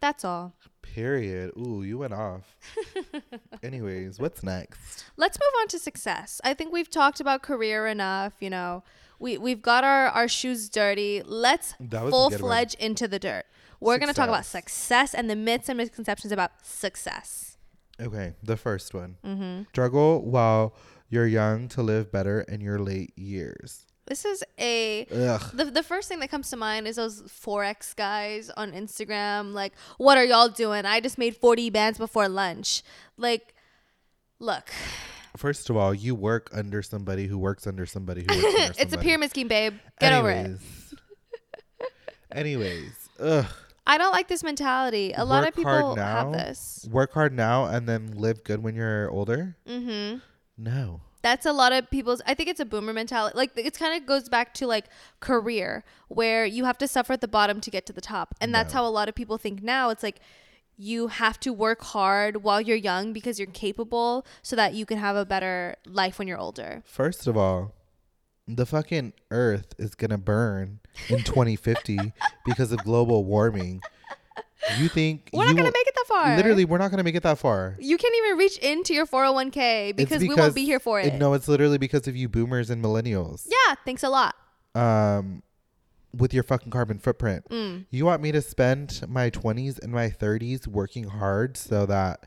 That's 0.01 0.25
all. 0.25 0.55
Period. 0.83 1.53
Ooh, 1.57 1.83
you 1.83 1.99
went 1.99 2.15
off. 2.15 2.57
Anyways, 3.63 4.19
what's 4.19 4.43
next? 4.43 5.05
let's 5.17 5.39
move 5.39 5.61
on 5.61 5.69
to 5.69 5.79
success. 5.79 6.41
I 6.43 6.55
think 6.55 6.73
we've 6.73 6.91
talked 6.91 7.21
about 7.21 7.43
career 7.43 7.87
enough. 7.87 8.33
You 8.41 8.51
know, 8.51 8.83
we 9.21 9.39
we've 9.39 9.63
got 9.63 9.85
our 9.85 10.09
our 10.09 10.27
shoes 10.27 10.69
dirty. 10.69 11.23
Let's 11.25 11.75
full 11.91 12.31
fledged 12.31 12.77
into 12.81 13.07
the 13.07 13.19
dirt. 13.19 13.45
We're 13.79 13.99
gonna 13.99 14.13
talk 14.13 14.29
about 14.29 14.45
Success. 14.45 14.75
success 14.75 15.15
and 15.15 15.31
the 15.31 15.37
myths 15.37 15.69
and 15.69 15.79
misconceptions 15.79 16.33
about 16.33 16.51
success. 16.63 17.57
Okay, 18.01 18.35
the 18.43 18.57
first 18.57 18.93
one. 18.95 19.17
Mm-hmm. 19.25 19.63
Struggle 19.69 20.23
while 20.23 20.75
you're 21.09 21.27
young 21.27 21.69
to 21.69 21.83
live 21.83 22.11
better 22.11 22.41
in 22.43 22.61
your 22.61 22.79
late 22.79 23.13
years. 23.17 23.87
This 24.07 24.25
is 24.25 24.43
a 24.59 25.05
Ugh. 25.07 25.51
the, 25.55 25.67
the 25.67 25.83
first 25.85 26.09
thing 26.09 26.19
that 26.21 26.31
comes 26.31 26.51
to 26.51 26.57
mind 26.57 26.89
is 26.89 26.97
those 26.97 27.23
forex 27.23 27.95
guys 27.95 28.51
on 28.57 28.73
Instagram. 28.73 29.53
Like, 29.53 29.73
what 29.99 30.19
are 30.19 30.25
y'all 30.25 30.49
doing? 30.49 30.85
I 30.85 31.01
just 31.01 31.17
made 31.17 31.37
forty 31.37 31.71
bands 31.71 31.97
before 31.99 32.29
lunch. 32.29 32.83
Like, 33.17 33.55
look, 34.41 34.71
First 35.37 35.71
of 35.71 35.77
all, 35.77 35.95
you 35.95 36.15
work 36.15 36.51
under 36.53 36.83
somebody 36.83 37.27
who 37.27 37.39
works 37.39 37.67
under 37.67 37.87
somebody 37.87 38.23
who 38.23 38.29
works 38.29 38.45
under 38.45 38.53
somebody. 38.55 38.79
it's 38.83 38.93
a 38.93 38.99
pyramid 38.99 39.31
scheme, 39.31 39.49
babe. 39.49 39.75
Get 40.01 40.13
over 40.13 40.31
it. 40.31 40.35
Anyways. 40.39 40.95
Anyways, 42.33 43.09
ugh. 43.19 43.47
I 43.87 43.99
don't 43.99 44.13
like 44.13 44.29
this 44.29 44.45
mentality. 44.45 45.13
A 45.17 45.25
lot 45.25 45.39
of 45.39 45.55
hard 45.55 45.55
people 45.55 45.97
have 45.97 46.33
this. 46.33 46.87
Work 46.91 47.13
hard 47.13 47.33
now 47.33 47.65
and 47.65 47.89
then 47.89 48.13
live 48.17 48.45
good 48.45 48.63
when 48.63 48.77
you're 48.77 49.11
older? 49.11 49.57
Mm-hmm. 49.67 50.19
No. 50.57 51.01
That's 51.23 51.45
a 51.45 51.53
lot 51.53 51.73
of 51.73 51.91
people's. 51.91 52.23
I 52.27 52.35
think 52.35 52.49
it's 52.49 52.61
a 52.61 52.65
boomer 52.65 52.93
mentality. 52.93 53.37
Like 53.37 53.51
it's 53.57 53.77
kind 53.77 54.01
of 54.01 54.07
goes 54.07 54.29
back 54.29 54.55
to 54.55 54.67
like 54.67 54.87
career, 55.19 55.85
where 56.09 56.47
you 56.47 56.65
have 56.65 56.79
to 56.79 56.89
suffer 56.89 57.13
at 57.13 57.21
the 57.21 57.29
bottom 57.29 57.61
to 57.63 57.71
get 57.71 57.85
to 57.87 57.93
the 57.93 58.01
top, 58.01 58.35
and 58.41 58.55
that's 58.55 58.73
No. 58.73 58.81
how 58.81 58.87
a 58.87 58.91
lot 58.91 59.09
of 59.09 59.15
people 59.15 59.37
think 59.37 59.63
now. 59.63 59.91
It's 59.91 60.03
like 60.03 60.21
you 60.81 61.09
have 61.09 61.39
to 61.41 61.53
work 61.53 61.83
hard 61.83 62.43
while 62.43 62.59
you're 62.59 62.77
young 62.77 63.13
because 63.13 63.39
you're 63.39 63.47
capable, 63.49 64.25
so 64.43 64.57
that 64.57 64.73
you 64.73 64.87
can 64.87 64.97
have 64.97 65.15
a 65.15 65.27
better 65.27 65.77
life 65.87 66.19
when 66.19 66.27
you're 66.27 66.39
older. 66.39 66.83
First 66.87 67.27
of 67.27 67.37
all, 67.37 67.75
the 68.49 68.65
fucking 68.65 69.13
earth 69.31 69.75
is 69.79 69.95
going 69.95 70.11
to 70.11 70.17
burn 70.19 70.81
in 71.11 71.19
2050 71.25 72.13
because 72.47 72.73
of 72.73 72.83
global 72.83 73.25
warming. 73.25 73.83
You 74.79 74.89
think 74.89 75.29
We're 75.35 75.43
you 75.45 75.49
not 75.51 75.57
gonna 75.57 75.73
make 75.73 75.87
it 75.87 75.95
that 75.95 76.07
far. 76.07 76.37
Literally, 76.37 76.65
we're 76.65 76.79
not 76.79 76.91
to 76.93 77.03
make 77.03 77.15
it 77.15 77.23
that 77.23 77.39
far. 77.39 77.77
you 77.79 77.97
can't 77.97 78.15
even 78.25 78.39
reach 78.39 78.57
into 78.59 78.95
your 78.95 79.07
401k 79.07 79.91
It's 79.91 79.97
because, 79.97 80.23
we 80.23 80.35
won't 80.35 80.55
be 80.55 80.65
here 80.65 80.81
for 80.81 81.01
it. 81.01 81.15
No, 81.15 81.35
it's 81.35 81.49
literally 81.49 81.79
because 81.79 82.09
of 82.09 82.17
you 82.17 82.29
boomers 82.29 82.71
and 82.71 82.83
millennials. 82.83 83.47
yeah, 83.49 83.75
thanks 83.85 84.03
a 84.03 84.09
lot. 84.09 84.35
Um, 84.75 85.43
with 86.17 86.35
your 86.35 86.43
fucking 86.43 86.71
carbon 86.71 86.99
footprint. 86.99 87.45
Mm. 87.51 87.87
You 87.91 88.05
want 88.05 88.23
me 88.23 88.33
to 88.33 88.43
spend 88.43 89.03
my 89.09 89.31
20s 89.31 89.79
and 89.83 89.93
my 89.93 90.09
30s 90.09 90.67
working 90.67 91.05
hard 91.05 91.57
so 91.57 91.87
that 91.87 92.27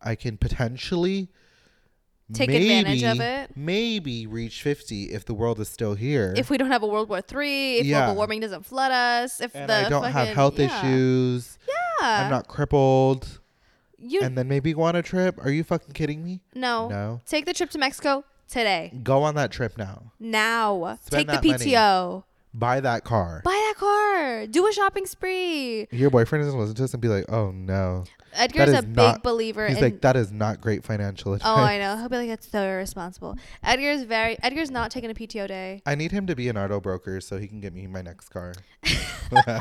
I 0.00 0.14
can 0.14 0.36
potentially 0.36 1.28
Take 2.32 2.50
advantage 2.50 3.04
of 3.04 3.20
it. 3.20 3.56
Maybe 3.56 4.26
reach 4.26 4.60
50 4.62 5.04
if 5.12 5.24
the 5.24 5.34
world 5.34 5.60
is 5.60 5.68
still 5.68 5.94
here. 5.94 6.34
If 6.36 6.50
we 6.50 6.58
don't 6.58 6.72
have 6.72 6.82
a 6.82 6.86
World 6.86 7.08
War 7.08 7.20
Three, 7.20 7.76
if 7.78 7.86
Yeah. 7.86 8.06
global 8.06 8.16
warming 8.16 8.40
doesn't 8.40 8.66
flood 8.66 8.90
us, 8.90 9.40
if 9.40 9.54
and 9.54 9.70
the 9.70 9.74
I 9.86 9.88
don't 9.88 10.10
have 10.10 10.28
health 10.28 10.58
yeah. 10.58 10.80
issues. 10.80 11.56
Yeah, 11.68 12.24
I'm 12.24 12.30
not 12.30 12.48
crippled. 12.48 13.40
You 13.98 14.22
and 14.22 14.36
then 14.36 14.48
maybe 14.48 14.72
go 14.72 14.82
on 14.82 14.96
a 14.96 15.02
trip. 15.02 15.38
Are 15.44 15.50
you 15.50 15.62
fucking 15.62 15.92
kidding 15.92 16.24
me? 16.24 16.42
no. 16.54 16.88
No. 16.88 17.20
Take 17.26 17.46
the 17.46 17.54
trip 17.54 17.70
to 17.70 17.78
Mexico 17.78 18.24
today. 18.48 18.92
Go 19.04 19.22
on 19.22 19.36
that 19.36 19.52
trip 19.52 19.78
now. 19.78 20.12
Now. 20.18 20.98
Spend 21.04 21.28
Take 21.28 21.40
the 21.42 21.48
PTO. 21.48 22.10
money. 22.12 22.24
Buy 22.58 22.80
that 22.80 23.04
car. 23.04 23.42
Buy 23.44 23.50
that 23.50 23.74
car. 23.78 24.46
Do 24.46 24.66
a 24.66 24.72
shopping 24.72 25.04
spree. 25.04 25.88
Your 25.90 26.08
boyfriend 26.08 26.42
doesn't 26.42 26.58
listen 26.58 26.74
to 26.76 26.84
us 26.84 26.94
and 26.94 27.02
be 27.02 27.08
like, 27.08 27.30
oh 27.30 27.50
no. 27.50 28.04
Edgar's 28.32 28.70
is 28.70 28.78
a 28.78 28.82
big 28.82 28.96
not- 28.96 29.22
believer 29.22 29.66
He's 29.66 29.76
in 29.76 29.82
like, 29.82 30.00
that 30.00 30.16
is 30.16 30.32
not 30.32 30.62
great 30.62 30.82
financial 30.82 31.34
advice. 31.34 31.50
Oh, 31.50 31.62
I 31.62 31.78
know. 31.78 31.98
He'll 31.98 32.08
be 32.08 32.16
like, 32.16 32.28
that's 32.28 32.48
so 32.48 32.62
irresponsible. 32.62 33.36
Edgar's 33.62 34.04
very 34.04 34.38
Edgar's 34.42 34.70
not 34.70 34.90
taking 34.90 35.10
a 35.10 35.14
PTO 35.14 35.46
day. 35.46 35.82
I 35.84 35.96
need 35.96 36.12
him 36.12 36.26
to 36.28 36.34
be 36.34 36.48
an 36.48 36.56
auto 36.56 36.80
broker 36.80 37.20
so 37.20 37.36
he 37.36 37.46
can 37.46 37.60
get 37.60 37.74
me 37.74 37.86
my 37.86 38.00
next 38.00 38.30
car. 38.30 38.54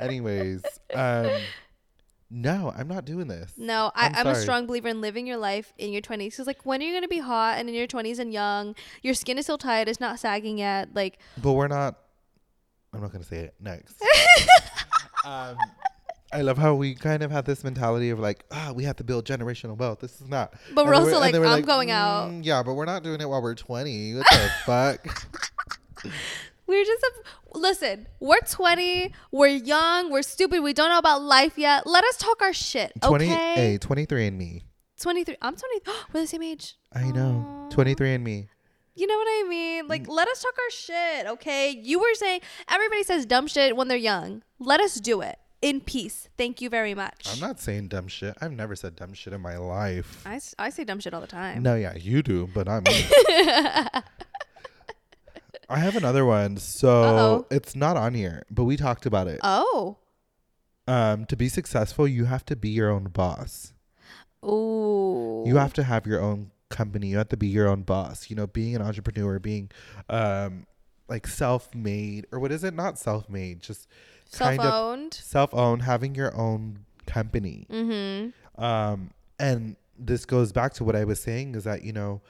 Anyways, 0.00 0.62
um, 0.94 1.30
no, 2.30 2.72
I'm 2.76 2.88
not 2.88 3.04
doing 3.04 3.28
this. 3.28 3.52
No, 3.56 3.92
I, 3.94 4.06
I'm 4.08 4.14
I'm, 4.16 4.26
a 4.28 4.34
strong 4.34 4.66
believer 4.66 4.88
in 4.88 5.00
living 5.00 5.26
your 5.26 5.36
life 5.36 5.72
in 5.78 5.92
your 5.92 6.02
20s. 6.02 6.30
Because, 6.30 6.46
like, 6.46 6.64
when 6.66 6.80
are 6.80 6.84
you 6.84 6.92
going 6.92 7.02
to 7.02 7.08
be 7.08 7.18
hot 7.18 7.58
and 7.58 7.68
in 7.68 7.74
your 7.74 7.86
20s 7.86 8.18
and 8.18 8.32
young? 8.32 8.74
Your 9.02 9.14
skin 9.14 9.38
is 9.38 9.44
still 9.46 9.58
tight. 9.58 9.88
It's 9.88 10.00
not 10.00 10.18
sagging 10.18 10.58
yet. 10.58 10.88
Like, 10.94 11.18
But 11.40 11.52
we're 11.52 11.68
not. 11.68 11.96
I'm 12.92 13.00
not 13.00 13.10
gonna 13.10 13.24
say 13.24 13.38
it 13.38 13.54
next. 13.58 14.00
um, 15.24 15.56
I 16.32 16.42
love 16.42 16.58
how 16.58 16.74
we 16.74 16.94
kind 16.94 17.24
of 17.24 17.30
have 17.32 17.44
this 17.44 17.64
mentality 17.64 18.10
of 18.10 18.20
like, 18.20 18.44
ah, 18.52 18.72
we 18.72 18.84
have 18.84 18.94
to 18.96 19.04
build 19.04 19.24
generational 19.26 19.76
wealth. 19.76 19.98
This 20.00 20.20
is 20.20 20.28
not. 20.28 20.54
But 20.72 20.86
we're 20.86 20.94
And 20.94 21.04
also 21.04 21.18
like, 21.18 21.34
we're 21.34 21.44
I'm 21.44 21.62
going 21.62 21.90
out. 21.90 22.30
"Mm, 22.30 22.44
Yeah, 22.44 22.62
but 22.62 22.74
we're 22.74 22.84
not 22.84 23.02
doing 23.02 23.20
it 23.20 23.28
while 23.28 23.42
we're 23.42 23.54
20. 23.56 24.14
What 24.14 24.26
the 24.30 24.50
fuck? 24.64 25.26
we're 26.66 26.84
just, 26.84 27.04
a, 27.04 27.58
listen, 27.58 28.06
we're 28.20 28.40
20. 28.40 29.12
We're 29.32 29.46
young. 29.48 30.10
We're 30.10 30.22
stupid. 30.22 30.62
We 30.62 30.72
don't 30.72 30.88
know 30.88 30.98
about 30.98 31.22
life 31.22 31.58
yet. 31.58 31.86
Let 31.86 32.04
us 32.04 32.16
talk 32.16 32.42
our 32.42 32.52
shit. 32.52 32.92
20. 33.02 33.24
Okay. 33.24 33.54
Hey, 33.54 33.78
23 33.78 34.26
and 34.26 34.38
me. 34.38 34.64
23. 35.00 35.36
I'm 35.42 35.56
20. 35.56 35.80
we're 36.12 36.20
the 36.20 36.26
same 36.26 36.42
age. 36.42 36.76
I 36.92 37.10
know. 37.10 37.66
Aw. 37.66 37.70
23 37.70 38.14
and 38.14 38.24
me. 38.24 38.48
You 38.96 39.08
know 39.08 39.16
what 39.16 39.26
I 39.28 39.46
mean? 39.48 39.84
Mm. 39.86 39.88
Like, 39.88 40.08
let 40.08 40.28
us 40.28 40.40
talk 40.40 40.54
our 40.56 40.70
shit, 40.70 41.26
okay? 41.26 41.70
You 41.70 41.98
were 41.98 42.14
saying 42.14 42.40
everybody 42.68 43.02
says 43.02 43.26
dumb 43.26 43.48
shit 43.48 43.76
when 43.76 43.88
they're 43.88 43.96
young. 43.96 44.42
Let 44.60 44.80
us 44.80 45.00
do 45.00 45.20
it 45.20 45.36
in 45.60 45.80
peace. 45.80 46.28
Thank 46.38 46.60
you 46.60 46.70
very 46.70 46.94
much. 46.94 47.26
I'm 47.28 47.40
not 47.40 47.58
saying 47.58 47.88
dumb 47.88 48.06
shit. 48.06 48.36
I've 48.40 48.52
never 48.52 48.76
said 48.76 48.94
dumb 48.94 49.12
shit 49.12 49.32
in 49.32 49.40
my 49.40 49.56
life. 49.56 50.22
I, 50.24 50.40
I 50.58 50.70
say 50.70 50.84
dumb 50.84 51.00
shit 51.00 51.12
all 51.12 51.20
the 51.20 51.26
time. 51.26 51.62
No, 51.62 51.74
yeah, 51.74 51.96
you 51.96 52.22
do, 52.22 52.48
but 52.54 52.68
I'm. 52.68 52.84
I 55.68 55.78
have 55.78 55.96
another 55.96 56.24
one. 56.24 56.56
So 56.56 57.02
Uh-oh. 57.02 57.46
it's 57.50 57.74
not 57.74 57.96
on 57.96 58.14
here, 58.14 58.44
but 58.50 58.64
we 58.64 58.76
talked 58.76 59.06
about 59.06 59.28
it. 59.28 59.40
Oh. 59.42 59.96
Um, 60.86 61.24
to 61.26 61.36
be 61.36 61.48
successful, 61.48 62.06
you 62.06 62.26
have 62.26 62.44
to 62.46 62.56
be 62.56 62.68
your 62.68 62.90
own 62.90 63.04
boss. 63.04 63.72
Ooh. 64.44 65.44
You 65.46 65.56
have 65.56 65.72
to 65.74 65.82
have 65.82 66.06
your 66.06 66.20
own 66.20 66.50
company. 66.68 67.08
You 67.08 67.18
have 67.18 67.30
to 67.30 67.36
be 67.36 67.46
your 67.46 67.68
own 67.68 67.82
boss. 67.82 68.28
You 68.28 68.36
know, 68.36 68.46
being 68.46 68.76
an 68.76 68.82
entrepreneur, 68.82 69.38
being 69.38 69.70
um 70.08 70.66
like 71.08 71.26
self-made 71.26 72.26
or 72.32 72.38
what 72.38 72.50
is 72.50 72.64
it? 72.64 72.74
Not 72.74 72.98
self-made, 72.98 73.60
just 73.60 73.86
kind 74.32 74.58
of 74.58 74.64
self-owned. 74.64 75.14
self-owned, 75.14 75.82
having 75.82 76.14
your 76.14 76.34
own 76.34 76.86
company. 77.06 77.66
Mm-hmm. 77.70 78.62
Um, 78.62 79.10
and 79.38 79.76
this 79.98 80.24
goes 80.24 80.52
back 80.52 80.72
to 80.74 80.84
what 80.84 80.96
I 80.96 81.04
was 81.04 81.20
saying 81.20 81.54
is 81.54 81.64
that, 81.64 81.84
you 81.84 81.92
know, 81.92 82.22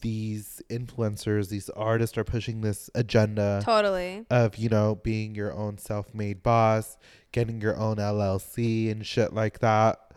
these 0.00 0.62
influencers, 0.68 1.48
these 1.48 1.68
artists 1.70 2.18
are 2.18 2.24
pushing 2.24 2.60
this 2.60 2.90
agenda 2.94 3.60
Totally. 3.64 4.26
of, 4.30 4.56
you 4.56 4.68
know, 4.68 4.96
being 4.96 5.34
your 5.34 5.52
own 5.52 5.78
self 5.78 6.12
made 6.12 6.42
boss, 6.42 6.96
getting 7.32 7.60
your 7.60 7.76
own 7.76 7.96
LLC 7.96 8.90
and 8.90 9.06
shit 9.06 9.32
like 9.32 9.60
that. 9.60 10.12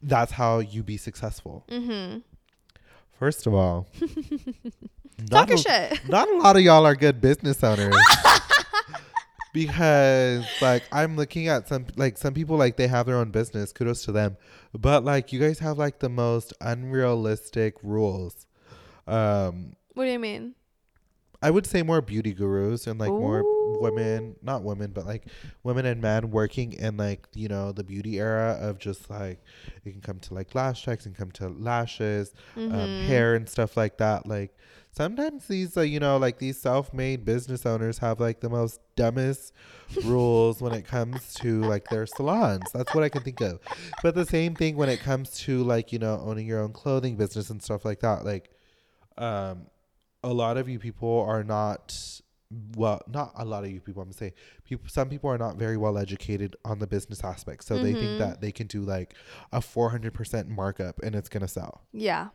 That's 0.00 0.32
how 0.32 0.60
you 0.60 0.82
be 0.82 0.96
successful. 0.96 1.64
Mm-hmm. 1.68 2.18
First 3.18 3.48
of 3.48 3.54
all, 3.54 3.88
Talk 3.98 5.30
not, 5.30 5.48
your 5.48 5.58
a, 5.58 5.60
shit. 5.60 6.00
not 6.08 6.28
a 6.28 6.36
lot 6.36 6.56
of 6.56 6.62
y'all 6.62 6.86
are 6.86 6.94
good 6.94 7.20
business 7.20 7.64
owners. 7.64 7.96
because 9.52 10.44
like 10.60 10.84
I'm 10.92 11.16
looking 11.16 11.48
at 11.48 11.66
some 11.66 11.86
like 11.96 12.16
some 12.16 12.32
people 12.32 12.56
like 12.56 12.76
they 12.76 12.86
have 12.86 13.06
their 13.06 13.16
own 13.16 13.30
business, 13.30 13.72
kudos 13.72 14.04
to 14.04 14.12
them. 14.12 14.36
But 14.72 15.04
like 15.04 15.32
you 15.32 15.40
guys 15.40 15.58
have 15.58 15.78
like 15.78 15.98
the 15.98 16.08
most 16.08 16.52
unrealistic 16.60 17.74
rules. 17.82 18.46
Um 19.08 19.74
What 19.94 20.04
do 20.04 20.10
you 20.10 20.18
mean? 20.18 20.54
I 21.40 21.50
would 21.52 21.66
say 21.66 21.84
more 21.84 22.00
beauty 22.02 22.32
gurus 22.34 22.88
and 22.88 22.98
like 22.98 23.12
more 23.12 23.44
women, 23.78 24.34
not 24.42 24.64
women, 24.64 24.90
but 24.92 25.06
like 25.06 25.26
women 25.62 25.86
and 25.86 26.00
men 26.02 26.32
working 26.32 26.72
in 26.72 26.96
like, 26.96 27.28
you 27.32 27.46
know, 27.46 27.70
the 27.70 27.84
beauty 27.84 28.18
era 28.18 28.58
of 28.60 28.78
just 28.80 29.08
like 29.08 29.38
it 29.84 29.92
can 29.92 30.00
come 30.00 30.18
to 30.20 30.34
like 30.34 30.52
lash 30.56 30.84
techs 30.84 31.06
and 31.06 31.14
come 31.14 31.30
to 31.32 31.48
lashes, 31.48 32.32
um, 32.56 32.70
Mhm. 32.72 33.02
hair 33.06 33.34
and 33.36 33.48
stuff 33.48 33.76
like 33.76 33.98
that. 33.98 34.26
Like 34.26 34.50
sometimes 34.90 35.46
these, 35.46 35.76
uh, 35.76 35.82
you 35.82 36.00
know, 36.00 36.16
like 36.16 36.38
these 36.38 36.58
self-made 36.60 37.24
business 37.24 37.64
owners 37.64 37.98
have 37.98 38.18
like 38.18 38.40
the 38.40 38.50
most 38.50 38.80
dumbest 38.96 39.52
rules 40.02 40.60
when 40.60 40.72
it 40.72 40.86
comes 40.88 41.34
to 41.34 41.62
like 41.68 41.88
their 41.88 42.04
salons. 42.06 42.72
That's 42.72 42.92
what 42.92 43.04
I 43.04 43.08
can 43.08 43.22
think 43.22 43.40
of. 43.42 43.60
But 44.02 44.16
the 44.16 44.26
same 44.26 44.56
thing 44.56 44.74
when 44.76 44.88
it 44.88 44.98
comes 44.98 45.38
to 45.42 45.62
like 45.62 45.92
you 45.92 46.00
know 46.00 46.20
owning 46.24 46.48
your 46.48 46.60
own 46.60 46.72
clothing 46.72 47.14
business 47.14 47.48
and 47.48 47.62
stuff 47.62 47.84
like 47.84 48.00
that. 48.00 48.24
Like, 48.24 48.50
um, 49.18 49.66
a 50.22 50.32
lot 50.32 50.56
of 50.56 50.68
you 50.68 50.78
people 50.78 51.24
are 51.28 51.44
not. 51.44 51.96
Well, 52.76 53.02
not 53.06 53.32
a 53.36 53.44
lot 53.44 53.64
of 53.64 53.70
you 53.70 53.80
people. 53.80 54.00
I'm 54.00 54.08
gonna 54.08 54.16
say 54.16 54.32
people. 54.64 54.88
Some 54.88 55.10
people 55.10 55.28
are 55.30 55.36
not 55.36 55.56
very 55.56 55.76
well 55.76 55.98
educated 55.98 56.56
on 56.64 56.78
the 56.78 56.86
business 56.86 57.22
aspect, 57.22 57.64
so 57.64 57.76
they 57.82 57.92
think 57.92 58.18
that 58.20 58.40
they 58.40 58.52
can 58.52 58.66
do 58.66 58.80
like 58.82 59.14
a 59.52 59.60
400 59.60 60.14
percent 60.14 60.48
markup 60.48 60.98
and 61.02 61.14
it's 61.14 61.28
gonna 61.28 61.46
sell. 61.48 61.82
Yeah. 61.92 62.28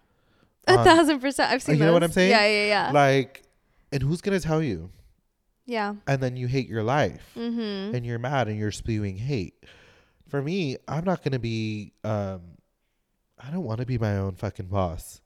A 0.67 0.77
Um, 0.77 0.85
thousand 0.85 1.19
percent. 1.19 1.51
I've 1.51 1.63
seen 1.63 1.77
you 1.77 1.85
know 1.85 1.93
what. 1.93 2.03
I'm 2.03 2.11
saying? 2.11 2.29
Yeah, 2.29 2.45
yeah, 2.45 2.65
yeah. 2.67 2.91
Like, 2.91 3.41
and 3.91 4.03
who's 4.03 4.21
gonna 4.21 4.39
tell 4.39 4.61
you? 4.61 4.91
yeah. 5.65 5.95
And 6.07 6.21
then 6.21 6.37
you 6.37 6.47
hate 6.47 6.67
your 6.69 6.83
life, 6.83 7.31
Mm-hmm. 7.35 7.95
and 7.95 8.05
you're 8.05 8.19
mad, 8.19 8.47
and 8.47 8.57
you're 8.59 8.71
spewing 8.71 9.17
hate. 9.17 9.55
For 10.29 10.41
me, 10.43 10.77
I'm 10.87 11.05
not 11.05 11.23
gonna 11.23 11.39
be. 11.39 11.91
Um, 12.03 12.41
I 13.39 13.49
don't 13.49 13.63
want 13.63 13.79
to 13.79 13.85
be 13.87 13.97
my 13.97 14.15
own 14.17 14.35
fucking 14.35 14.67
boss, 14.67 15.21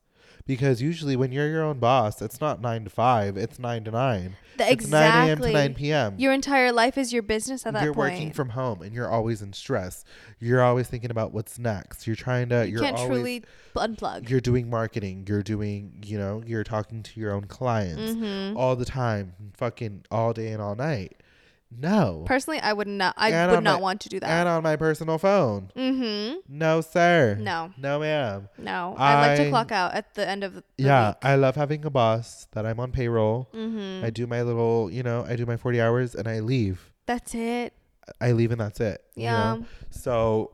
because 0.47 0.81
usually 0.81 1.15
when 1.15 1.31
you're 1.31 1.47
your 1.49 1.63
own 1.63 1.77
boss, 1.79 2.21
it's 2.21 2.41
not 2.41 2.61
nine 2.61 2.83
to 2.85 2.89
five; 2.89 3.37
it's 3.37 3.59
nine 3.59 3.83
to 3.83 3.91
nine. 3.91 4.35
The, 4.57 4.71
It's 4.71 4.87
nine 4.87 5.27
a.m. 5.29 5.37
to 5.39 5.51
nine 5.51 5.73
p.m. 5.75 6.15
Your 6.17 6.33
entire 6.33 6.71
life 6.71 6.97
is 6.97 7.13
your 7.13 7.21
business 7.21 7.65
at 7.67 7.73
that 7.73 7.79
point. 7.79 7.85
you're 7.85 7.93
working 7.93 8.31
from 8.31 8.49
home, 8.49 8.81
and 8.81 8.91
you're 8.93 9.09
always 9.09 9.43
in 9.43 9.53
stress. 9.53 10.03
You're 10.39 10.63
always 10.63 10.87
thinking 10.87 11.11
about 11.11 11.31
what's 11.31 11.59
next. 11.59 12.07
You're 12.07 12.15
trying 12.15 12.49
to. 12.49 12.65
you 12.65 12.71
You're 12.73 12.81
can't 12.81 12.97
always. 12.97 13.09
truly 13.19 13.43
unplug. 13.75 14.29
you're 14.29 14.39
doing 14.41 14.67
marketing. 14.69 15.25
You're 15.27 15.43
doing. 15.43 16.01
You 16.03 16.17
know. 16.17 16.41
You're 16.45 16.63
talking 16.63 17.03
to 17.03 17.19
your 17.19 17.33
own 17.33 17.43
clients 17.43 18.13
Mm-hmm. 18.13 18.57
all 18.57 18.75
the 18.75 18.85
time, 18.85 19.33
fucking 19.57 20.05
all 20.09 20.33
day 20.33 20.47
and 20.53 20.61
all 20.61 20.73
night. 20.75 21.21
No. 21.69 22.23
Personally, 22.25 22.59
I 22.59 22.71
would 22.73 22.87
not. 22.87 23.13
I 23.17 23.29
And 23.31 23.51
would 23.51 23.63
not 23.63 23.75
my- 23.77 23.81
want 23.81 24.01
to 24.01 24.09
do 24.09 24.19
that. 24.19 24.29
and 24.29 24.47
on 24.47 24.63
my 24.63 24.75
personal 24.77 25.17
phone. 25.17 25.71
Mm-hmm. 25.75 26.39
No, 26.47 26.81
sir. 26.81 27.35
No, 27.39 27.71
No, 27.77 27.99
ma'am. 27.99 28.47
no. 28.57 28.95
I 28.97 29.27
like 29.27 29.37
to 29.37 29.49
clock 29.49 29.71
out 29.71 29.93
at 29.93 30.13
the 30.15 30.27
end 30.27 30.43
of 30.43 30.55
the, 30.55 30.63
yeah, 30.77 31.09
week. 31.09 31.17
I 31.23 31.35
love 31.35 31.55
having 31.55 31.83
a 31.85 31.89
boss 31.89 32.47
that 32.53 32.65
I'm 32.65 32.79
on 32.79 32.91
payroll. 32.91 33.49
Mm-hmm. 33.53 34.05
I 34.05 34.09
do 34.09 34.25
my 34.27 34.41
little, 34.43 34.89
you 34.89 35.03
know, 35.03 35.25
I 35.27 35.35
do 35.35 35.45
my 35.45 35.57
40 35.57 35.81
hours 35.81 36.15
and 36.15 36.27
I 36.27 36.39
leave. 36.39 36.93
That's 37.05 37.35
it. 37.35 37.73
I 38.21 38.31
leave 38.31 38.51
and 38.51 38.61
that's 38.61 38.79
it. 38.79 39.03
you 39.15 39.23
Yeah. 39.23 39.55
know? 39.55 39.65
So 39.89 40.51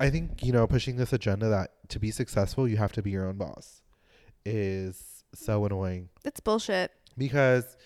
I 0.00 0.10
think, 0.10 0.42
you 0.42 0.52
know, 0.52 0.66
pushing 0.66 0.96
this 0.96 1.12
agenda 1.12 1.48
that 1.48 1.70
to 1.90 2.00
be 2.00 2.10
successful, 2.10 2.66
you 2.66 2.76
have 2.78 2.92
to 2.92 3.02
be 3.02 3.10
your 3.12 3.26
own 3.28 3.36
boss 3.36 3.82
is 4.44 5.24
so 5.34 5.64
annoying 5.64 6.08
It's 6.24 6.40
bullshit. 6.40 6.90
because 7.16 7.76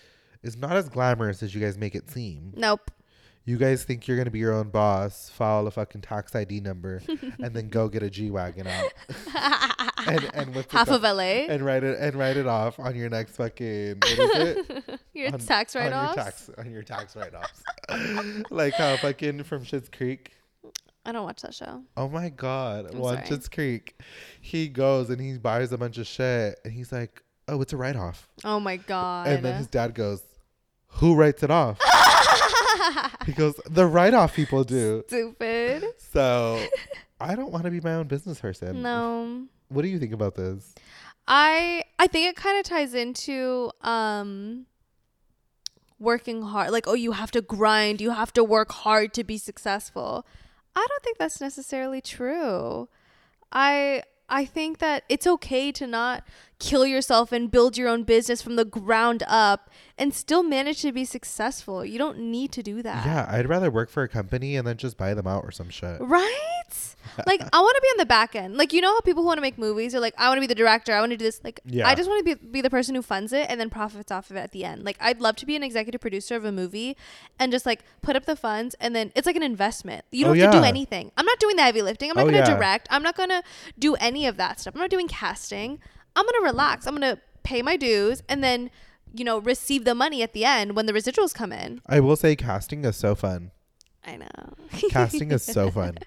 it's 0.43 0.55
not 0.57 0.75
as 0.75 0.89
glamorous 0.89 1.41
as 1.43 1.53
you 1.53 1.61
guys 1.61 1.77
make 1.77 1.95
it 1.95 2.09
seem. 2.09 2.53
Nope. 2.55 2.91
You 3.45 3.57
guys 3.57 3.83
think 3.83 4.07
you're 4.07 4.17
gonna 4.17 4.29
be 4.29 4.37
your 4.39 4.53
own 4.53 4.69
boss, 4.69 5.29
file 5.29 5.65
a 5.65 5.71
fucking 5.71 6.01
tax 6.01 6.35
ID 6.35 6.59
number, 6.59 7.01
and 7.39 7.55
then 7.55 7.69
go 7.69 7.87
get 7.89 8.03
a 8.03 8.09
G 8.09 8.29
wagon 8.29 8.67
out 8.67 8.91
and 10.07 10.29
and 10.35 10.55
with 10.55 10.69
Half 10.71 10.89
of 10.89 11.01
LA. 11.01 11.47
and 11.49 11.65
write 11.65 11.83
it 11.83 11.97
and 11.99 12.15
write 12.15 12.37
it 12.37 12.45
off 12.45 12.77
on 12.79 12.95
your 12.95 13.09
next 13.09 13.37
fucking 13.37 13.97
what 14.01 14.11
is 14.19 14.67
it? 14.67 14.99
your 15.13 15.33
on, 15.33 15.39
tax 15.39 15.75
write 15.75 15.85
your 15.85 15.95
offs. 15.95 16.15
tax 16.15 16.49
on 16.59 16.69
your 16.69 16.83
tax 16.83 17.15
write 17.15 17.33
offs. 17.33 17.63
like 18.51 18.73
how 18.75 18.97
fucking 18.97 19.43
from 19.43 19.63
Schitt's 19.65 19.89
Creek. 19.89 20.31
I 21.05 21.11
don't 21.11 21.23
watch 21.23 21.41
that 21.41 21.55
show. 21.55 21.81
Oh 21.97 22.07
my 22.09 22.29
god, 22.29 22.93
I'm 22.93 23.01
on. 23.01 23.17
Schitt's 23.17 23.47
Creek, 23.49 23.99
he 24.41 24.67
goes 24.67 25.09
and 25.09 25.19
he 25.19 25.37
buys 25.39 25.71
a 25.71 25.77
bunch 25.77 25.97
of 25.97 26.05
shit, 26.05 26.59
and 26.63 26.71
he's 26.71 26.91
like, 26.91 27.23
"Oh, 27.47 27.61
it's 27.61 27.73
a 27.73 27.77
write 27.77 27.95
off," 27.95 28.29
Oh 28.43 28.59
my 28.59 28.77
god. 28.77 29.27
and 29.27 29.43
then 29.43 29.57
his 29.57 29.65
dad 29.67 29.95
goes, 29.95 30.21
"Who 30.93 31.15
writes 31.15 31.43
it 31.43 31.51
off?" 31.51 31.79
he 33.25 33.31
goes, 33.33 33.59
"The 33.69 33.85
write 33.85 34.13
off 34.13 34.35
people 34.35 34.63
do." 34.63 35.03
Stupid. 35.07 35.83
So 36.11 36.63
I 37.19 37.35
don't 37.35 37.51
want 37.51 37.65
to 37.65 37.71
be 37.71 37.81
my 37.81 37.93
own 37.93 38.07
business 38.07 38.39
person. 38.39 38.81
No. 38.81 39.45
What 39.69 39.83
do 39.83 39.87
you 39.87 39.99
think 39.99 40.13
about 40.13 40.35
this? 40.35 40.73
I 41.27 41.83
I 41.99 42.07
think 42.07 42.27
it 42.29 42.35
kind 42.35 42.57
of 42.57 42.63
ties 42.63 42.93
into 42.93 43.71
um 43.81 44.65
working 45.99 46.41
hard. 46.41 46.71
Like, 46.71 46.87
oh, 46.87 46.93
you 46.93 47.11
have 47.11 47.31
to 47.31 47.41
grind, 47.41 48.01
you 48.01 48.11
have 48.11 48.33
to 48.33 48.43
work 48.43 48.71
hard 48.71 49.13
to 49.13 49.23
be 49.23 49.37
successful. 49.37 50.25
I 50.75 50.85
don't 50.87 51.03
think 51.03 51.17
that's 51.17 51.41
necessarily 51.41 52.01
true. 52.01 52.87
I 53.51 54.03
I 54.29 54.45
think 54.45 54.77
that 54.79 55.03
it's 55.09 55.27
okay 55.27 55.71
to 55.73 55.87
not 55.87 56.23
kill 56.59 56.85
yourself 56.85 57.31
and 57.31 57.49
build 57.49 57.77
your 57.77 57.87
own 57.87 58.03
business 58.03 58.41
from 58.41 58.55
the 58.55 58.65
ground 58.65 59.23
up 59.27 59.69
and 59.97 60.13
still 60.13 60.43
manage 60.43 60.81
to 60.81 60.91
be 60.91 61.05
successful. 61.05 61.83
You 61.85 61.97
don't 61.97 62.19
need 62.19 62.51
to 62.53 62.63
do 62.63 62.81
that. 62.83 63.05
Yeah, 63.05 63.27
I'd 63.29 63.47
rather 63.47 63.71
work 63.71 63.89
for 63.89 64.03
a 64.03 64.09
company 64.09 64.55
and 64.55 64.67
then 64.67 64.77
just 64.77 64.97
buy 64.97 65.13
them 65.13 65.27
out 65.27 65.43
or 65.43 65.51
some 65.51 65.69
shit. 65.69 65.99
Right? 66.01 66.58
Like 67.27 67.41
I 67.41 67.59
want 67.59 67.75
to 67.75 67.81
be 67.81 67.87
on 67.87 67.97
the 67.97 68.05
back 68.05 68.35
end. 68.35 68.55
Like 68.57 68.71
you 68.73 68.81
know 68.81 68.93
how 68.93 68.99
people 69.01 69.23
who 69.23 69.27
want 69.27 69.37
to 69.37 69.41
make 69.41 69.57
movies 69.57 69.93
are 69.95 69.99
like, 69.99 70.13
I 70.17 70.27
want 70.29 70.37
to 70.37 70.41
be 70.41 70.47
the 70.47 70.55
director. 70.55 70.93
I 70.93 70.99
want 70.99 71.11
to 71.11 71.17
do 71.17 71.25
this. 71.25 71.41
Like 71.43 71.59
Yeah. 71.65 71.87
I 71.87 71.95
just 71.95 72.09
want 72.09 72.25
to 72.25 72.35
be 72.35 72.47
be 72.47 72.61
the 72.61 72.69
person 72.69 72.95
who 72.95 73.01
funds 73.01 73.33
it 73.33 73.47
and 73.49 73.59
then 73.59 73.69
profits 73.69 74.11
off 74.11 74.29
of 74.29 74.35
it 74.37 74.39
at 74.41 74.51
the 74.51 74.63
end. 74.65 74.83
Like 74.83 74.97
I'd 74.99 75.19
love 75.21 75.35
to 75.37 75.45
be 75.45 75.55
an 75.55 75.63
executive 75.63 76.01
producer 76.01 76.35
of 76.35 76.45
a 76.45 76.51
movie 76.51 76.95
and 77.39 77.51
just 77.51 77.65
like 77.65 77.83
put 78.01 78.15
up 78.15 78.25
the 78.25 78.35
funds 78.35 78.75
and 78.79 78.95
then 78.95 79.11
it's 79.15 79.25
like 79.27 79.35
an 79.35 79.43
investment. 79.43 80.05
You 80.11 80.25
oh, 80.25 80.29
don't 80.29 80.39
Oh, 80.39 80.43
have 80.43 80.51
to 80.53 80.59
do 80.59 80.63
anything. 80.65 81.11
I'm 81.17 81.25
not 81.25 81.39
doing 81.39 81.55
the 81.55 81.63
heavy 81.63 81.81
lifting. 81.81 82.09
I'm 82.09 82.15
not 82.15 82.27
Oh, 82.27 82.31
going 82.31 82.43
to 82.43 82.49
yeah. 82.51 82.57
direct. 82.57 82.87
I'm 82.91 83.03
not 83.03 83.15
going 83.17 83.29
to 83.29 83.43
do 83.77 83.95
any 83.95 84.25
of 84.27 84.37
that 84.37 84.59
stuff. 84.59 84.73
I'm 84.75 84.81
not 84.81 84.89
doing 84.89 85.07
casting. 85.07 85.79
I'm 86.15 86.25
going 86.25 86.41
to 86.41 86.43
relax. 86.45 86.87
I'm 86.87 86.95
going 86.95 87.15
to 87.15 87.21
pay 87.43 87.61
my 87.61 87.77
dues 87.77 88.21
and 88.29 88.43
then 88.43 88.69
you 89.13 89.23
know 89.25 89.39
receive 89.39 89.85
the 89.85 89.95
money 89.95 90.21
at 90.21 90.33
the 90.33 90.45
end 90.45 90.75
when 90.75 90.85
the 90.85 90.93
residuals 90.93 91.33
come 91.33 91.51
in. 91.51 91.81
I 91.87 91.99
will 91.99 92.15
say 92.15 92.35
casting 92.35 92.85
is 92.85 92.95
so 92.95 93.15
fun. 93.15 93.51
I 94.05 94.17
know. 94.17 94.27
Casting 94.89 95.31
is 95.31 95.43
so 95.43 95.71
fun. 95.71 95.97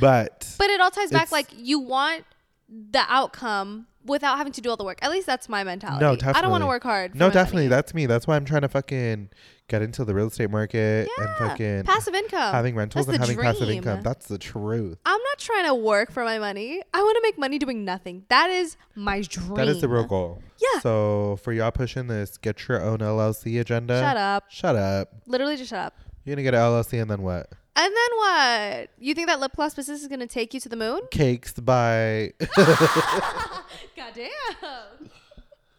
But 0.00 0.54
But 0.58 0.70
it 0.70 0.80
all 0.80 0.90
ties 0.90 1.10
back 1.10 1.32
like 1.32 1.48
you 1.56 1.78
want 1.78 2.24
the 2.68 3.04
outcome 3.08 3.86
without 4.04 4.36
having 4.38 4.52
to 4.54 4.60
do 4.60 4.70
all 4.70 4.76
the 4.76 4.84
work. 4.84 4.98
At 5.02 5.10
least 5.10 5.26
that's 5.26 5.48
my 5.48 5.64
mentality. 5.64 6.04
No, 6.04 6.14
definitely. 6.14 6.38
I 6.38 6.42
don't 6.42 6.50
want 6.50 6.62
to 6.62 6.66
work 6.66 6.82
hard. 6.82 7.14
no, 7.14 7.30
definitely 7.30 7.64
money. 7.64 7.68
that's 7.68 7.94
me. 7.94 8.06
That's 8.06 8.26
why 8.26 8.36
I'm 8.36 8.44
trying 8.44 8.62
to 8.62 8.68
fucking 8.68 9.30
get 9.68 9.82
into 9.82 10.04
the 10.04 10.14
real 10.14 10.28
estate 10.28 10.50
market 10.50 11.08
and 11.18 11.28
fucking 11.36 11.84
passive 11.84 12.14
income. 12.14 12.52
having 12.52 12.74
rentals 12.74 13.06
That's 13.06 13.18
and 13.18 13.26
having 13.26 13.42
passive 13.42 13.68
income. 13.68 14.02
That's 14.02 14.26
the 14.26 14.38
truth. 14.38 14.98
I'm 15.04 15.22
not 15.22 15.38
trying 15.38 15.66
to 15.66 15.74
work 15.74 16.10
for 16.10 16.24
my 16.24 16.38
money. 16.38 16.82
I 16.92 17.02
want 17.02 17.16
to 17.16 17.22
make 17.22 17.38
money 17.38 17.58
doing 17.58 17.84
nothing. 17.84 18.24
That 18.28 18.50
is 18.50 18.76
my 18.94 19.22
dream. 19.22 19.54
That 19.54 19.68
is 19.68 19.80
the 19.80 19.88
real 19.88 20.04
goal. 20.04 20.42
Yeah. 20.58 20.80
So 20.80 21.38
for 21.42 21.52
y'all 21.52 21.70
pushing 21.70 22.06
this 22.06 22.36
get 22.38 22.66
your 22.66 22.82
own 22.82 22.98
LLC 22.98 23.60
agenda. 23.60 24.00
Shut 24.00 24.16
up. 24.16 24.44
Shut 24.48 24.76
up. 24.76 25.12
Literally 25.26 25.56
just 25.56 25.70
shut 25.70 25.80
up. 25.80 25.94
You're 26.28 26.36
gonna 26.36 26.42
get 26.42 26.52
an 26.52 26.60
LLC 26.60 27.00
and 27.00 27.10
then 27.10 27.22
what? 27.22 27.50
And 27.74 27.90
then 27.96 28.18
what? 28.18 28.90
You 28.98 29.14
think 29.14 29.28
that 29.28 29.40
lip 29.40 29.52
gloss 29.56 29.74
business 29.74 30.02
is 30.02 30.08
to 30.20 30.26
take 30.26 30.52
you 30.52 30.60
to 30.60 30.68
the 30.68 30.76
moon? 30.76 31.00
Cakes 31.10 31.54
by 31.54 32.34
God 32.54 34.12
damn. 34.14 34.28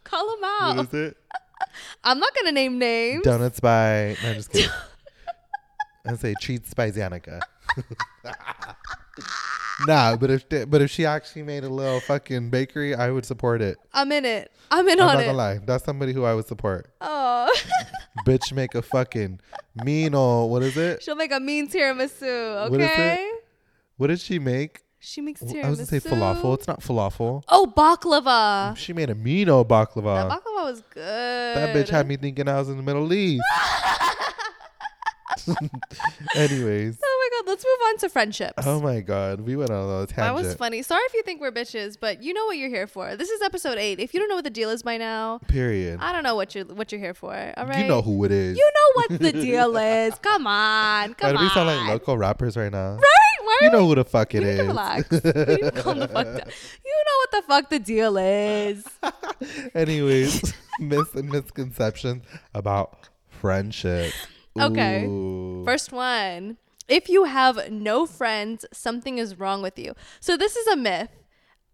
Call 0.04 0.36
them 0.36 0.44
out. 0.44 0.88
is 0.88 0.94
it? 0.96 1.18
I'm 2.04 2.18
not 2.18 2.34
to 2.48 2.52
name 2.52 2.80
names. 2.80 3.22
Donuts 3.22 3.60
by 3.60 4.18
no, 4.24 4.30
I'm 4.30 4.36
just 4.38 4.52
kidding. 4.52 4.72
I 6.08 6.16
say 6.16 6.34
treats 6.42 6.74
by 6.74 6.90
Zanica. 6.90 7.42
nah, 9.88 10.16
but 10.16 10.30
if 10.30 10.50
but 10.70 10.82
if 10.82 10.90
she 10.92 11.06
actually 11.06 11.44
made 11.44 11.64
a 11.64 11.70
little 11.70 12.00
fucking 12.02 12.50
bakery, 12.50 12.96
I 12.96 13.12
would 13.12 13.26
support 13.26 13.62
it. 13.62 13.78
I'm 13.94 14.12
in 14.12 14.26
it. 14.26 14.52
I'm 14.72 14.88
in 14.88 15.00
I'm 15.00 15.08
on 15.10 15.14
not 15.16 15.24
it. 15.24 15.26
gonna 15.28 15.38
lie. 15.38 15.58
That's 15.66 15.84
somebody 15.84 16.14
who 16.14 16.24
I 16.26 16.34
would 16.34 16.48
support. 16.48 16.92
Oh. 17.02 17.52
Bitch, 18.28 18.52
make 18.54 18.76
a 18.76 18.82
fucking 18.82 19.40
mean 19.84 20.14
old 20.14 20.52
what 20.52 20.64
is 20.64 20.76
it? 20.78 21.02
She'll 21.04 21.16
make 21.16 21.32
a 21.32 21.40
mean 21.40 21.68
tiramisu, 21.70 22.70
What 22.70 22.80
is 22.82 22.88
it? 22.88 22.92
okay? 22.92 23.32
What 23.98 24.08
did 24.08 24.20
she 24.20 24.40
make? 24.40 24.84
She 25.00 25.22
makes 25.22 25.42
tiramisu. 25.42 25.64
I 25.64 25.70
was 25.70 25.80
gonna 25.80 26.00
say 26.02 26.10
falafel. 26.10 26.54
It's 26.56 26.68
not 26.68 26.82
falafel. 26.82 27.44
Oh, 27.48 27.72
baklava. 27.76 28.76
She 28.76 28.92
made 28.94 29.10
a 29.10 29.16
meano 29.16 29.66
baklava. 29.66 30.28
that 30.30 30.42
baklava 30.42 30.64
was 30.72 30.84
good. 30.94 31.04
That 31.58 31.76
bitch 31.76 31.90
had 31.90 32.08
me 32.08 32.18
thinking 32.18 32.48
I 32.48 32.60
was 32.60 32.68
in 32.70 32.78
the 32.78 32.84
Middle 32.84 33.12
East. 33.14 33.44
Anyways, 36.36 36.98
Let's 37.46 37.66
move 37.66 37.88
on 37.88 37.98
to 38.00 38.10
friendships. 38.10 38.66
oh 38.66 38.80
my 38.82 39.02
god, 39.02 39.42
we 39.42 39.56
went 39.56 39.70
on 39.72 39.78
a 39.78 39.88
little 39.88 40.06
that 40.16 40.34
was 40.36 40.54
funny. 40.56 40.82
Sorry 40.82 41.02
if 41.06 41.14
you 41.14 41.24
think 41.24 41.42
we're 41.42 41.52
bitches, 41.52 41.98
but 42.00 42.22
you 42.24 42.34
know 42.34 42.46
what 42.46 42.58
you're 42.58 42.70
here 42.70 42.88
for. 42.88 43.16
This 43.16 43.30
is 43.30 43.42
episode 43.42 43.78
eight. 43.78 44.00
If 44.00 44.14
you 44.14 44.20
don't 44.20 44.30
know 44.30 44.36
what 44.36 44.44
the 44.44 44.50
deal 44.50 44.70
is 44.70 44.84
by 44.84 44.98
now, 44.98 45.40
Period. 45.48 46.00
I 46.02 46.12
don't 46.12 46.24
know 46.24 46.36
what 46.36 46.54
you're 46.56 46.66
what 46.66 46.92
you're 46.92 47.02
here 47.02 47.14
for. 47.14 47.34
All 47.58 47.66
right. 47.66 47.80
You 47.82 47.88
know 47.88 48.02
who 48.02 48.24
it 48.26 48.32
is. 48.32 48.58
You 48.58 48.72
know 48.76 48.92
what 49.02 49.20
the 49.20 49.32
deal 49.46 49.76
is. 49.78 50.16
Come 50.20 50.48
on. 50.48 51.14
Come 51.16 51.32
Why 51.34 51.38
on. 51.38 51.44
we 51.44 51.50
sound 51.50 51.68
like 51.68 51.88
local 51.88 52.18
rappers 52.18 52.56
right 52.58 52.72
now? 52.72 52.94
Right? 52.96 53.44
Why 53.44 53.58
You 53.62 53.72
know 53.72 53.88
who 53.88 53.96
the 53.96 54.06
fuck 54.06 54.34
it 54.36 54.40
we 54.44 54.46
need 54.46 54.56
to 54.58 54.62
is. 54.62 54.68
relax. 54.68 55.10
we 55.12 55.20
calm 55.82 56.00
the 56.00 56.08
fuck 56.08 56.26
down. 56.26 56.52
You 56.86 57.04
know 57.06 57.18
what 57.18 57.32
the 57.32 57.42
fuck 57.48 57.70
the 57.70 57.80
deal 57.80 58.18
is. 58.18 58.86
Anyways, 59.76 60.54
myths 60.80 61.16
and 61.16 61.30
misconceptions 61.30 62.24
about 62.54 63.10
friendship. 63.30 64.14
Okay. 64.60 65.06
Ooh. 65.06 65.64
First 65.66 65.92
one. 65.92 66.58
If 66.90 67.08
you 67.10 67.26
have 67.26 67.72
no 67.72 68.06
friends, 68.06 68.66
something 68.74 69.18
is 69.18 69.40
wrong 69.40 69.62
with 69.62 69.78
you. 69.78 69.94
So 70.20 70.36
this 70.36 70.56
is 70.56 70.68
a 70.68 70.76
myth. 70.76 71.12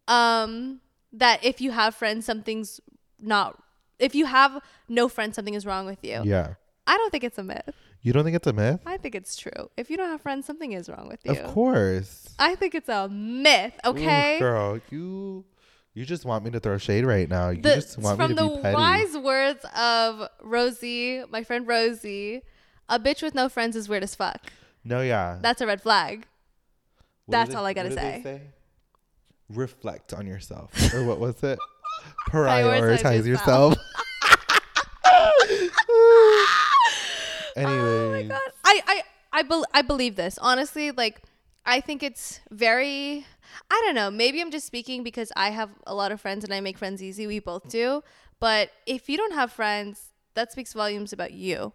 Um 0.08 0.82
that 1.14 1.44
if 1.44 1.62
you 1.62 1.72
have 1.72 1.96
friends, 1.96 2.26
something's 2.26 2.80
not 3.20 3.62
if 3.98 4.14
you 4.14 4.26
have 4.26 4.62
no 4.90 5.08
friends, 5.08 5.36
something 5.36 5.54
is 5.54 5.66
wrong 5.66 5.86
with 5.86 6.04
you. 6.04 6.22
Yeah. 6.24 6.56
I 6.88 6.98
don't 6.98 7.12
think 7.12 7.24
it's 7.24 7.38
a 7.38 7.44
myth. 7.44 7.74
You 8.02 8.14
don't 8.14 8.24
think 8.24 8.36
it's 8.36 8.46
a 8.46 8.54
myth? 8.54 8.82
I 8.86 8.98
think 8.98 9.16
it's 9.16 9.36
true. 9.36 9.72
If 9.78 9.90
you 9.90 9.98
don't 9.98 10.10
have 10.10 10.22
friends, 10.22 10.46
something 10.46 10.74
is 10.74 10.90
wrong 10.90 11.08
with 11.08 11.22
you. 11.26 11.32
Of 11.32 11.44
course. 11.54 12.30
I 12.38 12.54
think 12.54 12.76
it's 12.76 12.90
a 12.90 13.10
myth, 13.10 13.74
Ooh, 13.84 13.90
okay? 13.90 14.38
girl, 14.38 14.80
you 14.92 15.44
you 15.96 16.06
just 16.06 16.26
want 16.26 16.44
me 16.44 16.52
to 16.52 16.60
throw 16.60 16.78
shade 16.78 17.06
right 17.06 17.28
now. 17.28 17.50
You 17.50 17.62
the, 17.62 17.76
just 17.76 17.98
want 17.98 18.20
me 18.20 18.28
to 18.28 18.34
be 18.34 18.36
petty. 18.38 18.62
From 18.62 18.62
the 18.64 18.74
wise 18.74 19.18
words 19.18 19.66
of 19.76 20.30
Rosie, 20.44 21.24
my 21.32 21.44
friend 21.44 21.66
Rosie, 21.66 22.44
a 22.90 23.00
bitch 23.00 23.24
with 23.24 23.34
no 23.34 23.50
friends 23.50 23.76
is 23.76 23.90
weird 23.90 24.04
as 24.04 24.14
fuck. 24.14 24.52
No, 24.86 25.02
yeah. 25.02 25.40
That's 25.42 25.62
a 25.62 25.68
red 25.68 25.82
flag. 25.82 26.26
What 27.26 27.32
that's 27.32 27.50
did 27.50 27.58
all 27.58 27.66
I 27.66 27.74
gotta 27.74 27.90
what 27.90 28.00
did 28.00 28.14
they 28.14 28.22
say. 28.24 28.42
Reflect 29.50 30.14
on 30.14 30.28
yourself. 30.28 30.72
or 30.94 31.04
what 31.04 31.20
was 31.20 31.44
it? 31.44 31.60
Prioritize 32.30 33.02
Prioritize 33.02 33.26
yourself. 33.26 33.76
yourself. 33.76 33.78
Anyways. 37.56 37.82
Oh 38.06 38.12
my 38.12 38.24
god. 38.24 38.52
I 38.64 38.82
I 38.88 39.04
I, 39.34 39.44
bel 39.44 39.66
I 39.74 39.82
believe 39.82 40.16
this. 40.16 40.38
Honestly, 40.38 40.92
like 40.92 41.22
I 41.66 41.82
think 41.82 42.04
it's 42.04 42.40
very 42.52 43.26
I 43.72 43.82
don't 43.86 43.96
know, 43.96 44.12
maybe 44.12 44.42
I'm 44.42 44.52
just 44.52 44.68
speaking 44.68 45.04
because 45.04 45.32
I 45.36 45.50
have 45.50 45.70
a 45.88 45.96
lot 45.96 46.12
of 46.12 46.22
friends 46.22 46.44
and 46.44 46.54
I 46.54 46.62
make 46.62 46.78
friends 46.78 47.02
easy. 47.02 47.28
We 47.28 47.40
both 47.40 47.70
do. 47.70 48.04
But 48.40 48.72
if 48.86 49.10
you 49.10 49.18
don't 49.18 49.34
have 49.34 49.52
friends, 49.52 50.12
that 50.36 50.52
speaks 50.52 50.74
volumes 50.74 51.14
about 51.14 51.32
you. 51.32 51.74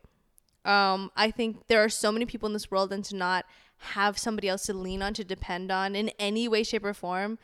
Um, 0.65 1.11
I 1.17 1.31
think 1.31 1.67
there 1.69 1.83
are 1.83 1.89
so 1.89 2.13
many 2.13 2.27
people 2.27 2.47
in 2.47 2.53
this 2.53 2.71
world, 2.71 2.93
and 2.93 3.05
to 3.07 3.17
not 3.17 3.47
have 3.79 4.19
somebody 4.19 4.49
else 4.49 4.67
to 4.67 4.75
lean 4.75 5.03
on, 5.03 5.15
to 5.15 5.25
depend 5.25 5.71
on 5.73 5.97
in 5.97 6.11
any 6.19 6.49
way, 6.49 6.63
shape, 6.63 6.85
or 6.85 6.93
form, 6.95 7.39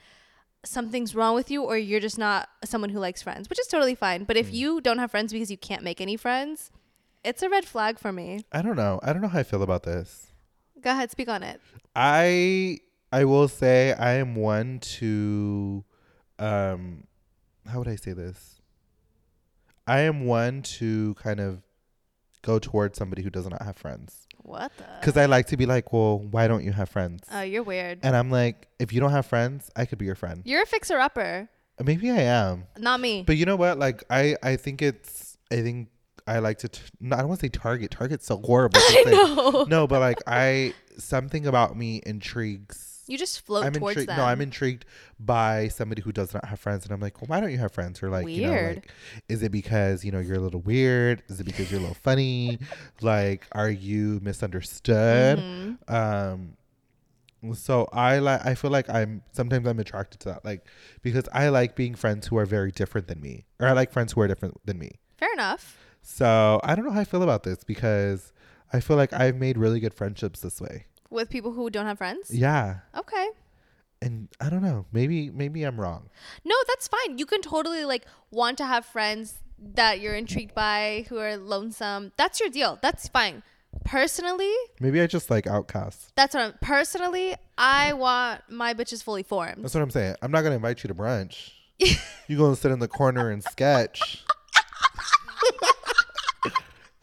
something's 0.65 1.15
wrong 1.15 1.35
with 1.35 1.51
you, 1.51 1.63
or 1.63 1.79
you're 1.79 2.01
just 2.01 2.19
not 2.19 2.49
someone 2.65 2.91
who 2.91 2.99
likes 2.99 3.23
friends, 3.23 3.49
which 3.49 3.59
is 3.59 3.67
totally 3.69 3.95
fine. 3.95 4.25
But 4.25 4.37
if 4.37 4.53
you 4.53 4.81
don't 4.81 4.99
have 4.99 5.11
friends 5.11 5.33
because 5.33 5.51
you 5.51 5.57
can't 5.57 5.83
make 5.83 6.01
any 6.01 6.17
friends, 6.17 6.71
it's 7.25 7.43
a 7.43 7.49
red 7.49 7.65
flag 7.65 7.99
for 7.99 8.13
me. 8.13 8.45
I 8.53 8.63
don't 8.63 8.77
know. 8.77 9.01
I 9.03 9.13
don't 9.13 9.23
know 9.23 9.29
how 9.29 9.39
I 9.39 9.45
feel 9.45 9.63
about 9.63 9.83
this. 9.85 10.33
Go 10.81 10.91
ahead, 10.91 11.11
speak 11.11 11.29
on 11.29 11.43
it. 11.43 11.61
I 11.95 12.79
I 13.11 13.25
will 13.25 13.49
say 13.49 13.95
I 13.95 14.13
am 14.15 14.35
one 14.35 14.79
to 14.81 15.85
um 16.39 17.05
how 17.67 17.79
would 17.79 17.89
I 17.89 17.97
say 17.97 18.13
this? 18.13 18.61
I 19.87 20.01
am 20.01 20.27
one 20.27 20.63
to 20.63 21.15
kind 21.15 21.41
of 21.41 21.63
go 22.47 22.59
towards 22.59 22.97
somebody 22.99 23.23
who 23.23 23.31
does 23.31 23.47
not 23.49 23.63
have 23.63 23.77
friends. 23.77 24.27
What 24.43 24.71
the? 24.79 24.85
Cuz 25.03 25.17
I 25.17 25.27
like 25.27 25.47
to 25.49 25.57
be 25.57 25.67
like, 25.67 25.93
"Well, 25.93 26.19
why 26.21 26.47
don't 26.49 26.65
you 26.65 26.73
have 26.73 26.89
friends?" 26.89 27.25
Oh, 27.33 27.43
you're 27.43 27.63
weird. 27.65 27.99
and 28.03 28.15
I'm 28.17 28.31
like, 28.31 28.69
"If 28.79 28.93
you 28.93 29.01
don't 29.01 29.11
have 29.11 29.27
friends, 29.27 29.71
I 29.75 29.85
could 29.87 29.99
be 29.99 30.07
your 30.07 30.15
friend." 30.15 30.43
You're 30.45 30.63
a 30.63 30.67
fixer 30.67 30.99
upper, 30.99 31.49
Maybe 31.83 32.11
I 32.11 32.23
am. 32.41 32.65
not 32.79 33.01
me. 33.01 33.23
But 33.27 33.37
you 33.37 33.45
know 33.45 33.57
what? 33.57 33.79
Like 33.79 34.05
I 34.09 34.37
I 34.43 34.57
think 34.57 34.81
it's 34.81 35.37
I 35.53 35.61
think 35.63 35.89
I 36.27 36.39
like 36.39 36.59
to 36.59 36.69
t- 36.69 36.81
no, 37.01 37.17
I 37.17 37.21
don't 37.21 37.29
want 37.29 37.41
to 37.41 37.47
say 37.47 37.51
target. 37.51 37.91
Target's 37.91 38.27
so 38.27 38.39
horrible. 38.39 38.81
I 38.81 39.03
know. 39.07 39.65
No, 39.69 39.87
but 39.87 40.01
like 40.01 40.19
I 40.27 40.73
something 40.99 41.47
about 41.47 41.77
me 41.77 42.01
intrigues 42.07 42.96
You 43.09 43.17
just 43.17 43.41
float 43.47 43.65
I'm 43.65 43.73
towards 43.73 43.93
intrigued. 43.99 44.09
them. 44.11 44.17
No, 44.19 44.25
I'm 44.25 44.41
intrigued 44.41 44.85
by 45.21 45.69
somebody 45.69 46.03
who 46.03 46.11
does 46.13 46.35
not 46.35 46.45
have 46.47 46.59
friends, 46.59 46.85
and 46.85 46.93
I'm 46.93 47.01
like, 47.01 47.21
well, 47.21 47.29
why 47.29 47.41
don't 47.41 47.53
you 47.53 47.59
have 47.59 47.73
friends? 47.73 48.03
Or 48.03 48.11
like, 48.11 48.27
you 48.29 48.43
know, 48.43 48.51
Weird. 48.51 48.77
like, 48.77 48.91
is 49.29 49.43
it 49.43 49.53
because 49.53 50.05
you 50.05 50.11
know 50.13 50.19
you're 50.19 50.37
a 50.37 50.41
little 50.41 50.61
weird? 50.61 51.23
Is 51.29 51.39
it 51.41 51.45
because 51.45 51.71
you're 51.71 51.79
a 51.79 51.83
little 51.83 51.95
funny? 52.03 52.59
Like, 53.01 53.47
are 53.53 53.71
you 53.71 54.21
misunderstood? 54.23 55.39
Mhm. 55.39 55.91
Um, 55.93 56.57
so 57.55 57.89
I 57.93 58.19
like. 58.19 58.45
I 58.45 58.55
feel 58.55 58.71
like 58.71 58.89
I'm 58.91 59.23
sometimes 59.33 59.69
I'm 59.69 59.79
attracted 59.79 60.21
to 60.21 60.29
that, 60.31 60.45
like 60.45 60.67
because 61.03 61.29
I 61.33 61.49
like 61.51 61.77
being 61.77 61.95
friends 61.95 62.27
who 62.27 62.37
are 62.39 62.47
very 62.47 62.73
different 62.73 63.07
than 63.07 63.21
me, 63.21 63.45
or 63.61 63.69
I 63.69 63.73
like 63.73 63.93
friends 63.93 64.13
who 64.15 64.21
are 64.23 64.29
different 64.29 64.59
than 64.67 64.79
me. 64.79 64.93
Fair 65.17 65.33
enough. 65.33 65.79
So 66.03 66.61
I 66.65 66.75
don't 66.75 66.85
know 66.85 66.91
how 66.93 67.01
I 67.01 67.05
feel 67.05 67.23
about 67.23 67.43
this 67.45 67.63
because 67.65 68.33
I 68.73 68.81
feel 68.81 68.97
like 68.97 69.13
I've 69.13 69.37
made 69.37 69.59
really 69.59 69.79
good 69.81 69.95
friendships 69.95 70.41
this 70.41 70.61
way. 70.61 70.87
With 71.11 71.31
people 71.31 71.53
who 71.53 71.71
don't 71.71 71.87
have 71.87 71.99
friends. 71.99 72.31
Yeah. 72.31 72.79
Okay. 72.97 73.29
And 74.03 74.29
I 74.41 74.51
don't 74.51 74.63
know. 74.63 74.87
Maybe 74.93 75.31
maybe 75.31 75.63
I'm 75.63 75.81
wrong. 75.81 76.11
No, 76.45 76.55
that's 76.69 76.89
fine. 76.89 77.19
You 77.19 77.27
can 77.27 77.41
totally 77.43 77.85
like 77.85 78.05
want 78.31 78.59
to 78.59 78.67
have 78.67 78.85
friends 78.85 79.39
that 79.59 80.01
you're 80.01 80.15
intrigued 80.15 80.55
by 80.55 81.07
who 81.09 81.19
are 81.19 81.37
lonesome. 81.37 82.13
That's 82.17 82.39
your 82.41 82.51
deal. 82.51 82.79
That's 82.83 83.09
fine. 83.09 83.43
Personally, 83.85 84.53
Maybe 84.81 85.01
I 85.01 85.07
just 85.07 85.31
like 85.31 85.47
outcasts. 85.47 86.11
that's 86.17 86.35
what 86.35 86.45
I'm 86.45 86.55
personally, 86.61 87.35
I 87.59 87.93
want 87.93 88.43
my 88.49 88.75
bitches 88.75 89.03
fully 89.03 89.23
formed. 89.23 89.63
That's 89.65 89.75
what 89.75 89.83
I'm 89.83 89.91
saying. 89.91 90.17
I'm 90.23 90.31
not 90.31 90.43
gonna 90.43 90.57
invite 90.57 90.83
you 90.83 90.89
to 90.89 90.95
brunch. 90.95 91.53
you 91.79 92.37
go 92.39 92.49
and 92.49 92.57
sit 92.59 92.73
in 92.73 92.79
the 92.79 92.89
corner 92.89 93.31
and 93.31 93.43
sketch. 93.45 94.25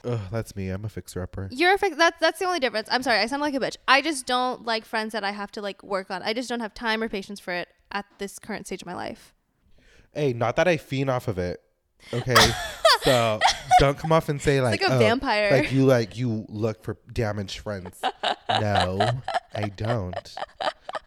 Ugh, 0.06 0.20
that's 0.32 0.56
me. 0.56 0.70
I'm 0.70 0.84
a 0.84 0.90
fixer 0.90 1.22
upper. 1.22 1.48
You're 1.52 1.74
a 1.74 1.78
fix- 1.78 1.96
that's 1.96 2.20
that's 2.20 2.40
the 2.40 2.46
only 2.46 2.60
difference. 2.60 2.90
I'm 2.92 3.04
sorry, 3.04 3.20
I 3.20 3.26
sound 3.28 3.42
like 3.42 3.54
a 3.54 3.60
bitch. 3.60 3.78
I 3.88 4.02
just 4.02 4.26
don't 4.26 4.66
like 4.66 4.86
friends 4.86 5.14
that 5.14 5.24
I 5.24 5.32
have 5.32 5.52
to 5.54 5.62
like 5.62 5.82
work 5.84 6.12
on. 6.12 6.22
I 6.22 6.34
just 6.34 6.50
don't 6.50 6.60
have 6.60 6.74
time 6.74 7.02
or 7.02 7.10
patience 7.10 7.40
for 7.40 7.54
it 7.54 7.70
at 7.92 8.06
this 8.18 8.40
current 8.40 8.68
stage 8.68 8.82
of 8.82 8.86
my 8.86 8.96
life. 8.96 9.34
Hey, 10.14 10.34
not 10.34 10.58
that 10.58 10.68
I 10.68 10.78
fiend 10.78 11.10
off 11.10 11.28
of 11.28 11.38
it. 11.38 11.62
Okay. 12.14 12.36
so 13.04 13.40
don't 13.80 13.98
come 13.98 14.12
off 14.12 14.28
and 14.28 14.42
say 14.42 14.62
like, 14.62 14.82
like 14.82 14.92
a 14.92 14.96
oh, 14.96 15.00
vampire. 15.00 15.52
Like 15.52 15.72
you 15.72 15.86
like 15.86 16.18
you 16.18 16.46
look 16.50 16.84
for 16.84 16.98
damaged 17.12 17.60
friends. 17.60 18.02
no, 18.50 19.10
I 19.56 19.70
don't. 19.70 20.36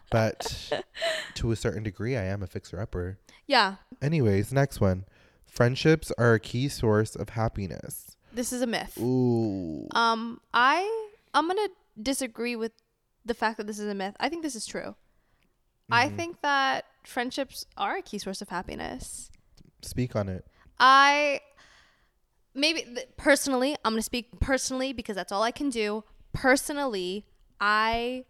But 0.09 0.71
to 1.35 1.51
a 1.51 1.55
certain 1.55 1.83
degree 1.83 2.17
I 2.17 2.23
am 2.23 2.41
a 2.41 2.47
fixer 2.47 2.79
upper. 2.79 3.19
Yeah, 3.45 3.75
Anyways, 4.01 4.51
next 4.51 4.79
one. 4.79 5.05
Friendships 5.45 6.11
are 6.17 6.33
a 6.33 6.39
key 6.39 6.67
source 6.67 7.15
of 7.15 7.29
happiness. 7.29 8.16
This 8.37 8.53
is 8.53 8.61
a 8.61 8.67
myth. 8.67 8.97
Ooh. 8.99 9.87
Um, 9.91 10.39
I 10.53 11.07
I'm 11.33 11.47
gonna 11.47 11.67
disagree 12.01 12.55
with 12.55 12.71
the 13.25 13.33
fact 13.33 13.57
that 13.57 13.67
this 13.67 13.79
is 13.79 13.89
a 13.89 13.95
myth. 13.95 14.15
I 14.19 14.29
think 14.29 14.43
this 14.43 14.55
is 14.55 14.65
true. 14.65 14.95
I 15.89 16.09
think 16.09 16.41
that 16.41 16.85
friendships 17.05 17.65
are 17.77 17.97
a 17.97 18.01
key 18.01 18.17
source 18.17 18.41
of 18.41 18.49
happiness. 18.49 19.31
Speak 19.81 20.15
on 20.15 20.27
it. 20.27 20.45
I 20.79 21.39
maybe 22.53 22.81
th- 22.81 23.07
personally, 23.15 23.77
I'm 23.85 23.93
going 23.93 23.99
to 23.99 24.03
speak 24.03 24.39
personally 24.39 24.91
because 24.91 25.15
that's 25.15 25.31
all 25.31 25.43
I 25.43 25.51
can 25.51 25.69
do. 25.69 26.03
Personally, 26.33 27.25
I 27.61 28.25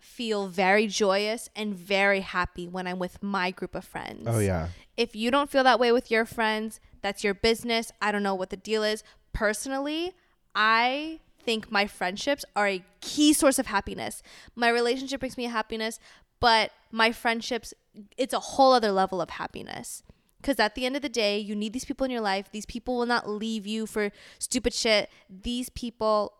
feel 0.00 0.48
very 0.48 0.86
joyous 0.86 1.48
and 1.54 1.74
very 1.74 2.20
happy 2.20 2.66
when 2.66 2.86
I'm 2.86 2.98
with 2.98 3.22
my 3.22 3.50
group 3.50 3.74
of 3.74 3.84
friends. 3.84 4.24
Oh 4.26 4.38
yeah. 4.40 4.68
If 4.96 5.14
you 5.14 5.30
don't 5.30 5.50
feel 5.50 5.64
that 5.64 5.78
way 5.78 5.92
with 5.92 6.10
your 6.10 6.24
friends, 6.24 6.80
that's 7.02 7.24
your 7.24 7.34
business. 7.34 7.92
I 8.00 8.12
don't 8.12 8.22
know 8.22 8.34
what 8.34 8.50
the 8.50 8.56
deal 8.56 8.82
is. 8.82 9.02
Personally, 9.32 10.14
I 10.54 11.20
think 11.44 11.70
my 11.70 11.86
friendships 11.86 12.44
are 12.54 12.68
a 12.68 12.84
key 13.00 13.32
source 13.32 13.58
of 13.58 13.66
happiness. 13.66 14.22
My 14.54 14.68
relationship 14.68 15.20
brings 15.20 15.36
me 15.36 15.44
happiness, 15.44 15.98
but 16.40 16.72
my 16.90 17.12
friendships, 17.12 17.72
it's 18.16 18.34
a 18.34 18.40
whole 18.40 18.72
other 18.72 18.92
level 18.92 19.20
of 19.20 19.30
happiness. 19.30 20.02
Because 20.40 20.60
at 20.60 20.74
the 20.74 20.86
end 20.86 20.94
of 20.94 21.02
the 21.02 21.08
day, 21.08 21.38
you 21.38 21.56
need 21.56 21.72
these 21.72 21.84
people 21.84 22.04
in 22.04 22.10
your 22.10 22.20
life. 22.20 22.50
These 22.52 22.66
people 22.66 22.96
will 22.96 23.06
not 23.06 23.28
leave 23.28 23.66
you 23.66 23.86
for 23.86 24.12
stupid 24.38 24.72
shit. 24.72 25.10
These 25.28 25.68
people 25.70 26.32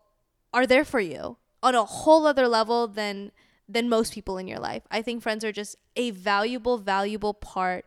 are 0.53 0.67
there 0.67 0.85
for 0.85 1.01
you 1.01 1.37
on 1.63 1.75
a 1.75 1.85
whole 1.85 2.27
other 2.27 2.47
level 2.47 2.87
than 2.87 3.33
than 3.69 3.89
most 3.89 4.15
people 4.15 4.39
in 4.39 4.49
your 4.49 4.59
life. 4.59 4.83
I 4.91 5.03
think 5.03 5.23
friends 5.23 5.45
are 5.45 5.53
just 5.53 5.77
a 5.95 6.11
valuable, 6.11 6.79
valuable 6.79 7.35
part 7.35 7.85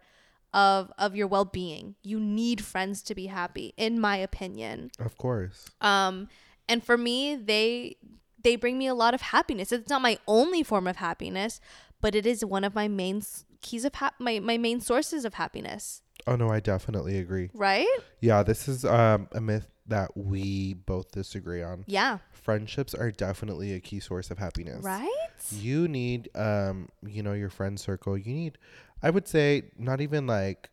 of 0.53 0.91
of 0.98 1.15
your 1.15 1.28
well-being. 1.28 1.95
You 2.03 2.19
need 2.19 2.64
friends 2.64 3.02
to 3.03 3.15
be 3.15 3.28
happy, 3.28 3.73
in 3.78 3.99
my 3.99 4.18
opinion. 4.18 4.91
Of 4.99 5.18
course. 5.18 5.69
Um, 5.82 6.28
and 6.68 6.84
for 6.84 6.98
me, 6.98 7.36
they 7.36 7.98
they 8.44 8.56
bring 8.56 8.78
me 8.78 8.88
a 8.88 8.94
lot 8.94 9.14
of 9.14 9.22
happiness. 9.22 9.72
It's 9.72 9.90
not 9.90 10.02
my 10.02 10.18
only 10.28 10.64
form 10.64 10.88
of 10.88 10.98
happiness, 10.98 11.61
but 12.02 12.15
it 12.15 12.26
is 12.26 12.44
one 12.44 12.64
of 12.64 12.76
my 12.76 12.88
main 12.88 13.22
keys 13.61 13.86
of 13.86 13.95
hap- 13.95 14.19
my 14.19 14.40
my 14.40 14.57
main 14.57 14.82
sources 14.82 15.26
of 15.26 15.36
happiness. 15.36 16.02
Oh 16.28 16.36
no, 16.36 16.49
I 16.49 16.60
definitely 16.60 17.18
agree. 17.18 17.49
Right? 17.53 17.88
Yeah, 18.19 18.44
this 18.44 18.68
is 18.68 18.86
um, 18.86 19.28
a 19.32 19.41
myth 19.41 19.68
that 19.88 20.15
we 20.15 20.73
both 20.73 21.11
disagree 21.11 21.64
on. 21.64 21.84
Yeah. 21.88 22.19
Friendships 22.32 22.94
are 22.94 23.11
definitely 23.11 23.73
a 23.73 23.80
key 23.80 23.99
source 23.99 24.32
of 24.32 24.38
happiness. 24.38 24.84
Right? 24.84 25.10
You 25.52 25.88
need 25.88 26.30
um, 26.36 26.90
you 27.06 27.23
know, 27.23 27.34
your 27.34 27.49
friend 27.49 27.80
circle. 27.80 28.18
You 28.18 28.34
need 28.34 28.57
I 29.03 29.10
would 29.10 29.28
say 29.28 29.64
not 29.78 30.02
even 30.02 30.28
like 30.28 30.69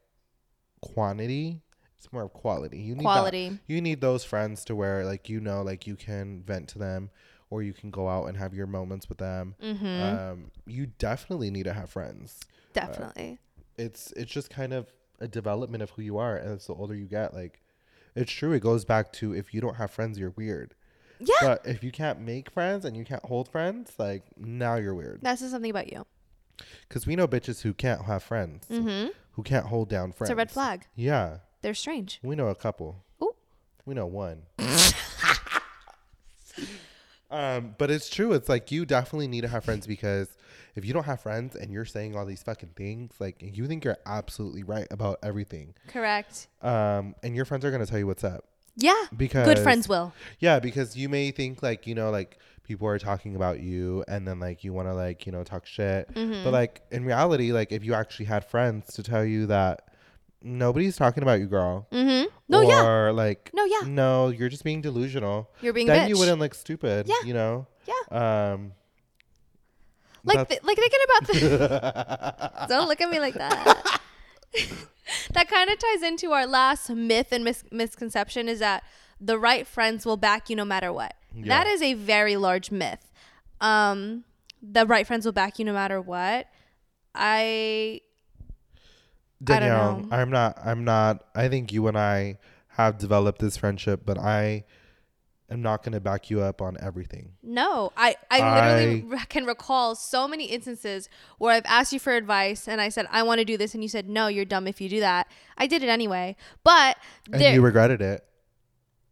quantity, 0.81 1.63
it's 1.97 2.13
more 2.13 2.23
of 2.23 2.33
quality. 2.33 2.79
You 2.79 2.95
need 2.95 2.99
that- 3.01 3.03
Quality. 3.03 3.59
you 3.67 3.81
need 3.81 4.01
those 4.01 4.25
friends 4.25 4.65
to 4.67 4.75
where 4.77 5.05
like 5.05 5.29
you 5.29 5.41
know 5.41 5.63
like 5.63 5.87
you 5.87 5.97
can 5.97 6.43
vent 6.43 6.69
to 6.71 6.79
them 6.79 7.11
or 7.51 7.63
you 7.63 7.73
can 7.73 7.91
go 7.91 8.09
out 8.09 8.27
and 8.27 8.37
have 8.37 8.53
your 8.55 8.67
moments 8.67 9.09
with 9.09 9.19
them. 9.19 9.55
Mhm. 9.63 10.03
Um, 10.33 10.51
you 10.67 10.87
definitely 10.87 11.51
need 11.51 11.65
to 11.65 11.73
have 11.73 11.91
friends. 11.91 12.41
Definitely. 12.75 13.39
it's 13.77 14.13
it's 14.13 14.31
just 14.31 14.51
kind 14.51 14.73
of 14.73 14.93
a 15.21 15.27
development 15.29 15.83
of 15.83 15.91
who 15.91 16.03
you 16.03 16.17
are 16.19 16.37
and 16.37 16.51
as 16.55 16.67
the 16.67 16.75
older 16.75 16.95
you 16.95 17.07
get 17.07 17.33
like 17.35 17.61
it's 18.15 18.31
true 18.31 18.53
it 18.53 18.61
goes 18.61 18.85
back 18.85 19.13
to 19.13 19.33
if 19.35 19.53
you 19.55 19.61
don't 19.61 19.77
have 19.77 19.91
friends 19.91 20.17
you're 20.19 20.31
weird 20.37 20.75
yeah. 21.21 21.35
but 21.41 21.61
if 21.67 21.83
you 21.83 21.91
can't 21.93 22.21
make 22.21 22.51
friends 22.51 22.85
and 22.85 22.97
you 22.97 23.05
can't 23.05 23.25
hold 23.25 23.49
friends 23.49 23.93
like 23.99 24.23
now 24.37 24.75
you're 24.77 24.95
weird 24.95 25.21
that 25.23 25.39
says 25.41 25.51
something 25.51 25.71
about 25.71 25.91
you. 25.93 26.05
Because 26.89 27.07
we 27.07 27.17
know 27.17 27.27
bitches 27.29 27.63
who 27.63 27.73
can't 27.75 28.05
have 28.07 28.23
friends 28.23 28.67
Mhm. 28.71 29.11
who 29.33 29.43
can't 29.43 29.67
hold 29.67 29.89
down 29.89 30.13
friends 30.13 30.31
It's 30.31 30.35
a 30.35 30.37
red 30.37 30.51
flag. 30.51 30.87
yeah 30.95 31.39
They're 31.63 31.75
strange. 31.75 32.21
we 32.23 32.35
know 32.37 32.49
a 32.49 32.55
couple 32.55 33.05
Ooh. 33.23 33.35
we 33.85 33.95
know 33.95 34.07
one 34.07 34.43
um 37.31 37.75
but 37.79 37.91
it's 37.91 38.09
true 38.09 38.33
it's 38.33 38.49
like 38.49 38.73
you 38.73 38.87
definitely 38.87 39.29
need 39.29 39.43
to 39.43 39.49
have 39.49 39.65
friends 39.65 39.87
because 39.87 40.29
if 40.75 40.85
you 40.85 40.93
don't 40.95 41.05
have 41.05 41.21
friends 41.21 41.55
and 41.55 41.71
you're 41.73 41.85
saying 41.85 42.17
all 42.17 42.25
these 42.25 42.43
fucking 42.43 42.71
things 42.75 43.13
like 43.19 43.37
you 43.41 43.67
think 43.67 43.85
you're 43.85 43.99
absolutely 44.07 44.63
right 44.63 44.87
about 44.91 45.19
everything 45.23 45.75
Correct. 45.89 46.49
um, 46.63 47.15
and 47.23 47.37
your 47.37 47.45
friends 47.45 47.65
are 47.65 47.71
gonna 47.71 47.85
tell 47.87 47.99
you 47.99 48.07
what's 48.07 48.25
up 48.25 48.45
Yeah. 48.79 48.95
because 49.17 49.47
Good 49.47 49.59
friends 49.59 49.89
will. 49.89 50.13
Yeah, 50.39 50.59
because 50.61 50.97
you 50.97 51.09
may 51.09 51.31
think 51.33 51.63
like 51.63 51.87
you 51.87 51.95
know 51.95 52.11
like 52.11 52.39
people 52.63 52.87
are 52.89 52.99
talking 52.99 53.35
about 53.37 53.61
you, 53.61 54.05
and 54.09 54.27
then 54.27 54.39
like 54.41 54.63
you 54.65 54.73
want 54.73 54.89
to 54.89 54.95
like 54.95 55.27
you 55.27 55.33
know 55.33 55.43
talk 55.45 55.67
shit, 55.67 56.09
Mm-hmm. 56.15 56.45
but 56.45 56.53
like 56.53 56.81
in 56.91 57.05
reality, 57.05 57.53
like 57.53 57.73
if 57.73 57.85
you 57.85 57.95
actually 57.95 58.27
had 58.27 58.45
friends 58.45 58.95
to 58.95 59.03
tell 59.03 59.25
you 59.25 59.47
that 59.47 59.83
nobody's 60.43 60.97
talking 60.97 61.23
about 61.23 61.41
you, 61.41 61.47
girl. 61.47 61.87
Mm-hmm. 61.91 62.27
No, 62.49 62.61
or 62.61 62.65
yeah. 62.65 62.87
Or 62.87 63.13
like 63.13 63.51
No, 63.53 63.65
yeah. 63.65 63.81
no, 63.87 64.29
you're 64.29 64.49
just 64.49 64.65
being 64.65 64.81
delusional. 64.81 65.51
You're 65.61 65.73
being 65.73 65.87
then 65.89 66.07
bitch. 66.07 66.11
you 66.11 66.19
wouldn't 66.19 66.39
look 66.41 66.55
stupid. 66.55 67.09
Yeah. 67.09 67.17
you 67.27 67.35
know. 67.35 67.67
Yeah. 67.87 68.53
Um. 68.55 68.73
like 70.25 70.49
th- 70.49 70.63
like 70.63 70.77
thinking 70.77 71.01
about 71.09 71.27
the 71.33 72.67
Don't 72.69 72.87
look 72.89 73.01
at 73.01 73.11
me 73.11 73.19
like 73.19 73.35
that. 73.35 74.01
that 75.33 75.49
kind 75.49 75.71
of 75.71 75.79
ties 75.79 76.03
into 76.03 76.33
our 76.33 76.47
last 76.47 76.91
myth 76.91 77.29
and 77.33 77.45
mis- 77.45 77.65
misconception 77.71 78.49
is 78.49 78.59
that 78.61 78.85
the 79.21 79.39
right 79.39 79.67
friends 79.67 80.07
will 80.07 80.17
back 80.17 80.49
you 80.51 80.57
no 80.57 80.65
matter 80.65 80.93
what. 80.93 81.15
Yeah. 81.35 81.45
That 81.49 81.67
is 81.67 81.83
a 81.83 81.95
very 81.95 82.37
large 82.37 82.71
myth. 82.71 83.11
Um, 83.61 84.25
the 84.63 84.87
right 84.87 85.07
friends 85.07 85.25
will 85.25 85.33
back 85.33 85.59
you 85.59 85.65
no 85.65 85.73
matter 85.73 86.01
what. 86.01 86.47
I 87.15 88.01
I 89.51 89.61
don't 89.61 89.61
Danielle, 89.61 90.01
know. 90.01 90.09
I'm 90.11 90.31
not. 90.31 90.59
I'm 90.65 90.85
not. 90.85 91.25
I 91.35 91.49
think 91.49 91.73
you 91.73 91.87
and 91.87 91.97
I 91.97 92.39
have 92.69 92.99
developed 92.99 93.41
this 93.41 93.57
friendship, 93.57 94.03
but 94.05 94.19
I 94.19 94.65
am 95.51 95.63
not 95.63 95.83
going 95.83 95.93
to 95.93 96.01
back 96.01 96.29
you 96.31 96.41
up 96.43 96.61
on 96.61 96.77
everything. 96.81 97.33
no, 97.43 97.93
I 97.97 98.17
I 98.31 98.41
literally 98.41 99.19
can 99.29 99.45
recall 99.47 99.95
so 99.95 100.29
many 100.29 100.45
instances 100.47 101.09
where 101.39 101.53
I've 101.55 101.65
asked 101.67 101.93
you 101.93 101.99
for 101.99 102.13
advice 102.13 102.69
and 102.69 102.81
I 102.81 102.89
said 102.91 103.07
I 103.11 103.23
want 103.23 103.39
to 103.39 103.45
do 103.45 103.57
this 103.57 103.75
and 103.75 103.83
you 103.83 103.89
said 103.89 104.09
no, 104.09 104.27
you're 104.29 104.45
dumb 104.45 104.67
if 104.67 104.81
you 104.81 104.89
do 104.89 105.01
that. 105.01 105.27
I 105.57 105.67
did 105.67 105.83
it 105.83 105.89
anyway, 105.89 106.37
but 106.65 106.97
And 107.33 107.41
there 107.41 107.55
you 107.55 107.63
regretted 107.63 108.01
it. 108.03 108.25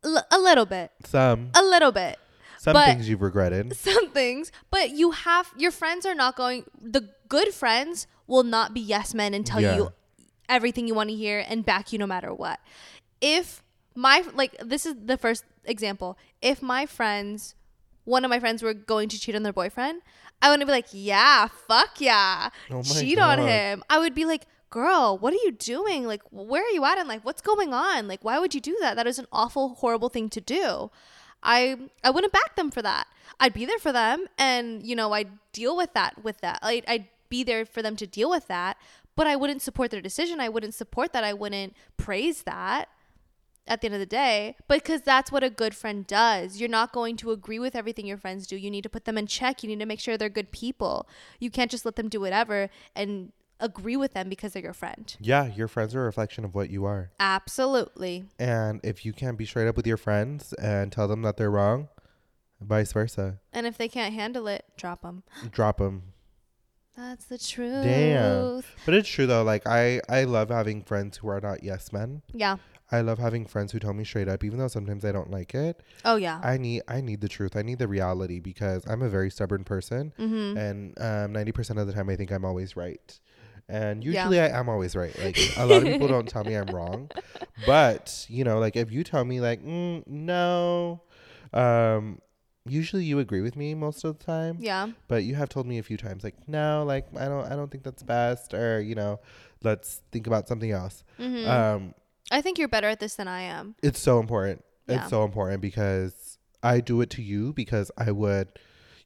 l- 0.05 0.27
a 0.31 0.39
little 0.39 0.67
bit, 0.67 0.93
Some. 1.05 1.51
a 1.55 1.63
little 1.63 1.93
bit. 1.93 2.19
Some 2.59 2.73
but- 2.75 2.87
things 2.87 3.09
you've 3.09 3.23
regretted. 3.23 3.75
some 3.89 4.11
things, 4.11 4.51
but 4.71 4.91
you 4.91 5.13
have 5.13 5.51
your 5.57 5.71
friends 5.71 6.05
are 6.07 6.15
not 6.15 6.37
going. 6.37 6.65
The 6.81 7.09
good 7.29 7.49
friends 7.55 8.07
will 8.27 8.43
not 8.43 8.75
be 8.75 8.81
yes 8.81 9.15
men 9.15 9.33
and 9.35 9.47
tell 9.47 9.61
Yeah. 9.61 9.77
you 9.77 9.93
everything 10.49 10.87
you 10.87 10.95
want 10.95 11.09
to 11.11 11.15
hear 11.17 11.45
and 11.49 11.65
back 11.65 11.93
you 11.93 11.99
no 11.99 12.07
matter 12.07 12.33
what. 12.35 12.61
If 13.21 13.63
my 13.97 14.25
like 14.35 14.57
this 14.59 14.87
is 14.87 14.95
the 15.05 15.17
first 15.17 15.45
example. 15.65 16.17
If 16.41 16.63
my 16.63 16.87
friends, 16.87 17.55
one 18.05 18.25
of 18.25 18.29
my 18.29 18.39
friends 18.39 18.63
were 18.63 18.75
going 18.75 19.09
to 19.09 19.19
cheat 19.19 19.35
on 19.35 19.43
their 19.43 19.53
boyfriend, 19.53 20.03
I 20.41 20.51
wouldn't 20.51 20.69
be 20.69 20.73
like, 20.73 20.89
yeah, 20.93 21.49
fuck 21.49 22.01
yeah, 22.01 22.51
Oh 22.71 22.83
cheat 22.83 23.19
on 23.19 23.39
him. 23.39 23.83
I 23.91 23.99
would 23.99 24.15
be 24.15 24.25
like. 24.25 24.47
Girl, 24.69 25.17
what 25.17 25.33
are 25.33 25.37
you 25.45 25.53
doing? 25.53 26.07
Like, 26.07 26.23
where 26.33 26.63
are 26.63 26.71
you 26.71 26.85
at? 26.85 26.99
And 26.99 27.09
like, 27.09 27.25
what's 27.25 27.41
going 27.41 27.73
on? 27.73 28.09
Like, 28.09 28.25
why 28.25 28.41
would 28.41 28.53
you 28.53 28.61
do 28.61 28.77
that? 28.81 28.97
That 28.97 29.07
is 29.07 29.19
an 29.19 29.27
awful, 29.33 29.77
horrible 29.77 30.09
thing 30.09 30.29
to 30.31 30.41
do. 30.41 30.91
I 31.43 31.79
I 32.03 32.11
wouldn't 32.11 32.33
back 32.33 32.57
them 32.57 32.71
for 32.73 32.83
that. 32.83 33.07
I'd 33.39 33.55
be 33.55 33.65
there 33.65 33.79
for 33.79 33.93
them, 33.93 34.27
and 34.37 34.85
you 34.85 34.97
know 34.97 35.13
I'd 35.13 35.31
deal 35.53 35.77
with 35.77 35.95
that 35.95 36.23
with 36.23 36.41
that. 36.41 36.59
I'd, 36.63 36.85
I'd 36.89 37.07
be 37.29 37.45
there 37.45 37.65
for 37.65 37.81
them 37.81 37.95
to 37.97 38.07
deal 38.07 38.29
with 38.29 38.49
that, 38.49 38.77
but 39.15 39.27
I 39.29 39.37
wouldn't 39.37 39.63
support 39.63 39.93
their 39.93 40.03
decision. 40.03 40.41
I 40.41 40.49
wouldn't 40.49 40.75
support 40.75 41.13
that. 41.13 41.25
I 41.25 41.33
wouldn't 41.33 41.75
praise 41.97 42.43
that. 42.43 42.89
At 43.69 43.81
the 43.81 43.87
end 43.89 43.95
of 43.95 44.01
the 44.01 44.07
day, 44.07 44.55
because 44.69 45.03
that's 45.03 45.33
what 45.33 45.43
a 45.43 45.51
good 45.51 45.75
friend 45.75 46.07
does. 46.07 46.61
You're 46.61 46.69
not 46.69 46.93
going 46.93 47.17
to 47.17 47.33
agree 47.33 47.59
with 47.59 47.75
everything 47.75 48.07
your 48.07 48.17
friends 48.17 48.47
do. 48.47 48.57
You 48.57 48.71
need 48.71 48.83
to 48.83 48.89
put 48.89 49.07
them 49.07 49.19
in 49.19 49.27
check. 49.27 49.63
You 49.65 49.69
need 49.69 49.81
to 49.81 49.87
make 49.87 49.99
sure 49.99 50.17
they're 50.17 50.29
good 50.29 50.53
people. 50.53 51.09
You 51.41 51.51
can't 51.51 51.71
just 51.71 51.85
let 51.85 51.97
them 51.97 52.09
do 52.09 52.21
whatever 52.21 52.71
and 52.95 53.33
agree 53.59 53.97
with 53.97 54.13
them 54.13 54.29
because 54.29 54.53
they're 54.53 54.63
your 54.63 54.73
friend. 54.73 55.17
Yeah, 55.19 55.47
your 55.47 55.67
friends 55.67 55.95
are 55.97 56.03
a 56.03 56.05
reflection 56.05 56.45
of 56.45 56.55
what 56.55 56.71
you 56.71 56.85
are. 56.85 57.11
Absolutely. 57.19 58.27
And 58.39 58.81
if 58.85 59.05
you 59.05 59.13
can't 59.13 59.37
be 59.39 59.47
straight 59.47 59.67
up 59.67 59.77
with 59.77 59.87
your 59.87 59.97
friends 59.97 60.53
and 60.55 60.93
tell 60.93 61.09
them 61.09 61.23
that 61.23 61.37
they're 61.37 61.51
wrong, 61.51 61.89
vice 62.61 62.93
versa, 62.93 63.39
And 63.53 63.67
if 63.67 63.77
they 63.79 63.89
can't 63.89 64.15
handle 64.15 64.47
it, 64.47 64.65
drop 64.77 65.03
them. 65.03 65.23
drop 65.51 65.79
them. 65.79 66.03
That's 66.97 67.25
the 67.27 67.39
truth. 67.39 67.85
Damn. 67.85 68.63
But 68.85 68.95
it's 68.95 69.09
true 69.09 69.27
though. 69.27 69.43
Like 69.43 69.67
I, 69.67 70.01
I 70.09 70.25
love 70.25 70.51
having 70.51 70.83
friends 70.83 71.19
who 71.19 71.29
are 71.29 71.41
not 71.41 71.63
yes 71.63 71.93
men. 71.93 72.23
Yeah. 72.33 72.57
I 72.91 73.01
love 73.01 73.19
having 73.19 73.47
friends 73.47 73.73
who 73.73 73.79
tell 73.79 73.93
me 73.93 74.05
straight 74.05 74.29
up, 74.29 74.45
even 74.45 74.59
though 74.59 74.69
sometimes 74.69 75.05
I 75.05 75.13
don't 75.13 75.31
like 75.31 75.55
it. 75.55 75.81
Oh 76.05 76.17
yeah. 76.17 76.41
I 76.43 76.57
need, 76.57 76.83
I 76.87 77.01
need 77.01 77.21
the 77.21 77.29
truth. 77.29 77.57
I 77.57 77.63
need 77.63 77.79
the 77.79 77.89
reality 77.89 78.39
because 78.41 78.87
I'm 78.87 79.03
a 79.03 79.09
very 79.09 79.31
stubborn 79.31 79.65
person, 79.65 80.13
mm-hmm. 80.19 80.57
and 80.57 80.95
um, 81.01 81.33
ninety 81.33 81.53
percent 81.53 81.79
of 81.79 81.87
the 81.87 81.93
time 81.93 82.09
I 82.09 82.17
think 82.17 82.31
I'm 82.31 82.45
always 82.45 82.77
right. 82.77 83.21
And 83.69 84.05
Yeah. 84.05 84.11
usually 84.29 84.41
I 84.41 84.59
am 84.59 84.69
always 84.69 84.95
right. 84.95 85.19
Like 85.19 85.37
a 85.57 85.67
lot 85.67 85.83
of 85.83 85.89
people 85.89 86.07
don't 86.07 86.29
tell 86.29 86.45
me 86.45 86.55
I'm 86.55 86.73
wrong, 86.73 87.11
but 87.67 88.27
you 88.29 88.45
know, 88.45 88.59
like 88.61 88.77
if 88.77 88.93
you 88.93 89.03
tell 89.03 89.25
me 89.25 89.41
like 89.41 89.65
mm, 89.65 90.07
no, 90.07 91.03
um, 91.53 92.21
usually 92.65 93.05
you 93.05 93.19
agree 93.19 93.41
with 93.41 93.57
me 93.57 93.75
most 93.75 94.05
of 94.05 94.19
the 94.19 94.25
time. 94.25 94.59
Yeah. 94.61 94.89
But 95.09 95.25
you 95.25 95.35
have 95.35 95.49
told 95.49 95.67
me 95.67 95.79
a 95.79 95.83
few 95.83 95.97
times 95.97 96.23
like 96.23 96.49
no, 96.49 96.85
like 96.87 97.07
I 97.17 97.27
don't, 97.27 97.45
I 97.51 97.57
don't 97.57 97.71
think 97.71 97.83
that's 97.83 98.03
best, 98.05 98.55
or 98.55 98.81
you 98.81 98.95
know, 98.95 99.19
let's 99.65 100.03
think 100.13 100.27
about 100.29 100.47
something 100.47 100.71
else. 100.71 101.03
hmm 101.17 101.47
Um, 101.47 101.95
I 102.31 102.41
think 102.43 102.59
you're 102.59 102.69
better 102.69 102.89
at 102.89 103.01
this 103.01 103.15
than 103.15 103.29
I 103.29 103.43
am. 103.43 103.75
it's 103.83 104.01
so 104.01 104.19
important. 104.21 104.65
Yeah. 104.89 105.01
It's 105.03 105.11
so 105.11 105.25
important 105.25 105.61
because 105.63 106.39
I 106.63 106.81
do 106.81 107.01
it 107.01 107.11
to 107.11 107.23
you 107.23 107.53
because 107.53 107.91
I 107.97 108.11
would, 108.13 108.49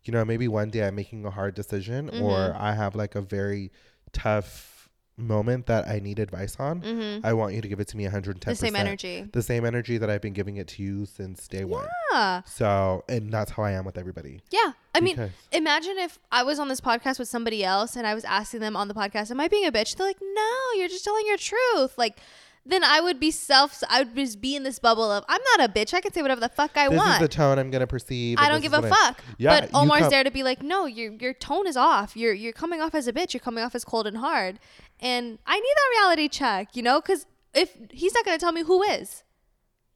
you 0.05 0.13
know, 0.13 0.25
maybe 0.25 0.49
one 0.49 0.71
day 0.71 0.87
I'm 0.87 0.95
making 0.95 1.25
a 1.27 1.31
hard 1.31 1.55
decision 1.55 2.09
or 2.11 2.37
Mhm. 2.39 2.61
I 2.61 2.75
have 2.75 2.95
like 2.95 3.15
a 3.15 3.21
very 3.23 3.71
tough 4.13 4.89
moment 5.17 5.67
that 5.67 5.87
I 5.87 5.99
need 5.99 6.19
advice 6.19 6.57
on. 6.59 6.81
Mm-hmm. 6.81 7.27
I 7.27 7.35
want 7.35 7.55
you 7.55 7.61
to 7.61 7.69
give 7.69 7.79
it 7.79 7.89
to 7.89 7.97
me 7.99 8.05
110%. 8.07 8.41
The 8.45 8.55
same 8.57 8.77
energy. 8.77 9.29
The 9.31 9.43
same 9.43 9.67
energy 9.67 9.99
that 9.99 10.09
I've 10.09 10.23
been 10.23 10.33
giving 10.33 10.57
it 10.57 10.67
to 10.69 10.83
you 10.83 11.05
since 11.05 11.47
day 11.47 11.65
one. 11.65 11.87
Yeah. 12.13 12.41
So, 12.47 13.05
and 13.07 13.31
that's 13.31 13.51
how 13.51 13.63
I 13.65 13.73
am 13.73 13.85
with 13.85 13.99
everybody. 13.99 14.41
Yeah. 14.51 14.73
I 14.95 15.01
mean, 15.01 15.31
imagine 15.53 15.99
if 15.99 16.19
I 16.33 16.43
was 16.43 16.59
on 16.59 16.69
this 16.69 16.81
podcast 16.81 17.19
with 17.19 17.29
somebody 17.29 17.63
else 17.63 17.97
and 17.97 18.07
I 18.07 18.15
was 18.15 18.25
asking 18.25 18.61
them 18.61 18.77
on 18.77 18.89
the 18.89 18.95
podcast, 18.95 19.31
"Am 19.31 19.39
I 19.41 19.47
being 19.49 19.67
a 19.67 19.73
bitch?" 19.73 19.95
They're 19.97 20.07
like, 20.07 20.21
"No, 20.21 20.51
you're 20.77 20.89
just 20.89 21.05
telling 21.05 21.27
your 21.27 21.37
truth." 21.37 21.97
Like, 21.99 22.19
then 22.67 22.85
I 22.85 23.01
would 23.01 23.19
be 23.19 23.31
self. 23.31 23.83
I 23.89 24.01
would 24.01 24.15
just 24.15 24.41
be 24.41 24.55
in 24.55 24.63
this 24.63 24.79
bubble 24.79 25.11
of, 25.11 25.25
"I'm 25.29 25.41
not 25.57 25.69
a 25.69 25.73
bitch. 25.73 25.95
I 25.95 26.01
can 26.01 26.13
say 26.13 26.23
whatever 26.23 26.41
the 26.41 26.49
fuck 26.49 26.77
I 26.77 26.89
this 26.89 26.99
want." 26.99 27.15
is 27.15 27.19
the 27.21 27.29
tone 27.29 27.59
I'm 27.59 27.71
going 27.71 27.81
to 27.81 27.87
perceive. 27.87 28.39
I 28.39 28.49
don't 28.49 28.61
give 28.61 28.75
a 28.75 28.79
I- 28.79 28.89
fuck. 28.91 29.23
Yeah, 29.39 29.61
but 29.61 29.71
Omar's 29.75 30.01
come- 30.03 30.11
there 30.11 30.25
to 30.25 30.31
be 30.31 30.43
like, 30.43 30.63
no, 30.63 30.87
your 30.87 31.13
your 31.13 31.33
tone 31.33 31.67
is 31.67 31.77
off. 31.77 32.17
You're 32.17 32.35
you're 32.35 32.53
coming 32.53 32.81
off 32.81 32.95
as 32.95 33.09
a 33.09 33.13
bitch. 33.13 33.33
You're 33.33 33.41
coming 33.41 33.65
off 33.65 33.75
as 33.75 33.85
cold 33.85 34.07
and 34.07 34.19
hard. 34.19 34.59
And 35.01 35.39
I 35.47 35.57
need 35.59 35.63
that 35.77 36.01
reality 36.01 36.29
check, 36.29 36.77
you 36.77 36.83
know, 36.83 37.01
because 37.01 37.27
if 37.55 37.77
he's 37.91 38.13
not 38.15 38.25
gonna 38.25 38.39
tell 38.39 38.53
me 38.53 38.63
who 38.63 38.83
is, 38.83 39.25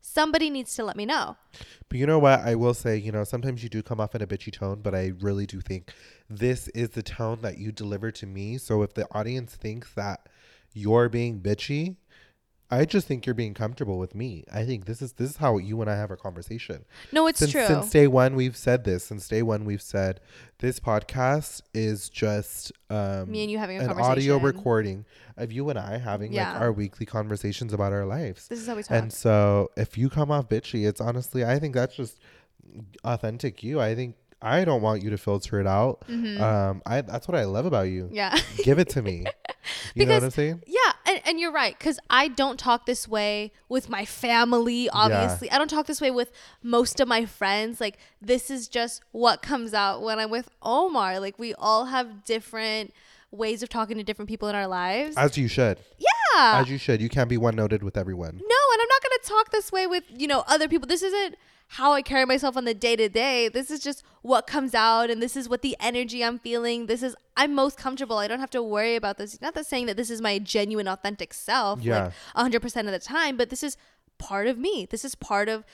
somebody 0.00 0.48
needs 0.50 0.74
to 0.76 0.84
let 0.84 0.96
me 0.96 1.04
know. 1.06 1.36
But 1.88 1.98
you 1.98 2.06
know 2.06 2.18
what? 2.18 2.40
I 2.40 2.54
will 2.54 2.74
say, 2.74 2.96
you 2.96 3.12
know, 3.12 3.24
sometimes 3.24 3.62
you 3.62 3.68
do 3.68 3.82
come 3.82 4.00
off 4.00 4.14
in 4.14 4.22
a 4.22 4.26
bitchy 4.26 4.52
tone, 4.52 4.80
but 4.82 4.94
I 4.94 5.12
really 5.20 5.46
do 5.46 5.60
think 5.60 5.92
this 6.30 6.68
is 6.68 6.90
the 6.90 7.02
tone 7.02 7.40
that 7.42 7.58
you 7.58 7.72
deliver 7.72 8.10
to 8.12 8.26
me. 8.26 8.56
So 8.58 8.82
if 8.82 8.94
the 8.94 9.06
audience 9.12 9.54
thinks 9.54 9.92
that 9.94 10.28
you're 10.72 11.08
being 11.08 11.40
bitchy, 11.40 11.96
I 12.70 12.84
just 12.84 13.06
think 13.06 13.26
you're 13.26 13.34
being 13.34 13.54
comfortable 13.54 13.98
with 13.98 14.14
me. 14.14 14.44
I 14.52 14.64
think 14.64 14.86
this 14.86 15.02
is 15.02 15.12
this 15.12 15.30
is 15.30 15.36
how 15.36 15.58
you 15.58 15.80
and 15.80 15.90
I 15.90 15.96
have 15.96 16.10
our 16.10 16.16
conversation. 16.16 16.84
No, 17.12 17.26
it's 17.26 17.38
since, 17.38 17.52
true. 17.52 17.66
Since 17.66 17.90
day 17.90 18.06
one, 18.06 18.34
we've 18.34 18.56
said 18.56 18.84
this. 18.84 19.04
Since 19.04 19.28
day 19.28 19.42
one, 19.42 19.64
we've 19.64 19.82
said 19.82 20.20
this 20.58 20.80
podcast 20.80 21.62
is 21.74 22.08
just 22.08 22.72
um, 22.90 23.30
Me 23.30 23.42
and 23.42 23.50
you 23.50 23.58
having 23.58 23.80
a 23.80 23.84
an 23.84 24.00
audio 24.00 24.38
recording 24.38 25.04
of 25.36 25.52
you 25.52 25.68
and 25.68 25.78
I 25.78 25.98
having 25.98 26.32
Yeah. 26.32 26.52
like 26.52 26.62
our 26.62 26.72
weekly 26.72 27.06
conversations 27.06 27.72
about 27.72 27.92
our 27.92 28.06
lives. 28.06 28.48
This 28.48 28.60
is 28.60 28.66
how 28.66 28.76
we 28.76 28.82
talk. 28.82 28.92
And 28.92 29.12
so, 29.12 29.70
if 29.76 29.98
you 29.98 30.08
come 30.08 30.30
off 30.30 30.48
bitchy, 30.48 30.86
it's 30.88 31.00
honestly, 31.00 31.44
I 31.44 31.58
think 31.58 31.74
that's 31.74 31.94
just 31.94 32.18
authentic 33.04 33.62
you. 33.62 33.80
I 33.80 33.94
think 33.94 34.16
I 34.40 34.64
don't 34.64 34.82
want 34.82 35.02
you 35.02 35.10
to 35.10 35.18
filter 35.18 35.60
it 35.60 35.66
out. 35.66 36.04
Um, 36.08 36.82
I 36.86 37.02
that's 37.02 37.28
what 37.28 37.36
I 37.36 37.44
love 37.44 37.66
about 37.66 37.88
you. 37.88 38.04
Mm-hmm. 38.04 38.14
yeah. 38.14 38.38
Give 38.62 38.78
it 38.78 38.88
to 38.90 39.02
me. 39.02 39.26
You 39.94 40.04
know 40.04 40.14
what 40.14 40.24
I'm 40.24 40.30
saying? 40.30 40.62
Yeah, 41.24 41.30
and, 41.30 41.40
you're 41.40 41.52
right 41.52 41.76
because 41.78 41.98
I 42.10 42.28
don't 42.28 42.58
talk 42.58 42.86
this 42.86 43.08
way 43.08 43.52
with 43.68 43.88
my 43.88 44.04
family. 44.04 44.88
Obviously, 44.88 45.50
I 45.50 45.58
don't 45.58 45.68
talk 45.68 45.86
this 45.86 46.00
way 46.00 46.10
with 46.10 46.32
most 46.62 47.00
of 47.00 47.08
my 47.08 47.24
friends. 47.24 47.80
Like 47.80 47.98
this 48.20 48.50
is 48.50 48.68
just 48.68 49.02
what 49.12 49.42
comes 49.42 49.74
out 49.74 50.02
when 50.02 50.18
I'm 50.18 50.30
with 50.30 50.48
Omar. 50.62 51.20
Like 51.20 51.38
we 51.38 51.54
all 51.54 51.86
have 51.86 52.24
different 52.24 52.92
ways 53.30 53.62
of 53.62 53.68
talking 53.68 53.96
to 53.96 54.04
different 54.04 54.28
people 54.28 54.48
in 54.48 54.54
our 54.54 54.68
lives. 54.68 55.16
As 55.16 55.36
you 55.36 55.48
should. 55.48 55.78
yeah. 55.98 56.60
As 56.60 56.68
you 56.68 56.78
should. 56.78 57.00
You 57.00 57.08
can't 57.08 57.28
be 57.28 57.36
one 57.36 57.54
noted 57.54 57.82
with 57.82 57.96
everyone. 57.96 58.34
no, 58.34 58.72
and 58.72 58.82
I'm 58.82 58.88
not 58.88 59.02
gonna 59.02 59.22
talk 59.22 59.50
this 59.52 59.70
way 59.70 59.86
with 59.86 60.04
you 60.08 60.26
know 60.26 60.44
other 60.46 60.68
people. 60.68 60.88
This 60.88 61.02
isn't 61.02 61.36
how 61.68 61.92
I 61.92 62.02
carry 62.02 62.24
myself 62.24 62.56
on 62.56 62.64
the 62.64 62.74
day 62.74 62.94
to 62.96 63.08
day. 63.08 63.48
This 63.48 63.70
is 63.70 63.80
just 63.80 64.04
what 64.22 64.46
comes 64.46 64.74
out, 64.74 65.10
and 65.10 65.20
this 65.22 65.36
is 65.36 65.48
what 65.48 65.62
the 65.62 65.76
energy 65.80 66.24
I'm 66.24 66.38
feeling. 66.38 66.86
This 66.86 67.02
is 67.02 67.16
I'm 67.36 67.54
most 67.54 67.76
comfortable. 67.78 68.18
I 68.18 68.28
don't 68.28 68.40
have 68.40 68.50
to 68.50 68.62
worry 68.62 68.94
about 68.96 69.18
this. 69.18 69.40
Not 69.40 69.54
that 69.54 69.66
saying 69.66 69.86
that 69.86 69.96
this 69.96 70.10
is 70.10 70.20
my 70.20 70.38
genuine, 70.38 70.86
authentic 70.88 71.34
self, 71.34 71.80
Yeah. 71.82 72.04
like 72.04 72.12
100 72.34 72.60
percent 72.62 72.86
of 72.88 72.92
the 72.92 72.98
time, 73.00 73.36
but 73.36 73.50
this 73.50 73.62
is 73.62 73.76
part 74.18 74.46
of 74.46 74.56
me. 74.58 74.86
This 74.88 75.04
is 75.04 75.14
part 75.14 75.48
of 75.48 75.64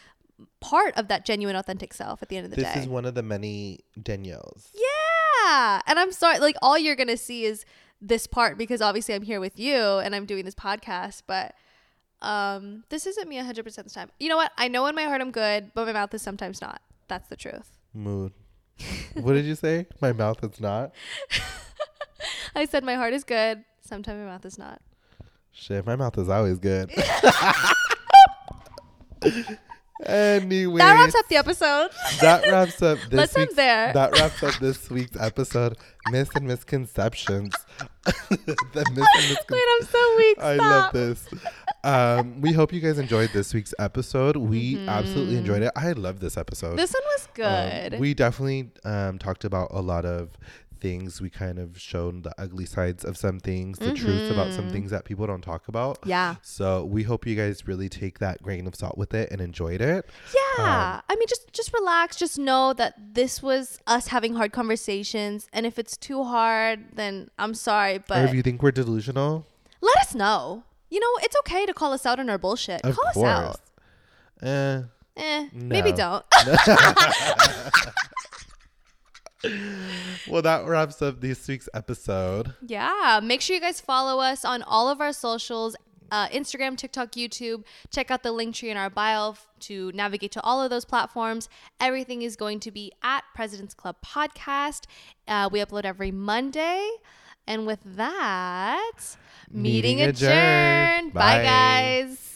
part 0.61 0.97
of 0.97 1.09
that 1.09 1.27
genuine, 1.27 1.55
authentic 1.57 1.93
self. 1.93 2.23
At 2.23 2.31
the 2.31 2.37
end 2.39 2.47
of 2.47 2.51
the 2.51 2.57
This 2.57 2.65
day, 2.67 2.75
this 2.75 2.83
is 2.85 2.89
one 2.89 3.05
of 3.05 3.15
the 3.15 3.23
many 3.23 3.81
Danielles. 4.01 4.71
yeah. 4.75 5.81
And 5.87 5.99
I'm 5.99 6.13
sorry, 6.13 6.39
like 6.39 6.57
all 6.63 6.79
you're 6.79 6.97
gonna 6.97 7.17
see 7.17 7.45
is 7.45 7.65
this 8.01 8.27
part 8.27 8.57
because 8.57 8.81
obviously 8.81 9.15
I'm 9.15 9.23
here 9.23 9.41
with 9.41 9.59
you 9.59 9.75
and 9.77 10.15
I'm 10.15 10.25
doing 10.25 10.45
this 10.47 10.55
podcast, 10.55 11.23
but 11.27 11.55
um 12.23 12.85
this 12.91 13.07
isn't 13.07 13.29
me 13.29 13.37
100% 13.39 13.59
of 13.79 13.85
the 13.85 13.91
time. 13.91 14.11
You 14.19 14.29
know 14.29 14.37
what? 14.37 14.53
I 14.59 14.69
know 14.69 14.87
in 14.87 14.95
my 14.95 15.05
heart 15.05 15.21
I'm 15.21 15.31
good, 15.31 15.73
but 15.75 15.87
my 15.87 15.93
mouth 15.93 16.13
is 16.15 16.23
sometimes 16.23 16.61
not. 16.61 16.81
That's 17.09 17.29
the 17.29 17.37
truth. 17.37 17.79
Mood. 17.95 18.33
what 19.15 19.33
did 19.35 19.45
you 19.45 19.55
say? 19.55 19.87
My 20.01 20.13
mouth 20.13 20.43
is 20.45 20.61
not. 20.61 20.93
I 22.55 22.65
said 22.67 22.85
my 22.85 22.95
heart 22.95 23.13
is 23.15 23.25
good, 23.25 23.65
sometimes 23.81 24.19
my 24.19 24.27
mouth 24.27 24.45
is 24.45 24.59
not. 24.59 24.81
Shit, 25.53 25.85
my 25.87 25.97
mouth 25.97 26.17
is 26.19 26.29
always 26.29 26.59
good. 26.59 26.91
anyway, 30.07 30.79
That 30.79 30.95
wraps 30.95 31.15
up 31.15 31.29
the 31.29 31.37
episode. 31.37 31.91
that 32.21 32.47
wraps 32.47 32.83
up 32.83 32.99
this 33.09 33.13
Let's 33.13 33.37
end 33.37 33.49
week's, 33.49 33.55
there. 33.57 33.93
That 33.93 34.13
wraps 34.19 34.43
up 34.43 34.55
this 34.61 34.89
week's 34.91 35.17
episode. 35.19 35.77
Myths 36.11 36.31
and 36.35 36.47
misconceptions. 36.47 37.53
the 38.05 38.15
myths 38.39 38.63
and 38.77 38.97
misconceptions. 38.97 39.51
Wait, 39.51 39.63
I'm 39.81 39.87
so 39.87 40.17
weak. 40.17 40.39
I 40.39 40.55
love 40.57 40.93
this. 40.93 41.29
Um, 41.83 42.41
we 42.41 42.53
hope 42.53 42.73
you 42.73 42.81
guys 42.81 42.99
enjoyed 42.99 43.31
this 43.33 43.55
week's 43.55 43.75
episode. 43.79 44.37
We 44.37 44.87
absolutely 44.87 45.37
enjoyed 45.37 45.63
it. 45.63 45.73
I 45.77 45.93
love 45.93 46.21
this 46.21 46.37
episode. 46.37 46.69
Mm-hmm. 46.69 46.77
This 46.77 46.93
one 46.93 47.03
was 47.05 47.27
Um, 47.27 47.33
good. 47.91 48.01
we 48.01 48.15
definitely 48.15 48.71
um, 48.85 49.19
talked 49.19 49.45
about 49.45 49.69
a 49.73 49.81
lot 49.81 50.05
of 50.05 50.31
things. 50.81 51.21
We 51.21 51.29
kind 51.31 51.59
of 51.59 51.79
shown 51.79 52.23
the 52.23 52.33
ugly 52.39 52.65
sides 52.65 53.05
of 53.05 53.17
some 53.17 53.39
things, 53.39 53.79
the 53.79 53.93
truth 53.93 54.31
about 54.31 54.53
some 54.53 54.71
things 54.71 54.91
that 54.91 55.05
people 55.05 55.27
don't 55.27 55.43
talk 55.43 55.69
about. 55.69 56.01
Mm-hmm. 56.01 56.09
yeah. 56.11 56.35
So 56.43 56.85
we 56.85 57.03
hope 57.03 57.27
you 57.27 57.37
guys 57.37 57.67
really 57.69 57.89
take 57.91 58.19
that 58.19 58.43
grain 58.43 58.67
of 58.67 58.75
salt 58.75 58.97
with 58.97 59.13
it 59.15 59.31
and 59.31 59.41
enjoyed 59.43 59.81
it. 59.83 60.09
Yeah. 60.35 60.95
Um, 60.97 61.03
I 61.09 61.17
mean 61.17 61.29
just 61.29 61.53
just 61.53 61.73
relax, 61.75 62.17
just 62.17 62.39
know 62.39 62.73
that 62.75 62.95
this 63.15 63.43
was 63.43 63.79
us 63.87 64.09
having 64.09 64.35
hard 64.35 64.53
conversations 64.53 65.49
and 65.53 65.67
if 65.67 65.79
it's 65.79 65.97
too 65.99 66.25
hard, 66.25 66.87
then 66.95 67.31
I'm 67.39 67.53
sorry, 67.55 67.97
or 67.97 68.05
but 68.09 68.25
if 68.25 68.35
you 68.35 68.43
think 68.43 68.63
we're 68.63 68.71
delusional, 68.71 69.47
let 69.83 69.99
us 69.99 70.15
know. 70.15 70.65
You 70.91 71.01
know, 71.01 71.07
it's 71.23 71.37
okay 71.41 71.67
to 71.67 71.73
call 71.75 71.93
us 71.93 72.05
out 72.05 72.19
on 72.21 72.29
our 72.29 72.39
bullshit. 72.39 72.81
of 72.85 72.97
call 72.97 73.13
course. 73.13 73.27
us 73.27 73.57
out. 74.43 74.47
Eh. 74.49 74.83
Eh, 75.17 75.49
maybe 75.53 75.91
No. 75.93 75.97
don't. 75.97 76.25
Well, 80.29 80.43
that 80.43 80.67
wraps 80.67 81.01
up 81.01 81.21
this 81.21 81.49
week's 81.49 81.69
episode. 81.73 82.55
yeah. 82.67 83.21
Make 83.23 83.41
sure 83.41 83.55
you 83.55 83.61
guys 83.61 83.81
follow 83.81 84.21
us 84.21 84.45
on 84.45 84.63
all 84.63 84.89
of 84.91 85.01
our 85.01 85.13
socials. 85.15 85.77
Uh, 86.13 86.29
Instagram, 86.29 86.77
TikTok, 86.77 87.13
YouTube. 87.13 87.65
Check 87.91 88.11
out 88.11 88.23
the 88.23 88.33
link 88.33 88.55
tree 88.55 88.69
in 88.71 88.77
our 88.77 88.91
bio 88.91 89.31
f- 89.31 89.47
to 89.61 89.93
navigate 89.93 90.33
to 90.33 90.43
all 90.43 90.61
of 90.63 90.69
those 90.69 90.85
platforms. 90.85 91.49
Everything 91.81 92.21
is 92.23 92.35
going 92.37 92.61
to 92.61 92.71
be 92.71 92.93
at 93.03 93.23
President's 93.35 93.75
Club 93.75 93.97
Podcast. 94.05 94.85
Uh, 95.29 95.49
we 95.51 95.61
upload 95.61 95.85
every 95.85 96.11
Monday. 96.11 96.91
And 97.47 97.65
with 97.67 97.79
that, 97.85 98.93
meeting, 99.51 99.99
Meeting 99.99 100.01
adjourned. 100.03 100.33
adjourned. 100.33 101.13
Bye 101.13 101.39
Bye. 101.39 101.43
guys. 101.45 102.30